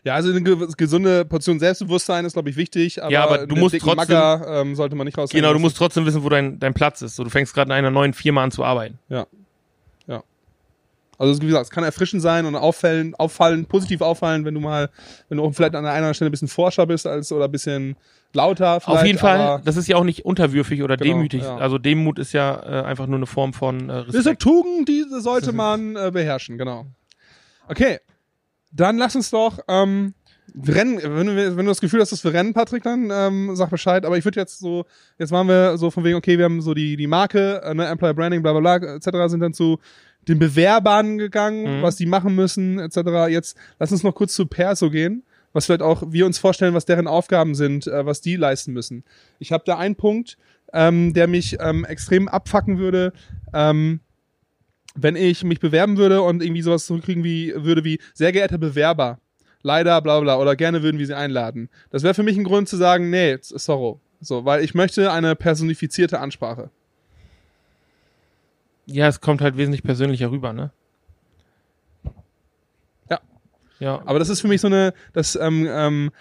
Ja, 0.03 0.15
also 0.15 0.31
eine 0.31 0.41
ge- 0.41 0.67
gesunde 0.77 1.25
Portion 1.25 1.59
Selbstbewusstsein 1.59 2.25
ist, 2.25 2.33
glaube 2.33 2.49
ich, 2.49 2.55
wichtig. 2.55 3.03
Aber 3.03 3.11
Ja, 3.11 3.23
aber 3.23 3.45
du 3.45 3.55
musst 3.55 3.75
trotzdem- 3.79 3.95
Macker, 4.17 4.61
ähm, 4.61 4.75
sollte 4.75 4.95
man 4.95 5.05
nicht 5.05 5.17
raus. 5.17 5.29
Genau, 5.29 5.53
du 5.53 5.59
musst 5.59 5.77
trotzdem 5.77 6.05
wissen, 6.07 6.23
wo 6.23 6.29
dein, 6.29 6.59
dein 6.59 6.73
Platz 6.73 7.01
ist. 7.03 7.15
So, 7.15 7.23
du 7.23 7.29
fängst 7.29 7.53
gerade 7.53 7.67
in 7.69 7.73
einer 7.73 7.91
neuen 7.91 8.13
Firma 8.13 8.43
an 8.43 8.49
zu 8.51 8.63
arbeiten. 8.63 8.97
Also 11.17 11.39
wie 11.43 11.45
gesagt, 11.45 11.65
es 11.65 11.69
kann 11.69 11.83
erfrischend 11.83 12.23
sein 12.23 12.47
und 12.47 12.55
auffallen, 12.55 13.13
auffallen, 13.13 13.67
positiv 13.67 14.01
auffallen, 14.01 14.43
wenn 14.43 14.55
du 14.55 14.59
mal, 14.59 14.89
wenn 15.29 15.37
du 15.37 15.51
vielleicht 15.51 15.75
an 15.75 15.85
einer 15.85 15.93
anderen 15.93 16.15
Stelle 16.15 16.29
ein 16.29 16.31
bisschen 16.31 16.47
forscher 16.47 16.87
bist 16.87 17.05
als 17.05 17.31
oder 17.31 17.45
ein 17.45 17.51
bisschen 17.51 17.95
lauter. 18.33 18.79
Vielleicht, 18.81 18.99
Auf 19.01 19.05
jeden 19.05 19.19
Fall, 19.19 19.61
das 19.63 19.77
ist 19.77 19.87
ja 19.87 19.97
auch 19.97 20.03
nicht 20.03 20.25
unterwürfig 20.25 20.81
oder 20.81 20.97
Genau, 20.97 21.13
demütig. 21.17 21.43
ja. 21.43 21.57
Also 21.57 21.77
Demut 21.77 22.17
ist 22.17 22.33
ja 22.33 22.55
äh, 22.81 22.85
einfach 22.85 23.05
nur 23.05 23.17
eine 23.17 23.27
Form 23.27 23.53
von 23.53 23.81
äh, 23.81 23.87
Das 23.87 23.97
ist 24.07 24.13
eine 24.15 24.17
Respekt. 24.17 24.41
Tugend, 24.41 24.89
die 24.89 25.05
sollte 25.19 25.51
man 25.53 25.95
äh, 25.95 26.09
beherrschen, 26.11 26.57
genau. 26.57 26.87
Okay, 27.67 27.99
dann 28.71 28.97
lass 28.97 29.15
uns 29.15 29.29
doch 29.29 29.59
ähm, 29.67 30.13
rennen. 30.67 30.99
Wenn 31.01 31.27
du, 31.27 31.35
wenn 31.57 31.65
du 31.65 31.71
das 31.71 31.81
Gefühl 31.81 32.01
hast, 32.01 32.11
dass 32.11 32.23
wir 32.23 32.33
rennen, 32.33 32.53
Patrick, 32.53 32.83
dann 32.83 33.09
ähm, 33.11 33.55
sag 33.55 33.69
Bescheid. 33.69 34.05
Aber 34.05 34.17
ich 34.17 34.25
würde 34.25 34.39
jetzt 34.39 34.59
so, 34.59 34.85
jetzt 35.17 35.31
waren 35.31 35.47
wir 35.47 35.77
so 35.77 35.91
von 35.91 36.03
wegen, 36.03 36.15
okay, 36.17 36.37
wir 36.37 36.45
haben 36.45 36.61
so 36.61 36.73
die 36.73 36.95
die 36.97 37.07
Marke, 37.07 37.61
äh, 37.63 37.73
ne, 37.73 37.87
Employer 37.87 38.13
Branding, 38.13 38.41
bla 38.41 38.51
bla 38.53 38.77
bla, 38.77 38.95
etc. 38.95 39.09
sind 39.27 39.39
dann 39.39 39.53
zu 39.53 39.79
den 40.27 40.37
Bewerbern 40.39 41.17
gegangen, 41.17 41.79
Mhm. 41.79 41.81
was 41.81 41.95
die 41.95 42.05
machen 42.05 42.35
müssen, 42.35 42.79
etc. 42.79 43.29
Jetzt 43.29 43.57
lass 43.79 43.91
uns 43.91 44.03
noch 44.03 44.13
kurz 44.13 44.33
zu 44.33 44.45
Perso 44.45 44.89
gehen, 44.91 45.23
was 45.53 45.65
vielleicht 45.65 45.81
auch 45.81 46.03
wir 46.07 46.25
uns 46.25 46.37
vorstellen, 46.37 46.73
was 46.73 46.85
deren 46.85 47.07
Aufgaben 47.07 47.55
sind, 47.55 47.87
äh, 47.87 48.05
was 48.05 48.21
die 48.21 48.35
leisten 48.35 48.71
müssen. 48.73 49.03
Ich 49.39 49.51
habe 49.51 49.63
da 49.65 49.77
einen 49.77 49.95
Punkt, 49.95 50.37
ähm, 50.73 51.13
der 51.13 51.27
mich 51.27 51.57
ähm, 51.59 51.85
extrem 51.85 52.27
abfacken 52.27 52.77
würde. 52.77 53.13
Ähm, 53.53 53.99
wenn 54.95 55.15
ich 55.15 55.43
mich 55.43 55.59
bewerben 55.59 55.97
würde 55.97 56.21
und 56.21 56.43
irgendwie 56.43 56.61
sowas 56.61 56.85
zurückkriegen 56.85 57.23
wie 57.23 57.53
würde 57.55 57.83
wie 57.83 57.99
sehr 58.13 58.31
geehrter 58.31 58.57
Bewerber, 58.57 59.19
leider 59.61 60.01
bla 60.01 60.19
bla 60.19 60.37
oder 60.37 60.55
gerne 60.55 60.83
würden 60.83 60.99
wir 60.99 61.07
sie 61.07 61.15
einladen. 61.15 61.69
Das 61.89 62.03
wäre 62.03 62.13
für 62.13 62.23
mich 62.23 62.37
ein 62.37 62.43
Grund 62.43 62.67
zu 62.67 62.77
sagen, 62.77 63.09
nee, 63.09 63.37
sorry. 63.41 63.99
So, 64.19 64.45
weil 64.45 64.63
ich 64.63 64.75
möchte 64.75 65.11
eine 65.11 65.35
personifizierte 65.35 66.19
Ansprache. 66.19 66.69
Ja, 68.85 69.07
es 69.07 69.19
kommt 69.19 69.41
halt 69.41 69.57
wesentlich 69.57 69.83
persönlicher 69.83 70.29
rüber, 70.29 70.53
ne? 70.53 70.71
Ja. 73.09 73.19
Ja. 73.79 74.01
Aber 74.05 74.19
das 74.19 74.29
ist 74.29 74.41
für 74.41 74.47
mich 74.47 74.61
so 74.61 74.67
eine, 74.67 74.93
das, 75.13 75.35
ähm, 75.35 75.67
ähm, 75.69 76.11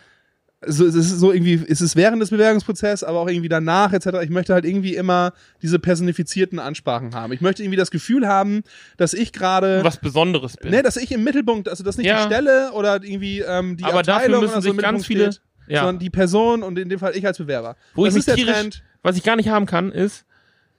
so, 0.67 0.85
es 0.87 0.95
ist 0.95 1.11
so 1.19 1.33
irgendwie, 1.33 1.65
es 1.69 1.81
ist 1.81 1.97
während 1.97 2.21
des 2.21 2.31
Bewerbungsprozesses, 2.31 3.03
aber 3.03 3.21
auch 3.21 3.29
irgendwie 3.29 3.49
danach 3.49 3.93
etc. 3.95 4.19
Ich 4.23 4.29
möchte 4.31 4.53
halt 4.53 4.65
irgendwie 4.67 4.95
immer 4.95 5.33
diese 5.63 5.79
personifizierten 5.79 6.59
Ansprachen 6.59 7.15
haben. 7.15 7.33
Ich 7.33 7.41
möchte 7.41 7.63
irgendwie 7.63 7.79
das 7.79 7.91
Gefühl 7.91 8.29
haben, 8.29 8.63
dass 8.99 9.15
ich 9.15 9.33
gerade 9.33 9.83
Was 9.85 9.97
Besonderes 9.99 10.57
bin. 10.59 10.71
Ne, 10.71 10.83
dass 10.83 10.97
ich 10.99 11.13
im 11.13 11.25
Mittelpunkt, 11.25 11.69
also 11.69 11.83
dass 11.83 11.97
nicht 11.97 12.07
Ja. 12.09 12.19
die 12.19 12.27
Stelle 12.27 12.73
oder 12.73 13.03
irgendwie 13.03 13.41
ähm, 13.41 13.77
die 13.79 13.85
Aber 13.85 14.01
Abteilung 14.01 14.45
oder 14.45 14.61
so 14.61 14.69
im 14.71 14.77
Mittelpunkt 14.77 15.07
viele- 15.07 15.33
steht, 15.33 15.43
ja. 15.67 15.81
sondern 15.81 15.99
die 15.99 16.11
Person 16.11 16.63
und 16.63 16.79
in 16.79 16.89
dem 16.91 16.99
Fall 16.99 17.17
ich 17.17 17.27
als 17.27 17.39
Bewerber. 17.39 17.77
Wo 17.95 18.05
das 18.05 18.15
ich 18.15 18.21
ist 18.21 18.27
mich 18.27 18.37
tierisch, 18.37 18.55
Trend. 18.55 18.83
was 19.03 19.17
ich 19.17 19.23
gar 19.23 19.37
nicht 19.37 19.49
haben 19.49 19.65
kann, 19.67 19.91
ist 19.93 20.27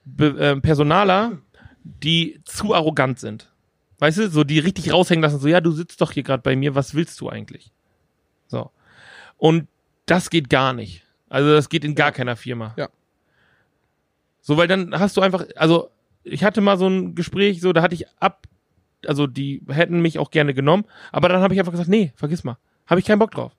Be 0.05 0.27
äh, 0.39 0.55
Personaler, 0.61 1.39
die 1.83 2.39
zu 2.45 2.75
arrogant 2.75 3.19
sind. 3.19 3.51
Weißt 3.97 4.17
du, 4.19 4.29
so 4.29 4.43
die 4.43 4.59
richtig 4.59 4.91
raushängen 4.93 5.23
lassen, 5.23 5.39
so 5.39 5.47
ja, 5.47 5.59
du 5.61 5.71
sitzt 5.71 6.01
doch 6.01 6.11
hier 6.11 6.21
gerade 6.23 6.43
bei 6.43 6.55
mir, 6.55 6.75
was 6.75 6.93
willst 6.93 7.19
du 7.21 7.29
eigentlich? 7.29 7.71
So. 8.47 8.69
Und 9.37 9.67
das 10.05 10.29
geht 10.29 10.49
gar 10.49 10.73
nicht. 10.73 11.03
Also 11.29 11.51
das 11.51 11.69
geht 11.69 11.85
in 11.85 11.95
gar 11.95 12.11
keiner 12.11 12.35
Firma. 12.35 12.73
Ja. 12.77 12.89
So, 14.41 14.57
weil 14.57 14.67
dann 14.67 14.97
hast 14.99 15.15
du 15.17 15.21
einfach, 15.21 15.45
also 15.55 15.89
ich 16.23 16.43
hatte 16.43 16.61
mal 16.61 16.77
so 16.77 16.87
ein 16.87 17.15
Gespräch, 17.15 17.61
so 17.61 17.73
da 17.73 17.81
hatte 17.81 17.95
ich 17.95 18.05
ab, 18.19 18.47
also 19.05 19.27
die 19.27 19.61
hätten 19.69 20.01
mich 20.01 20.19
auch 20.19 20.31
gerne 20.31 20.53
genommen, 20.53 20.85
aber 21.11 21.29
dann 21.29 21.41
habe 21.41 21.53
ich 21.53 21.59
einfach 21.59 21.71
gesagt, 21.71 21.89
nee, 21.89 22.11
vergiss 22.15 22.43
mal, 22.43 22.57
habe 22.87 22.99
ich 22.99 23.05
keinen 23.05 23.19
Bock 23.19 23.31
drauf. 23.31 23.55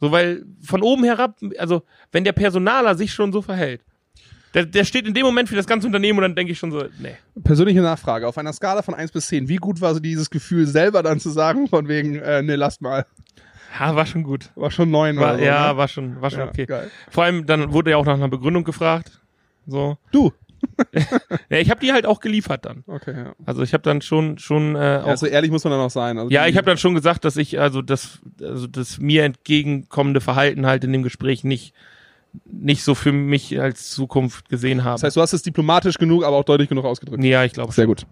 So, 0.00 0.12
weil 0.12 0.44
von 0.62 0.82
oben 0.82 1.04
herab, 1.04 1.38
also 1.58 1.82
wenn 2.12 2.24
der 2.24 2.32
Personaler 2.32 2.94
sich 2.94 3.12
schon 3.12 3.32
so 3.32 3.42
verhält, 3.42 3.82
der, 4.54 4.66
der 4.66 4.84
steht 4.84 5.06
in 5.06 5.14
dem 5.14 5.26
Moment 5.26 5.48
für 5.48 5.56
das 5.56 5.66
ganze 5.66 5.86
Unternehmen 5.86 6.18
und 6.18 6.22
dann 6.22 6.36
denke 6.36 6.52
ich 6.52 6.58
schon 6.58 6.70
so, 6.70 6.84
nee. 7.00 7.16
Persönliche 7.42 7.80
Nachfrage. 7.80 8.28
Auf 8.28 8.38
einer 8.38 8.52
Skala 8.52 8.82
von 8.82 8.94
1 8.94 9.10
bis 9.10 9.26
10, 9.26 9.48
wie 9.48 9.56
gut 9.56 9.80
war 9.80 9.92
so 9.94 10.00
dieses 10.00 10.30
Gefühl, 10.30 10.66
selber 10.66 11.02
dann 11.02 11.18
zu 11.18 11.30
sagen, 11.30 11.66
von 11.66 11.88
wegen, 11.88 12.16
äh, 12.16 12.40
ne, 12.40 12.54
lasst 12.54 12.80
mal. 12.80 13.04
Ja, 13.78 13.96
war 13.96 14.06
schon 14.06 14.22
gut. 14.22 14.50
War 14.54 14.70
schon 14.70 14.90
9 14.90 15.16
War, 15.16 15.30
oder 15.30 15.38
so. 15.38 15.44
ja, 15.44 15.72
ne? 15.72 15.76
war 15.76 15.88
schon, 15.88 16.20
war 16.20 16.30
schon 16.30 16.40
Ja, 16.40 16.48
okay. 16.48 16.66
geil. 16.66 16.90
Vor 17.10 17.24
allem, 17.24 17.46
dann 17.46 17.72
wurde 17.72 17.90
ja 17.90 17.96
auch 17.96 18.04
nach 18.04 18.14
einer 18.14 18.28
Begründung 18.28 18.64
gefragt. 18.64 19.20
So. 19.66 19.98
Du. 20.12 20.32
Ja, 21.50 21.58
ich 21.58 21.68
habe 21.70 21.80
die 21.80 21.92
halt 21.92 22.06
auch 22.06 22.20
geliefert 22.20 22.64
dann. 22.64 22.84
Okay, 22.86 23.12
ja. 23.14 23.32
Also 23.44 23.62
ich 23.62 23.74
habe 23.74 23.82
dann 23.82 24.00
schon, 24.00 24.38
schon 24.38 24.74
äh, 24.76 25.02
auch. 25.04 25.16
So 25.16 25.26
ehrlich 25.26 25.50
muss 25.50 25.62
man 25.62 25.72
dann 25.72 25.80
auch 25.80 25.90
sein. 25.90 26.16
Also 26.18 26.30
Ja, 26.30 26.46
ich 26.46 26.56
habe 26.56 26.66
dann 26.66 26.78
schon 26.78 26.94
gesagt, 26.94 27.26
dass 27.26 27.36
ich 27.36 27.60
also 27.60 27.82
das, 27.82 28.20
also 28.40 28.66
das 28.66 28.98
mir 28.98 29.24
entgegenkommende 29.24 30.22
Verhalten 30.22 30.64
halt 30.66 30.82
in 30.84 30.92
dem 30.92 31.02
Gespräch 31.02 31.44
nicht 31.44 31.74
nicht 32.46 32.82
so 32.82 32.94
für 32.94 33.12
mich 33.12 33.60
als 33.60 33.90
Zukunft 33.90 34.48
gesehen 34.48 34.84
habe. 34.84 34.94
Das 34.94 35.04
heißt, 35.04 35.16
du 35.16 35.20
hast 35.20 35.32
es 35.34 35.42
diplomatisch 35.42 35.98
genug, 35.98 36.24
aber 36.24 36.36
auch 36.36 36.44
deutlich 36.44 36.68
genug 36.68 36.84
ausgedrückt. 36.84 37.22
ja, 37.22 37.44
ich 37.44 37.52
glaube. 37.52 37.72
Sehr 37.72 37.86
gut. 37.86 38.06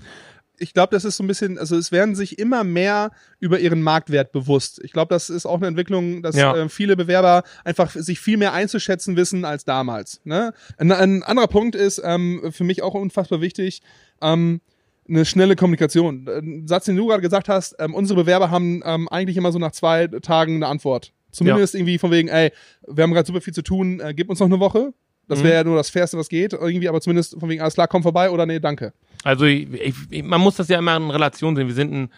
Ich 0.62 0.72
glaube, 0.74 0.94
das 0.94 1.04
ist 1.04 1.16
so 1.16 1.24
ein 1.24 1.26
bisschen, 1.26 1.58
also 1.58 1.76
es 1.76 1.92
werden 1.92 2.14
sich 2.14 2.38
immer 2.38 2.64
mehr 2.64 3.10
über 3.40 3.58
ihren 3.58 3.82
Marktwert 3.82 4.32
bewusst. 4.32 4.80
Ich 4.84 4.92
glaube, 4.92 5.12
das 5.12 5.28
ist 5.28 5.44
auch 5.44 5.56
eine 5.56 5.66
Entwicklung, 5.66 6.22
dass 6.22 6.36
Ja. 6.36 6.56
äh, 6.56 6.68
viele 6.68 6.96
Bewerber 6.96 7.42
einfach 7.64 7.90
sich 7.90 8.20
viel 8.20 8.36
mehr 8.36 8.52
einzuschätzen 8.52 9.16
wissen 9.16 9.44
als 9.44 9.64
damals. 9.64 10.20
Ne? 10.24 10.52
Ein, 10.78 10.92
ein 10.92 11.22
anderer 11.22 11.48
Punkt 11.48 11.74
ist 11.74 12.00
ähm, 12.04 12.40
für 12.52 12.64
mich 12.64 12.82
auch 12.82 12.94
unfassbar 12.94 13.40
wichtig, 13.40 13.82
ähm, 14.20 14.60
eine 15.08 15.24
schnelle 15.24 15.56
Kommunikation. 15.56 16.28
Ein 16.28 16.68
Satz, 16.68 16.84
den 16.84 16.96
du 16.96 17.08
gerade 17.08 17.22
gesagt 17.22 17.48
hast, 17.48 17.74
ähm, 17.80 17.92
unsere 17.94 18.20
Bewerber 18.22 18.50
haben 18.50 18.82
ähm, 18.84 19.08
eigentlich 19.08 19.36
immer 19.36 19.50
so 19.50 19.58
nach 19.58 19.72
zwei 19.72 20.06
Tagen 20.06 20.56
eine 20.56 20.68
Antwort. 20.68 21.12
Zumindest 21.32 21.74
irgendwie 21.74 21.98
von 21.98 22.10
wegen, 22.12 22.28
ey, 22.28 22.52
wir 22.86 23.02
haben 23.02 23.12
gerade 23.12 23.26
super 23.26 23.40
viel 23.40 23.52
zu 23.54 23.62
tun, 23.62 24.00
äh, 24.00 24.14
gib 24.14 24.28
uns 24.30 24.38
noch 24.38 24.46
eine 24.46 24.60
Woche. 24.60 24.92
Das 25.28 25.38
Mhm. 25.38 25.44
wäre 25.44 25.54
ja 25.54 25.64
nur 25.64 25.76
das 25.76 25.88
Fairste, 25.88 26.18
was 26.18 26.28
geht, 26.28 26.52
irgendwie, 26.52 26.88
aber 26.88 27.00
zumindest 27.00 27.38
von 27.38 27.48
wegen, 27.48 27.60
alles 27.62 27.74
klar, 27.74 27.88
komm 27.88 28.02
vorbei 28.02 28.28
oder 28.30 28.44
nee, 28.44 28.60
danke. 28.60 28.92
Also 29.22 29.44
ich, 29.44 29.68
ich, 30.10 30.22
man 30.22 30.40
muss 30.40 30.56
das 30.56 30.68
ja 30.68 30.78
immer 30.78 30.96
in 30.96 31.10
Relation 31.10 31.56
sehen. 31.56 31.68
Wir 31.68 31.74
sind 31.74 31.92
ein 31.92 32.10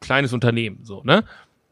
kleines 0.00 0.32
Unternehmen, 0.32 0.80
so 0.82 1.02
ne. 1.04 1.24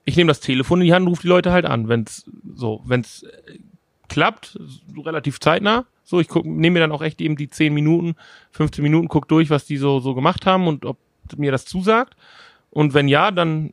Ich 0.06 0.16
nehme 0.16 0.28
das 0.28 0.40
Telefon 0.40 0.80
in 0.80 0.86
die 0.86 0.92
Hand, 0.92 1.08
rufe 1.08 1.22
die 1.22 1.28
Leute 1.28 1.50
halt 1.50 1.64
an, 1.64 1.88
wenn's 1.88 2.30
so, 2.54 2.82
wenn's 2.84 3.22
äh, 3.22 3.58
klappt, 4.08 4.58
so 4.94 5.00
relativ 5.00 5.40
zeitnah. 5.40 5.86
So, 6.04 6.20
ich 6.20 6.28
nehme 6.34 6.74
mir 6.74 6.80
dann 6.80 6.92
auch 6.92 7.00
echt 7.00 7.22
eben 7.22 7.36
die 7.36 7.48
10 7.48 7.72
Minuten, 7.72 8.14
15 8.52 8.82
Minuten, 8.82 9.08
guck 9.08 9.28
durch, 9.28 9.48
was 9.48 9.64
die 9.64 9.78
so 9.78 10.00
so 10.00 10.14
gemacht 10.14 10.44
haben 10.44 10.66
und 10.66 10.84
ob 10.84 10.98
mir 11.36 11.50
das 11.50 11.64
zusagt. 11.64 12.14
Und 12.70 12.92
wenn 12.92 13.08
ja, 13.08 13.30
dann 13.30 13.72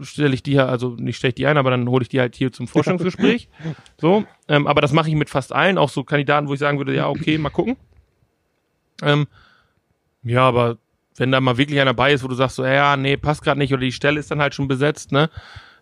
stelle 0.00 0.34
ich 0.34 0.42
die 0.42 0.52
ja, 0.52 0.66
also 0.66 0.90
nicht 0.90 1.16
stelle 1.16 1.30
ich 1.30 1.34
die 1.36 1.46
ein, 1.46 1.56
aber 1.56 1.70
dann 1.70 1.88
hole 1.88 2.02
ich 2.02 2.08
die 2.08 2.20
halt 2.20 2.36
hier 2.36 2.52
zum 2.52 2.68
Vorstellungsgespräch. 2.68 3.48
So, 4.00 4.24
ähm, 4.46 4.68
aber 4.68 4.80
das 4.80 4.92
mache 4.92 5.08
ich 5.08 5.16
mit 5.16 5.28
fast 5.28 5.52
allen, 5.52 5.76
auch 5.76 5.88
so 5.88 6.04
Kandidaten, 6.04 6.46
wo 6.46 6.54
ich 6.54 6.60
sagen 6.60 6.78
würde, 6.78 6.94
ja, 6.94 7.08
okay, 7.08 7.36
mal 7.36 7.50
gucken. 7.50 7.76
Ähm, 9.02 9.26
ja, 10.28 10.42
aber 10.42 10.78
wenn 11.16 11.32
da 11.32 11.40
mal 11.40 11.58
wirklich 11.58 11.80
einer 11.80 11.94
bei 11.94 12.12
ist, 12.12 12.22
wo 12.22 12.28
du 12.28 12.34
sagst 12.34 12.56
so, 12.56 12.64
ja, 12.64 12.96
nee, 12.96 13.16
passt 13.16 13.42
gerade 13.42 13.58
nicht 13.58 13.72
oder 13.72 13.82
die 13.82 13.92
Stelle 13.92 14.20
ist 14.20 14.30
dann 14.30 14.40
halt 14.40 14.54
schon 14.54 14.68
besetzt, 14.68 15.12
ne, 15.12 15.30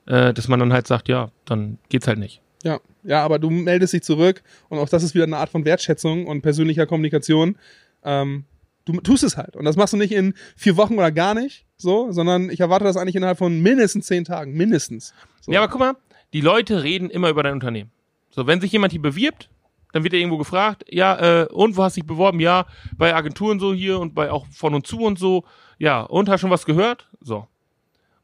äh, 0.07 0.33
dass 0.33 0.49
man 0.49 0.61
dann 0.61 0.73
halt 0.73 0.87
sagt, 0.87 1.09
ja, 1.09 1.31
dann 1.45 1.79
geht's 1.89 2.09
halt 2.09 2.19
nicht. 2.19 2.41
Ja, 2.63 2.81
ja, 3.03 3.23
aber 3.25 3.39
du 3.39 3.51
meldest 3.51 3.93
dich 3.93 4.03
zurück 4.03 4.43
und 4.69 4.79
auch 4.79 4.89
das 4.89 5.03
ist 5.03 5.15
wieder 5.15 5.25
eine 5.25 5.37
Art 5.37 5.51
von 5.51 5.65
Wertschätzung 5.65 6.27
und 6.27 6.43
persönlicher 6.43 6.87
Kommunikation. 6.87 7.57
Ähm, 8.03 8.45
du 8.87 9.01
tust 9.01 9.23
es 9.23 9.37
halt. 9.37 9.57
Und 9.57 9.65
das 9.65 9.77
machst 9.77 9.93
du 9.93 9.97
nicht 9.99 10.13
in 10.13 10.35
vier 10.57 10.77
Wochen 10.77 10.95
oder 10.95 11.13
gar 11.13 11.35
nicht, 11.35 11.67
so, 11.77 12.11
sondern 12.13 12.51
ich 12.51 12.61
erwarte 12.61 12.85
das 12.85 12.97
eigentlich 12.97 13.17
innerhalb 13.17 13.39
von 13.39 13.61
mindestens 13.61 14.07
zehn 14.07 14.25
Tagen. 14.25 14.55
Mindestens. 14.55 15.13
So. 15.43 15.53
Ja, 15.53 15.63
aber 15.63 15.71
guck 15.71 15.81
mal, 15.81 15.97
die 16.33 16.41
Leute 16.41 16.83
reden 16.83 17.11
immer 17.11 17.29
über 17.29 17.43
dein 17.43 17.53
Unternehmen. 17.53 17.91
So, 18.31 18.47
wenn 18.47 18.61
sich 18.61 18.73
jemand 18.73 18.93
hier 18.93 19.03
bewirbt, 19.03 19.51
dann 19.97 20.05
wird 20.05 20.13
er 20.13 20.21
irgendwo 20.21 20.37
gefragt, 20.37 20.85
ja, 20.91 21.43
äh, 21.43 21.47
und 21.47 21.75
wo 21.79 21.83
hast 21.83 21.97
du 21.97 22.03
dich 22.03 22.07
beworben? 22.07 22.39
Ja, 22.39 22.67
bei 22.99 23.15
Agenturen 23.15 23.59
so 23.59 23.73
hier 23.73 23.99
und 23.99 24.15
bei 24.15 24.31
auch 24.31 24.47
von 24.49 24.75
und 24.75 24.87
zu 24.87 25.01
und 25.01 25.19
so. 25.19 25.45
Ja, 25.79 26.03
und 26.03 26.29
hast 26.29 26.43
schon 26.43 26.51
was 26.51 26.67
gehört? 26.67 27.09
So. 27.21 27.39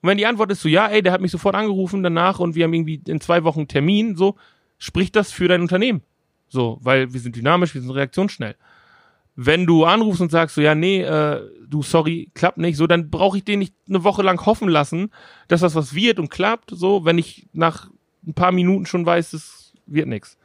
Und 0.02 0.08
wenn 0.08 0.18
die 0.18 0.26
Antwort 0.26 0.50
ist 0.52 0.60
so, 0.60 0.68
ja, 0.68 0.86
ey, 0.88 1.02
der 1.02 1.12
hat 1.12 1.22
mich 1.22 1.30
sofort 1.30 1.54
angerufen 1.54 2.02
danach 2.02 2.40
und 2.40 2.54
wir 2.54 2.64
haben 2.64 2.74
irgendwie 2.74 3.00
in 3.06 3.22
zwei 3.22 3.42
Wochen 3.44 3.68
Termin, 3.68 4.16
so, 4.16 4.36
spricht 4.76 5.16
das 5.16 5.32
für 5.32 5.48
dein 5.48 5.62
Unternehmen. 5.62 6.02
So, 6.48 6.78
weil 6.82 7.14
wir 7.14 7.20
sind 7.20 7.36
dynamisch, 7.36 7.72
wir 7.72 7.80
sind 7.80 7.90
reaktionsschnell. 7.90 8.56
Wenn 9.34 9.64
du 9.64 9.84
anrufst 9.86 10.20
und 10.20 10.30
sagst 10.30 10.54
so, 10.54 10.60
ja, 10.60 10.74
nee, 10.74 11.00
äh, 11.00 11.40
du, 11.66 11.82
sorry, 11.82 12.30
klappt 12.34 12.58
nicht, 12.58 12.76
so, 12.76 12.86
dann 12.86 13.08
brauche 13.08 13.38
ich 13.38 13.44
den 13.44 13.60
nicht 13.60 13.74
eine 13.88 14.04
Woche 14.04 14.22
lang 14.22 14.44
hoffen 14.44 14.68
lassen, 14.68 15.10
dass 15.48 15.62
das 15.62 15.74
was 15.74 15.94
wird 15.94 16.18
und 16.18 16.28
klappt, 16.28 16.68
so, 16.70 17.06
wenn 17.06 17.16
ich 17.16 17.48
nach 17.54 17.88
ein 18.26 18.34
paar 18.34 18.52
Minuten 18.52 18.84
schon 18.84 19.06
weiß, 19.06 19.32
es 19.32 19.72
wird 19.86 20.06
nix. 20.06 20.36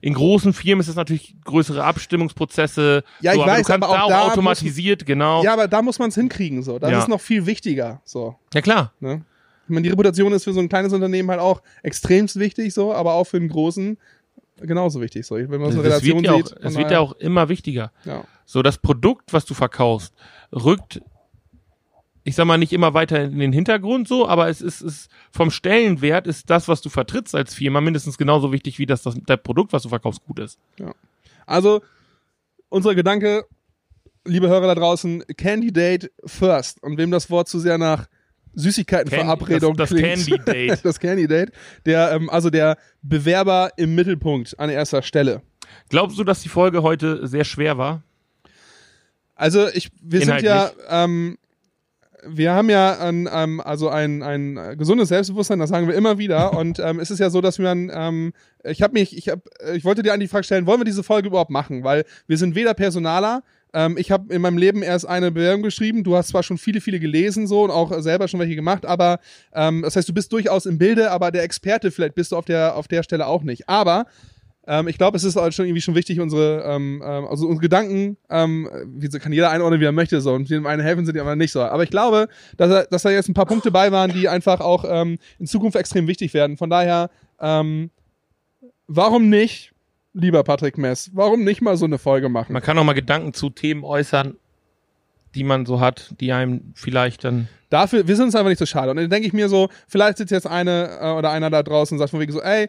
In 0.00 0.14
großen 0.14 0.52
Firmen 0.52 0.80
ist 0.80 0.88
es 0.88 0.94
natürlich 0.96 1.34
größere 1.44 1.82
Abstimmungsprozesse. 1.84 3.02
Ja, 3.20 3.32
so, 3.32 3.38
ich 3.38 3.42
aber 3.42 3.52
weiß, 3.52 3.66
du 3.66 3.72
kannst 3.72 3.88
aber 3.88 4.04
auch 4.04 4.08
da 4.08 4.22
automatisiert, 4.28 5.06
genau. 5.06 5.42
Ja, 5.42 5.52
aber 5.54 5.68
da 5.68 5.82
muss 5.82 5.98
man 5.98 6.10
es 6.10 6.14
hinkriegen, 6.14 6.62
so. 6.62 6.78
Das 6.78 6.90
Ja. 6.90 6.98
ist 7.00 7.08
noch 7.08 7.20
viel 7.20 7.46
wichtiger, 7.46 8.00
so. 8.04 8.36
ja 8.54 8.60
klar. 8.60 8.92
Ne? 9.00 9.22
Ich 9.64 9.70
meine, 9.70 9.82
die 9.82 9.90
Reputation 9.90 10.32
ist 10.32 10.44
für 10.44 10.52
so 10.52 10.60
ein 10.60 10.68
kleines 10.68 10.92
Unternehmen 10.92 11.30
halt 11.30 11.40
auch 11.40 11.62
extremst 11.82 12.38
wichtig, 12.38 12.72
so, 12.72 12.94
aber 12.94 13.14
auch 13.14 13.24
für 13.24 13.36
einen 13.36 13.48
großen 13.48 13.98
genauso 14.60 15.00
wichtig, 15.00 15.26
so. 15.26 15.36
Wenn 15.36 15.48
man 15.60 15.72
so 15.72 15.80
eine 15.80 15.88
Das 15.88 16.02
Relation 16.02 16.16
wird 16.22 16.26
ja 16.26 16.32
auch, 16.32 16.46
sieht. 16.48 16.58
es 16.64 16.76
wird 16.76 16.90
ja 16.90 17.00
auch 17.00 17.12
immer 17.14 17.48
wichtiger. 17.48 17.92
ja. 18.04 18.24
So, 18.50 18.62
das 18.62 18.78
Produkt, 18.78 19.34
was 19.34 19.44
du 19.44 19.52
verkaufst, 19.52 20.14
rückt, 20.52 21.02
ich 22.28 22.34
sag 22.34 22.44
mal, 22.44 22.58
nicht 22.58 22.74
immer 22.74 22.92
weiter 22.92 23.24
in 23.24 23.38
den 23.38 23.54
Hintergrund 23.54 24.06
so, 24.06 24.28
aber 24.28 24.50
es 24.50 24.60
ist, 24.60 24.82
ist 24.82 25.10
vom 25.30 25.50
Stellenwert 25.50 26.26
ist 26.26 26.50
das, 26.50 26.68
was 26.68 26.82
du 26.82 26.90
vertrittst 26.90 27.34
als 27.34 27.54
Firma, 27.54 27.80
mindestens 27.80 28.18
genauso 28.18 28.52
wichtig, 28.52 28.78
wie 28.78 28.84
das, 28.84 29.02
das 29.02 29.14
der 29.14 29.38
Produkt, 29.38 29.72
was 29.72 29.84
du 29.84 29.88
verkaufst, 29.88 30.22
gut 30.26 30.38
ist. 30.38 30.58
Also, 31.46 31.80
unser 32.68 32.94
Gedanke, 32.94 33.46
liebe 34.26 34.46
Hörer 34.48 34.66
da 34.66 34.74
draußen, 34.74 35.24
Candidate 35.38 36.10
first. 36.26 36.82
Und 36.82 36.98
wem 36.98 37.10
das 37.10 37.30
Wort 37.30 37.48
zu 37.48 37.60
sehr 37.60 37.78
nach 37.78 38.08
Süßigkeitenverabredung 38.52 39.74
das, 39.74 39.88
das 39.88 39.98
klingt. 39.98 40.26
Candy 40.26 40.44
Date. 40.44 40.80
das 40.84 41.00
Candidate. 41.00 41.50
Der, 41.86 42.12
ähm, 42.12 42.28
also 42.28 42.50
der 42.50 42.76
Bewerber 43.00 43.70
im 43.78 43.94
Mittelpunkt 43.94 44.58
an 44.58 44.68
erster 44.68 45.00
Stelle. 45.00 45.40
Glaubst 45.88 46.18
du, 46.18 46.24
dass 46.24 46.42
die 46.42 46.50
Folge 46.50 46.82
heute 46.82 47.26
sehr 47.26 47.44
schwer 47.44 47.78
war? 47.78 48.02
Also 49.34 49.68
ich, 49.68 49.90
wir 50.02 50.20
sind 50.20 50.40
Inhaltlich. 50.40 50.50
ja, 50.50 51.04
ähm, 51.04 51.38
wir 52.26 52.52
haben 52.52 52.70
ja 52.70 52.98
ein, 52.98 53.28
ähm, 53.32 53.60
also 53.60 53.88
ein, 53.88 54.22
ein 54.22 54.76
gesundes 54.76 55.08
Selbstbewusstsein, 55.08 55.58
das 55.58 55.70
sagen 55.70 55.88
wir 55.88 55.94
immer 55.94 56.18
wieder. 56.18 56.52
Und 56.58 56.78
ähm, 56.78 57.00
es 57.00 57.10
ist 57.10 57.18
ja 57.18 57.30
so, 57.30 57.40
dass 57.40 57.58
wir, 57.58 57.70
ein, 57.70 57.90
ähm, 57.92 58.32
ich 58.64 58.82
habe 58.82 58.94
mich, 58.94 59.16
ich 59.16 59.28
hab, 59.28 59.40
ich 59.74 59.84
wollte 59.84 60.02
dir 60.02 60.12
an 60.12 60.20
die 60.20 60.28
Frage 60.28 60.44
stellen, 60.44 60.66
wollen 60.66 60.80
wir 60.80 60.84
diese 60.84 61.02
Folge 61.02 61.28
überhaupt 61.28 61.50
machen? 61.50 61.84
Weil 61.84 62.04
wir 62.26 62.36
sind 62.36 62.54
weder 62.54 62.74
Personaler. 62.74 63.42
Ähm, 63.72 63.96
ich 63.98 64.10
habe 64.10 64.32
in 64.32 64.42
meinem 64.42 64.58
Leben 64.58 64.82
erst 64.82 65.06
eine 65.06 65.30
Bewerbung 65.30 65.62
geschrieben. 65.62 66.04
Du 66.04 66.16
hast 66.16 66.28
zwar 66.28 66.42
schon 66.42 66.58
viele, 66.58 66.80
viele 66.80 67.00
gelesen 67.00 67.46
so 67.46 67.62
und 67.62 67.70
auch 67.70 68.00
selber 68.00 68.28
schon 68.28 68.40
welche 68.40 68.56
gemacht, 68.56 68.86
aber 68.86 69.20
ähm, 69.52 69.82
das 69.82 69.96
heißt, 69.96 70.08
du 70.08 70.14
bist 70.14 70.32
durchaus 70.32 70.66
im 70.66 70.78
Bilde, 70.78 71.10
aber 71.10 71.30
der 71.30 71.42
Experte 71.42 71.90
vielleicht 71.90 72.14
bist 72.14 72.32
du 72.32 72.36
auf 72.36 72.46
der 72.46 72.76
auf 72.76 72.88
der 72.88 73.02
Stelle 73.02 73.26
auch 73.26 73.42
nicht. 73.42 73.68
Aber 73.68 74.06
ähm, 74.68 74.86
ich 74.86 74.98
glaube, 74.98 75.16
es 75.16 75.24
ist 75.24 75.36
halt 75.36 75.54
schon 75.54 75.64
irgendwie 75.64 75.80
schon 75.80 75.94
wichtig, 75.94 76.20
unsere, 76.20 76.62
ähm, 76.62 77.02
ähm, 77.02 77.26
also 77.26 77.46
unsere 77.46 77.62
Gedanken, 77.62 78.18
ähm, 78.28 78.68
wie 78.86 79.08
kann 79.08 79.32
jeder 79.32 79.50
einordnen, 79.50 79.80
wie 79.80 79.86
er 79.86 79.92
möchte, 79.92 80.20
so 80.20 80.34
und 80.34 80.50
dem 80.50 80.66
einen 80.66 80.82
helfen 80.82 81.06
sind 81.06 81.14
die 81.14 81.20
anderen 81.20 81.38
nicht 81.38 81.52
so. 81.52 81.62
Aber 81.62 81.82
ich 81.82 81.90
glaube, 81.90 82.28
dass, 82.58 82.70
er, 82.70 82.84
dass 82.84 83.02
da 83.02 83.10
jetzt 83.10 83.30
ein 83.30 83.34
paar 83.34 83.46
Punkte 83.46 83.70
bei 83.70 83.90
waren, 83.92 84.12
die 84.12 84.28
einfach 84.28 84.60
auch 84.60 84.84
ähm, 84.86 85.18
in 85.38 85.46
Zukunft 85.46 85.74
extrem 85.74 86.06
wichtig 86.06 86.34
werden. 86.34 86.58
Von 86.58 86.68
daher, 86.68 87.08
ähm, 87.40 87.90
warum 88.86 89.30
nicht, 89.30 89.72
lieber 90.12 90.44
Patrick 90.44 90.76
Mess, 90.76 91.12
warum 91.14 91.44
nicht 91.44 91.62
mal 91.62 91.78
so 91.78 91.86
eine 91.86 91.96
Folge 91.96 92.28
machen? 92.28 92.52
Man 92.52 92.62
kann 92.62 92.78
auch 92.78 92.84
mal 92.84 92.92
Gedanken 92.92 93.32
zu 93.32 93.48
Themen 93.48 93.84
äußern, 93.84 94.36
die 95.34 95.44
man 95.44 95.64
so 95.64 95.80
hat, 95.80 96.14
die 96.20 96.30
einem 96.32 96.72
vielleicht 96.74 97.24
dann 97.24 97.48
Dafür, 97.70 98.08
wir 98.08 98.16
sind 98.16 98.26
uns 98.26 98.34
einfach 98.34 98.48
nicht 98.48 98.58
so 98.58 98.64
schade. 98.64 98.90
Und 98.90 98.96
dann 98.96 99.10
denke 99.10 99.26
ich 99.26 99.34
mir 99.34 99.48
so, 99.48 99.68
vielleicht 99.88 100.16
sitzt 100.16 100.32
jetzt 100.32 100.46
eine 100.46 100.98
äh, 101.00 101.10
oder 101.10 101.30
einer 101.30 101.50
da 101.50 101.62
draußen 101.62 101.94
und 101.94 101.98
sagt 101.98 102.10
von 102.10 102.20
wegen 102.20 102.32
so, 102.32 102.40
ey, 102.40 102.68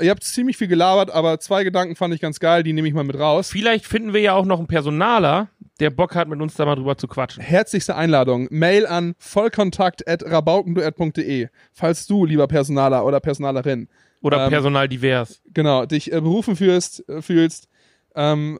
ihr 0.00 0.10
habt 0.10 0.24
ziemlich 0.24 0.56
viel 0.56 0.68
gelabert, 0.68 1.10
aber 1.10 1.38
zwei 1.40 1.64
Gedanken 1.64 1.96
fand 1.96 2.14
ich 2.14 2.20
ganz 2.20 2.38
geil, 2.40 2.62
die 2.62 2.72
nehme 2.72 2.88
ich 2.88 2.94
mal 2.94 3.04
mit 3.04 3.18
raus. 3.18 3.50
Vielleicht 3.50 3.86
finden 3.86 4.12
wir 4.12 4.20
ja 4.20 4.34
auch 4.34 4.44
noch 4.44 4.58
einen 4.58 4.68
Personaler, 4.68 5.48
der 5.78 5.90
Bock 5.90 6.14
hat, 6.14 6.28
mit 6.28 6.40
uns 6.40 6.54
da 6.54 6.66
mal 6.66 6.76
drüber 6.76 6.96
zu 6.98 7.08
quatschen. 7.08 7.42
Herzlichste 7.42 7.96
Einladung. 7.96 8.46
Mail 8.50 8.86
an 8.86 9.14
vollkontakt.rabaukenduett.de. 9.18 11.48
Falls 11.72 12.06
du, 12.06 12.24
lieber 12.24 12.46
Personaler 12.46 13.04
oder 13.04 13.20
Personalerin, 13.20 13.88
Oder 14.22 14.44
Ähm, 14.44 14.50
Personal 14.50 14.88
divers. 14.88 15.40
genau, 15.52 15.86
dich 15.86 16.12
äh, 16.12 16.20
berufen 16.20 16.56
fühlst, 16.56 17.08
äh, 17.08 17.22
fühlst 17.22 17.68
ähm, 18.14 18.58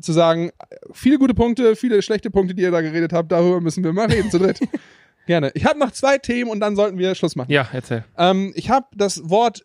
zu 0.00 0.12
sagen, 0.12 0.50
viele 0.92 1.18
gute 1.18 1.34
Punkte, 1.34 1.74
viele 1.74 2.00
schlechte 2.02 2.30
Punkte, 2.30 2.54
die 2.54 2.62
ihr 2.62 2.70
da 2.70 2.80
geredet 2.80 3.12
habt, 3.12 3.32
darüber 3.32 3.60
müssen 3.60 3.82
wir 3.82 3.92
mal 3.92 4.06
reden 4.06 4.30
zu 4.30 4.38
dritt. 4.38 4.60
Gerne. 5.26 5.50
Ich 5.54 5.64
habe 5.64 5.78
noch 5.78 5.90
zwei 5.90 6.18
Themen 6.18 6.50
und 6.50 6.60
dann 6.60 6.76
sollten 6.76 6.98
wir 6.98 7.14
Schluss 7.14 7.36
machen. 7.36 7.50
Ja, 7.50 7.68
erzähl. 7.72 8.04
Ähm, 8.16 8.52
ich 8.54 8.70
habe 8.70 8.86
das 8.94 9.28
Wort 9.28 9.64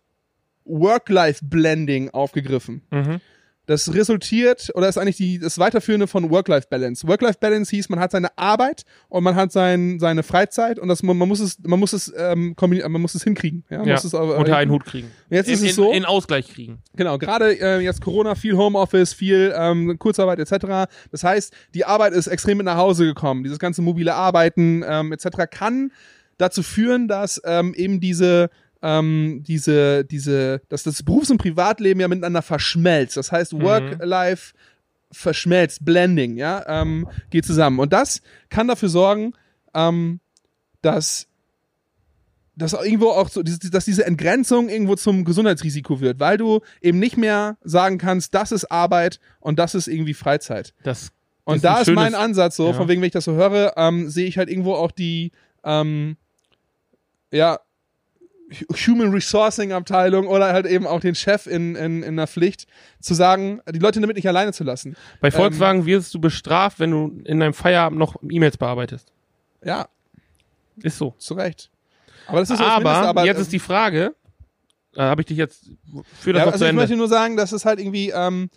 Work-Life-Blending 0.66 2.09
aufgegriffen. 2.11 2.82
Mhm. 2.91 3.22
Das 3.68 3.91
resultiert 3.95 4.72
oder 4.76 4.88
ist 4.88 4.99
eigentlich 4.99 5.18
die, 5.18 5.39
das 5.39 5.57
Weiterführende 5.57 6.05
von 6.05 6.30
Work-Life-Balance. 6.30 7.07
Work-Life-Balance 7.07 7.72
hieß, 7.76 7.89
man 7.89 7.99
hat 7.99 8.11
seine 8.11 8.38
Arbeit 8.38 8.84
und 9.09 9.24
man 9.24 9.34
hat 9.36 9.51
sein, 9.51 9.97
seine 9.99 10.22
Freizeit 10.22 10.78
und 10.78 10.88
das, 10.88 11.01
man, 11.01 11.18
man 11.18 11.28
muss 11.28 11.39
es, 11.39 11.57
man 11.66 11.80
muss 11.80 11.91
es, 11.93 12.13
ähm, 12.16 12.55
man 12.59 13.01
muss 13.01 13.16
es 13.16 13.24
hinkriegen. 13.24 13.63
Ja, 13.72 13.80
man 13.80 13.88
Ja, 13.88 13.93
muss 13.95 14.03
es, 14.03 14.13
äh, 14.13 14.18
unter 14.18 14.55
einen 14.57 14.70
Hut 14.70 14.86
kriegen. 14.86 15.09
Jetzt 15.32 15.49
ist 15.49 15.61
in, 15.63 15.70
es 15.70 15.76
so, 15.76 15.89
In, 15.89 15.97
in 15.97 16.05
Ausgleich 16.05 16.47
kriegen. 16.53 16.78
genau, 16.95 17.18
gerade 17.18 17.59
äh, 17.59 17.80
jetzt 17.80 18.01
Corona, 18.01 18.36
viel 18.36 18.55
Homeoffice, 18.55 19.13
viel 19.13 19.51
ähm, 19.57 19.97
Kurzarbeit 19.97 20.38
etc. 20.38 20.88
Das 21.11 21.24
heißt, 21.24 21.51
die 21.74 21.86
Arbeit 21.86 22.13
ist 22.13 22.28
extrem 22.28 22.57
mit 22.57 22.66
nach 22.66 22.78
Hause 22.78 23.05
gekommen. 23.05 23.43
Dieses 23.43 23.57
ganze 23.57 23.82
mobile 23.82 24.13
Arbeiten 24.13 24.84
ähm, 24.88 25.11
etc. 25.11 25.49
kann 25.49 25.91
dazu 26.38 26.61
führen, 26.61 27.07
dass 27.07 27.41
ähm, 27.45 27.74
eben 27.74 27.99
diese 27.99 28.51
ähm, 28.88 29.42
diese, 29.48 30.06
diese, 30.06 30.62
dass 30.70 30.84
das 30.84 31.02
Berufs- 31.02 31.32
und 31.32 31.40
Privatleben 31.40 32.00
ja 32.00 32.08
miteinander 32.08 32.44
verschmelzt. 32.44 33.18
Das 33.18 33.32
heißt, 33.32 33.60
Work-Life 33.60 34.54
verschmelzt, 35.12 35.84
Blending, 35.84 36.38
ja, 36.38 36.64
ähm, 36.68 37.08
geht 37.32 37.46
zusammen. 37.46 37.80
Und 37.80 37.94
das 37.94 38.22
kann 38.50 38.68
dafür 38.68 38.90
sorgen, 38.90 39.34
ähm, 39.74 40.20
dass 40.82 41.28
dass 42.58 42.72
irgendwo 42.72 43.10
auch 43.10 43.28
so, 43.28 43.44
diese- 43.44 43.70
dass 43.70 43.84
diese 43.84 44.06
Entgrenzung 44.06 44.70
irgendwo 44.70 44.96
zum 44.96 45.26
Gesundheitsrisiko 45.26 46.00
wird, 46.00 46.22
weil 46.22 46.38
du 46.38 46.62
eben 46.80 47.00
nicht 47.00 47.18
mehr 47.18 47.58
sagen 47.66 47.98
kannst, 47.98 48.34
das 48.34 48.54
ist 48.54 48.72
Arbeit 48.72 49.20
und 49.42 49.60
das 49.60 49.76
ist 49.76 49.88
irgendwie 49.90 50.14
Freizeit. 50.14 50.74
Das 50.84 51.12
Und 51.44 51.58
ist 51.58 51.66
da 51.66 51.82
ist 51.82 51.92
mein 51.92 52.16
Ansatz 52.16 52.56
so, 52.56 52.68
ja. 52.68 52.74
von 52.74 52.88
wegen, 52.88 53.02
wenn 53.02 53.08
ich 53.08 53.12
das 53.14 53.26
so 53.26 53.34
höre, 53.34 53.74
ähm, 53.76 54.10
sehe 54.10 54.26
ich 54.28 54.38
halt 54.38 54.48
irgendwo 54.50 54.74
auch 54.76 54.92
die, 54.92 55.34
ähm, 55.66 56.16
ja, 57.32 57.60
Human 58.88 59.12
Resourcing 59.12 59.72
Abteilung 59.72 60.28
oder 60.28 60.54
halt 60.54 60.66
eben 60.68 60.86
auch 60.86 61.00
den 61.00 61.16
Chef 61.16 61.48
in, 61.48 61.76
in, 61.76 62.04
in 62.04 62.16
der 62.16 62.28
Pflicht, 62.28 62.68
zu 63.00 63.14
sagen, 63.16 63.60
die 63.74 63.80
Leute 63.80 64.00
damit 64.00 64.16
nicht 64.18 64.28
alleine 64.28 64.54
zu 64.54 64.64
lassen. 64.64 64.96
Bei 65.20 65.32
Volkswagen 65.32 65.86
wirst 65.86 66.14
du 66.14 66.20
bestraft, 66.20 66.80
wenn 66.80 66.91
du 66.91 67.22
in 67.26 67.39
deinem 67.39 67.54
Feierabend 67.54 67.98
noch 67.98 68.16
E-Mails 68.30 68.58
bearbeitest. 68.58 69.12
Ja, 69.64 69.88
Ist 70.78 70.98
so. 71.00 71.16
zu 71.18 71.34
Recht. 71.34 71.72
Aber 72.28 72.39
das 72.39 72.50
ist 72.52 72.60
Aber, 72.62 72.91
aber 72.91 73.26
jetzt 73.26 73.38
äh, 73.38 73.41
ist 73.41 73.52
die 73.52 73.60
Frage, 73.60 74.16
äh, 74.96 75.02
habe 75.02 75.22
ich 75.22 75.28
dich 75.28 75.38
jetzt 75.38 75.72
für 76.20 76.34
das 76.34 76.39
Ja, 76.41 76.46
noch 76.46 76.54
also 76.54 76.58
zu 76.60 76.66
ich 76.66 76.70
Ende. 76.70 76.82
möchte 76.82 76.96
nur 76.96 77.08
sagen, 77.08 77.38
dass 77.38 77.52
es 77.52 77.66
halt 77.66 77.80
irgendwie, 77.80 78.12
ähm, 78.12 78.50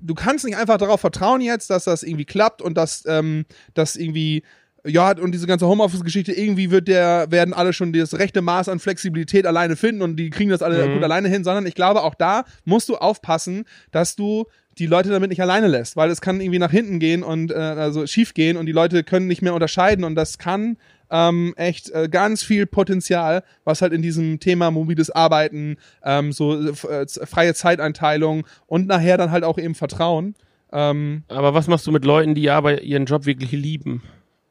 du 0.00 0.14
kannst 0.14 0.44
nicht 0.44 0.56
einfach 0.56 0.78
darauf 0.78 1.00
vertrauen 1.00 1.40
jetzt, 1.40 1.70
dass 1.70 1.84
das 1.84 2.02
irgendwie 2.02 2.24
klappt 2.24 2.62
und 2.62 2.74
dass 2.74 3.04
ähm, 3.06 3.44
das 3.74 3.96
irgendwie 3.96 4.42
ja, 4.84 5.16
und 5.16 5.32
diese 5.32 5.46
ganze 5.46 5.66
Homeoffice-Geschichte, 5.66 6.32
irgendwie 6.32 6.70
wird 6.70 6.88
der, 6.88 7.30
werden 7.30 7.54
alle 7.54 7.72
schon 7.72 7.92
das 7.92 8.18
rechte 8.18 8.42
Maß 8.42 8.68
an 8.68 8.78
Flexibilität 8.80 9.46
alleine 9.46 9.76
finden 9.76 10.02
und 10.02 10.16
die 10.16 10.30
kriegen 10.30 10.50
das 10.50 10.62
alle 10.62 10.88
Mhm. 10.88 10.94
gut 10.94 11.04
alleine 11.04 11.28
hin, 11.28 11.44
sondern 11.44 11.66
ich 11.66 11.74
glaube, 11.74 12.02
auch 12.02 12.14
da 12.14 12.44
musst 12.64 12.88
du 12.88 12.96
aufpassen, 12.96 13.64
dass 13.92 14.16
du 14.16 14.46
die 14.78 14.86
Leute 14.86 15.10
damit 15.10 15.28
nicht 15.30 15.42
alleine 15.42 15.68
lässt, 15.68 15.96
weil 15.96 16.10
es 16.10 16.20
kann 16.20 16.40
irgendwie 16.40 16.58
nach 16.58 16.70
hinten 16.70 16.98
gehen 16.98 17.22
und 17.22 17.52
äh, 17.52 17.54
also 17.54 18.06
schief 18.06 18.34
gehen 18.34 18.56
und 18.56 18.66
die 18.66 18.72
Leute 18.72 19.04
können 19.04 19.26
nicht 19.26 19.42
mehr 19.42 19.54
unterscheiden 19.54 20.02
und 20.04 20.14
das 20.14 20.38
kann 20.38 20.78
ähm, 21.10 21.52
echt 21.58 21.90
äh, 21.90 22.08
ganz 22.10 22.42
viel 22.42 22.64
Potenzial, 22.64 23.44
was 23.64 23.82
halt 23.82 23.92
in 23.92 24.00
diesem 24.00 24.40
Thema 24.40 24.70
mobiles 24.70 25.10
Arbeiten, 25.10 25.76
ähm, 26.02 26.32
so 26.32 26.58
äh, 26.58 26.70
äh, 26.70 27.06
freie 27.26 27.52
Zeiteinteilung 27.54 28.46
und 28.66 28.86
nachher 28.86 29.18
dann 29.18 29.30
halt 29.30 29.44
auch 29.44 29.58
eben 29.58 29.74
Vertrauen. 29.74 30.34
Ähm, 30.72 31.24
Aber 31.28 31.52
was 31.52 31.68
machst 31.68 31.86
du 31.86 31.92
mit 31.92 32.06
Leuten, 32.06 32.34
die 32.34 32.48
aber 32.48 32.80
ihren 32.80 33.04
Job 33.04 33.26
wirklich 33.26 33.52
lieben? 33.52 34.02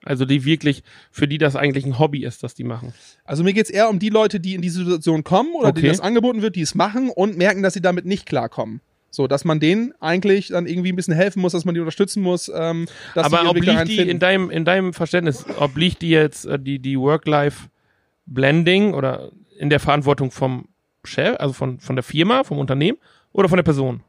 Also 0.03 0.25
die 0.25 0.45
wirklich, 0.45 0.83
für 1.11 1.27
die 1.27 1.37
das 1.37 1.55
eigentlich 1.55 1.85
ein 1.85 1.99
Hobby 1.99 2.23
ist, 2.25 2.41
dass 2.43 2.55
die 2.55 2.63
machen. 2.63 2.93
also 3.23 3.43
mir 3.43 3.53
geht's 3.53 3.69
eher 3.69 3.87
um 3.89 3.99
die 3.99 4.09
Leute, 4.09 4.39
die 4.39 4.55
in 4.55 4.61
diese 4.61 4.79
Situation 4.83 5.23
kommen 5.23 5.53
oder 5.53 5.69
Okay. 5.69 5.81
denen 5.81 5.93
das 5.93 5.99
angeboten 5.99 6.41
wird, 6.41 6.55
die 6.55 6.61
es 6.61 6.73
machen 6.73 7.09
und 7.09 7.37
merken, 7.37 7.61
dass 7.61 7.73
sie 7.73 7.81
damit 7.81 8.05
nicht 8.05 8.25
klarkommen. 8.25 8.81
So, 9.13 9.27
dass 9.27 9.43
man 9.43 9.59
denen 9.59 9.93
eigentlich 9.99 10.47
dann 10.47 10.65
irgendwie 10.67 10.91
ein 10.93 10.95
bisschen 10.95 11.13
helfen 11.13 11.41
muss, 11.41 11.51
dass 11.51 11.65
man 11.65 11.75
die 11.75 11.81
unterstützen 11.81 12.23
muss. 12.23 12.49
Ähm, 12.53 12.87
dass 13.13 13.25
Aber 13.31 13.49
obliegt 13.49 13.87
die 13.89 13.99
in 13.99 14.19
deinem, 14.19 14.49
in 14.49 14.63
deinem 14.65 14.93
Verständnis, 14.93 15.45
obliegt 15.59 16.01
die 16.01 16.09
jetzt 16.11 16.45
äh, 16.45 16.57
die, 16.57 16.79
die 16.79 16.97
Work-Life-Blending 16.97 18.93
oder 18.93 19.31
in 19.59 19.69
der 19.69 19.79
Verantwortung 19.79 20.31
vom 20.31 20.67
Chef, 21.03 21.35
also 21.39 21.53
von, 21.53 21.79
von 21.79 21.95
der 21.95 22.03
Firma, 22.03 22.43
vom 22.43 22.57
Unternehmen 22.57 22.97
oder 23.33 23.49
von 23.49 23.57
der 23.57 23.63
Person? 23.63 24.01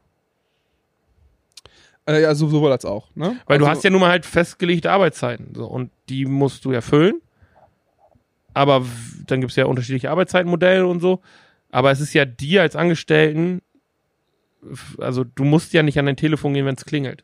Äh, 2.05 2.21
ja, 2.21 2.35
so- 2.35 2.49
sowohl 2.49 2.71
als 2.71 2.85
auch. 2.85 3.09
Ne? 3.15 3.37
Weil 3.45 3.59
du 3.59 3.65
also, 3.65 3.77
hast 3.77 3.83
ja 3.83 3.89
nun 3.89 4.01
mal 4.01 4.09
halt 4.09 4.25
festgelegte 4.25 4.91
Arbeitszeiten. 4.91 5.53
So, 5.55 5.65
und 5.65 5.91
die 6.09 6.25
musst 6.25 6.65
du 6.65 6.71
erfüllen. 6.71 7.21
Aber 8.53 8.85
dann 9.25 9.41
gibt's 9.41 9.55
ja 9.55 9.65
unterschiedliche 9.65 10.11
Arbeitszeitenmodelle 10.11 10.85
und 10.85 10.99
so. 10.99 11.21
Aber 11.71 11.91
es 11.91 11.99
ist 11.99 12.13
ja 12.13 12.25
dir 12.25 12.61
als 12.61 12.75
Angestellten, 12.75 13.61
also 14.99 15.23
du 15.23 15.43
musst 15.43 15.73
ja 15.73 15.81
nicht 15.81 15.97
an 15.97 16.05
dein 16.05 16.17
Telefon 16.17 16.53
gehen, 16.53 16.65
wenn 16.65 16.75
es 16.75 16.85
klingelt. 16.85 17.23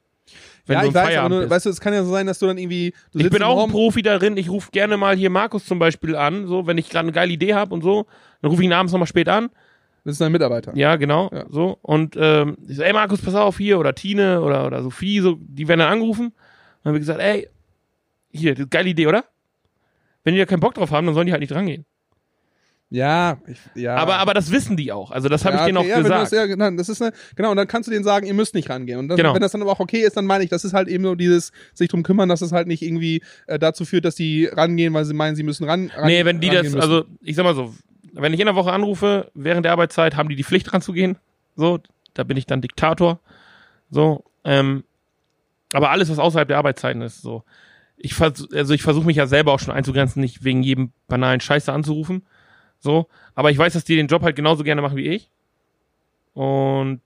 Wenn 0.65 0.75
ja, 0.75 0.81
du 0.81 0.89
ich 0.89 0.93
weiß, 0.93 1.07
Feierabend 1.07 1.39
bist. 1.39 1.51
weißt 1.51 1.65
du, 1.65 1.69
es 1.69 1.81
kann 1.81 1.93
ja 1.93 2.03
so 2.03 2.11
sein, 2.11 2.27
dass 2.27 2.39
du 2.39 2.47
dann 2.47 2.57
irgendwie. 2.57 2.93
Du 3.11 3.19
ich 3.19 3.29
bin 3.29 3.43
auch 3.43 3.63
ein 3.63 3.71
Profi 3.71 4.01
darin. 4.01 4.37
Ich 4.37 4.49
rufe 4.49 4.71
gerne 4.71 4.97
mal 4.97 5.15
hier 5.15 5.29
Markus 5.29 5.65
zum 5.65 5.79
Beispiel 5.79 6.15
an, 6.15 6.47
so 6.47 6.67
wenn 6.67 6.77
ich 6.77 6.89
gerade 6.89 7.05
eine 7.05 7.11
geile 7.11 7.31
Idee 7.31 7.53
habe 7.53 7.73
und 7.73 7.81
so, 7.81 8.05
dann 8.41 8.51
rufe 8.51 8.61
ich 8.61 8.67
ihn 8.67 8.73
abends 8.73 8.91
nochmal 8.91 9.07
spät 9.07 9.29
an. 9.29 9.49
Das 10.03 10.13
ist 10.13 10.21
dein 10.21 10.31
Mitarbeiter. 10.31 10.75
Ja, 10.75 10.95
genau. 10.95 11.29
Ja. 11.33 11.45
So. 11.49 11.77
Und 11.81 12.15
ähm, 12.17 12.57
ich 12.67 12.77
so, 12.77 12.83
ey 12.83 12.93
Markus, 12.93 13.21
pass 13.21 13.35
auf 13.35 13.57
hier, 13.57 13.79
oder 13.79 13.93
Tine 13.93 14.41
oder, 14.41 14.65
oder 14.65 14.81
Sophie, 14.81 15.19
so, 15.19 15.37
die 15.39 15.67
werden 15.67 15.79
dann 15.79 15.91
angerufen. 15.91 16.33
Dann 16.83 16.89
haben 16.89 16.93
wir 16.95 16.99
gesagt, 16.99 17.19
ey, 17.19 17.47
hier, 18.31 18.53
das 18.53 18.65
ist 18.65 18.71
geile 18.71 18.89
Idee, 18.89 19.07
oder? 19.07 19.25
Wenn 20.23 20.33
die 20.33 20.39
da 20.39 20.45
keinen 20.45 20.59
Bock 20.59 20.73
drauf 20.73 20.91
haben, 20.91 21.05
dann 21.05 21.15
sollen 21.15 21.27
die 21.27 21.33
halt 21.33 21.41
nicht 21.41 21.51
drangehen. 21.51 21.85
Ja, 22.91 23.37
ich, 23.45 23.59
ja. 23.75 23.95
Aber, 23.97 24.17
aber 24.17 24.33
das 24.33 24.51
wissen 24.51 24.75
die 24.75 24.91
auch. 24.91 25.11
Also 25.11 25.29
das 25.29 25.45
habe 25.45 25.57
ja, 25.57 25.61
ich 25.61 25.65
denen 25.67 25.77
okay, 25.77 25.87
auch 25.87 25.97
ja, 25.97 26.01
gesagt. 26.01 26.23
Das, 26.23 26.31
ja, 26.31 26.45
genau, 26.47 26.71
das 26.71 26.89
ist 26.89 27.01
eine, 27.01 27.13
genau, 27.35 27.51
und 27.51 27.57
dann 27.57 27.67
kannst 27.67 27.87
du 27.87 27.91
denen 27.91 28.03
sagen, 28.03 28.25
ihr 28.25 28.33
müsst 28.33 28.55
nicht 28.55 28.67
rangehen. 28.69 28.97
Und 28.97 29.09
das, 29.09 29.17
Genau. 29.17 29.35
wenn 29.35 29.41
das 29.41 29.51
dann 29.51 29.61
aber 29.61 29.71
auch 29.71 29.79
okay 29.79 29.99
ist, 29.99 30.17
dann 30.17 30.25
meine 30.25 30.43
ich, 30.43 30.49
das 30.49 30.65
ist 30.65 30.73
halt 30.73 30.87
eben 30.87 31.03
nur 31.03 31.15
dieses 31.15 31.51
sich 31.75 31.87
drum 31.87 32.01
kümmern, 32.01 32.29
dass 32.29 32.41
es 32.41 32.51
halt 32.51 32.67
nicht 32.67 32.81
irgendwie 32.81 33.21
äh, 33.45 33.59
dazu 33.59 33.85
führt, 33.85 34.05
dass 34.05 34.15
die 34.15 34.45
rangehen, 34.45 34.91
weil 34.95 35.05
sie 35.05 35.13
meinen, 35.13 35.35
sie 35.35 35.43
müssen 35.43 35.65
ran. 35.65 35.91
ran 35.95 36.07
nee, 36.07 36.25
wenn 36.25 36.39
die 36.39 36.47
rangehen 36.47 36.63
das, 36.63 36.73
müssen. 36.73 36.81
also 36.81 37.05
ich 37.21 37.35
sag 37.35 37.43
mal 37.43 37.53
so, 37.53 37.75
wenn 38.13 38.33
ich 38.33 38.39
in 38.39 38.45
der 38.45 38.55
Woche 38.55 38.71
anrufe, 38.71 39.31
während 39.33 39.65
der 39.65 39.71
Arbeitszeit, 39.71 40.15
haben 40.15 40.29
die 40.29 40.35
die 40.35 40.43
Pflicht 40.43 40.73
ranzugehen. 40.73 41.17
So, 41.55 41.79
da 42.13 42.23
bin 42.23 42.37
ich 42.37 42.45
dann 42.45 42.61
Diktator. 42.61 43.19
So, 43.89 44.23
ähm, 44.43 44.83
aber 45.73 45.91
alles, 45.91 46.09
was 46.09 46.19
außerhalb 46.19 46.47
der 46.47 46.57
Arbeitszeiten 46.57 47.01
ist, 47.01 47.21
so. 47.21 47.43
Ich 48.01 48.13
vers 48.13 48.47
also 48.53 48.73
ich 48.73 48.81
versuche 48.81 49.05
mich 49.05 49.17
ja 49.17 49.27
selber 49.27 49.51
auch 49.51 49.59
schon 49.59 49.73
einzugrenzen, 49.73 50.21
nicht 50.21 50.43
wegen 50.43 50.63
jedem 50.63 50.93
banalen 51.07 51.41
Scheiße 51.41 51.71
anzurufen. 51.71 52.25
So, 52.79 53.07
aber 53.35 53.51
ich 53.51 53.57
weiß, 53.57 53.73
dass 53.73 53.83
die 53.83 53.97
den 53.97 54.07
Job 54.07 54.23
halt 54.23 54.37
genauso 54.37 54.63
gerne 54.63 54.81
machen 54.81 54.95
wie 54.95 55.09
ich. 55.09 55.29
Und 56.33 57.01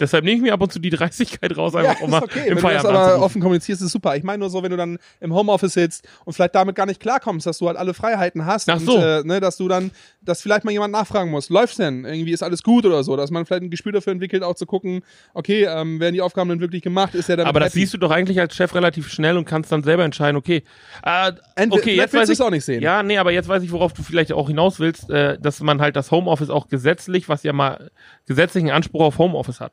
deshalb 0.00 0.24
nehme 0.24 0.36
ich 0.36 0.42
mir 0.42 0.52
ab 0.52 0.60
und 0.60 0.72
zu 0.72 0.78
die 0.78 0.90
Dreistigkeit 0.90 1.56
raus, 1.56 1.74
ja, 1.74 1.80
einfach 1.80 2.00
um 2.00 2.10
mal 2.10 2.22
okay. 2.22 2.40
im 2.40 2.44
Wenn 2.44 2.48
du 2.48 2.54
das 2.54 2.62
Feierabend 2.62 2.96
aber 2.98 3.22
offen 3.22 3.40
kommunizierst, 3.40 3.82
ist 3.82 3.92
super. 3.92 4.16
Ich 4.16 4.22
meine 4.22 4.38
nur 4.38 4.50
so, 4.50 4.62
wenn 4.62 4.70
du 4.70 4.76
dann 4.76 4.98
im 5.20 5.34
Homeoffice 5.34 5.74
sitzt 5.74 6.06
und 6.24 6.32
vielleicht 6.32 6.54
damit 6.54 6.74
gar 6.76 6.86
nicht 6.86 7.00
klarkommst, 7.00 7.46
dass 7.46 7.58
du 7.58 7.68
halt 7.68 7.76
alle 7.76 7.94
Freiheiten 7.94 8.46
hast 8.46 8.68
Ach 8.68 8.76
und 8.76 8.86
so. 8.86 8.98
äh, 8.98 9.22
ne, 9.24 9.40
dass 9.40 9.56
du 9.56 9.68
dann, 9.68 9.90
dass 10.22 10.42
vielleicht 10.42 10.64
mal 10.64 10.70
jemand 10.70 10.92
nachfragen 10.92 11.30
muss, 11.30 11.48
läuft's 11.48 11.76
denn? 11.76 12.04
Irgendwie 12.04 12.32
ist 12.32 12.42
alles 12.42 12.62
gut 12.62 12.86
oder 12.86 13.02
so, 13.04 13.16
dass 13.16 13.30
man 13.30 13.46
vielleicht 13.46 13.62
ein 13.62 13.70
Gespür 13.70 13.92
dafür 13.92 14.12
entwickelt, 14.12 14.42
auch 14.42 14.54
zu 14.54 14.66
gucken, 14.66 15.02
okay, 15.34 15.64
ähm, 15.64 16.00
werden 16.00 16.14
die 16.14 16.22
Aufgaben 16.22 16.50
denn 16.50 16.60
wirklich 16.60 16.82
gemacht? 16.82 17.14
Ist 17.14 17.28
der 17.28 17.36
damit 17.36 17.48
Aber 17.48 17.60
das 17.60 17.72
happy? 17.72 17.80
siehst 17.80 17.94
du 17.94 17.98
doch 17.98 18.10
eigentlich 18.10 18.40
als 18.40 18.54
Chef 18.54 18.74
relativ 18.74 19.08
schnell 19.10 19.36
und 19.36 19.44
kannst 19.44 19.72
dann 19.72 19.82
selber 19.82 20.04
entscheiden, 20.04 20.36
okay, 20.36 20.62
äh, 21.02 21.32
okay, 21.70 21.94
jetzt 21.94 22.12
willst 22.12 22.14
weiß 22.14 22.26
du 22.26 22.32
ich 22.32 22.38
es 22.38 22.40
auch 22.40 22.50
nicht 22.50 22.64
sehen. 22.64 22.82
Ja, 22.82 23.02
nee, 23.02 23.18
aber 23.18 23.32
jetzt 23.32 23.48
weiß 23.48 23.62
ich, 23.62 23.72
worauf 23.72 23.92
du 23.92 24.02
vielleicht 24.02 24.32
auch 24.32 24.48
hinaus 24.48 24.80
willst, 24.80 25.10
äh, 25.10 25.38
dass 25.38 25.60
man 25.60 25.80
halt 25.80 25.96
das 25.96 26.10
Homeoffice 26.10 26.50
auch 26.50 26.68
gesetzlich, 26.68 27.28
was 27.28 27.42
ja 27.42 27.52
mal 27.52 27.90
gesetzlichen 28.26 28.70
Anspruch 28.70 29.02
auf 29.02 29.18
Homeoffice 29.18 29.60
hat. 29.60 29.67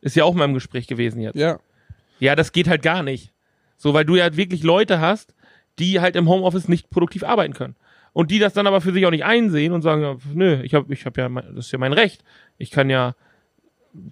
Ist 0.00 0.16
ja 0.16 0.24
auch 0.24 0.34
mal 0.34 0.44
im 0.44 0.54
Gespräch 0.54 0.86
gewesen 0.86 1.20
jetzt. 1.20 1.36
Ja. 1.36 1.58
Ja, 2.20 2.34
das 2.34 2.52
geht 2.52 2.68
halt 2.68 2.82
gar 2.82 3.02
nicht. 3.02 3.32
So, 3.76 3.94
weil 3.94 4.04
du 4.04 4.16
ja 4.16 4.36
wirklich 4.36 4.62
Leute 4.62 5.00
hast, 5.00 5.34
die 5.78 6.00
halt 6.00 6.16
im 6.16 6.28
Homeoffice 6.28 6.68
nicht 6.68 6.90
produktiv 6.90 7.22
arbeiten 7.24 7.54
können. 7.54 7.76
Und 8.12 8.30
die 8.30 8.38
das 8.38 8.52
dann 8.52 8.66
aber 8.66 8.80
für 8.80 8.92
sich 8.92 9.06
auch 9.06 9.10
nicht 9.10 9.24
einsehen 9.24 9.72
und 9.72 9.82
sagen, 9.82 10.20
nö, 10.34 10.60
ich 10.62 10.74
habe 10.74 10.92
ich 10.92 11.06
hab 11.06 11.16
ja, 11.16 11.28
mein, 11.28 11.54
das 11.54 11.66
ist 11.66 11.72
ja 11.72 11.78
mein 11.78 11.92
Recht. 11.92 12.24
Ich 12.56 12.70
kann 12.70 12.90
ja 12.90 13.14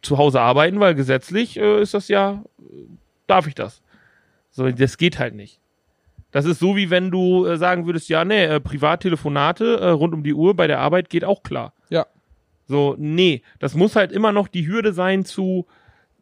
zu 0.03 0.18
Hause 0.18 0.41
arbeiten, 0.41 0.78
weil 0.80 0.95
gesetzlich 0.95 1.59
äh, 1.59 1.82
ist 1.82 1.95
das 1.95 2.09
ja, 2.09 2.45
äh, 2.59 2.62
darf 3.26 3.47
ich 3.47 3.55
das. 3.55 3.82
So, 4.51 4.70
das 4.70 4.97
geht 4.97 5.18
halt 5.18 5.34
nicht. 5.34 5.61
Das 6.30 6.45
ist 6.45 6.59
so, 6.59 6.76
wie 6.76 6.91
wenn 6.91 7.11
du 7.11 7.47
äh, 7.47 7.57
sagen 7.57 7.87
würdest, 7.87 8.09
ja, 8.09 8.24
nee, 8.24 8.45
äh, 8.45 8.61
Privattelefonate 8.61 9.78
äh, 9.80 9.89
rund 9.89 10.14
um 10.14 10.22
die 10.22 10.34
Uhr 10.34 10.55
bei 10.55 10.66
der 10.66 10.80
Arbeit 10.80 11.11
geht 11.11 11.24
auch 11.24 11.43
klar. 11.43 11.72
So, 12.67 12.97
nee, 12.99 13.43
das 13.59 13.75
muss 13.75 13.97
halt 13.97 14.12
immer 14.12 14.33
noch 14.33 14.49
die 14.49 14.67
Hürde 14.67 14.93
sein 14.93 15.25
zu, 15.25 15.67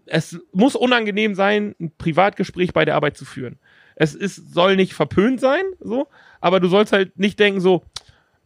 es 0.07 0.39
muss 0.53 0.77
unangenehm 0.77 1.35
sein, 1.35 1.75
ein 1.81 1.93
Privatgespräch 1.97 2.73
bei 2.73 2.85
der 2.85 2.95
Arbeit 2.97 3.17
zu 3.17 3.25
führen. 3.25 3.59
Es 3.97 4.15
ist, 4.15 4.53
soll 4.53 4.77
nicht 4.77 4.93
verpönt 4.93 5.41
sein, 5.41 5.63
so, 5.81 6.09
aber 6.41 6.61
du 6.61 6.69
sollst 6.69 6.93
halt 6.93 7.19
nicht 7.19 7.39
denken 7.39 7.61
so, 7.61 7.83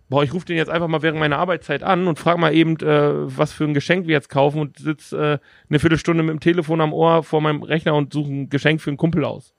boah, 0.09 0.23
ich 0.23 0.33
rufe 0.33 0.47
den 0.47 0.57
jetzt 0.57 0.71
einfach 0.71 0.89
mal 0.89 1.03
während 1.03 1.19
meiner 1.19 1.39
Arbeitszeit 1.39 1.83
an 1.83 2.07
und 2.07 2.19
frag 2.19 2.39
mal 2.39 2.55
eben, 2.55 2.77
äh, 2.81 3.37
was 3.37 3.53
für 3.53 3.65
ein 3.65 3.75
Geschenk 3.75 4.07
wir 4.07 4.15
jetzt 4.15 4.29
kaufen 4.29 4.61
und 4.61 4.79
sitz 4.79 5.13
äh, 5.13 5.39
eine 5.69 5.79
Viertelstunde 5.79 6.23
mit 6.23 6.33
dem 6.33 6.41
Telefon 6.41 6.81
am 6.81 6.93
Ohr 6.93 7.23
vor 7.23 7.41
meinem 7.41 7.63
Rechner 7.63 7.95
und 7.95 8.13
suche 8.13 8.31
ein 8.31 8.49
Geschenk 8.49 8.81
für 8.81 8.91
einen 8.91 8.97
Kumpel 8.97 9.25
aus. 9.25 9.55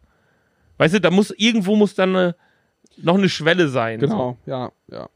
Weißt 0.77 0.95
du, 0.95 1.01
da 1.01 1.11
muss, 1.11 1.31
irgendwo 1.31 1.75
muss 1.75 1.93
dann 1.93 2.15
eine, 2.15 2.35
noch 2.97 3.17
eine 3.17 3.29
Schwelle 3.29 3.67
sein. 3.67 3.99
Genau, 3.99 4.37
ja, 4.45 4.71
ja. 4.91 5.09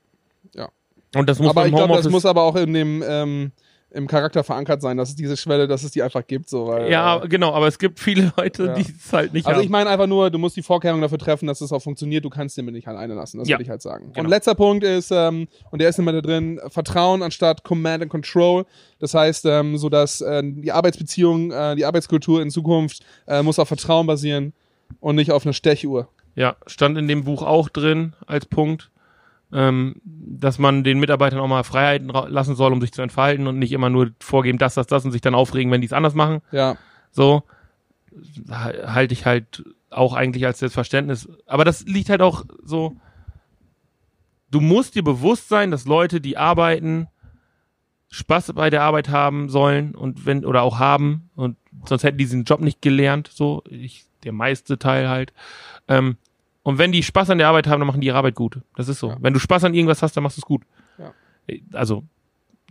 Und 1.15 1.29
das 1.29 1.39
muss 1.39 1.49
aber 1.49 1.65
ich 1.67 1.73
glaube, 1.73 1.95
das 1.95 2.09
muss 2.09 2.25
aber 2.25 2.43
auch 2.43 2.55
in 2.55 2.73
dem 2.73 3.03
ähm, 3.07 3.51
im 3.95 4.07
Charakter 4.07 4.43
verankert 4.43 4.81
sein, 4.81 4.97
dass 4.97 5.09
es 5.09 5.15
diese 5.15 5.37
Schwelle, 5.37 5.67
dass 5.67 5.83
es 5.83 5.91
die 5.91 6.01
einfach 6.01 6.25
gibt, 6.25 6.49
so 6.49 6.65
weil. 6.65 6.89
Ja, 6.89 7.23
äh, 7.23 7.27
genau, 7.27 7.53
aber 7.53 7.67
es 7.67 7.77
gibt 7.77 7.99
viele 7.99 8.33
Leute, 8.35 8.65
Ja. 8.65 8.73
die 8.73 8.81
es 8.81 9.13
halt 9.13 9.33
nicht 9.33 9.45
also 9.45 9.57
haben. 9.57 9.63
ich 9.65 9.69
meine 9.69 9.87
einfach 9.87 10.07
nur, 10.07 10.31
du 10.31 10.39
musst 10.39 10.57
die 10.57 10.63
Vorkehrungen 10.63 11.03
dafür 11.03 11.19
treffen, 11.19 11.45
dass 11.45 11.61
es 11.61 11.71
auch 11.71 11.79
funktioniert. 11.81 12.25
Du 12.25 12.31
kannst 12.31 12.57
den 12.57 12.65
nicht 12.65 12.87
alleine 12.87 13.13
lassen. 13.13 13.37
Das 13.37 13.47
Ja. 13.47 13.53
würde 13.53 13.63
ich 13.65 13.69
halt 13.69 13.83
sagen. 13.83 14.07
Und 14.07 14.15
Genau. 14.15 14.29
letzter 14.29 14.55
Punkt 14.55 14.83
ist, 14.83 15.11
ähm, 15.11 15.47
und 15.69 15.79
der 15.79 15.89
ist 15.89 15.99
immer 15.99 16.11
da 16.11 16.21
drin, 16.21 16.59
Vertrauen 16.69 17.21
anstatt 17.21 17.63
Command 17.63 18.01
and 18.01 18.09
Control. 18.11 18.65
Das 18.97 19.13
heißt, 19.13 19.45
ähm, 19.45 19.77
so 19.77 19.89
dass 19.89 20.21
äh, 20.21 20.41
die 20.43 20.71
Arbeitsbeziehung, 20.71 21.51
äh, 21.51 21.75
die 21.75 21.85
Arbeitskultur 21.85 22.41
in 22.41 22.49
Zukunft 22.49 23.05
äh, 23.27 23.43
muss 23.43 23.59
auf 23.59 23.67
Vertrauen 23.67 24.07
basieren 24.07 24.53
und 25.01 25.15
nicht 25.17 25.31
auf 25.31 25.45
einer 25.45 25.53
Stechuhr. 25.53 26.07
Ja, 26.33 26.55
stand 26.65 26.97
in 26.97 27.07
dem 27.07 27.25
Buch 27.25 27.43
auch 27.43 27.69
drin 27.69 28.15
als 28.25 28.47
Punkt, 28.47 28.89
ähm, 29.53 29.95
dass 30.03 30.57
man 30.59 30.83
den 30.83 30.99
Mitarbeitern 30.99 31.39
auch 31.39 31.47
mal 31.47 31.63
Freiheiten 31.63 32.09
lassen 32.09 32.55
soll, 32.55 32.73
um 32.73 32.81
sich 32.81 32.91
zu 32.91 33.01
entfalten 33.01 33.47
und 33.47 33.59
nicht 33.59 33.71
immer 33.71 33.89
nur 33.89 34.11
vorgeben, 34.19 34.57
das, 34.57 34.73
das, 34.73 34.87
das 34.87 35.05
und 35.05 35.11
sich 35.11 35.21
dann 35.21 35.35
aufregen, 35.35 35.71
wenn 35.71 35.81
die 35.81 35.87
es 35.87 35.93
anders 35.93 36.15
machen. 36.15 36.41
Ja, 36.51 36.75
So 37.11 37.43
ha- 38.49 38.93
halte 38.93 39.13
ich 39.13 39.25
halt 39.25 39.63
auch 39.89 40.13
eigentlich 40.13 40.45
als 40.45 40.59
Selbstverständnis. 40.59 41.29
Aber 41.45 41.65
das 41.65 41.85
liegt 41.85 42.09
halt 42.09 42.21
auch 42.21 42.45
so. 42.63 42.95
Du 44.49 44.59
musst 44.61 44.95
dir 44.95 45.03
bewusst 45.03 45.49
sein, 45.49 45.71
dass 45.71 45.85
Leute, 45.85 46.21
die 46.21 46.37
arbeiten, 46.37 47.07
Spaß 48.09 48.53
bei 48.53 48.69
der 48.69 48.83
Arbeit 48.83 49.09
haben 49.09 49.49
sollen 49.49 49.95
und 49.95 50.25
wenn 50.27 50.45
oder 50.45 50.61
auch 50.61 50.77
haben 50.77 51.29
und 51.35 51.57
sonst 51.85 52.03
hätten 52.03 52.17
die 52.19 52.25
diesen 52.25 52.43
Job 52.43 52.61
nicht 52.61 52.81
gelernt. 52.81 53.29
So 53.33 53.63
ich 53.67 54.05
der 54.23 54.31
meiste 54.31 54.77
Teil 54.77 55.09
halt. 55.09 55.33
Ähm, 55.87 56.17
und 56.63 56.77
wenn 56.77 56.91
die 56.91 57.03
Spaß 57.03 57.29
an 57.29 57.37
der 57.37 57.47
Arbeit 57.47 57.67
haben, 57.67 57.79
dann 57.79 57.87
machen 57.87 58.01
die 58.01 58.07
ihre 58.07 58.17
Arbeit 58.17 58.35
gut. 58.35 58.59
Das 58.75 58.87
ist 58.87 58.99
so. 58.99 59.09
Ja. 59.09 59.17
Wenn 59.19 59.33
du 59.33 59.39
Spaß 59.39 59.65
an 59.65 59.73
irgendwas 59.73 60.01
hast, 60.01 60.15
dann 60.15 60.23
machst 60.23 60.37
du 60.37 60.41
es 60.41 60.45
gut. 60.45 60.63
Ja. 60.97 61.13
Also 61.73 62.03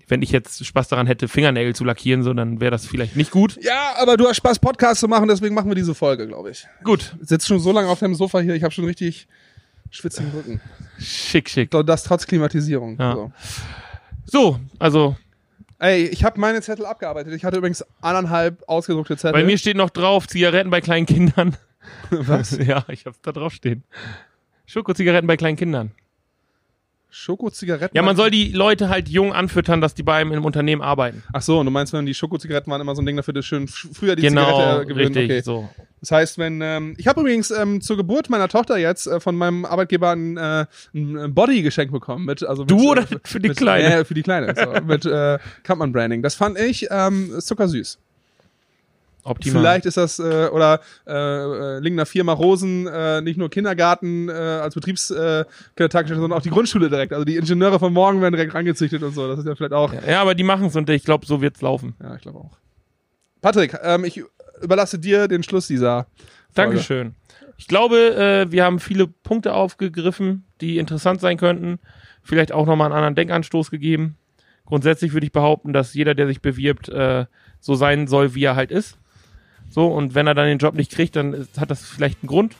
wenn 0.08 0.20
ich 0.22 0.30
jetzt 0.30 0.64
Spaß 0.64 0.88
daran 0.88 1.06
hätte, 1.06 1.28
Fingernägel 1.28 1.74
zu 1.74 1.84
lackieren, 1.84 2.22
so 2.22 2.34
dann 2.34 2.60
wäre 2.60 2.70
das 2.70 2.86
vielleicht 2.86 3.16
nicht 3.16 3.30
gut. 3.30 3.58
ja, 3.62 3.94
aber 3.98 4.16
du 4.16 4.26
hast 4.26 4.36
Spaß, 4.36 4.58
Podcast 4.58 5.00
zu 5.00 5.08
machen, 5.08 5.28
deswegen 5.28 5.54
machen 5.54 5.70
wir 5.70 5.74
diese 5.74 5.94
Folge, 5.94 6.26
glaube 6.26 6.50
ich. 6.50 6.66
Gut, 6.84 7.16
Ich 7.22 7.28
sitze 7.28 7.46
schon 7.46 7.60
so 7.60 7.72
lange 7.72 7.88
auf 7.88 7.98
dem 8.00 8.14
Sofa 8.14 8.40
hier, 8.40 8.54
ich 8.54 8.62
habe 8.62 8.72
schon 8.74 8.84
richtig 8.84 9.26
schwitzigen 9.90 10.30
Rücken. 10.32 10.60
Schick, 10.98 11.48
schick. 11.48 11.70
Das 11.70 12.02
trotz 12.04 12.26
Klimatisierung. 12.26 12.98
Ja. 12.98 13.14
So. 13.14 13.32
So, 14.24 14.60
also 14.78 15.16
Ey, 15.78 16.06
ich 16.06 16.22
habe 16.22 16.38
meine 16.38 16.62
Zettel 16.62 16.86
abgearbeitet. 16.86 17.34
Ich 17.34 17.44
hatte 17.44 17.56
übrigens 17.56 17.84
anderthalb 18.00 18.62
ausgedruckte 18.68 19.16
Zettel. 19.16 19.32
bei 19.32 19.44
mir 19.44 19.58
steht 19.58 19.76
noch 19.76 19.90
drauf 19.90 20.28
Zigaretten 20.28 20.70
bei 20.70 20.80
kleinen 20.80 21.06
Kindern. 21.06 21.56
Was? 22.10 22.56
ja, 22.66 22.84
ich 22.88 23.06
hab's 23.06 23.20
da 23.22 23.32
drauf 23.32 23.52
stehen. 23.52 23.84
Schoko-Zigaretten 24.66 25.26
bei 25.26 25.36
kleinen 25.36 25.56
Kindern. 25.56 25.92
Schoko-Zigaretten. 27.14 27.94
Ja, 27.94 28.02
man 28.02 28.16
soll 28.16 28.30
die 28.30 28.52
Leute 28.52 28.88
halt 28.88 29.06
jung 29.10 29.34
anfüttern, 29.34 29.82
dass 29.82 29.94
die 29.94 30.02
bei 30.02 30.14
einem 30.14 30.32
im 30.32 30.46
Unternehmen 30.46 30.80
arbeiten. 30.80 31.22
Ach 31.34 31.42
so, 31.42 31.60
und 31.60 31.66
du 31.66 31.70
meinst, 31.70 31.92
wenn 31.92 32.06
die 32.06 32.14
Schokozigaretten 32.14 32.70
waren 32.72 32.80
immer 32.80 32.94
so 32.94 33.02
ein 33.02 33.06
Ding 33.06 33.16
dafür, 33.16 33.34
dass 33.34 33.44
schön 33.44 33.68
früher 33.68 34.16
die 34.16 34.22
genau, 34.22 34.46
Zigarette 34.46 34.86
gewöhnen. 34.86 35.14
richtig, 35.14 35.30
Okay. 35.30 35.42
so. 35.42 35.68
Das 36.00 36.10
heißt, 36.10 36.38
wenn 36.38 36.62
ähm, 36.62 36.94
ich 36.96 37.06
habe 37.06 37.20
übrigens 37.20 37.50
ähm, 37.50 37.82
zur 37.82 37.98
Geburt 37.98 38.30
meiner 38.30 38.48
Tochter 38.48 38.78
jetzt 38.78 39.06
äh, 39.06 39.20
von 39.20 39.36
meinem 39.36 39.66
Arbeitgeber 39.66 40.10
ein, 40.10 40.38
äh, 40.38 40.64
ein 40.94 41.34
Body 41.34 41.62
geschenkt 41.62 41.92
bekommen 41.92 42.24
mit 42.24 42.42
also 42.42 42.62
mit, 42.62 42.70
Du 42.70 42.90
oder 42.90 43.02
äh, 43.02 43.18
für 43.24 43.40
die 43.40 43.48
mit, 43.48 43.58
Kleine? 43.58 43.90
Ja, 43.90 44.04
für 44.04 44.14
die 44.14 44.22
Kleine. 44.22 44.54
So, 44.56 44.82
mit 44.82 45.04
äh, 45.04 45.38
Kampmann 45.64 45.92
Branding. 45.92 46.22
Das 46.22 46.34
fand 46.34 46.58
ich 46.58 46.88
ähm, 46.90 47.34
zuckersüß. 47.38 47.98
Optimal. 49.24 49.62
Vielleicht 49.62 49.86
ist 49.86 49.96
das, 49.96 50.18
äh, 50.18 50.48
oder 50.52 50.80
äh, 51.06 51.12
äh, 51.12 51.78
Lingner 51.78 52.06
Firma 52.06 52.32
Rosen, 52.32 52.88
äh, 52.88 53.20
nicht 53.20 53.36
nur 53.36 53.50
Kindergarten 53.50 54.28
äh, 54.28 54.32
als 54.32 54.74
Betriebstagesstätte, 54.74 56.12
äh, 56.12 56.16
sondern 56.16 56.32
auch 56.32 56.42
die 56.42 56.50
Grundschule 56.50 56.88
direkt. 56.88 57.12
Also 57.12 57.24
die 57.24 57.36
Ingenieure 57.36 57.78
von 57.78 57.92
morgen 57.92 58.20
werden 58.20 58.34
direkt 58.34 58.54
rangezüchtet 58.54 59.02
und 59.02 59.14
so. 59.14 59.28
Das 59.28 59.38
ist 59.38 59.46
ja 59.46 59.54
vielleicht 59.54 59.72
auch. 59.72 59.92
Ja, 60.06 60.20
aber 60.22 60.34
die 60.34 60.42
machen's 60.42 60.74
und 60.74 60.90
ich 60.90 61.04
glaube, 61.04 61.26
so 61.26 61.40
wird's 61.40 61.60
laufen. 61.60 61.94
Ja, 62.02 62.16
ich 62.16 62.22
glaube 62.22 62.38
auch. 62.38 62.58
Patrick, 63.40 63.76
ähm, 63.82 64.04
ich 64.04 64.22
überlasse 64.60 64.98
dir 64.98 65.28
den 65.28 65.42
Schluss 65.42 65.68
dieser. 65.68 66.06
Folge. 66.54 66.70
Dankeschön. 66.70 67.14
Ich 67.56 67.68
glaube, 67.68 68.14
äh, 68.16 68.50
wir 68.50 68.64
haben 68.64 68.80
viele 68.80 69.06
Punkte 69.06 69.54
aufgegriffen, 69.54 70.44
die 70.60 70.78
interessant 70.78 71.20
sein 71.20 71.36
könnten. 71.36 71.78
Vielleicht 72.22 72.52
auch 72.52 72.66
nochmal 72.66 72.86
einen 72.86 72.96
anderen 72.96 73.14
Denkanstoß 73.14 73.70
gegeben. 73.70 74.16
Grundsätzlich 74.64 75.12
würde 75.12 75.26
ich 75.26 75.32
behaupten, 75.32 75.72
dass 75.72 75.94
jeder, 75.94 76.14
der 76.14 76.26
sich 76.26 76.40
bewirbt, 76.40 76.88
äh, 76.88 77.26
so 77.60 77.74
sein 77.74 78.06
soll, 78.06 78.34
wie 78.34 78.44
er 78.44 78.56
halt 78.56 78.70
ist. 78.70 78.98
So, 79.72 79.86
und 79.86 80.14
wenn 80.14 80.26
er 80.26 80.34
dann 80.34 80.46
den 80.46 80.58
Job 80.58 80.74
nicht 80.74 80.92
kriegt, 80.92 81.16
dann 81.16 81.32
ist, 81.32 81.58
hat 81.58 81.70
das 81.70 81.82
vielleicht 81.82 82.22
einen 82.22 82.28
Grund. 82.28 82.54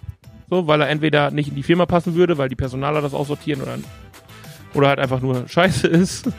So, 0.48 0.66
weil 0.66 0.80
er 0.80 0.88
entweder 0.88 1.30
nicht 1.30 1.50
in 1.50 1.54
die 1.54 1.62
Firma 1.62 1.84
passen 1.84 2.14
würde, 2.14 2.38
weil 2.38 2.48
die 2.48 2.56
Personaler 2.56 3.02
das 3.02 3.12
aussortieren 3.12 3.60
oder, 3.60 3.76
oder 4.72 4.88
halt 4.88 4.98
einfach 4.98 5.20
nur 5.20 5.46
scheiße 5.46 5.86
ist. 5.88 6.30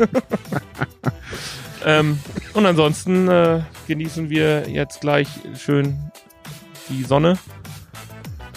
ähm, 1.86 2.18
und 2.56 2.66
ansonsten 2.66 3.28
äh, 3.28 3.62
genießen 3.88 4.32
wir 4.32 4.68
jetzt 4.68 5.02
gleich 5.02 5.28
schön 5.58 6.12
die 6.90 7.04
Sonne. 7.04 7.38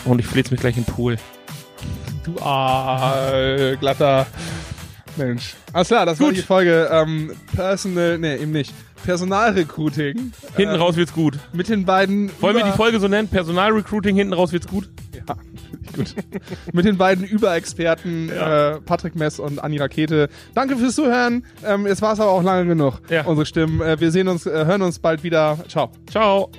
Und 0.07 0.19
ich 0.19 0.27
flitze 0.27 0.53
mich 0.53 0.61
gleich 0.61 0.79
in 0.79 0.85
den 0.85 0.95
Pool. 0.95 1.17
Du 2.25 2.41
ah, 2.41 3.75
glatter 3.79 4.27
Mensch. 5.17 5.55
Alles 5.73 5.89
klar, 5.89 6.07
das 6.07 6.21
war 6.21 6.29
Gut. 6.29 6.37
die 6.37 6.43
Folge 6.43 6.89
ähm, 6.91 7.33
Personal, 7.55 8.19
nee, 8.19 8.37
eben 8.37 8.53
nicht. 8.53 8.73
Personalrecruiting. 9.05 10.33
Hinten 10.57 10.75
Ähm, 10.75 10.81
raus 10.81 10.97
wird's 10.97 11.13
gut. 11.13 11.39
Mit 11.53 11.69
den 11.69 11.85
beiden. 11.85 12.31
Wollen 12.41 12.57
wir 12.57 12.65
die 12.65 12.73
Folge 12.73 12.99
so 12.99 13.09
nennen? 13.09 13.29
Personalrecruiting, 13.29 14.17
hinten 14.17 14.33
raus 14.33 14.53
wird's 14.53 14.67
gut? 14.67 14.89
Ja, 15.15 15.37
gut. 15.95 16.15
Mit 16.73 16.85
den 16.85 16.97
beiden 16.97 17.25
Überexperten 17.25 18.31
äh, 18.31 18.81
Patrick 18.81 19.15
Mess 19.15 19.39
und 19.39 19.63
Anni 19.63 19.79
Rakete. 19.79 20.29
Danke 20.55 20.77
fürs 20.77 20.95
Zuhören. 20.97 21.45
Ähm, 21.65 21.87
jetzt 21.87 22.03
war 22.03 22.15
es 22.15 22.21
aber 22.21 22.31
auch 22.31 22.43
lange 22.43 22.67
genug. 22.67 23.01
Ja. 23.09 23.25
Unsere 23.25 23.47
Stimmen. 23.47 23.81
Äh, 23.81 24.01
wir 24.01 24.11
sehen 24.11 24.29
uns, 24.29 24.47
äh, 24.47 24.65
hören 24.65 24.83
uns 24.83 24.99
bald 24.99 25.23
wieder. 25.23 25.59
Ciao. 25.69 25.91
Ciao. 26.11 26.51